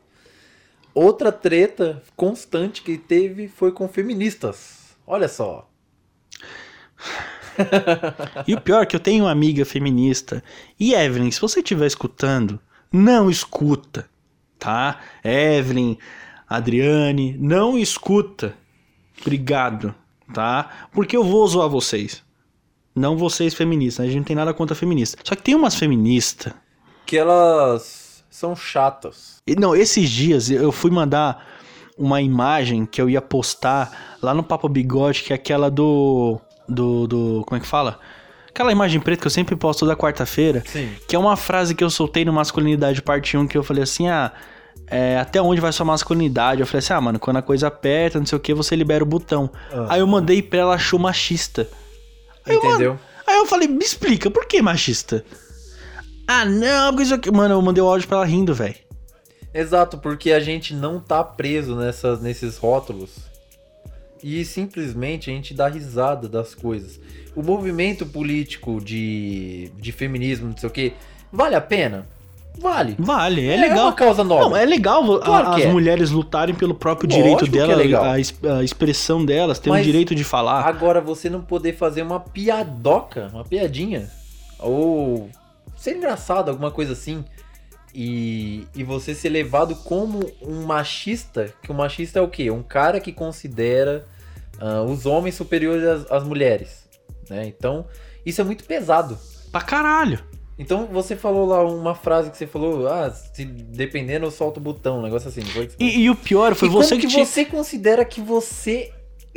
Outra 0.94 1.30
treta 1.32 2.02
constante 2.16 2.82
que 2.82 2.96
teve 2.98 3.48
foi 3.48 3.72
com 3.72 3.88
feministas. 3.88 4.96
Olha 5.06 5.28
só. 5.28 5.68
E 8.46 8.54
o 8.54 8.60
pior 8.60 8.82
é 8.82 8.86
que 8.86 8.94
eu 8.94 9.00
tenho 9.00 9.24
uma 9.24 9.30
amiga 9.32 9.64
feminista. 9.64 10.42
E 10.78 10.94
Evelyn, 10.94 11.30
se 11.30 11.40
você 11.40 11.60
estiver 11.60 11.86
escutando, 11.86 12.60
não 12.92 13.28
escuta, 13.30 14.08
tá? 14.58 15.00
Evelyn, 15.24 15.96
Adriane, 16.48 17.36
não 17.38 17.76
escuta. 17.78 18.54
Obrigado, 19.20 19.94
tá? 20.32 20.88
Porque 20.92 21.16
eu 21.16 21.24
vou 21.24 21.46
zoar 21.46 21.68
vocês. 21.68 22.22
Não 22.94 23.16
vocês 23.16 23.54
feministas, 23.54 24.04
a 24.04 24.08
gente 24.08 24.18
não 24.18 24.24
tem 24.24 24.36
nada 24.36 24.52
contra 24.52 24.74
feminista. 24.74 25.18
Só 25.22 25.34
que 25.34 25.42
tem 25.42 25.54
umas 25.54 25.76
feministas. 25.76 26.52
Que 27.06 27.16
elas 27.16 28.24
são 28.30 28.54
chatas. 28.54 29.36
E, 29.46 29.54
Não, 29.54 29.74
esses 29.74 30.10
dias 30.10 30.50
eu 30.50 30.72
fui 30.72 30.90
mandar 30.90 31.46
uma 31.96 32.20
imagem 32.22 32.86
que 32.86 33.00
eu 33.00 33.10
ia 33.10 33.20
postar 33.20 34.16
lá 34.22 34.32
no 34.32 34.42
Papo 34.42 34.68
Bigode, 34.68 35.22
que 35.22 35.32
é 35.32 35.36
aquela 35.36 35.70
do. 35.70 36.40
Do. 36.68 37.06
do 37.06 37.44
como 37.46 37.56
é 37.56 37.60
que 37.60 37.66
fala? 37.66 37.98
Aquela 38.48 38.72
imagem 38.72 39.00
preta 39.00 39.20
que 39.20 39.26
eu 39.26 39.30
sempre 39.30 39.54
posto 39.56 39.80
toda 39.80 39.96
quarta-feira. 39.96 40.62
Sim. 40.66 40.90
Que 41.06 41.14
é 41.14 41.18
uma 41.18 41.36
frase 41.36 41.74
que 41.74 41.84
eu 41.84 41.90
soltei 41.90 42.24
no 42.24 42.32
Masculinidade 42.32 43.00
Parte 43.00 43.36
1, 43.36 43.46
que 43.46 43.56
eu 43.56 43.62
falei 43.62 43.84
assim, 43.84 44.08
ah, 44.08 44.32
é, 44.86 45.18
até 45.18 45.40
onde 45.40 45.60
vai 45.60 45.72
sua 45.72 45.84
masculinidade? 45.84 46.60
Eu 46.60 46.66
falei 46.66 46.78
assim, 46.78 46.92
ah, 46.92 47.00
mano, 47.00 47.18
quando 47.18 47.36
a 47.36 47.42
coisa 47.42 47.68
aperta, 47.68 48.18
não 48.18 48.26
sei 48.26 48.36
o 48.36 48.40
que, 48.40 48.54
você 48.54 48.74
libera 48.74 49.02
o 49.04 49.06
botão. 49.06 49.50
Ah. 49.72 49.86
Aí 49.90 50.00
eu 50.00 50.06
mandei 50.06 50.42
pra 50.42 50.60
ela, 50.60 50.74
achou 50.74 50.98
machista. 50.98 51.68
Aí 52.44 52.54
eu, 52.54 52.64
Entendeu? 52.64 52.98
Aí 53.26 53.36
eu 53.36 53.46
falei, 53.46 53.68
me 53.68 53.84
explica, 53.84 54.30
por 54.30 54.46
que 54.46 54.62
machista? 54.62 55.24
Ah, 56.26 56.44
não, 56.44 56.90
porque 56.90 57.04
isso 57.04 57.14
aqui... 57.14 57.30
Mano, 57.30 57.54
eu 57.54 57.62
mandei 57.62 57.82
o 57.82 57.86
áudio 57.86 58.08
pra 58.08 58.18
ela 58.18 58.26
rindo, 58.26 58.54
velho. 58.54 58.76
Exato, 59.52 59.98
porque 59.98 60.32
a 60.32 60.40
gente 60.40 60.74
não 60.74 61.00
tá 61.00 61.24
preso 61.24 61.74
nessas, 61.74 62.20
nesses 62.20 62.56
rótulos. 62.56 63.28
E 64.22 64.44
simplesmente 64.44 65.30
a 65.30 65.32
gente 65.34 65.54
dá 65.54 65.68
risada 65.68 66.28
das 66.28 66.54
coisas. 66.54 67.00
O 67.34 67.42
movimento 67.42 68.04
político 68.04 68.80
de, 68.80 69.70
de 69.76 69.92
feminismo, 69.92 70.48
não 70.48 70.56
sei 70.56 70.68
o 70.68 70.72
que, 70.72 70.92
vale 71.32 71.54
a 71.54 71.60
pena? 71.60 72.06
Vale. 72.60 72.96
Vale, 72.98 73.48
é, 73.48 73.54
É 73.54 73.56
legal. 73.56 73.86
uma 73.86 73.92
causa 73.92 74.24
nobre. 74.24 74.48
Não, 74.50 74.56
é 74.56 74.64
legal 74.64 75.16
a- 75.16 75.20
Claro 75.24 75.50
que 75.54 75.60
as 75.62 75.66
é. 75.68 75.72
mulheres 75.72 76.10
lutarem 76.10 76.54
pelo 76.54 76.74
próprio 76.74 77.08
Lógico 77.08 77.22
direito 77.22 77.44
que 77.44 77.50
dela, 77.50 77.82
é 77.82 78.48
a, 78.50 78.56
a 78.58 78.64
expressão 78.64 79.24
delas, 79.24 79.58
ter 79.58 79.70
o 79.70 79.72
Mas 79.72 79.84
direito 79.84 80.14
de 80.14 80.24
falar. 80.24 80.62
Agora, 80.66 81.00
você 81.00 81.30
não 81.30 81.40
poder 81.40 81.74
fazer 81.76 82.02
uma 82.02 82.18
piadoca, 82.20 83.30
uma 83.32 83.44
piadinha, 83.44 84.10
ou 84.58 85.28
ser 85.76 85.96
engraçado, 85.96 86.48
alguma 86.50 86.70
coisa 86.70 86.92
assim, 86.94 87.24
e, 87.94 88.66
e 88.74 88.82
você 88.84 89.14
ser 89.14 89.28
levado 89.30 89.74
como 89.76 90.20
um 90.42 90.64
machista, 90.64 91.52
que 91.62 91.70
o 91.70 91.74
machista 91.74 92.18
é 92.18 92.22
o 92.22 92.28
quê? 92.28 92.50
Um 92.50 92.62
cara 92.62 93.00
que 93.00 93.12
considera 93.12 94.06
ah, 94.60 94.82
os 94.82 95.06
homens 95.06 95.34
superiores 95.36 95.84
às, 95.84 96.10
às 96.10 96.24
mulheres, 96.24 96.84
né? 97.30 97.46
Então, 97.46 97.86
isso 98.26 98.40
é 98.40 98.44
muito 98.44 98.64
pesado. 98.64 99.16
Pra 99.50 99.60
caralho. 99.62 100.18
Então, 100.58 100.86
você 100.86 101.14
falou 101.14 101.46
lá 101.46 101.62
uma 101.64 101.94
frase 101.94 102.30
que 102.30 102.36
você 102.36 102.46
falou, 102.46 102.88
ah, 102.88 103.10
se 103.10 103.44
dependendo 103.44 104.26
eu 104.26 104.30
solto 104.30 104.56
o 104.56 104.60
botão, 104.60 104.98
um 104.98 105.02
negócio 105.02 105.28
assim, 105.28 105.42
foi? 105.42 105.70
E, 105.78 106.00
e 106.00 106.10
o 106.10 106.16
pior 106.16 106.54
foi 106.56 106.68
E 106.68 106.70
você 106.70 106.90
como 106.90 107.00
que, 107.00 107.06
que 107.06 107.24
você 107.24 107.44
considera 107.44 108.04
que 108.04 108.20
você. 108.20 108.92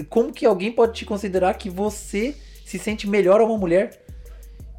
Como 0.09 0.33
que 0.33 0.45
alguém 0.45 0.71
pode 0.71 0.93
te 0.93 1.05
considerar 1.05 1.53
que 1.53 1.69
você 1.69 2.35
se 2.65 2.79
sente 2.79 3.07
melhor 3.07 3.39
a 3.39 3.45
uma 3.45 3.57
mulher? 3.57 4.03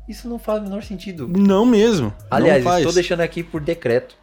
Isso 0.09 0.29
não 0.29 0.39
faz 0.39 0.61
o 0.61 0.65
menor 0.65 0.83
sentido. 0.83 1.29
Não 1.29 1.65
mesmo. 1.65 2.13
Aliás, 2.29 2.65
não 2.65 2.77
estou 2.77 2.93
deixando 2.93 3.21
aqui 3.21 3.45
por 3.45 3.61
decreto 3.61 4.17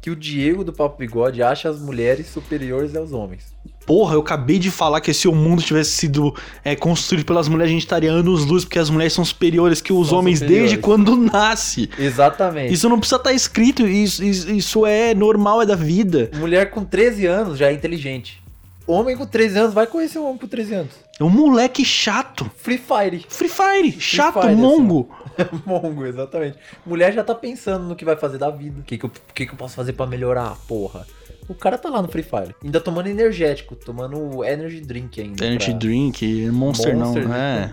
que 0.00 0.10
o 0.10 0.14
Diego 0.14 0.62
do 0.62 0.72
Papo 0.72 0.98
Bigode 0.98 1.42
acha 1.42 1.70
as 1.70 1.80
mulheres 1.80 2.26
superiores 2.26 2.94
aos 2.94 3.12
homens. 3.12 3.55
Porra, 3.86 4.14
eu 4.14 4.20
acabei 4.20 4.58
de 4.58 4.70
falar 4.70 5.00
que 5.00 5.14
se 5.14 5.28
o 5.28 5.32
mundo 5.34 5.62
tivesse 5.62 5.92
sido 5.92 6.34
é, 6.64 6.74
construído 6.74 7.24
pelas 7.24 7.48
mulheres, 7.48 7.70
a 7.70 7.72
gente 7.72 7.84
estaria 7.84 8.10
anos 8.10 8.44
luz, 8.44 8.64
porque 8.64 8.80
as 8.80 8.90
mulheres 8.90 9.12
são 9.12 9.24
superiores 9.24 9.80
que 9.80 9.92
os 9.92 10.08
São 10.08 10.18
homens 10.18 10.40
superiores. 10.40 10.70
desde 10.70 10.82
quando 10.82 11.16
nasce. 11.16 11.88
Exatamente. 11.96 12.74
Isso 12.74 12.88
não 12.88 12.98
precisa 12.98 13.16
estar 13.16 13.32
escrito, 13.32 13.86
isso, 13.86 14.24
isso, 14.24 14.50
isso 14.50 14.86
é 14.86 15.14
normal, 15.14 15.62
é 15.62 15.66
da 15.66 15.76
vida. 15.76 16.30
Mulher 16.34 16.70
com 16.70 16.84
13 16.84 17.26
anos 17.26 17.58
já 17.58 17.68
é 17.68 17.72
inteligente. 17.72 18.42
Homem 18.88 19.16
com 19.16 19.26
13 19.26 19.58
anos 19.58 19.74
vai 19.74 19.86
conhecer 19.86 20.18
um 20.18 20.26
homem 20.26 20.38
com 20.38 20.46
13 20.46 20.74
anos. 20.74 20.92
É 21.18 21.24
um 21.24 21.30
moleque 21.30 21.84
chato. 21.84 22.48
Free 22.56 22.78
Fire. 22.78 23.24
Free 23.28 23.48
Fire, 23.48 24.00
chato, 24.00 24.34
Fire, 24.40 24.52
assim. 24.52 24.60
mongo. 24.60 25.08
Mongo, 25.66 26.06
exatamente. 26.06 26.56
Mulher 26.86 27.12
já 27.12 27.22
tá 27.22 27.34
pensando 27.34 27.84
no 27.84 27.94
que 27.94 28.04
vai 28.06 28.16
fazer 28.16 28.38
da 28.38 28.48
vida. 28.48 28.80
O 28.80 28.82
que, 28.82 28.96
que, 28.96 29.04
eu, 29.04 29.10
que, 29.34 29.44
que 29.46 29.52
eu 29.52 29.56
posso 29.56 29.74
fazer 29.74 29.92
pra 29.92 30.06
melhorar, 30.06 30.56
porra? 30.66 31.06
O 31.48 31.54
cara 31.54 31.78
tá 31.78 31.88
lá 31.88 32.02
no 32.02 32.08
Free 32.08 32.22
Fire. 32.24 32.54
Ainda 32.62 32.80
tomando 32.80 33.06
energético, 33.08 33.76
tomando 33.76 34.44
energy 34.44 34.80
drink 34.80 35.20
ainda. 35.20 35.44
Energy 35.46 35.70
pra- 35.70 35.78
drink, 35.78 36.50
Monster, 36.50 36.96
Monster. 36.96 37.28
não, 37.28 37.34
é. 37.34 37.70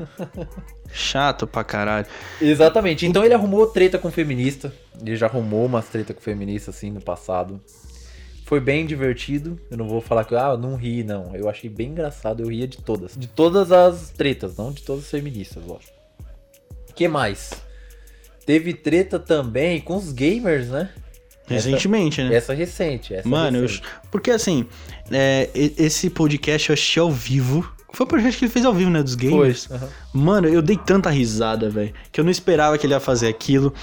Chato 0.93 1.47
pra 1.47 1.63
caralho. 1.63 2.05
Exatamente. 2.39 3.05
Então 3.07 3.25
ele 3.25 3.33
arrumou 3.33 3.65
treta 3.67 3.97
com 3.97 4.11
feminista. 4.11 4.71
Ele 5.01 5.15
já 5.15 5.25
arrumou 5.25 5.65
umas 5.65 5.87
treta 5.87 6.13
com 6.13 6.21
feminista 6.21 6.69
assim 6.69 6.91
no 6.91 7.01
passado. 7.01 7.59
Foi 8.45 8.59
bem 8.59 8.85
divertido. 8.85 9.59
Eu 9.71 9.77
não 9.77 9.87
vou 9.87 10.01
falar 10.01 10.23
que 10.25 10.35
ah, 10.35 10.49
eu 10.51 10.57
não 10.57 10.75
ri, 10.75 11.03
não. 11.03 11.35
Eu 11.35 11.49
achei 11.49 11.69
bem 11.69 11.89
engraçado. 11.89 12.43
Eu 12.43 12.49
ria 12.49 12.67
de 12.67 12.77
todas. 12.77 13.15
De 13.17 13.25
todas 13.27 13.71
as 13.71 14.11
tretas, 14.11 14.55
não 14.57 14.71
de 14.71 14.83
todas 14.83 15.05
as 15.05 15.09
feministas, 15.09 15.65
lógico. 15.65 15.93
que 16.95 17.07
mais? 17.07 17.51
Teve 18.45 18.73
treta 18.73 19.17
também 19.17 19.79
com 19.81 19.95
os 19.95 20.11
gamers, 20.11 20.67
né? 20.69 20.91
Recentemente, 21.47 22.21
né? 22.23 22.35
Essa 22.35 22.53
recente. 22.53 23.13
Essa 23.13 23.27
Mano, 23.27 23.57
eu, 23.57 23.61
recente. 23.63 23.83
porque 24.09 24.31
assim, 24.31 24.65
é, 25.11 25.49
esse 25.53 26.09
podcast 26.09 26.69
eu 26.69 26.73
assisti 26.73 26.99
ao 26.99 27.11
vivo. 27.11 27.69
Foi 27.91 28.05
o 28.05 28.09
podcast 28.09 28.39
que 28.39 28.45
ele 28.45 28.51
fez 28.51 28.65
ao 28.65 28.73
vivo, 28.73 28.89
né? 28.89 29.03
Dos 29.03 29.13
Foi. 29.13 29.29
gamers. 29.29 29.69
aham. 29.69 29.89
Mano, 30.13 30.47
eu 30.47 30.61
dei 30.61 30.77
tanta 30.77 31.09
risada, 31.09 31.69
velho. 31.69 31.93
Que 32.11 32.19
eu 32.19 32.23
não 32.23 32.31
esperava 32.31 32.77
que 32.77 32.85
ele 32.87 32.93
ia 32.93 32.99
fazer 32.99 33.27
aquilo. 33.27 33.73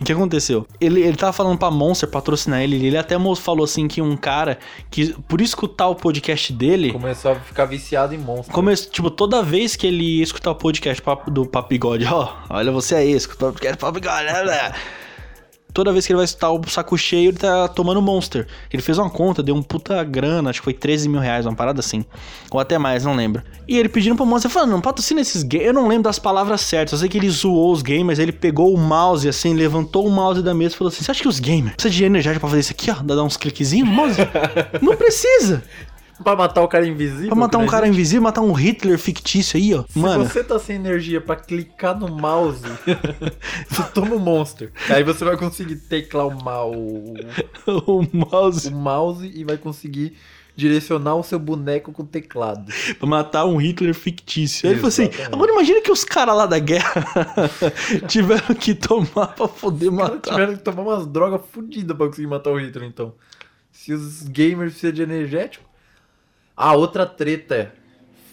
O 0.00 0.04
que 0.04 0.12
aconteceu? 0.12 0.64
Ele, 0.80 1.02
ele 1.02 1.16
tava 1.16 1.32
falando 1.32 1.58
pra 1.58 1.70
Monster 1.72 2.08
patrocinar 2.08 2.62
ele. 2.62 2.86
Ele 2.86 2.96
até 2.96 3.16
falou 3.36 3.64
assim 3.64 3.88
que 3.88 4.00
um 4.00 4.16
cara 4.16 4.58
que, 4.90 5.12
por 5.28 5.40
escutar 5.40 5.88
o 5.88 5.96
podcast 5.96 6.52
dele. 6.52 6.92
Começou 6.92 7.32
a 7.32 7.34
ficar 7.34 7.64
viciado 7.64 8.14
em 8.14 8.18
monstro. 8.18 8.54
Come, 8.54 8.74
tipo, 8.76 9.10
toda 9.10 9.42
vez 9.42 9.74
que 9.74 9.88
ele 9.88 10.18
ia 10.18 10.22
escutar 10.22 10.52
o 10.52 10.54
podcast 10.54 11.02
do 11.26 11.44
Papo 11.44 11.68
Bigode, 11.70 12.06
ó, 12.06 12.32
olha 12.48 12.70
você 12.70 12.94
aí, 12.94 13.12
escuta 13.12 13.48
o 13.48 13.52
podcast 13.52 13.76
do 13.76 14.00
né, 14.00 14.44
né? 14.44 14.72
Toda 15.72 15.92
vez 15.92 16.06
que 16.06 16.12
ele 16.12 16.16
vai 16.16 16.24
escutar 16.24 16.50
o 16.50 16.60
saco 16.68 16.96
cheio, 16.96 17.30
ele 17.30 17.38
tá 17.38 17.68
tomando 17.68 18.00
Monster. 18.00 18.46
Ele 18.72 18.82
fez 18.82 18.98
uma 18.98 19.10
conta, 19.10 19.42
deu 19.42 19.54
um 19.54 19.62
puta 19.62 20.02
grana, 20.02 20.50
acho 20.50 20.60
que 20.60 20.64
foi 20.64 20.72
13 20.72 21.08
mil 21.08 21.20
reais, 21.20 21.46
uma 21.46 21.54
parada 21.54 21.80
assim. 21.80 22.04
Ou 22.50 22.58
até 22.58 22.78
mais, 22.78 23.04
não 23.04 23.14
lembro. 23.14 23.42
E 23.66 23.76
ele 23.78 23.88
pedindo 23.88 24.16
pro 24.16 24.26
Monster, 24.26 24.50
falando, 24.50 24.70
não 24.70 24.80
patrocina 24.80 25.20
esses 25.20 25.42
games. 25.42 25.66
Eu 25.66 25.74
não 25.74 25.86
lembro 25.86 26.04
das 26.04 26.18
palavras 26.18 26.62
certas. 26.62 26.92
Eu 26.92 26.98
sei 26.98 27.08
que 27.08 27.18
ele 27.18 27.30
zoou 27.30 27.72
os 27.72 27.82
gamers, 27.82 28.18
ele 28.18 28.32
pegou 28.32 28.74
o 28.74 28.78
mouse, 28.78 29.28
assim, 29.28 29.54
levantou 29.54 30.06
o 30.06 30.10
mouse 30.10 30.42
da 30.42 30.54
mesa 30.54 30.74
e 30.74 30.78
falou 30.78 30.92
assim: 30.92 31.04
Você 31.04 31.10
acha 31.10 31.22
que 31.22 31.28
os 31.28 31.38
gamers 31.38 31.74
precisam 31.74 31.96
de 31.96 32.04
energia 32.04 32.32
pra 32.32 32.40
fazer 32.40 32.60
isso 32.60 32.72
aqui, 32.72 32.90
ó? 32.90 32.94
Dar 32.94 33.22
uns 33.22 33.36
cliquezinhos 33.36 33.88
no 33.88 33.94
mouse? 33.94 34.16
não 34.80 34.96
precisa! 34.96 35.62
Pra 36.22 36.34
matar 36.36 36.62
o 36.62 36.68
cara 36.68 36.86
invisível? 36.86 37.26
Pra 37.28 37.36
matar 37.36 37.58
um 37.58 37.66
cara 37.66 37.86
existe? 37.86 37.96
invisível, 37.98 38.22
matar 38.22 38.40
um 38.42 38.52
Hitler 38.52 38.98
fictício 38.98 39.56
aí, 39.58 39.74
ó. 39.74 39.84
Se 39.88 39.98
Mano, 39.98 40.24
você 40.24 40.42
tá 40.42 40.58
sem 40.58 40.76
energia 40.76 41.20
pra 41.20 41.36
clicar 41.36 41.98
no 41.98 42.08
mouse, 42.08 42.62
você 43.68 43.82
toma 43.94 44.16
um 44.16 44.18
monster. 44.18 44.72
Aí 44.90 45.02
você 45.04 45.24
vai 45.24 45.36
conseguir 45.36 45.76
teclar 45.76 46.26
o, 46.26 46.42
ma- 46.42 46.64
o, 46.64 48.06
mouse 48.12 48.68
o 48.68 48.72
mouse 48.72 49.30
e 49.34 49.44
vai 49.44 49.56
conseguir 49.56 50.16
direcionar 50.56 51.14
o 51.14 51.22
seu 51.22 51.38
boneco 51.38 51.92
com 51.92 52.02
o 52.02 52.06
teclado. 52.06 52.72
pra 52.98 53.06
matar 53.08 53.44
um 53.44 53.56
Hitler 53.58 53.94
fictício. 53.94 54.66
Aí 54.66 54.72
ele 54.74 54.80
falou 54.80 54.88
assim: 54.88 55.08
agora 55.32 55.52
imagina 55.52 55.80
que 55.80 55.92
os 55.92 56.02
caras 56.04 56.36
lá 56.36 56.46
da 56.46 56.58
guerra 56.58 57.04
tiveram 58.08 58.54
que 58.56 58.74
tomar 58.74 59.28
pra 59.36 59.46
poder 59.46 59.90
matar. 59.90 60.32
tiveram 60.32 60.56
que 60.56 60.62
tomar 60.62 60.82
umas 60.82 61.06
drogas 61.06 61.40
fodidas 61.52 61.96
pra 61.96 62.06
conseguir 62.08 62.26
matar 62.26 62.50
o 62.50 62.58
Hitler, 62.58 62.88
então. 62.88 63.14
Se 63.70 63.92
os 63.92 64.22
gamers 64.24 64.72
precisam 64.72 64.92
de 64.92 65.02
energético. 65.02 65.67
A 66.58 66.74
outra 66.74 67.06
treta 67.06 67.72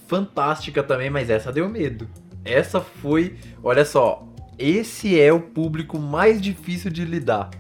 fantástica 0.07 0.81
também, 0.81 1.11
mas 1.11 1.29
essa 1.29 1.51
deu 1.51 1.69
medo. 1.69 2.09
Essa 2.43 2.81
foi, 2.81 3.37
olha 3.61 3.85
só, 3.85 4.27
esse 4.57 5.19
é 5.19 5.31
o 5.31 5.39
público 5.39 5.99
mais 5.99 6.41
difícil 6.41 6.89
de 6.89 7.05
lidar. 7.05 7.51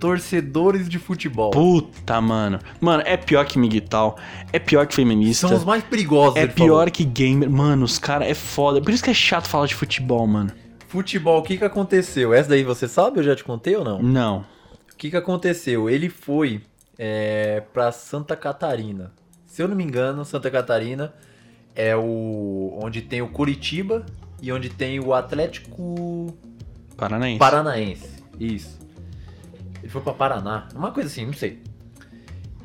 Torcedores 0.00 0.88
de 0.88 0.98
futebol. 0.98 1.50
Puta, 1.50 2.18
mano. 2.18 2.58
Mano, 2.80 3.02
é 3.04 3.18
pior 3.18 3.44
que 3.44 3.58
miguital. 3.58 4.16
É 4.54 4.58
pior 4.58 4.86
que 4.86 4.94
feminista. 4.94 5.48
São 5.48 5.56
os 5.58 5.64
mais 5.64 5.84
perigosos. 5.84 6.36
É 6.36 6.46
pior 6.46 6.66
falou. 6.68 6.90
que 6.90 7.04
gamer. 7.04 7.50
Mano, 7.50 7.84
os 7.84 7.98
caras 7.98 8.26
é 8.26 8.34
foda. 8.34 8.80
Por 8.80 8.92
isso 8.94 9.04
que 9.04 9.10
é 9.10 9.14
chato 9.14 9.46
falar 9.46 9.66
de 9.66 9.74
futebol, 9.74 10.26
mano. 10.26 10.50
Futebol, 10.88 11.40
o 11.40 11.42
que 11.42 11.58
que 11.58 11.64
aconteceu? 11.64 12.32
Essa 12.32 12.50
daí 12.50 12.64
você 12.64 12.88
sabe? 12.88 13.18
Eu 13.18 13.22
já 13.22 13.36
te 13.36 13.44
contei 13.44 13.76
ou 13.76 13.84
não? 13.84 14.02
Não. 14.02 14.46
O 14.90 14.96
que 14.96 15.10
que 15.10 15.16
aconteceu? 15.16 15.90
Ele 15.90 16.08
foi 16.08 16.62
é, 16.98 17.62
pra 17.74 17.92
Santa 17.92 18.34
Catarina. 18.34 19.12
Se 19.56 19.62
eu 19.62 19.68
não 19.68 19.74
me 19.74 19.82
engano, 19.82 20.22
Santa 20.22 20.50
Catarina 20.50 21.14
é 21.74 21.96
o 21.96 22.78
onde 22.82 23.00
tem 23.00 23.22
o 23.22 23.28
Curitiba 23.28 24.04
e 24.42 24.52
onde 24.52 24.68
tem 24.68 25.00
o 25.00 25.14
Atlético 25.14 26.36
Paranaense. 26.94 27.38
Paranaense. 27.38 28.22
Isso. 28.38 28.78
Ele 29.82 29.88
foi 29.88 30.02
pra 30.02 30.12
Paraná, 30.12 30.68
uma 30.74 30.92
coisa 30.92 31.08
assim, 31.08 31.24
não 31.24 31.32
sei. 31.32 31.62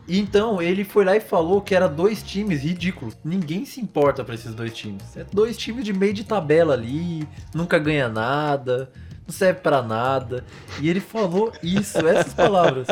Então 0.05 0.61
ele 0.61 0.83
foi 0.83 1.05
lá 1.05 1.15
e 1.15 1.21
falou 1.21 1.61
que 1.61 1.73
era 1.73 1.87
dois 1.87 2.21
times 2.21 2.61
ridículos. 2.61 3.17
Ninguém 3.23 3.63
se 3.63 3.79
importa 3.79 4.21
pra 4.25 4.35
esses 4.35 4.53
dois 4.53 4.73
times. 4.73 5.15
É 5.15 5.23
dois 5.23 5.55
times 5.55 5.85
de 5.85 5.93
meio 5.93 6.13
de 6.13 6.25
tabela 6.25 6.73
ali, 6.73 7.25
nunca 7.55 7.79
ganha 7.79 8.09
nada, 8.09 8.91
não 9.25 9.33
serve 9.33 9.61
pra 9.61 9.81
nada. 9.81 10.43
E 10.81 10.89
ele 10.89 10.99
falou 10.99 11.53
isso, 11.63 12.05
essas 12.05 12.33
palavras. 12.33 12.87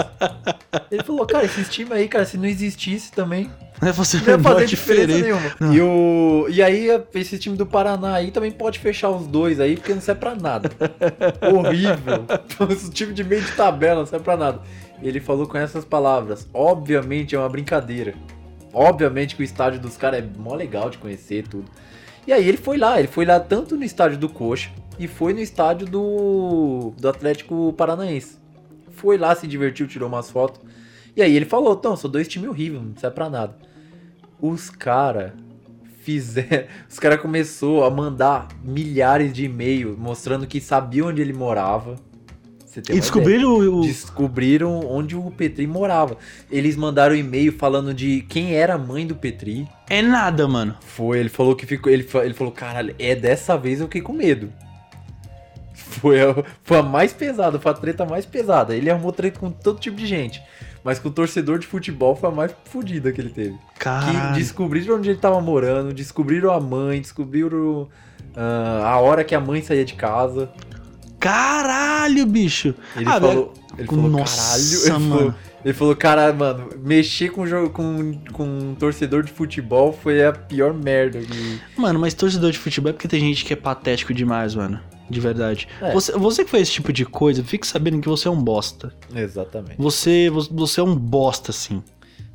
Ele 0.89 1.03
falou, 1.03 1.27
cara, 1.27 1.43
esses 1.43 1.67
times 1.67 1.91
aí, 1.91 2.07
cara, 2.07 2.23
se 2.23 2.37
não 2.37 2.45
existisse 2.45 3.11
também, 3.11 3.51
Não 3.81 3.89
é 3.89 3.91
você 3.93 4.17
não 4.17 4.33
ia 4.33 4.39
fazer 4.39 4.65
diferença 4.65 5.07
diferente. 5.07 5.57
nenhuma. 5.59 5.75
E, 5.75 5.81
o... 5.81 6.47
e 6.49 6.61
aí, 6.61 6.87
esse 7.15 7.39
time 7.39 7.55
do 7.55 7.65
Paraná 7.65 8.15
aí 8.15 8.29
também 8.29 8.51
pode 8.51 8.77
fechar 8.79 9.09
os 9.09 9.25
dois 9.25 9.59
aí, 9.59 9.77
porque 9.77 9.93
não 9.93 10.01
serve 10.01 10.19
pra 10.19 10.35
nada. 10.35 10.69
Horrível. 11.53 12.25
Esse 12.69 12.91
time 12.91 13.13
de 13.13 13.23
meio 13.23 13.41
de 13.41 13.51
tabela 13.53 13.99
não 13.99 14.05
serve 14.05 14.25
pra 14.25 14.35
nada. 14.35 14.61
Ele 15.01 15.19
falou 15.19 15.47
com 15.47 15.57
essas 15.57 15.85
palavras. 15.85 16.47
Obviamente 16.53 17.35
é 17.35 17.39
uma 17.39 17.47
brincadeira. 17.47 18.13
Obviamente 18.73 19.35
que 19.35 19.41
o 19.41 19.45
estádio 19.45 19.79
dos 19.79 19.95
caras 19.95 20.23
é 20.23 20.27
mó 20.37 20.55
legal 20.55 20.89
de 20.89 20.97
conhecer 20.97 21.47
tudo. 21.47 21.65
E 22.27 22.33
aí 22.33 22.47
ele 22.47 22.57
foi 22.57 22.77
lá, 22.77 22.99
ele 22.99 23.07
foi 23.07 23.25
lá 23.25 23.39
tanto 23.39 23.75
no 23.75 23.83
estádio 23.83 24.17
do 24.17 24.29
Coxa 24.29 24.69
e 24.99 25.07
foi 25.07 25.33
no 25.33 25.39
estádio 25.39 25.87
do, 25.87 26.93
do 26.99 27.09
Atlético 27.09 27.73
Paranaense. 27.73 28.37
Foi 28.91 29.17
lá, 29.17 29.33
se 29.33 29.47
divertiu, 29.47 29.87
tirou 29.87 30.09
umas 30.09 30.29
fotos. 30.29 30.61
E 31.15 31.21
aí 31.21 31.35
ele 31.35 31.45
falou, 31.45 31.73
então, 31.73 31.95
são 31.95 32.09
dois 32.09 32.27
times 32.27 32.49
horríveis, 32.49 32.83
não 32.83 32.95
serve 32.95 33.15
pra 33.15 33.29
nada. 33.29 33.55
Os 34.41 34.69
cara 34.69 35.33
fizeram. 36.03 36.65
Os 36.89 36.99
cara 36.99 37.17
começou 37.17 37.83
a 37.83 37.89
mandar 37.89 38.47
milhares 38.63 39.33
de 39.33 39.45
e-mails 39.45 39.97
mostrando 39.97 40.47
que 40.47 40.59
sabiam 40.59 41.09
onde 41.09 41.21
ele 41.21 41.33
morava. 41.33 41.95
E 42.89 42.99
descobriram 42.99 43.57
o. 43.57 43.81
Descobriram 43.81 44.79
onde 44.87 45.15
o 45.15 45.31
Petri 45.31 45.65
morava. 45.65 46.17
Eles 46.51 46.75
mandaram 46.75 47.15
e-mail 47.15 47.51
falando 47.51 47.93
de 47.93 48.21
quem 48.21 48.55
era 48.55 48.75
a 48.75 48.77
mãe 48.77 49.05
do 49.05 49.15
Petri. 49.15 49.67
É 49.89 50.01
nada, 50.01 50.47
mano. 50.47 50.75
Foi, 50.81 51.19
ele 51.19 51.29
falou 51.29 51.55
que 51.55 51.65
ficou. 51.65 51.91
Ele, 51.91 52.07
ele 52.23 52.33
falou, 52.33 52.53
caralho, 52.53 52.95
é 52.99 53.15
dessa 53.15 53.57
vez 53.57 53.79
eu 53.79 53.87
fiquei 53.87 54.01
com 54.01 54.13
medo. 54.13 54.53
Foi 55.73 56.21
a, 56.21 56.43
foi 56.63 56.77
a 56.77 56.83
mais 56.83 57.11
pesada, 57.11 57.59
foi 57.59 57.71
a 57.71 57.75
treta 57.75 58.05
mais 58.05 58.25
pesada. 58.25 58.75
Ele 58.75 58.89
arrumou 58.89 59.11
treta 59.11 59.39
com 59.39 59.49
todo 59.49 59.79
tipo 59.79 59.97
de 59.97 60.05
gente. 60.05 60.41
Mas 60.83 60.97
com 60.99 61.09
o 61.09 61.11
torcedor 61.11 61.59
de 61.59 61.67
futebol 61.67 62.15
foi 62.15 62.29
a 62.29 62.31
mais 62.31 62.55
fodida 62.65 63.11
que 63.11 63.19
ele 63.19 63.29
teve. 63.29 63.57
Que 63.73 63.79
Caralho. 63.79 64.35
descobriram 64.35 64.95
onde 64.95 65.09
ele 65.09 65.19
tava 65.19 65.41
morando, 65.41 65.93
descobriram 65.93 66.51
a 66.53 66.59
mãe, 66.59 67.01
descobriram 67.01 67.87
ah, 68.35 68.81
a 68.85 68.99
hora 68.99 69.23
que 69.23 69.35
a 69.35 69.39
mãe 69.39 69.61
saía 69.61 69.83
de 69.83 69.93
casa. 69.95 70.49
Caralho, 71.19 72.25
bicho. 72.25 72.73
Ele 72.95 73.05
Ah, 73.05 73.19
falou, 73.19 73.53
ele 73.77 73.87
falou 73.87 74.09
Nossa, 74.09 74.51
caralho. 74.51 74.69
Ele 74.89 75.09
falou, 75.09 75.33
ele 75.65 75.73
falou, 75.73 75.95
cara, 75.95 76.31
mano, 76.33 76.69
mexer 76.81 77.29
com, 77.31 77.45
jogo, 77.45 77.69
com, 77.71 78.13
com 78.31 78.45
um 78.45 78.75
torcedor 78.75 79.23
de 79.23 79.31
futebol 79.31 79.91
foi 79.91 80.25
a 80.25 80.31
pior 80.31 80.73
merda. 80.73 81.19
Que... 81.19 81.59
Mano, 81.75 81.99
mas 81.99 82.13
torcedor 82.13 82.51
de 82.51 82.57
futebol 82.57 82.91
é 82.91 82.93
porque 82.93 83.09
tem 83.09 83.19
gente 83.19 83.43
que 83.43 83.51
é 83.51 83.55
patético 83.57 84.13
demais, 84.13 84.55
mano. 84.55 84.79
De 85.09 85.19
verdade. 85.19 85.67
É. 85.81 85.91
Você, 85.91 86.11
você 86.13 86.45
que 86.45 86.51
faz 86.51 86.63
esse 86.63 86.73
tipo 86.73 86.93
de 86.93 87.05
coisa, 87.05 87.43
fique 87.43 87.65
sabendo 87.65 87.99
que 87.99 88.07
você 88.07 88.27
é 88.27 88.31
um 88.31 88.41
bosta. 88.41 88.93
Exatamente. 89.13 89.75
Você, 89.77 90.29
você 90.29 90.79
é 90.79 90.83
um 90.83 90.95
bosta, 90.95 91.51
assim. 91.51 91.81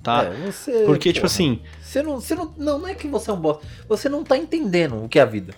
Tá? 0.02 0.24
É, 0.24 0.50
você, 0.50 0.82
porque, 0.84 1.12
tipo 1.12 1.26
porra, 1.26 1.32
assim, 1.32 1.60
Você 1.80 2.02
não, 2.02 2.20
você 2.20 2.34
não, 2.34 2.52
não, 2.58 2.78
não 2.80 2.88
é 2.88 2.94
que 2.94 3.08
você 3.08 3.30
é 3.30 3.32
um 3.32 3.40
bosta. 3.40 3.64
Você 3.88 4.08
não 4.08 4.22
tá 4.22 4.36
entendendo 4.36 5.02
o 5.04 5.08
que 5.08 5.18
é 5.18 5.22
a 5.22 5.24
vida. 5.26 5.54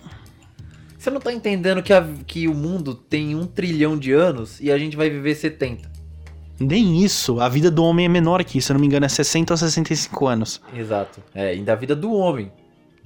Você 0.97 1.09
não 1.09 1.19
tá 1.19 1.33
entendendo 1.33 1.83
que, 1.83 1.93
a, 1.93 2.07
que 2.25 2.47
o 2.47 2.53
mundo 2.53 2.93
tem 2.95 3.35
um 3.35 3.45
trilhão 3.45 3.97
de 3.97 4.13
anos 4.13 4.59
e 4.59 4.71
a 4.71 4.77
gente 4.77 4.95
vai 4.97 5.09
viver 5.09 5.35
70. 5.35 5.89
nem 6.59 7.03
isso. 7.03 7.39
A 7.39 7.49
vida 7.49 7.69
do 7.69 7.83
homem 7.83 8.05
é 8.05 8.09
menor 8.09 8.41
aqui, 8.41 8.61
se 8.61 8.71
eu 8.71 8.73
não 8.75 8.81
me 8.81 8.87
engano, 8.87 9.05
é 9.05 9.09
60 9.09 9.53
ou 9.53 9.57
65 9.57 10.27
anos. 10.27 10.61
Exato. 10.73 11.21
É, 11.33 11.49
ainda 11.49 11.73
a 11.73 11.75
vida 11.75 11.95
do 11.95 12.11
homem. 12.13 12.51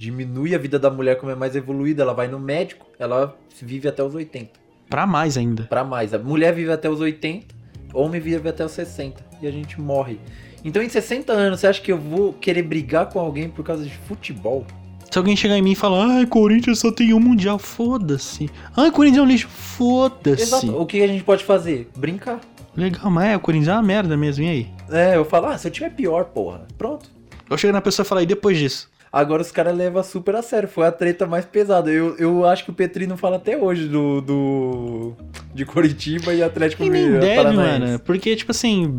Diminui 0.02 0.52
a 0.52 0.58
vida 0.58 0.80
da 0.80 0.90
mulher 0.90 1.16
como 1.16 1.30
é 1.30 1.36
mais 1.36 1.54
evoluída. 1.54 2.02
Ela 2.02 2.12
vai 2.12 2.26
no 2.26 2.40
médico, 2.40 2.84
ela 2.98 3.38
vive 3.60 3.86
até 3.86 4.02
os 4.02 4.16
80. 4.16 4.50
Pra 4.90 5.06
mais 5.06 5.36
ainda. 5.36 5.62
Pra 5.62 5.84
mais. 5.84 6.12
A 6.12 6.18
mulher 6.18 6.52
vive 6.52 6.72
até 6.72 6.90
os 6.90 6.98
80, 6.98 7.46
homem 7.94 8.20
vive 8.20 8.48
até 8.48 8.64
os 8.64 8.72
60. 8.72 9.24
E 9.40 9.46
a 9.46 9.50
gente 9.52 9.80
morre. 9.80 10.18
Então 10.64 10.82
em 10.82 10.88
60 10.88 11.32
anos, 11.32 11.60
você 11.60 11.68
acha 11.68 11.80
que 11.80 11.92
eu 11.92 11.98
vou 11.98 12.32
querer 12.32 12.64
brigar 12.64 13.10
com 13.10 13.20
alguém 13.20 13.48
por 13.48 13.64
causa 13.64 13.84
de 13.84 13.96
futebol? 14.08 14.66
Se 15.08 15.16
alguém 15.16 15.36
chegar 15.36 15.56
em 15.56 15.62
mim 15.62 15.70
e 15.70 15.76
falar, 15.76 16.04
ai, 16.16 16.26
Corinthians 16.26 16.80
só 16.80 16.90
tem 16.90 17.14
um 17.14 17.20
mundial, 17.20 17.56
foda-se. 17.56 18.50
Ai, 18.76 18.90
Corinthians 18.90 19.22
é 19.22 19.24
um 19.24 19.30
lixo, 19.30 19.48
foda-se. 19.48 20.42
Exato. 20.42 20.80
O 20.80 20.84
que 20.84 21.00
a 21.00 21.06
gente 21.06 21.22
pode 21.22 21.44
fazer? 21.44 21.88
Brincar. 21.96 22.40
Legal, 22.76 23.08
mas 23.08 23.28
é, 23.28 23.36
o 23.36 23.40
Corinthians 23.40 23.68
é 23.68 23.72
uma 23.74 23.82
merda 23.82 24.16
mesmo, 24.16 24.42
e 24.42 24.48
aí? 24.48 24.70
É, 24.90 25.16
eu 25.16 25.24
falo, 25.24 25.46
ah, 25.46 25.56
seu 25.56 25.70
time 25.70 25.86
é 25.86 25.90
pior, 25.90 26.24
porra. 26.24 26.66
Pronto. 26.76 27.08
Eu 27.48 27.56
chego 27.56 27.72
na 27.72 27.80
pessoa 27.80 28.04
e 28.04 28.08
falo, 28.08 28.20
e 28.22 28.26
depois 28.26 28.58
disso? 28.58 28.90
Agora 29.12 29.42
os 29.42 29.52
caras 29.52 29.76
levam 29.76 30.02
super 30.02 30.34
a 30.36 30.42
sério. 30.42 30.66
Foi 30.68 30.86
a 30.86 30.92
treta 30.92 31.26
mais 31.26 31.44
pesada. 31.44 31.90
Eu, 31.90 32.16
eu 32.16 32.46
acho 32.46 32.64
que 32.64 32.70
o 32.70 32.72
Petri 32.72 33.06
não 33.06 33.16
fala 33.16 33.36
até 33.36 33.56
hoje 33.58 33.86
do. 33.86 34.20
do 34.22 35.12
de 35.54 35.66
Coritiba 35.66 36.32
e 36.32 36.42
Atlético 36.42 36.82
Mineiro, 36.82 37.20
deve, 37.20 37.36
Paranaense. 37.36 37.80
mano. 37.86 37.98
Porque, 38.00 38.34
tipo 38.34 38.52
assim, 38.52 38.90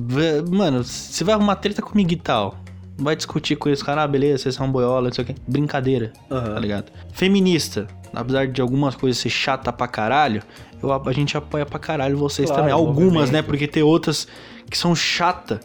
mano, 0.52 0.84
você 0.84 1.24
vai 1.24 1.34
arrumar 1.34 1.56
treta 1.56 1.82
comigo 1.82 2.12
e 2.12 2.16
tal. 2.16 2.56
Vai 2.96 3.16
discutir 3.16 3.56
com 3.56 3.70
eles, 3.70 3.82
cara, 3.82 4.04
ah, 4.04 4.08
beleza, 4.08 4.44
vocês 4.44 4.54
são 4.54 4.72
boiola, 4.72 5.08
não 5.08 5.12
sei 5.14 5.24
o 5.24 5.28
quê. 5.28 5.36
Brincadeira, 5.48 6.14
Aham. 6.30 6.54
tá 6.54 6.60
ligado? 6.60 6.92
Feminista, 7.12 7.88
apesar 8.14 8.46
de 8.48 8.62
algumas 8.62 8.94
coisas 8.96 9.20
ser 9.20 9.32
chata 9.32 9.74
pra 9.74 9.88
caralho, 9.88 10.44
eu, 10.82 10.94
a 10.94 11.12
gente 11.12 11.36
apoia 11.36 11.66
pra 11.66 11.80
caralho 11.80 12.16
vocês 12.16 12.48
Claro, 12.48 12.62
também. 12.62 12.72
Algumas, 12.74 13.12
movimento. 13.14 13.32
né? 13.32 13.42
Porque 13.42 13.68
tem 13.68 13.82
outras 13.82 14.28
que 14.70 14.78
são 14.78 14.94
chata. 14.96 15.60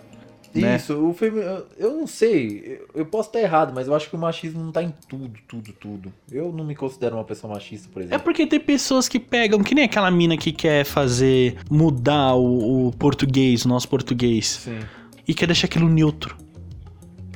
Né? 0.54 0.76
Isso, 0.76 0.94
o 0.94 1.12
femi... 1.12 1.40
eu 1.78 1.96
não 1.96 2.06
sei, 2.06 2.80
eu 2.94 3.04
posso 3.06 3.28
estar 3.28 3.40
errado, 3.40 3.72
mas 3.74 3.86
eu 3.86 3.94
acho 3.94 4.08
que 4.08 4.16
o 4.16 4.18
machismo 4.18 4.62
não 4.62 4.72
tá 4.72 4.82
em 4.82 4.92
tudo, 5.08 5.32
tudo, 5.46 5.72
tudo. 5.72 6.12
Eu 6.30 6.52
não 6.52 6.64
me 6.64 6.74
considero 6.74 7.16
uma 7.16 7.24
pessoa 7.24 7.52
machista, 7.52 7.88
por 7.92 8.02
É 8.02 8.06
exemplo. 8.06 8.24
porque 8.24 8.46
tem 8.46 8.60
pessoas 8.60 9.08
que 9.08 9.18
pegam, 9.18 9.62
que 9.62 9.74
nem 9.74 9.84
aquela 9.84 10.10
mina 10.10 10.36
que 10.36 10.52
quer 10.52 10.84
fazer, 10.84 11.56
mudar 11.70 12.34
o, 12.34 12.88
o 12.88 12.92
português, 12.92 13.64
o 13.64 13.68
nosso 13.68 13.88
português, 13.88 14.46
Sim. 14.64 14.78
e 15.26 15.34
quer 15.34 15.46
deixar 15.46 15.66
aquilo 15.66 15.88
neutro. 15.88 16.36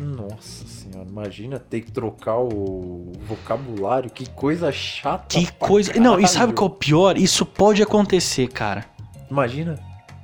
Nossa 0.00 0.66
senhora, 0.66 1.08
imagina 1.08 1.58
ter 1.58 1.82
que 1.82 1.92
trocar 1.92 2.38
o 2.38 3.12
vocabulário, 3.28 4.10
que 4.10 4.28
coisa 4.30 4.72
chata. 4.72 5.38
Que 5.38 5.52
coisa. 5.52 5.92
Não, 5.94 6.14
e 6.14 6.22
caralho. 6.22 6.28
sabe 6.28 6.52
qual 6.54 6.70
é 6.70 6.72
o 6.72 6.76
pior? 6.76 7.16
Isso 7.16 7.46
pode 7.46 7.82
acontecer, 7.82 8.48
cara. 8.48 8.84
Imagina, 9.30 9.78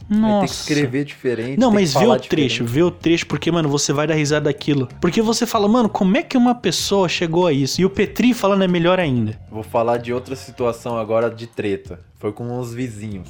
vai 0.09 0.19
Nossa. 0.21 0.41
ter 0.41 0.47
que 0.47 0.55
escrever 0.55 1.05
diferente. 1.05 1.59
Não, 1.59 1.71
mas 1.71 1.93
vê 1.93 2.07
o 2.07 2.17
trecho, 2.19 2.29
diferente. 2.29 2.63
vê 2.63 2.83
o 2.83 2.91
trecho, 2.91 3.27
porque, 3.27 3.51
mano, 3.51 3.69
você 3.69 3.93
vai 3.93 4.07
dar 4.07 4.15
risada 4.15 4.45
daquilo. 4.45 4.89
Porque 5.01 5.21
você 5.21 5.47
fala, 5.47 5.69
mano, 5.69 5.89
como 5.89 6.17
é 6.17 6.23
que 6.23 6.37
uma 6.37 6.55
pessoa 6.55 7.09
chegou 7.09 7.47
a 7.47 7.53
isso? 7.53 7.81
E 7.81 7.85
o 7.85 7.91
Petri 7.91 8.33
falando 8.33 8.65
é 8.65 8.69
melhor 8.69 8.99
ainda. 8.99 9.39
Vou 9.51 9.63
falar 9.63 9.99
de 9.99 10.13
outra 10.13 10.35
situação 10.35 10.97
agora 10.97 11.31
de 11.31 11.47
treta. 11.47 12.01
Foi 12.19 12.33
com 12.33 12.59
os 12.59 12.73
vizinhos. 12.73 13.29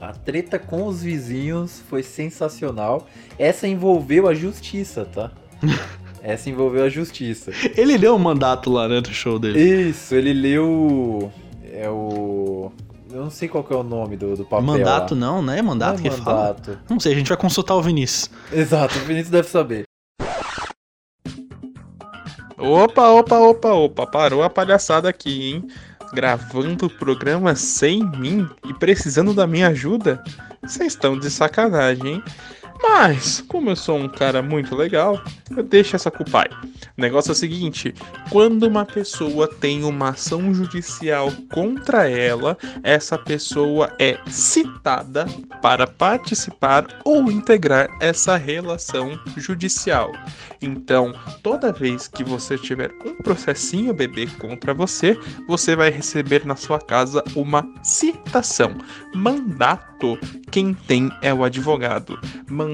A 0.00 0.12
treta 0.12 0.58
com 0.58 0.86
os 0.86 1.02
vizinhos 1.02 1.82
foi 1.88 2.02
sensacional. 2.02 3.06
Essa 3.38 3.66
envolveu 3.66 4.28
a 4.28 4.34
justiça, 4.34 5.04
tá? 5.04 5.30
Essa 6.22 6.50
envolveu 6.50 6.84
a 6.84 6.88
justiça. 6.88 7.52
Ele 7.76 7.96
deu 7.96 8.14
um 8.14 8.18
mandato 8.18 8.68
lá, 8.70 8.88
né, 8.88 9.00
do 9.00 9.14
show 9.14 9.38
dele. 9.38 9.60
Isso, 9.60 10.14
ele 10.14 10.32
leu. 10.32 11.32
É 11.72 11.88
o. 11.88 12.55
Não 13.26 13.30
sei 13.32 13.48
qual 13.48 13.64
que 13.64 13.72
é 13.72 13.76
o 13.76 13.82
nome 13.82 14.16
do, 14.16 14.36
do 14.36 14.44
papel. 14.44 14.64
mandato 14.64 15.14
lá. 15.14 15.20
não, 15.20 15.42
né? 15.42 15.60
Mandato 15.60 15.98
Não 16.00 16.06
é 16.06 16.10
que 16.10 16.16
fala. 16.22 16.38
mandato. 16.42 16.78
Não 16.88 17.00
sei, 17.00 17.12
a 17.12 17.16
gente 17.16 17.26
vai 17.28 17.36
consultar 17.36 17.74
o 17.74 17.82
Vinícius. 17.82 18.30
Exato, 18.52 18.96
o 18.96 19.00
Vinícius 19.00 19.30
deve 19.30 19.48
saber. 19.48 19.82
Opa, 22.56 23.08
opa, 23.10 23.38
opa, 23.38 23.72
opa, 23.72 24.06
parou 24.06 24.44
a 24.44 24.48
palhaçada 24.48 25.08
aqui, 25.08 25.50
hein? 25.54 25.66
Gravando 26.14 26.86
o 26.86 26.90
programa 26.90 27.56
sem 27.56 28.02
mim 28.16 28.48
e 28.64 28.72
precisando 28.72 29.34
da 29.34 29.44
minha 29.44 29.68
ajuda? 29.68 30.22
Vocês 30.62 30.92
estão 30.92 31.18
de 31.18 31.28
sacanagem, 31.28 32.06
hein? 32.14 32.22
Mas, 32.82 33.42
como 33.48 33.70
eu 33.70 33.76
sou 33.76 33.96
um 33.96 34.08
cara 34.08 34.42
muito 34.42 34.74
legal, 34.74 35.20
eu 35.56 35.62
deixo 35.62 35.96
essa 35.96 36.10
culpa 36.10 36.42
aí. 36.42 36.70
O 36.96 37.00
negócio 37.00 37.30
é 37.30 37.32
o 37.32 37.36
seguinte: 37.36 37.94
quando 38.30 38.64
uma 38.64 38.84
pessoa 38.84 39.48
tem 39.48 39.84
uma 39.84 40.10
ação 40.10 40.52
judicial 40.54 41.32
contra 41.52 42.08
ela, 42.08 42.56
essa 42.82 43.18
pessoa 43.18 43.94
é 43.98 44.18
citada 44.26 45.26
para 45.60 45.86
participar 45.86 46.86
ou 47.04 47.30
integrar 47.30 47.88
essa 48.00 48.36
relação 48.36 49.18
judicial. 49.36 50.12
Então, 50.60 51.12
toda 51.42 51.72
vez 51.72 52.08
que 52.08 52.24
você 52.24 52.56
tiver 52.56 52.90
um 53.04 53.14
processinho 53.16 53.92
bebê 53.92 54.26
contra 54.38 54.72
você, 54.72 55.18
você 55.46 55.76
vai 55.76 55.90
receber 55.90 56.46
na 56.46 56.56
sua 56.56 56.80
casa 56.80 57.22
uma 57.34 57.68
citação. 57.82 58.74
Mandato, 59.14 60.18
quem 60.50 60.72
tem 60.72 61.10
é 61.22 61.32
o 61.32 61.44
advogado. 61.44 62.18
Mandato, 62.48 62.65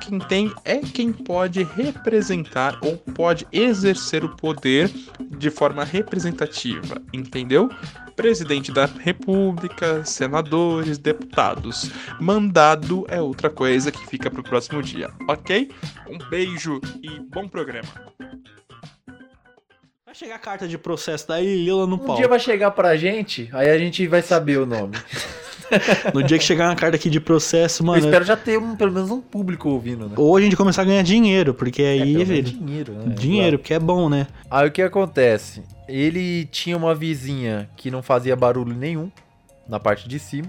quem 0.00 0.18
tem 0.18 0.52
é 0.64 0.78
quem 0.78 1.12
pode 1.12 1.62
representar 1.62 2.78
ou 2.82 2.96
pode 2.96 3.46
exercer 3.52 4.24
o 4.24 4.36
poder 4.36 4.90
de 5.20 5.50
forma 5.50 5.84
representativa, 5.84 7.00
entendeu? 7.12 7.68
Presidente 8.14 8.72
da 8.72 8.86
República, 8.86 10.04
senadores, 10.04 10.96
deputados. 10.98 11.90
Mandado 12.20 13.04
é 13.08 13.20
outra 13.20 13.50
coisa 13.50 13.92
que 13.92 14.06
fica 14.06 14.30
pro 14.30 14.42
próximo 14.42 14.82
dia, 14.82 15.10
ok? 15.28 15.70
Um 16.08 16.18
beijo 16.30 16.80
e 17.02 17.20
bom 17.20 17.46
programa. 17.46 17.88
Vai 20.06 20.14
chegar 20.14 20.36
a 20.36 20.38
carta 20.38 20.66
de 20.66 20.78
processo 20.78 21.28
da 21.28 21.38
Lila 21.40 21.86
no 21.86 21.96
Um 21.96 21.98
pau. 21.98 22.16
dia 22.16 22.28
vai 22.28 22.38
chegar 22.40 22.70
pra 22.70 22.96
gente, 22.96 23.50
aí 23.52 23.68
a 23.68 23.76
gente 23.78 24.06
vai 24.06 24.22
saber 24.22 24.58
o 24.58 24.64
nome. 24.66 24.96
No 26.14 26.22
dia 26.22 26.38
que 26.38 26.44
chegar 26.44 26.68
uma 26.68 26.76
carta 26.76 26.96
aqui 26.96 27.08
de 27.10 27.20
processo, 27.20 27.82
Eu 27.82 27.86
mano. 27.86 27.98
espero 28.04 28.24
já 28.24 28.36
ter 28.36 28.58
um, 28.58 28.76
pelo 28.76 28.92
menos 28.92 29.10
um 29.10 29.20
público 29.20 29.68
ouvindo, 29.68 30.08
né? 30.08 30.14
Ou 30.16 30.36
a 30.36 30.40
gente 30.40 30.56
começar 30.56 30.82
a 30.82 30.84
ganhar 30.84 31.02
dinheiro, 31.02 31.52
porque 31.54 31.82
É, 31.82 31.90
aí, 31.92 32.12
menos 32.14 32.28
velho. 32.28 32.42
dinheiro, 32.42 32.92
né? 32.92 33.14
Dinheiro, 33.14 33.58
porque 33.58 33.74
é 33.74 33.78
bom, 33.78 34.08
né? 34.08 34.26
Aí 34.50 34.68
o 34.68 34.70
que 34.72 34.82
acontece? 34.82 35.62
Ele 35.88 36.44
tinha 36.46 36.76
uma 36.76 36.94
vizinha 36.94 37.68
que 37.76 37.90
não 37.90 38.02
fazia 38.02 38.34
barulho 38.36 38.74
nenhum 38.74 39.10
na 39.68 39.78
parte 39.80 40.08
de 40.08 40.18
cima. 40.18 40.48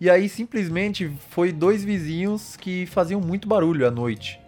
E 0.00 0.10
aí 0.10 0.28
simplesmente 0.28 1.10
foi 1.30 1.52
dois 1.52 1.84
vizinhos 1.84 2.56
que 2.56 2.86
faziam 2.86 3.20
muito 3.20 3.46
barulho 3.46 3.86
à 3.86 3.90
noite. 3.90 4.38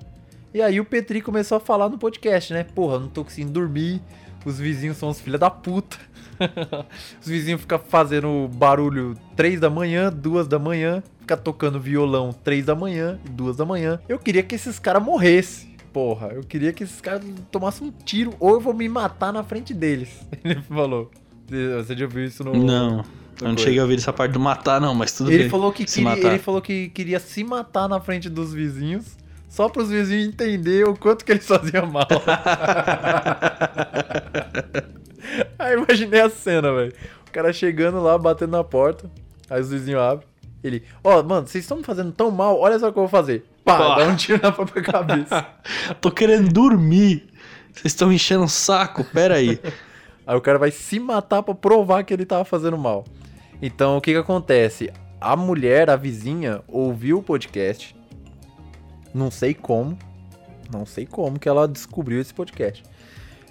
E 0.52 0.60
aí 0.60 0.80
o 0.80 0.84
Petri 0.84 1.20
começou 1.20 1.56
a 1.56 1.60
falar 1.60 1.88
no 1.88 1.98
podcast, 1.98 2.52
né? 2.52 2.64
Porra, 2.64 2.98
não 2.98 3.08
tô 3.08 3.24
conseguindo 3.24 3.52
dormir. 3.52 4.00
Os 4.44 4.58
vizinhos 4.58 4.96
são 4.96 5.08
os 5.08 5.20
filha 5.20 5.38
da 5.38 5.48
puta. 5.50 5.96
os 7.20 7.26
vizinhos 7.26 7.60
ficam 7.60 7.78
fazendo 7.78 8.48
barulho 8.54 9.16
3 9.36 9.60
da 9.60 9.70
manhã, 9.70 10.12
2 10.12 10.46
da 10.46 10.58
manhã, 10.58 11.02
fica 11.20 11.36
tocando 11.36 11.80
violão 11.80 12.32
3 12.32 12.66
da 12.66 12.74
manhã 12.74 13.18
e 13.24 13.28
2 13.28 13.56
da 13.56 13.64
manhã. 13.64 14.00
Eu 14.08 14.18
queria 14.18 14.42
que 14.42 14.54
esses 14.54 14.78
caras 14.78 15.02
morressem. 15.02 15.74
Porra, 15.92 16.28
eu 16.28 16.42
queria 16.42 16.72
que 16.72 16.82
esses 16.82 17.00
caras 17.00 17.22
tomassem 17.50 17.86
um 17.86 17.90
tiro 17.90 18.34
ou 18.40 18.50
eu 18.50 18.60
vou 18.60 18.74
me 18.74 18.88
matar 18.88 19.32
na 19.32 19.44
frente 19.44 19.72
deles. 19.72 20.26
Ele 20.44 20.60
falou. 20.62 21.10
Você 21.46 21.94
já 21.94 22.06
ouviu 22.06 22.24
isso 22.24 22.42
no. 22.42 22.54
Não. 22.54 23.04
Eu 23.40 23.48
não 23.48 23.58
cheguei 23.58 23.78
a 23.78 23.82
ouvir 23.82 23.96
essa 23.96 24.12
parte 24.12 24.32
do 24.32 24.40
matar, 24.40 24.80
não, 24.80 24.94
mas 24.94 25.12
tudo 25.12 25.30
Ele 25.30 25.42
bem. 25.42 25.50
falou, 25.50 25.72
que 25.72 25.84
queria, 25.84 26.04
matar. 26.04 26.28
ele 26.28 26.38
falou 26.38 26.62
que 26.62 26.88
queria 26.90 27.18
se 27.18 27.42
matar 27.42 27.88
na 27.88 28.00
frente 28.00 28.30
dos 28.30 28.54
vizinhos, 28.54 29.16
só 29.48 29.68
para 29.68 29.82
os 29.82 29.90
vizinhos 29.90 30.28
entenderem 30.28 30.84
o 30.84 30.96
quanto 30.96 31.24
que 31.24 31.32
eles 31.32 31.46
faziam 31.46 31.84
mal. 31.86 32.06
aí 35.58 35.74
imaginei 35.74 36.20
a 36.20 36.30
cena, 36.30 36.72
velho. 36.72 36.92
O 37.28 37.30
cara 37.30 37.52
chegando 37.52 38.02
lá, 38.02 38.16
batendo 38.16 38.52
na 38.52 38.64
porta, 38.64 39.10
aí 39.48 39.60
os 39.60 39.70
vizinhos 39.70 40.00
abrem. 40.00 40.28
Ele, 40.62 40.82
ó, 41.02 41.22
mano, 41.22 41.46
vocês 41.46 41.64
estão 41.64 41.76
me 41.76 41.84
fazendo 41.84 42.10
tão 42.12 42.30
mal, 42.30 42.58
olha 42.58 42.78
só 42.78 42.88
o 42.88 42.92
que 42.92 42.98
eu 42.98 43.02
vou 43.02 43.08
fazer. 43.08 43.44
Pá, 43.64 43.76
Pá. 43.76 43.96
dá 43.96 44.06
um 44.06 44.16
tiro 44.16 44.40
na 44.42 44.50
própria 44.50 44.80
cabeça. 44.84 45.46
Tô 46.00 46.10
querendo 46.10 46.50
dormir. 46.50 47.28
Vocês 47.72 47.86
estão 47.86 48.12
enchendo 48.12 48.44
o 48.44 48.48
saco, 48.48 49.04
pera 49.04 49.34
aí. 49.36 49.58
Aí 50.26 50.34
o 50.34 50.40
cara 50.40 50.58
vai 50.58 50.70
se 50.70 50.98
matar 50.98 51.42
pra 51.42 51.54
provar 51.54 52.02
que 52.02 52.14
ele 52.14 52.24
tava 52.24 52.46
fazendo 52.46 52.78
mal. 52.78 53.04
Então, 53.60 53.98
o 53.98 54.00
que 54.00 54.12
que 54.12 54.16
acontece? 54.16 54.90
A 55.20 55.36
mulher, 55.36 55.90
a 55.90 55.96
vizinha, 55.96 56.62
ouviu 56.66 57.18
o 57.18 57.22
podcast. 57.22 57.94
Não 59.12 59.30
sei 59.30 59.52
como. 59.52 59.98
Não 60.72 60.86
sei 60.86 61.04
como 61.04 61.38
que 61.38 61.46
ela 61.46 61.68
descobriu 61.68 62.22
esse 62.22 62.32
podcast. 62.32 62.82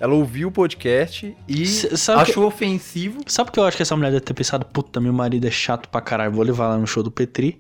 Ela 0.04 0.16
ouviu 0.16 0.50
o 0.50 0.52
podcast 0.52 1.34
e 1.48 1.62
S- 1.64 2.12
achou 2.12 2.46
ofensivo. 2.46 3.22
Sabe 3.26 3.48
por 3.50 3.54
que 3.54 3.60
eu 3.62 3.64
acho 3.64 3.78
que 3.78 3.84
essa 3.84 3.96
mulher 3.96 4.12
deve 4.12 4.26
ter 4.26 4.34
pensado, 4.34 4.66
puta, 4.66 5.00
meu 5.00 5.14
marido 5.14 5.48
é 5.48 5.52
chato 5.52 5.88
pra 5.88 6.02
caralho, 6.02 6.34
vou 6.34 6.44
levar 6.44 6.68
lá 6.68 6.78
no 6.78 6.86
show 6.86 7.02
do 7.02 7.10
Petri 7.10 7.58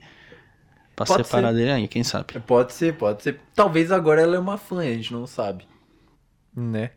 pra 0.94 1.06
Pode 1.06 1.24
separar 1.26 1.52
ser. 1.52 1.56
dele 1.56 1.72
aí, 1.72 1.88
quem 1.88 2.03
sabe? 2.03 2.38
Pode 2.41 2.74
ser, 2.74 2.98
pode 2.98 3.24
ser. 3.24 3.40
Talvez 3.56 3.94
agora 3.94 4.20
ela 4.22 4.36
é 4.36 4.40
uma 4.40 4.57
fã, 4.57 4.80
a 4.82 4.84
gente 4.84 5.14
não 5.14 5.26
sabe. 5.26 5.65
Né? 6.53 6.91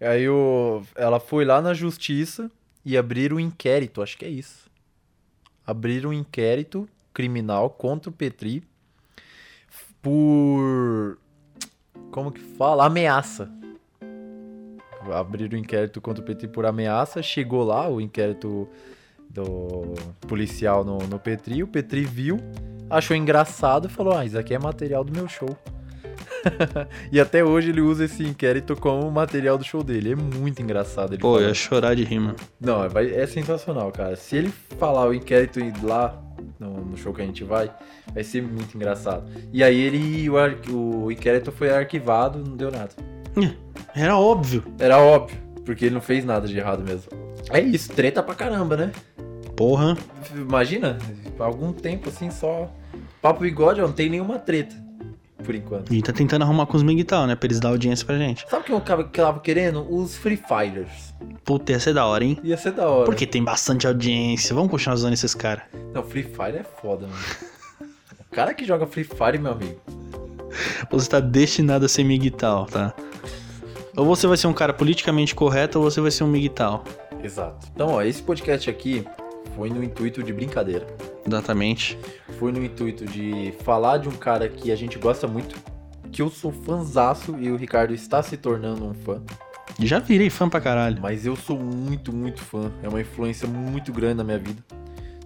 Aí 0.00 0.28
o... 0.28 0.82
ela 0.96 1.20
foi 1.20 1.44
lá 1.44 1.62
na 1.62 1.72
justiça 1.74 2.50
e 2.84 2.96
abriram 2.96 3.36
um 3.36 3.40
inquérito, 3.40 4.02
acho 4.02 4.18
que 4.18 4.24
é 4.24 4.28
isso. 4.28 4.68
Abriram 5.64 6.10
um 6.10 6.12
inquérito 6.12 6.88
criminal 7.14 7.70
contra 7.70 8.10
o 8.10 8.12
Petri 8.12 8.64
por. 10.02 11.18
Como 12.10 12.32
que 12.32 12.40
fala? 12.40 12.84
Ameaça. 12.86 13.48
Abriram 15.12 15.56
um 15.56 15.60
inquérito 15.60 16.00
contra 16.00 16.22
o 16.22 16.26
Petri 16.26 16.48
por 16.48 16.66
ameaça. 16.66 17.22
Chegou 17.22 17.64
lá 17.64 17.88
o 17.88 18.00
inquérito 18.00 18.68
do 19.30 19.94
policial 20.26 20.84
no, 20.84 20.98
no 20.98 21.18
Petri. 21.18 21.62
O 21.62 21.66
Petri 21.68 22.04
viu, 22.04 22.38
achou 22.90 23.16
engraçado 23.16 23.86
e 23.88 23.90
falou: 23.90 24.16
Ah, 24.16 24.24
isso 24.24 24.38
aqui 24.38 24.54
é 24.54 24.58
material 24.58 25.04
do 25.04 25.12
meu 25.12 25.28
show. 25.28 25.56
e 27.10 27.20
até 27.20 27.44
hoje 27.44 27.70
ele 27.70 27.80
usa 27.80 28.04
esse 28.04 28.22
inquérito 28.22 28.76
como 28.76 29.10
material 29.10 29.58
do 29.58 29.64
show 29.64 29.82
dele. 29.82 30.12
É 30.12 30.16
muito 30.16 30.62
engraçado. 30.62 31.12
Ele 31.14 31.20
Pô, 31.20 31.28
eu 31.28 31.34
falando. 31.34 31.48
ia 31.48 31.54
chorar 31.54 31.94
de 31.94 32.04
rima. 32.04 32.36
Não, 32.60 32.88
vai- 32.88 33.12
é 33.12 33.26
sensacional, 33.26 33.90
cara. 33.90 34.16
Se 34.16 34.36
ele 34.36 34.52
falar 34.78 35.08
o 35.08 35.14
inquérito 35.14 35.58
ir 35.60 35.72
lá 35.82 36.20
no, 36.58 36.84
no 36.84 36.96
show 36.96 37.12
que 37.12 37.22
a 37.22 37.24
gente 37.26 37.44
vai, 37.44 37.70
vai 38.12 38.22
ser 38.24 38.42
muito 38.42 38.74
engraçado. 38.76 39.28
E 39.52 39.62
aí 39.62 39.78
ele. 39.78 40.28
O, 40.30 41.04
o 41.04 41.12
inquérito 41.12 41.50
foi 41.52 41.70
arquivado, 41.70 42.38
não 42.38 42.56
deu 42.56 42.70
nada. 42.70 42.90
Era 43.94 44.16
óbvio. 44.16 44.64
Era 44.78 44.98
óbvio, 44.98 45.38
porque 45.64 45.86
ele 45.86 45.94
não 45.94 46.00
fez 46.00 46.24
nada 46.24 46.46
de 46.46 46.56
errado 46.56 46.82
mesmo. 46.82 47.10
É 47.50 47.60
isso, 47.60 47.90
treta 47.92 48.22
pra 48.22 48.34
caramba, 48.34 48.76
né? 48.76 48.92
Porra. 49.56 49.96
Imagina, 50.34 50.98
algum 51.38 51.72
tempo 51.72 52.08
assim 52.08 52.30
só. 52.30 52.70
Papo 53.20 53.40
bigode, 53.40 53.80
não 53.80 53.92
tem 53.92 54.08
nenhuma 54.08 54.38
treta. 54.38 54.76
Por 55.42 55.54
enquanto. 55.54 55.92
E 55.94 56.02
tá 56.02 56.12
tentando 56.12 56.42
arrumar 56.42 56.66
com 56.66 56.76
os 56.76 56.82
miguital, 56.82 57.26
né? 57.26 57.34
Pra 57.34 57.46
eles 57.46 57.60
dar 57.60 57.70
audiência 57.70 58.04
pra 58.04 58.18
gente. 58.18 58.44
Sabe 58.50 58.62
o 58.62 58.64
que 58.66 58.72
eu 58.72 58.80
tava, 58.80 59.04
que 59.04 59.20
eu 59.20 59.24
tava 59.24 59.40
querendo? 59.40 59.86
Os 59.88 60.16
Free 60.16 60.36
Fighters. 60.36 61.14
Puta, 61.44 61.72
ia 61.72 61.80
ser 61.80 61.94
da 61.94 62.04
hora, 62.04 62.24
hein? 62.24 62.38
Ia 62.42 62.56
ser 62.56 62.72
da 62.72 62.88
hora. 62.88 63.04
Porque 63.04 63.26
tem 63.26 63.42
bastante 63.42 63.86
audiência. 63.86 64.54
Vamos 64.54 64.70
continuar 64.70 64.94
usando 64.94 65.12
esses 65.14 65.34
caras. 65.34 65.64
Não, 65.94 66.02
Free 66.02 66.24
Fire 66.24 66.58
é 66.58 66.64
foda, 66.82 67.06
mano. 67.06 67.24
O 68.20 68.34
cara 68.34 68.52
que 68.52 68.64
joga 68.64 68.86
Free 68.86 69.04
Fire, 69.04 69.38
meu 69.38 69.52
amigo. 69.52 69.80
Você 70.90 71.08
tá 71.08 71.20
destinado 71.20 71.86
a 71.86 71.88
ser 71.88 72.04
miguital, 72.04 72.66
tá? 72.66 72.92
Ou 73.98 74.04
você 74.06 74.26
vai 74.28 74.36
ser 74.36 74.46
um 74.46 74.52
cara 74.52 74.72
politicamente 74.72 75.34
correto, 75.34 75.78
ou 75.80 75.90
você 75.90 76.00
vai 76.00 76.10
ser 76.12 76.22
um 76.24 76.28
miguital. 76.28 76.84
Exato. 77.22 77.66
Então, 77.74 77.88
ó, 77.94 78.02
esse 78.02 78.22
podcast 78.22 78.70
aqui 78.70 79.04
foi 79.56 79.70
no 79.70 79.82
intuito 79.82 80.22
de 80.22 80.32
brincadeira. 80.32 80.86
Exatamente. 81.26 81.98
Foi 82.38 82.52
no 82.52 82.62
intuito 82.64 83.04
de 83.04 83.52
falar 83.64 83.98
de 83.98 84.08
um 84.08 84.12
cara 84.12 84.48
que 84.48 84.70
a 84.70 84.76
gente 84.76 84.96
gosta 84.98 85.26
muito, 85.26 85.56
que 86.12 86.22
eu 86.22 86.30
sou 86.30 86.52
fãzaço 86.52 87.36
e 87.40 87.50
o 87.50 87.56
Ricardo 87.56 87.92
está 87.92 88.22
se 88.22 88.36
tornando 88.36 88.86
um 88.86 88.94
fã. 88.94 89.20
Já 89.80 89.98
virei 89.98 90.30
fã 90.30 90.48
pra 90.48 90.60
caralho. 90.60 90.98
Mas 91.02 91.26
eu 91.26 91.34
sou 91.34 91.58
muito, 91.58 92.12
muito 92.12 92.40
fã. 92.40 92.70
É 92.82 92.88
uma 92.88 93.00
influência 93.00 93.48
muito 93.48 93.92
grande 93.92 94.14
na 94.14 94.24
minha 94.24 94.38
vida. 94.38 94.62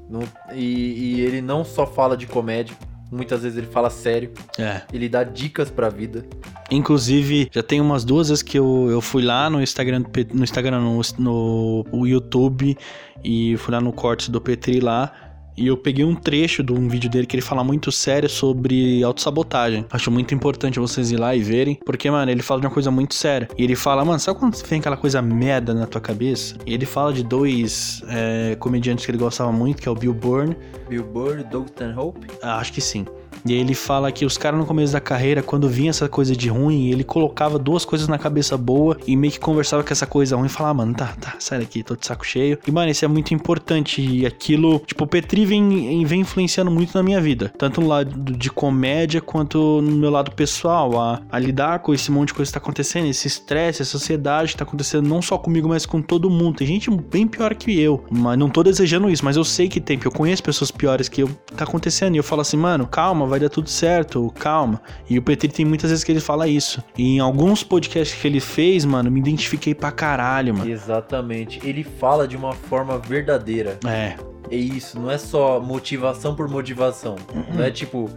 Não- 0.08 0.22
e, 0.54 1.16
e 1.16 1.20
ele 1.20 1.40
não 1.42 1.62
só 1.64 1.86
fala 1.86 2.16
de 2.16 2.26
comédia, 2.26 2.74
muitas 3.12 3.42
vezes 3.42 3.58
ele 3.58 3.66
fala 3.66 3.90
sério. 3.90 4.32
É. 4.58 4.82
Ele 4.92 5.08
dá 5.08 5.22
dicas 5.22 5.70
pra 5.70 5.88
vida. 5.90 6.24
Inclusive, 6.70 7.50
já 7.52 7.62
tem 7.62 7.80
umas 7.80 8.04
duas 8.04 8.30
vezes 8.30 8.42
que 8.42 8.58
eu, 8.58 8.88
eu 8.90 9.00
fui 9.00 9.22
lá 9.22 9.50
no 9.50 9.62
Instagram, 9.62 10.04
no 10.32 10.42
Instagram, 10.42 10.80
no, 11.18 11.84
no 11.92 12.06
YouTube, 12.06 12.76
e 13.22 13.56
fui 13.58 13.72
lá 13.72 13.80
no 13.80 13.92
corte 13.92 14.30
do 14.30 14.40
Petri 14.40 14.80
lá. 14.80 15.12
E 15.56 15.66
eu 15.66 15.76
peguei 15.76 16.04
um 16.04 16.14
trecho 16.14 16.62
de 16.62 16.72
um 16.72 16.88
vídeo 16.88 17.10
dele 17.10 17.26
que 17.26 17.36
ele 17.36 17.42
fala 17.42 17.62
muito 17.62 17.92
sério 17.92 18.28
sobre 18.28 19.02
autossabotagem. 19.02 19.84
Acho 19.90 20.10
muito 20.10 20.34
importante 20.34 20.78
vocês 20.78 21.10
ir 21.10 21.18
lá 21.18 21.34
e 21.34 21.40
verem, 21.40 21.78
porque, 21.84 22.10
mano, 22.10 22.30
ele 22.30 22.42
fala 22.42 22.60
de 22.60 22.66
uma 22.66 22.72
coisa 22.72 22.90
muito 22.90 23.14
séria. 23.14 23.48
E 23.56 23.64
ele 23.64 23.76
fala, 23.76 24.04
mano, 24.04 24.18
sabe 24.18 24.38
quando 24.38 24.56
vem 24.66 24.80
aquela 24.80 24.96
coisa 24.96 25.20
merda 25.20 25.74
na 25.74 25.86
tua 25.86 26.00
cabeça? 26.00 26.56
E 26.66 26.72
ele 26.72 26.86
fala 26.86 27.12
de 27.12 27.22
dois 27.22 28.02
é, 28.08 28.56
comediantes 28.58 29.04
que 29.04 29.10
ele 29.10 29.18
gostava 29.18 29.52
muito, 29.52 29.82
que 29.82 29.88
é 29.88 29.90
o 29.90 29.94
Bill 29.94 30.14
Burr. 30.14 30.56
Bill 30.88 31.04
Burr, 31.04 31.44
Doug 31.44 31.66
Stanhope. 31.68 32.26
Ah, 32.42 32.56
acho 32.56 32.72
que 32.72 32.80
sim. 32.80 33.04
E 33.44 33.52
ele 33.52 33.74
fala 33.74 34.12
que 34.12 34.24
os 34.24 34.36
caras 34.36 34.58
no 34.58 34.66
começo 34.66 34.92
da 34.92 35.00
carreira, 35.00 35.42
quando 35.42 35.68
vinha 35.68 35.90
essa 35.90 36.08
coisa 36.08 36.34
de 36.36 36.48
ruim, 36.48 36.88
ele 36.90 37.04
colocava 37.04 37.58
duas 37.58 37.84
coisas 37.84 38.08
na 38.08 38.18
cabeça 38.18 38.56
boa 38.56 38.96
e 39.06 39.16
meio 39.16 39.32
que 39.32 39.40
conversava 39.40 39.82
com 39.82 39.92
essa 39.92 40.06
coisa 40.06 40.36
ruim 40.36 40.46
e 40.46 40.48
falava, 40.48 40.70
ah, 40.70 40.74
mano, 40.74 40.94
tá, 40.94 41.14
tá, 41.20 41.34
sai 41.38 41.60
daqui, 41.60 41.82
tô 41.82 41.96
de 41.96 42.06
saco 42.06 42.26
cheio. 42.26 42.58
E, 42.66 42.70
mano, 42.70 42.90
isso 42.90 43.04
é 43.04 43.08
muito 43.08 43.34
importante. 43.34 44.00
E 44.00 44.26
aquilo, 44.26 44.78
tipo, 44.80 45.04
o 45.04 45.06
Petri 45.06 45.44
vem, 45.44 46.04
vem 46.04 46.20
influenciando 46.20 46.70
muito 46.70 46.94
na 46.94 47.02
minha 47.02 47.20
vida. 47.20 47.52
Tanto 47.58 47.80
no 47.80 47.88
lado 47.88 48.32
de 48.32 48.50
comédia 48.50 49.20
quanto 49.20 49.80
no 49.82 49.96
meu 49.96 50.10
lado 50.10 50.30
pessoal. 50.32 51.00
A, 51.00 51.22
a 51.30 51.38
lidar 51.38 51.80
com 51.80 51.92
esse 51.92 52.10
monte 52.10 52.28
de 52.28 52.34
coisa 52.34 52.50
que 52.50 52.54
tá 52.54 52.62
acontecendo, 52.62 53.06
esse 53.06 53.26
estresse, 53.26 53.82
essa 53.82 53.96
ansiedade 53.96 54.52
que 54.52 54.58
tá 54.58 54.64
acontecendo 54.64 55.08
não 55.08 55.20
só 55.20 55.36
comigo, 55.38 55.68
mas 55.68 55.86
com 55.86 56.00
todo 56.00 56.30
mundo. 56.30 56.56
Tem 56.56 56.66
gente 56.66 56.90
bem 56.90 57.26
pior 57.26 57.54
que 57.54 57.78
eu. 57.78 58.04
Mas 58.10 58.38
não 58.38 58.48
tô 58.48 58.62
desejando 58.62 59.10
isso, 59.10 59.24
mas 59.24 59.36
eu 59.36 59.44
sei 59.44 59.68
que 59.68 59.80
tem, 59.80 59.96
porque 59.96 60.08
eu 60.08 60.12
conheço 60.12 60.42
pessoas 60.42 60.70
piores 60.70 61.08
que 61.08 61.22
eu 61.22 61.28
tá 61.56 61.64
acontecendo. 61.64 62.14
E 62.14 62.18
eu 62.18 62.24
falo 62.24 62.42
assim, 62.42 62.56
mano, 62.56 62.86
calma, 62.86 63.21
vai 63.28 63.40
dar 63.40 63.48
tudo 63.48 63.68
certo, 63.68 64.32
calma. 64.38 64.80
E 65.08 65.18
o 65.18 65.22
Petri 65.22 65.48
tem 65.48 65.64
muitas 65.64 65.90
vezes 65.90 66.04
que 66.04 66.12
ele 66.12 66.20
fala 66.20 66.48
isso. 66.48 66.82
E 66.96 67.16
em 67.16 67.20
alguns 67.20 67.62
podcasts 67.62 68.20
que 68.20 68.26
ele 68.26 68.40
fez, 68.40 68.84
mano, 68.84 69.10
me 69.10 69.20
identifiquei 69.20 69.74
pra 69.74 69.90
caralho, 69.90 70.54
mano. 70.54 70.70
Exatamente. 70.70 71.60
Ele 71.66 71.84
fala 71.84 72.26
de 72.26 72.36
uma 72.36 72.52
forma 72.52 72.98
verdadeira. 72.98 73.78
É. 73.86 74.16
É 74.50 74.56
isso, 74.56 75.00
não 75.00 75.10
é 75.10 75.16
só 75.16 75.60
motivação 75.60 76.34
por 76.34 76.46
motivação. 76.46 77.16
Não 77.54 77.64
é 77.64 77.70
tipo, 77.70 78.10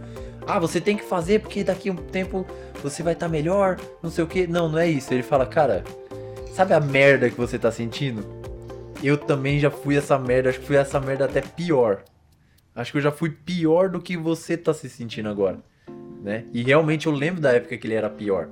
ah, 0.46 0.58
você 0.58 0.80
tem 0.80 0.96
que 0.96 1.04
fazer 1.04 1.40
porque 1.40 1.64
daqui 1.64 1.88
a 1.88 1.92
um 1.92 1.96
tempo 1.96 2.46
você 2.82 3.02
vai 3.02 3.14
estar 3.14 3.28
melhor, 3.28 3.78
não 4.02 4.10
sei 4.10 4.22
o 4.22 4.26
que. 4.26 4.46
Não, 4.46 4.68
não 4.68 4.78
é 4.78 4.86
isso. 4.86 5.12
Ele 5.14 5.22
fala, 5.22 5.46
cara, 5.46 5.82
sabe 6.52 6.74
a 6.74 6.80
merda 6.80 7.30
que 7.30 7.36
você 7.36 7.58
tá 7.58 7.72
sentindo? 7.72 8.24
Eu 9.02 9.16
também 9.16 9.58
já 9.58 9.70
fui 9.70 9.96
essa 9.96 10.18
merda, 10.18 10.50
acho 10.50 10.60
que 10.60 10.66
fui 10.66 10.76
essa 10.76 11.00
merda 11.00 11.24
até 11.24 11.40
pior. 11.40 12.02
Acho 12.76 12.92
que 12.92 12.98
eu 12.98 13.02
já 13.02 13.10
fui 13.10 13.30
pior 13.30 13.88
do 13.88 14.00
que 14.00 14.16
você 14.16 14.56
tá 14.56 14.74
se 14.74 14.88
sentindo 14.90 15.28
agora, 15.30 15.58
né? 16.22 16.44
E 16.52 16.62
realmente 16.62 17.06
eu 17.06 17.12
lembro 17.12 17.40
da 17.40 17.52
época 17.52 17.76
que 17.78 17.86
ele 17.86 17.94
era 17.94 18.10
pior, 18.10 18.48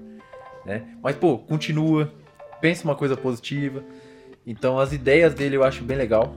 né? 0.64 0.82
Mas 1.02 1.14
pô, 1.14 1.36
continua, 1.38 2.10
pensa 2.60 2.84
uma 2.84 2.94
coisa 2.94 3.16
positiva. 3.16 3.84
Então 4.46 4.78
as 4.78 4.92
ideias 4.94 5.34
dele 5.34 5.56
eu 5.56 5.62
acho 5.62 5.84
bem 5.84 5.96
legal. 5.98 6.34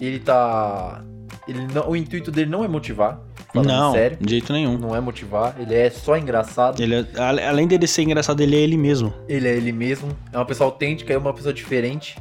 Ele 0.00 0.18
tá 0.18 1.02
ele 1.46 1.64
não, 1.72 1.88
o 1.90 1.94
intuito 1.96 2.32
dele 2.32 2.50
não 2.50 2.64
é 2.64 2.68
motivar, 2.68 3.20
não, 3.54 3.92
sério. 3.92 4.18
de 4.20 4.30
jeito 4.30 4.52
nenhum. 4.52 4.76
Não 4.76 4.94
é 4.94 5.00
motivar, 5.00 5.54
ele 5.60 5.74
é 5.74 5.88
só 5.88 6.16
engraçado. 6.18 6.82
Ele 6.82 6.96
é- 6.96 7.06
além 7.46 7.68
dele 7.68 7.86
ser 7.86 8.02
engraçado, 8.02 8.40
ele 8.40 8.56
é 8.56 8.58
ele 8.58 8.76
mesmo. 8.76 9.14
Ele 9.28 9.46
é 9.46 9.56
ele 9.56 9.70
mesmo, 9.70 10.08
é 10.32 10.36
uma 10.38 10.44
pessoa 10.44 10.68
autêntica, 10.68 11.12
é 11.12 11.16
uma 11.18 11.32
pessoa 11.32 11.54
diferente. 11.54 12.18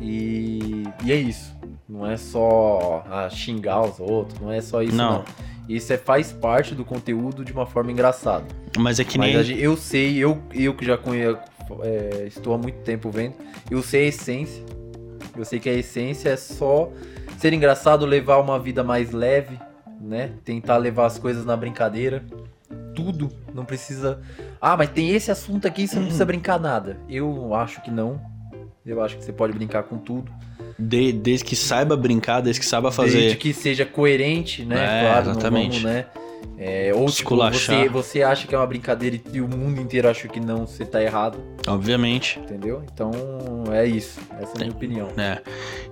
E, 0.00 0.84
e 1.04 1.12
é 1.12 1.16
isso. 1.16 1.57
Não 1.88 2.06
é 2.06 2.16
só 2.16 3.04
ah, 3.10 3.28
xingar 3.30 3.82
os 3.82 3.98
outros, 3.98 4.38
não 4.40 4.52
é 4.52 4.60
só 4.60 4.82
isso, 4.82 4.94
Não. 4.96 5.18
não. 5.18 5.24
Isso 5.68 5.92
é, 5.92 5.98
faz 5.98 6.32
parte 6.32 6.74
do 6.74 6.84
conteúdo 6.84 7.44
de 7.44 7.52
uma 7.52 7.66
forma 7.66 7.92
engraçada. 7.92 8.44
Mas 8.78 8.98
é 9.00 9.04
que 9.04 9.18
Mas 9.18 9.28
nem. 9.28 9.36
a 9.36 9.42
gente- 9.42 9.60
eu 9.62 9.76
sei, 9.76 10.16
eu, 10.16 10.38
eu 10.54 10.74
que 10.74 10.84
já 10.84 10.96
conheço, 10.96 11.38
é, 11.82 12.24
estou 12.26 12.54
há 12.54 12.58
muito 12.58 12.78
tempo 12.80 13.10
vendo, 13.10 13.34
eu 13.70 13.82
sei 13.82 14.06
a 14.06 14.08
essência. 14.08 14.64
Eu 15.36 15.44
sei 15.44 15.60
que 15.60 15.68
a 15.68 15.72
essência 15.74 16.30
é 16.30 16.36
só 16.36 16.90
ser 17.38 17.52
engraçado, 17.52 18.04
levar 18.06 18.38
uma 18.38 18.58
vida 18.58 18.82
mais 18.82 19.12
leve, 19.12 19.58
né? 20.00 20.32
Tentar 20.44 20.78
levar 20.78 21.06
as 21.06 21.18
coisas 21.18 21.44
na 21.44 21.56
brincadeira. 21.56 22.24
Tudo. 22.94 23.30
Não 23.54 23.64
precisa. 23.64 24.20
Ah, 24.60 24.76
mas 24.76 24.90
tem 24.90 25.10
esse 25.10 25.30
assunto 25.30 25.66
aqui, 25.68 25.86
você 25.86 25.96
não 25.96 26.04
precisa 26.04 26.24
brincar 26.26 26.58
nada. 26.58 26.98
Eu 27.08 27.54
acho 27.54 27.80
que 27.82 27.90
não. 27.90 28.20
Eu 28.88 29.02
acho 29.02 29.16
que 29.16 29.24
você 29.24 29.32
pode 29.32 29.52
brincar 29.52 29.82
com 29.84 29.98
tudo. 29.98 30.30
de- 30.78 31.12
desde 31.12 31.44
que 31.44 31.56
saiba 31.56 31.96
brincar, 31.96 32.40
desde 32.40 32.60
que 32.60 32.66
saiba 32.66 32.90
fazer. 32.92 33.18
Desde 33.18 33.36
que 33.36 33.52
seja 33.52 33.84
coerente, 33.84 34.64
né? 34.64 34.76
É, 34.76 35.00
claro, 35.02 35.30
exatamente. 35.30 35.80
vamos, 35.80 35.82
né? 35.82 36.06
É, 36.56 36.92
ou 36.94 37.06
tipo, 37.06 37.36
você, 37.36 37.88
você 37.88 38.22
acha 38.22 38.46
que 38.46 38.54
é 38.54 38.58
uma 38.58 38.66
brincadeira 38.66 39.16
e- 39.16 39.22
e 39.34 39.40
o 39.40 39.48
mundo 39.48 39.80
inteiro 39.80 40.08
acha 40.08 40.26
que 40.28 40.38
não, 40.40 40.66
você 40.66 40.84
tá 40.84 41.02
errado, 41.02 41.38
Obviamente. 41.66 42.38
entendeu? 42.40 42.82
Então 42.92 43.10
é 43.72 43.86
isso. 43.86 44.18
Essa 44.40 44.52
é 44.52 44.56
a 44.56 44.58
minha 44.60 44.70
opinião. 44.72 45.08
É. 45.16 45.38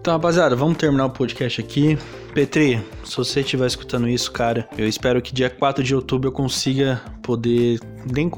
Então, 0.01 0.13
rapaziada, 0.13 0.55
vamos 0.57 0.77
terminar 0.77 1.07
o 1.07 1.11
podcast 1.11 1.61
aqui. 1.61 1.97
Petri, 2.35 2.81
se 3.05 3.17
você 3.17 3.41
estiver 3.41 3.67
escutando 3.67 4.09
isso, 4.09 4.31
cara, 4.33 4.69
eu 4.79 4.87
espero 4.89 5.21
que 5.23 5.33
dia 5.35 5.51
4 5.51 5.83
de 5.83 5.95
outubro 5.95 6.29
eu 6.29 6.33
consiga 6.33 7.01
poder, 7.27 7.81
nem, 8.15 8.31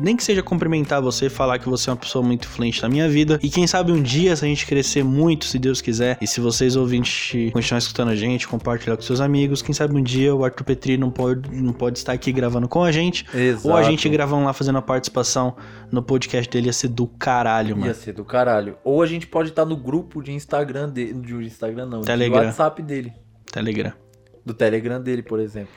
nem 0.00 0.16
que 0.16 0.22
seja 0.22 0.40
cumprimentar 0.40 1.02
você, 1.02 1.28
falar 1.28 1.58
que 1.58 1.68
você 1.68 1.90
é 1.90 1.92
uma 1.92 1.96
pessoa 1.96 2.24
muito 2.24 2.46
influente 2.46 2.80
na 2.80 2.88
minha 2.88 3.08
vida. 3.08 3.40
E 3.42 3.50
quem 3.50 3.66
sabe 3.66 3.90
um 3.90 4.00
dia, 4.00 4.36
se 4.36 4.44
a 4.44 4.48
gente 4.48 4.64
crescer 4.64 5.02
muito, 5.02 5.46
se 5.46 5.58
Deus 5.58 5.80
quiser, 5.80 6.16
e 6.20 6.28
se 6.28 6.40
vocês 6.40 6.76
ouvintes 6.76 7.32
continuarem 7.52 7.78
escutando 7.78 8.10
a 8.10 8.14
gente, 8.14 8.46
compartilhar 8.46 8.94
com 8.94 9.02
seus 9.02 9.20
amigos, 9.20 9.62
quem 9.62 9.74
sabe 9.74 9.96
um 9.96 10.02
dia 10.02 10.32
o 10.32 10.44
Arthur 10.44 10.62
Petri 10.62 10.96
não 10.96 11.10
pode, 11.10 11.50
não 11.60 11.72
pode 11.72 11.98
estar 11.98 12.12
aqui 12.12 12.30
gravando 12.30 12.68
com 12.68 12.84
a 12.84 12.92
gente. 12.92 13.26
Exato. 13.34 13.68
Ou 13.68 13.74
a 13.74 13.82
gente 13.82 14.08
gravando 14.08 14.44
lá 14.44 14.52
fazendo 14.52 14.78
a 14.78 14.82
participação 14.82 15.56
no 15.90 16.00
podcast 16.00 16.48
dele 16.48 16.66
ia 16.66 16.72
ser 16.72 16.88
do 16.88 17.08
caralho, 17.08 17.76
mano. 17.76 17.88
Ia 17.88 17.94
ser 17.94 18.12
do 18.12 18.24
caralho. 18.24 18.78
Ou 18.84 19.02
a 19.02 19.06
gente 19.06 19.26
pode 19.26 19.48
estar 19.48 19.64
no 19.64 19.76
grupo 19.76 20.22
de 20.22 20.30
Instagram 20.30 20.88
dele. 20.88 21.14
De 21.14 21.34
Instagram 21.34 21.86
não, 21.86 22.02
Telegram. 22.02 22.40
de 22.40 22.46
WhatsApp 22.46 22.80
dele. 22.80 23.12
Telegram. 23.50 24.05
Do 24.46 24.54
Telegram 24.54 25.00
dele, 25.02 25.22
por 25.22 25.40
exemplo. 25.40 25.74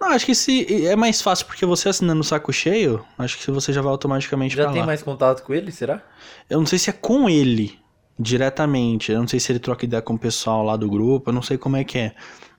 Não, 0.00 0.08
acho 0.08 0.26
que 0.26 0.34
se 0.34 0.84
é 0.86 0.96
mais 0.96 1.22
fácil 1.22 1.46
porque 1.46 1.64
você 1.64 1.88
assinando 1.88 2.20
o 2.20 2.24
saco 2.24 2.52
cheio, 2.52 3.04
acho 3.16 3.38
que 3.38 3.50
você 3.52 3.72
já 3.72 3.80
vai 3.80 3.92
automaticamente 3.92 4.56
Já 4.56 4.68
tem 4.70 4.80
lá. 4.80 4.86
mais 4.86 5.00
contato 5.02 5.44
com 5.44 5.54
ele, 5.54 5.70
será? 5.70 6.02
Eu 6.48 6.58
não 6.58 6.66
sei 6.66 6.78
se 6.78 6.90
é 6.90 6.92
com 6.92 7.30
ele 7.30 7.78
diretamente, 8.18 9.12
eu 9.12 9.20
não 9.20 9.28
sei 9.28 9.38
se 9.38 9.52
ele 9.52 9.60
troca 9.60 9.84
ideia 9.84 10.02
com 10.02 10.14
o 10.14 10.18
pessoal 10.18 10.64
lá 10.64 10.76
do 10.76 10.88
grupo, 10.90 11.30
eu 11.30 11.34
não 11.34 11.40
sei 11.40 11.56
como 11.56 11.76
é 11.76 11.84
que 11.84 11.98
é. 11.98 12.12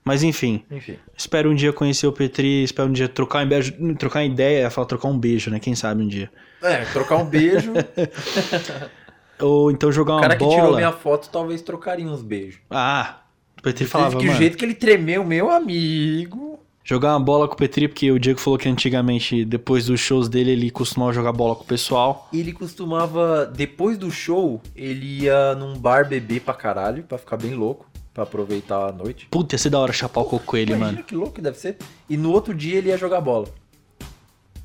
Mas 0.04 0.22
enfim, 0.24 0.64
Enfim. 0.70 0.96
espero 1.16 1.50
um 1.50 1.54
dia 1.54 1.72
conhecer 1.72 2.06
o 2.06 2.12
Petri, 2.12 2.64
espero 2.64 2.88
um 2.88 2.92
dia 2.92 3.08
trocar 3.08 3.44
um 3.44 3.48
beijo, 3.48 3.72
trocar 3.96 4.24
ideia, 4.24 4.68
falar 4.70 4.86
trocar 4.86 5.08
um 5.08 5.18
beijo, 5.18 5.50
né? 5.50 5.60
Quem 5.60 5.76
sabe 5.76 6.02
um 6.02 6.08
dia. 6.08 6.30
É, 6.62 6.84
trocar 6.86 7.16
um 7.18 7.24
beijo. 7.24 7.72
Ou 9.40 9.70
então 9.70 9.90
jogar 9.92 10.14
o 10.14 10.16
uma 10.16 10.22
cara 10.22 10.36
que 10.36 10.44
bola. 10.44 10.56
tirou 10.56 10.74
minha 10.76 10.92
foto 10.92 11.28
talvez 11.30 11.62
trocaria 11.62 12.06
uns 12.06 12.22
beijos. 12.22 12.60
Ah, 12.70 13.21
o 13.62 13.64
Petri 13.64 13.86
falava, 13.86 14.18
que 14.18 14.26
mano, 14.26 14.36
o 14.36 14.40
jeito 14.40 14.58
que 14.58 14.64
ele 14.64 14.74
tremeu, 14.74 15.24
meu 15.24 15.48
amigo. 15.48 16.58
jogar 16.84 17.12
uma 17.12 17.20
bola 17.20 17.46
com 17.46 17.54
o 17.54 17.56
Petri, 17.56 17.86
porque 17.86 18.10
o 18.10 18.18
Diego 18.18 18.40
falou 18.40 18.58
que 18.58 18.68
antigamente, 18.68 19.44
depois 19.44 19.86
dos 19.86 20.00
shows 20.00 20.28
dele, 20.28 20.50
ele 20.50 20.68
costumava 20.68 21.12
jogar 21.12 21.32
bola 21.32 21.54
com 21.54 21.62
o 21.62 21.66
pessoal. 21.66 22.28
Ele 22.32 22.52
costumava, 22.52 23.46
depois 23.46 23.96
do 23.96 24.10
show, 24.10 24.60
ele 24.74 25.22
ia 25.22 25.54
num 25.54 25.78
bar 25.78 26.08
beber 26.08 26.40
pra 26.40 26.54
caralho, 26.54 27.04
pra 27.04 27.16
ficar 27.16 27.36
bem 27.36 27.54
louco, 27.54 27.86
pra 28.12 28.24
aproveitar 28.24 28.88
a 28.88 28.92
noite. 28.92 29.28
Puta, 29.30 29.54
ia 29.54 29.58
ser 29.60 29.70
da 29.70 29.78
hora 29.78 29.92
chapar 29.92 30.22
o 30.22 30.24
coco 30.24 30.44
com 30.44 30.56
ele, 30.56 30.74
mano. 30.74 31.04
que 31.04 31.14
louco 31.14 31.34
que 31.34 31.40
deve 31.40 31.56
ser. 31.56 31.76
E 32.10 32.16
no 32.16 32.32
outro 32.32 32.52
dia 32.52 32.78
ele 32.78 32.88
ia 32.88 32.98
jogar 32.98 33.20
bola. 33.20 33.46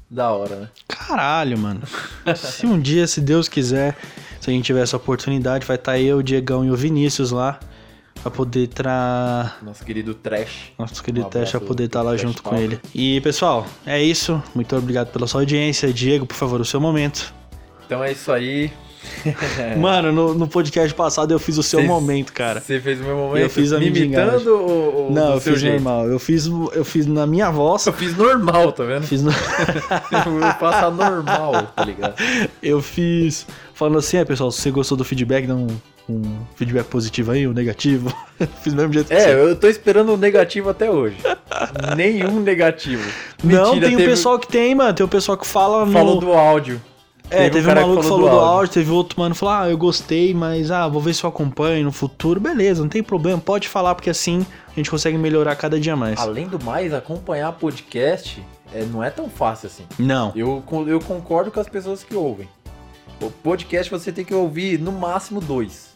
Da 0.10 0.32
hora, 0.32 0.56
né? 0.56 0.70
Caralho, 0.88 1.56
mano. 1.56 1.82
se 2.36 2.66
um 2.66 2.80
dia, 2.80 3.06
se 3.06 3.22
Deus 3.22 3.48
quiser, 3.48 3.96
se 4.42 4.50
a 4.50 4.54
gente 4.54 4.66
tiver 4.66 4.82
essa 4.82 4.98
oportunidade, 4.98 5.68
vai 5.68 5.76
estar 5.76 6.00
eu, 6.00 6.18
o 6.18 6.24
Diegão 6.24 6.66
e 6.66 6.72
o 6.72 6.76
Vinícius 6.76 7.30
lá. 7.30 7.60
Pra 8.22 8.32
poder 8.32 8.68
tra... 8.68 9.56
Nosso 9.62 9.86
querido 9.86 10.14
Trash. 10.14 10.72
Nosso 10.78 11.02
querido 11.04 11.28
Um 11.28 11.30
pra 11.30 11.40
abraço, 11.42 11.62
poder 11.62 11.86
estar 11.86 12.02
lá 12.02 12.12
Trash 12.12 12.22
junto 12.22 12.44
com 12.44 12.56
ele. 12.56 12.80
E, 12.94 13.22
pessoal, 13.22 13.66
é 13.86 14.02
isso. 14.02 14.42
Muito 14.54 14.76
obrigado 14.76 15.12
pela 15.12 15.28
sua 15.28 15.42
audiência. 15.42 15.92
Diego, 15.94 16.26
por 16.26 16.36
favor, 16.36 16.60
o 16.60 16.66
seu 16.66 16.82
momento. 16.82 17.34
Então 17.86 18.04
é 18.04 18.12
isso 18.12 18.32
aí. 18.32 18.72
Mano, 19.80 20.12
no, 20.12 20.34
no 20.34 20.48
podcast 20.48 20.94
passado 20.94 21.32
eu 21.32 21.40
fiz 21.40 21.58
o 21.58 21.64
seu 21.64 21.80
Cês- 21.80 21.90
momento, 21.90 22.34
cara. 22.34 22.60
Você 22.60 22.82
fez 22.82 23.00
o 23.00 23.04
meu 23.04 23.16
momento? 23.16 23.44
Eu 23.44 23.50
fiz 23.50 23.72
a 23.72 23.80
mendigagem. 23.80 24.28
imitando 24.36 24.50
ou, 24.50 24.96
ou 25.06 25.12
Não, 25.14 25.36
eu 25.36 25.40
fiz 25.40 25.60
jeito? 25.62 25.74
normal. 25.76 26.08
Eu 26.08 26.20
fiz, 26.20 26.48
eu 26.48 26.84
fiz 26.84 27.06
na 27.06 27.26
minha 27.26 27.50
voz. 27.50 27.86
Eu 27.88 27.94
fiz 27.94 28.18
normal, 28.18 28.72
tá 28.74 28.84
vendo? 28.84 29.04
Fiz 29.08 29.22
no... 29.24 29.32
Eu 29.32 30.54
faço 30.60 30.86
a 30.86 30.92
normal, 30.92 31.54
tá 31.74 31.86
ligado? 31.86 32.16
Eu 32.62 32.82
fiz 32.82 33.46
falando 33.74 34.00
assim, 34.00 34.18
é 34.18 34.26
pessoal, 34.26 34.52
se 34.52 34.62
você 34.62 34.72
gostou 34.72 34.98
do 34.98 35.06
feedback, 35.06 35.48
dá 35.48 35.56
um, 36.10 36.14
um 36.14 36.38
feedback 36.56 36.86
positivo 36.88 37.32
aí, 37.32 37.48
um 37.48 37.54
negativo. 37.54 38.14
fiz 38.64 38.74
do 38.74 38.78
mesmo 38.78 38.94
jeito 38.94 39.08
que 39.08 39.14
É, 39.14 39.20
você. 39.22 39.34
eu 39.52 39.56
tô 39.56 39.68
esperando 39.68 40.14
um 40.14 40.18
negativo 40.18 40.70
até 40.70 40.90
hoje. 40.90 41.18
Nenhum 41.96 42.40
negativo. 42.40 43.04
Não, 43.44 43.74
Mentira, 43.74 43.88
tem 43.88 43.96
o 43.96 43.98
teve- 44.00 44.10
pessoal 44.12 44.40
que 44.40 44.48
tem, 44.48 44.74
mano. 44.76 44.94
Tem 44.94 45.06
o 45.06 45.10
pessoal 45.10 45.38
que 45.38 45.48
fala 45.48 45.86
no... 45.86 45.92
Falou 45.92 46.20
do 46.20 46.32
áudio. 46.34 46.82
É, 47.30 47.50
teve, 47.50 47.60
um 47.60 47.66
cara 47.66 47.82
maluco 47.82 48.02
que 48.04 48.08
falou 48.08 48.30
do 48.30 48.36
áudio. 48.38 48.74
teve 48.74 48.90
outro 48.90 49.20
mano 49.20 49.36
que 49.36 49.40
falou, 49.40 49.54
ah, 49.56 49.70
eu 49.70 49.78
gostei, 49.78 50.34
mas 50.34 50.72
ah, 50.72 50.88
vou 50.88 51.02
ver 51.02 51.14
se 51.14 51.26
eu 51.26 51.30
acompanho 51.30 51.84
no 51.84 51.92
futuro. 51.92 52.40
Beleza, 52.40 52.82
não 52.82 52.88
tem 52.88 53.04
problema, 53.04 53.38
pode 53.38 53.68
falar, 53.68 53.96
porque 53.96 54.10
assim 54.10 54.46
a 54.72 54.76
gente 54.76 54.90
consegue 54.90 55.18
melhorar 55.18 55.54
cada 55.58 55.78
dia 55.78 55.94
mais. 55.94 56.18
Além 56.22 56.48
do 56.48 56.64
mais, 56.64 56.94
acompanhar 56.94 57.52
podcast 57.52 58.42
é, 58.74 58.84
não 58.86 59.04
é 59.04 59.10
tão 59.10 59.30
fácil 59.30 59.68
assim. 59.68 59.84
Não. 60.00 60.32
Eu, 60.38 60.64
eu 60.88 61.02
concordo 61.02 61.52
com 61.52 61.60
as 61.60 61.68
pessoas 61.68 62.02
que 62.02 62.16
ouvem. 62.16 62.48
O 63.22 63.30
podcast 63.30 63.92
você 63.92 64.10
tem 64.10 64.24
que 64.24 64.34
ouvir 64.34 64.80
no 64.80 64.94
máximo 64.94 65.42
dois. 65.42 65.87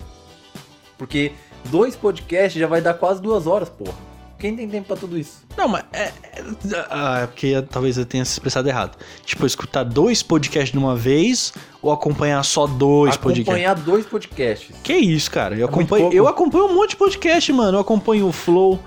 Porque 1.02 1.32
dois 1.72 1.96
podcasts 1.96 2.62
já 2.62 2.68
vai 2.68 2.80
dar 2.80 2.94
quase 2.94 3.20
duas 3.20 3.48
horas, 3.48 3.68
porra. 3.68 3.96
Quem 4.38 4.56
tem 4.56 4.70
tempo 4.70 4.86
pra 4.86 4.96
tudo 4.96 5.18
isso? 5.18 5.44
Não, 5.58 5.68
mas 5.68 5.84
é. 5.92 6.04
é 6.04 6.44
ah, 6.92 7.22
é 7.24 7.26
porque 7.26 7.60
talvez 7.72 7.98
eu 7.98 8.06
tenha 8.06 8.24
se 8.24 8.34
expressado 8.34 8.70
errado. 8.70 9.00
Tipo, 9.26 9.48
escutar 9.48 9.84
dois 9.84 10.22
podcasts 10.22 10.72
de 10.72 10.78
uma 10.78 10.96
vez 10.96 11.56
ou 11.82 11.92
acompanhar 11.92 12.44
só 12.44 12.68
dois 12.68 13.18
podcasts? 13.18 13.48
Acompanhar 13.48 13.74
dois 13.74 14.06
podcasts. 14.06 14.76
Que 14.84 14.94
isso, 14.94 15.32
cara? 15.32 15.56
Eu 15.56 15.66
É 15.66 15.70
acompanho, 15.70 16.14
eu 16.14 16.28
acompanho 16.28 16.66
um 16.66 16.76
monte 16.76 16.92
de 16.92 16.98
podcast, 16.98 17.52
mano. 17.52 17.78
Eu 17.78 17.82
acompanho 17.82 18.28
o 18.28 18.32
Flow, 18.32 18.80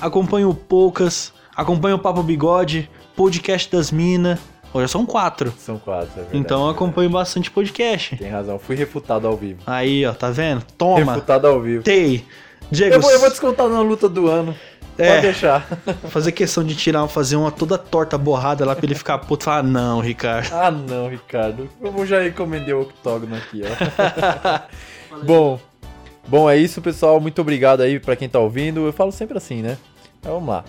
acompanho 0.00 0.50
o 0.50 0.54
Poucas, 0.54 1.32
acompanho 1.54 1.94
o 1.94 1.98
Papo 2.00 2.20
Bigode, 2.24 2.90
podcast 3.14 3.70
das 3.70 3.92
Minas. 3.92 4.40
Olha, 4.72 4.86
são 4.86 5.04
quatro. 5.04 5.52
São 5.58 5.78
quatro, 5.78 6.10
é 6.12 6.16
verdade. 6.16 6.38
Então 6.38 6.64
eu 6.64 6.70
acompanho 6.70 7.10
bastante 7.10 7.50
podcast. 7.50 8.16
Tem 8.16 8.30
razão, 8.30 8.58
fui 8.58 8.76
refutado 8.76 9.26
ao 9.26 9.36
vivo. 9.36 9.60
Aí, 9.66 10.06
ó, 10.06 10.12
tá 10.12 10.30
vendo? 10.30 10.64
Toma. 10.78 11.14
Refutado 11.14 11.46
ao 11.46 11.60
vivo. 11.60 11.82
Tei. 11.82 12.24
Diego, 12.70 12.94
Eu 12.94 13.00
vou, 13.00 13.10
eu 13.10 13.18
vou 13.18 13.28
descontar 13.28 13.68
na 13.68 13.80
luta 13.80 14.08
do 14.08 14.28
ano. 14.28 14.54
É. 14.96 15.08
Pode 15.08 15.22
deixar. 15.22 15.66
fazer 16.10 16.30
questão 16.32 16.62
de 16.62 16.76
tirar, 16.76 17.06
fazer 17.08 17.34
uma 17.36 17.50
toda 17.50 17.76
torta 17.78 18.16
borrada 18.16 18.64
lá 18.64 18.76
pra 18.76 18.84
ele 18.84 18.94
ficar 18.94 19.18
puto 19.18 19.42
e 19.42 19.46
falar, 19.46 19.62
não, 19.62 20.00
Ricardo. 20.00 20.50
Ah 20.54 20.70
não, 20.70 21.08
Ricardo. 21.08 21.68
Eu 21.80 21.90
vou 21.90 22.06
já 22.06 22.24
encomendar 22.26 22.76
o 22.76 22.82
octógono 22.82 23.34
aqui, 23.34 23.62
ó. 23.64 25.16
bom, 25.24 25.58
bom, 26.28 26.48
é 26.48 26.56
isso, 26.56 26.80
pessoal. 26.80 27.18
Muito 27.20 27.40
obrigado 27.40 27.80
aí 27.80 27.98
pra 27.98 28.14
quem 28.14 28.28
tá 28.28 28.38
ouvindo. 28.38 28.86
Eu 28.86 28.92
falo 28.92 29.10
sempre 29.10 29.36
assim, 29.36 29.62
né? 29.62 29.78
Então 30.20 30.34
vamos 30.34 30.48
lá. 30.48 30.64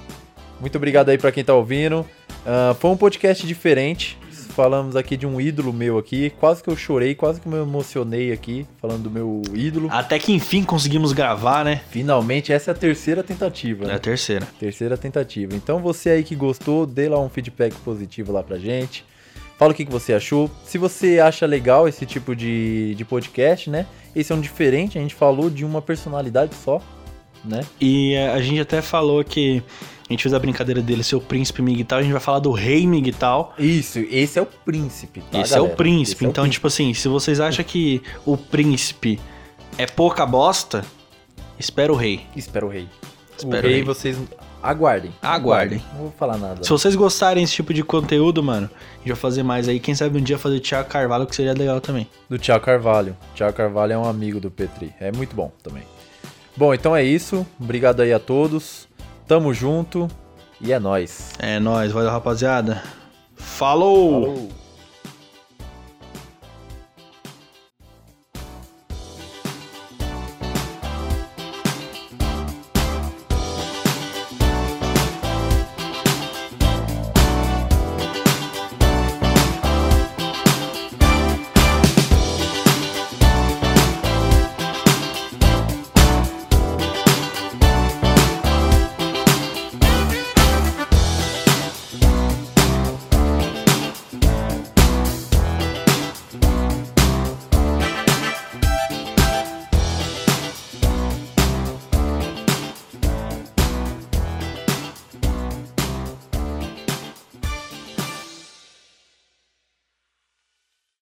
Muito 0.60 0.76
obrigado 0.78 1.10
aí 1.10 1.18
pra 1.18 1.32
quem 1.32 1.44
tá 1.44 1.54
ouvindo. 1.54 2.06
Ah, 2.46 2.76
foi 2.80 2.92
um 2.92 2.98
podcast 2.98 3.46
diferente. 3.46 4.18
Falamos 4.52 4.98
aqui 4.98 5.16
de 5.16 5.26
um 5.26 5.40
ídolo 5.40 5.72
meu 5.72 5.98
aqui. 5.98 6.30
Quase 6.40 6.62
que 6.62 6.70
eu 6.70 6.76
chorei, 6.76 7.16
quase 7.16 7.40
que 7.40 7.48
eu 7.48 7.52
me 7.52 7.60
emocionei 7.60 8.34
aqui, 8.34 8.66
falando 8.82 9.04
do 9.04 9.12
meu 9.12 9.42
ídolo. 9.54 9.88
Até 9.90 10.20
que 10.20 10.34
enfim 10.34 10.64
conseguimos 10.64 11.14
gravar, 11.14 11.64
né? 11.64 11.82
Finalmente, 11.90 12.52
essa 12.52 12.72
é 12.72 12.74
a 12.74 12.76
terceira 12.76 13.24
tentativa. 13.24 13.86
É 13.86 13.88
né? 13.88 13.94
a 13.96 14.00
terceira. 14.00 14.46
Terceira 14.60 14.98
tentativa. 14.98 15.56
Então 15.56 15.80
você 15.80 16.10
aí 16.10 16.24
que 16.24 16.36
gostou, 16.36 16.86
dê 16.86 17.08
lá 17.08 17.20
um 17.20 17.30
feedback 17.30 17.74
positivo 17.76 18.34
lá 18.34 18.44
pra 18.44 18.58
gente. 18.58 19.06
Fala 19.58 19.72
o 19.72 19.76
que, 19.76 19.86
que 19.86 19.92
você 19.92 20.12
achou. 20.14 20.50
Se 20.66 20.78
você 20.78 21.20
acha 21.20 21.46
legal 21.46 21.88
esse 21.88 22.06
tipo 22.06 22.36
de, 22.36 22.94
de 22.96 23.06
podcast, 23.06 23.70
né? 23.70 23.86
Esse 24.14 24.34
é 24.34 24.36
um 24.36 24.42
diferente, 24.42 24.98
a 24.98 25.02
gente 25.02 25.16
falou 25.16 25.50
de 25.50 25.64
uma 25.64 25.82
personalidade 25.82 26.54
só, 26.56 26.82
né? 27.46 27.62
E 27.80 28.16
é, 28.16 28.32
a 28.32 28.42
gente 28.42 28.60
até 28.60 28.82
falou 28.82 29.24
que 29.24 29.64
a 30.12 30.14
gente 30.14 30.24
fez 30.24 30.34
a 30.34 30.40
brincadeira 30.40 30.82
dele 30.82 31.04
ser 31.04 31.16
o 31.16 31.22
príncipe 31.22 31.62
Miguel, 31.62 31.86
a 31.98 32.02
gente 32.02 32.12
vai 32.12 32.20
falar 32.20 32.40
do 32.40 32.52
rei 32.52 32.86
Miguel. 32.86 33.54
Isso, 33.58 34.00
esse 34.00 34.38
é 34.38 34.42
o 34.42 34.46
príncipe, 34.46 35.22
tá, 35.32 35.40
Esse 35.40 35.56
é 35.56 35.62
o 35.62 35.70
príncipe. 35.70 36.18
Esse 36.18 36.26
é 36.26 36.28
o 36.28 36.30
então, 36.30 36.50
tipo 36.50 36.68
assim, 36.68 36.94
se 36.94 37.08
vocês 37.08 37.40
acham 37.40 37.64
que 37.64 38.02
o 38.26 38.36
príncipe 38.36 39.20
é 39.78 39.86
pouca 39.86 40.26
bosta, 40.26 40.84
espera 41.58 41.94
o 41.94 41.96
rei. 41.96 42.26
Espera 42.36 42.66
o 42.66 42.70
rei. 42.70 42.90
Espera 43.38 43.56
o 43.56 43.60
o 43.60 43.62
rei, 43.62 43.76
rei. 43.76 43.84
vocês 43.84 44.18
aguardem. 44.62 45.14
Aguardem. 45.22 45.82
Não 45.94 46.02
vou 46.02 46.12
falar 46.12 46.38
nada. 46.38 46.62
Se 46.62 46.70
vocês 46.70 46.94
gostarem 46.94 47.44
desse 47.44 47.54
tipo 47.54 47.74
de 47.74 47.82
conteúdo, 47.82 48.44
mano, 48.44 48.70
a 48.76 48.98
gente 48.98 49.08
vai 49.08 49.16
fazer 49.16 49.44
mais 49.44 49.70
aí. 49.70 49.80
Quem 49.80 49.96
sabe 49.96 50.18
um 50.18 50.22
dia 50.22 50.38
fazer 50.38 50.60
Thiago 50.60 50.90
Carvalho, 50.90 51.26
que 51.26 51.36
seria 51.36 51.54
legal 51.54 51.80
também. 51.80 52.06
Do 52.30 52.38
Thiago 52.38 52.66
Carvalho. 52.66 53.16
Thiago 53.34 53.56
Carvalho 53.56 53.94
é 53.94 53.98
um 53.98 54.06
amigo 54.06 54.42
do 54.42 54.52
Petri. 54.52 54.94
É 55.00 55.10
muito 55.10 55.34
bom 55.34 55.54
também. 55.64 55.84
Bom, 56.58 56.74
então 56.74 56.94
é 56.94 57.02
isso. 57.02 57.48
Obrigado 57.58 58.02
aí 58.02 58.12
a 58.12 58.20
todos. 58.20 58.91
Tamo 59.32 59.54
junto. 59.54 60.10
E 60.60 60.74
é 60.74 60.78
nóis. 60.78 61.32
É 61.40 61.58
nóis, 61.58 61.94
valeu, 61.94 62.12
rapaziada. 62.12 62.84
Falou. 63.34 64.24
Falou. 64.26 64.50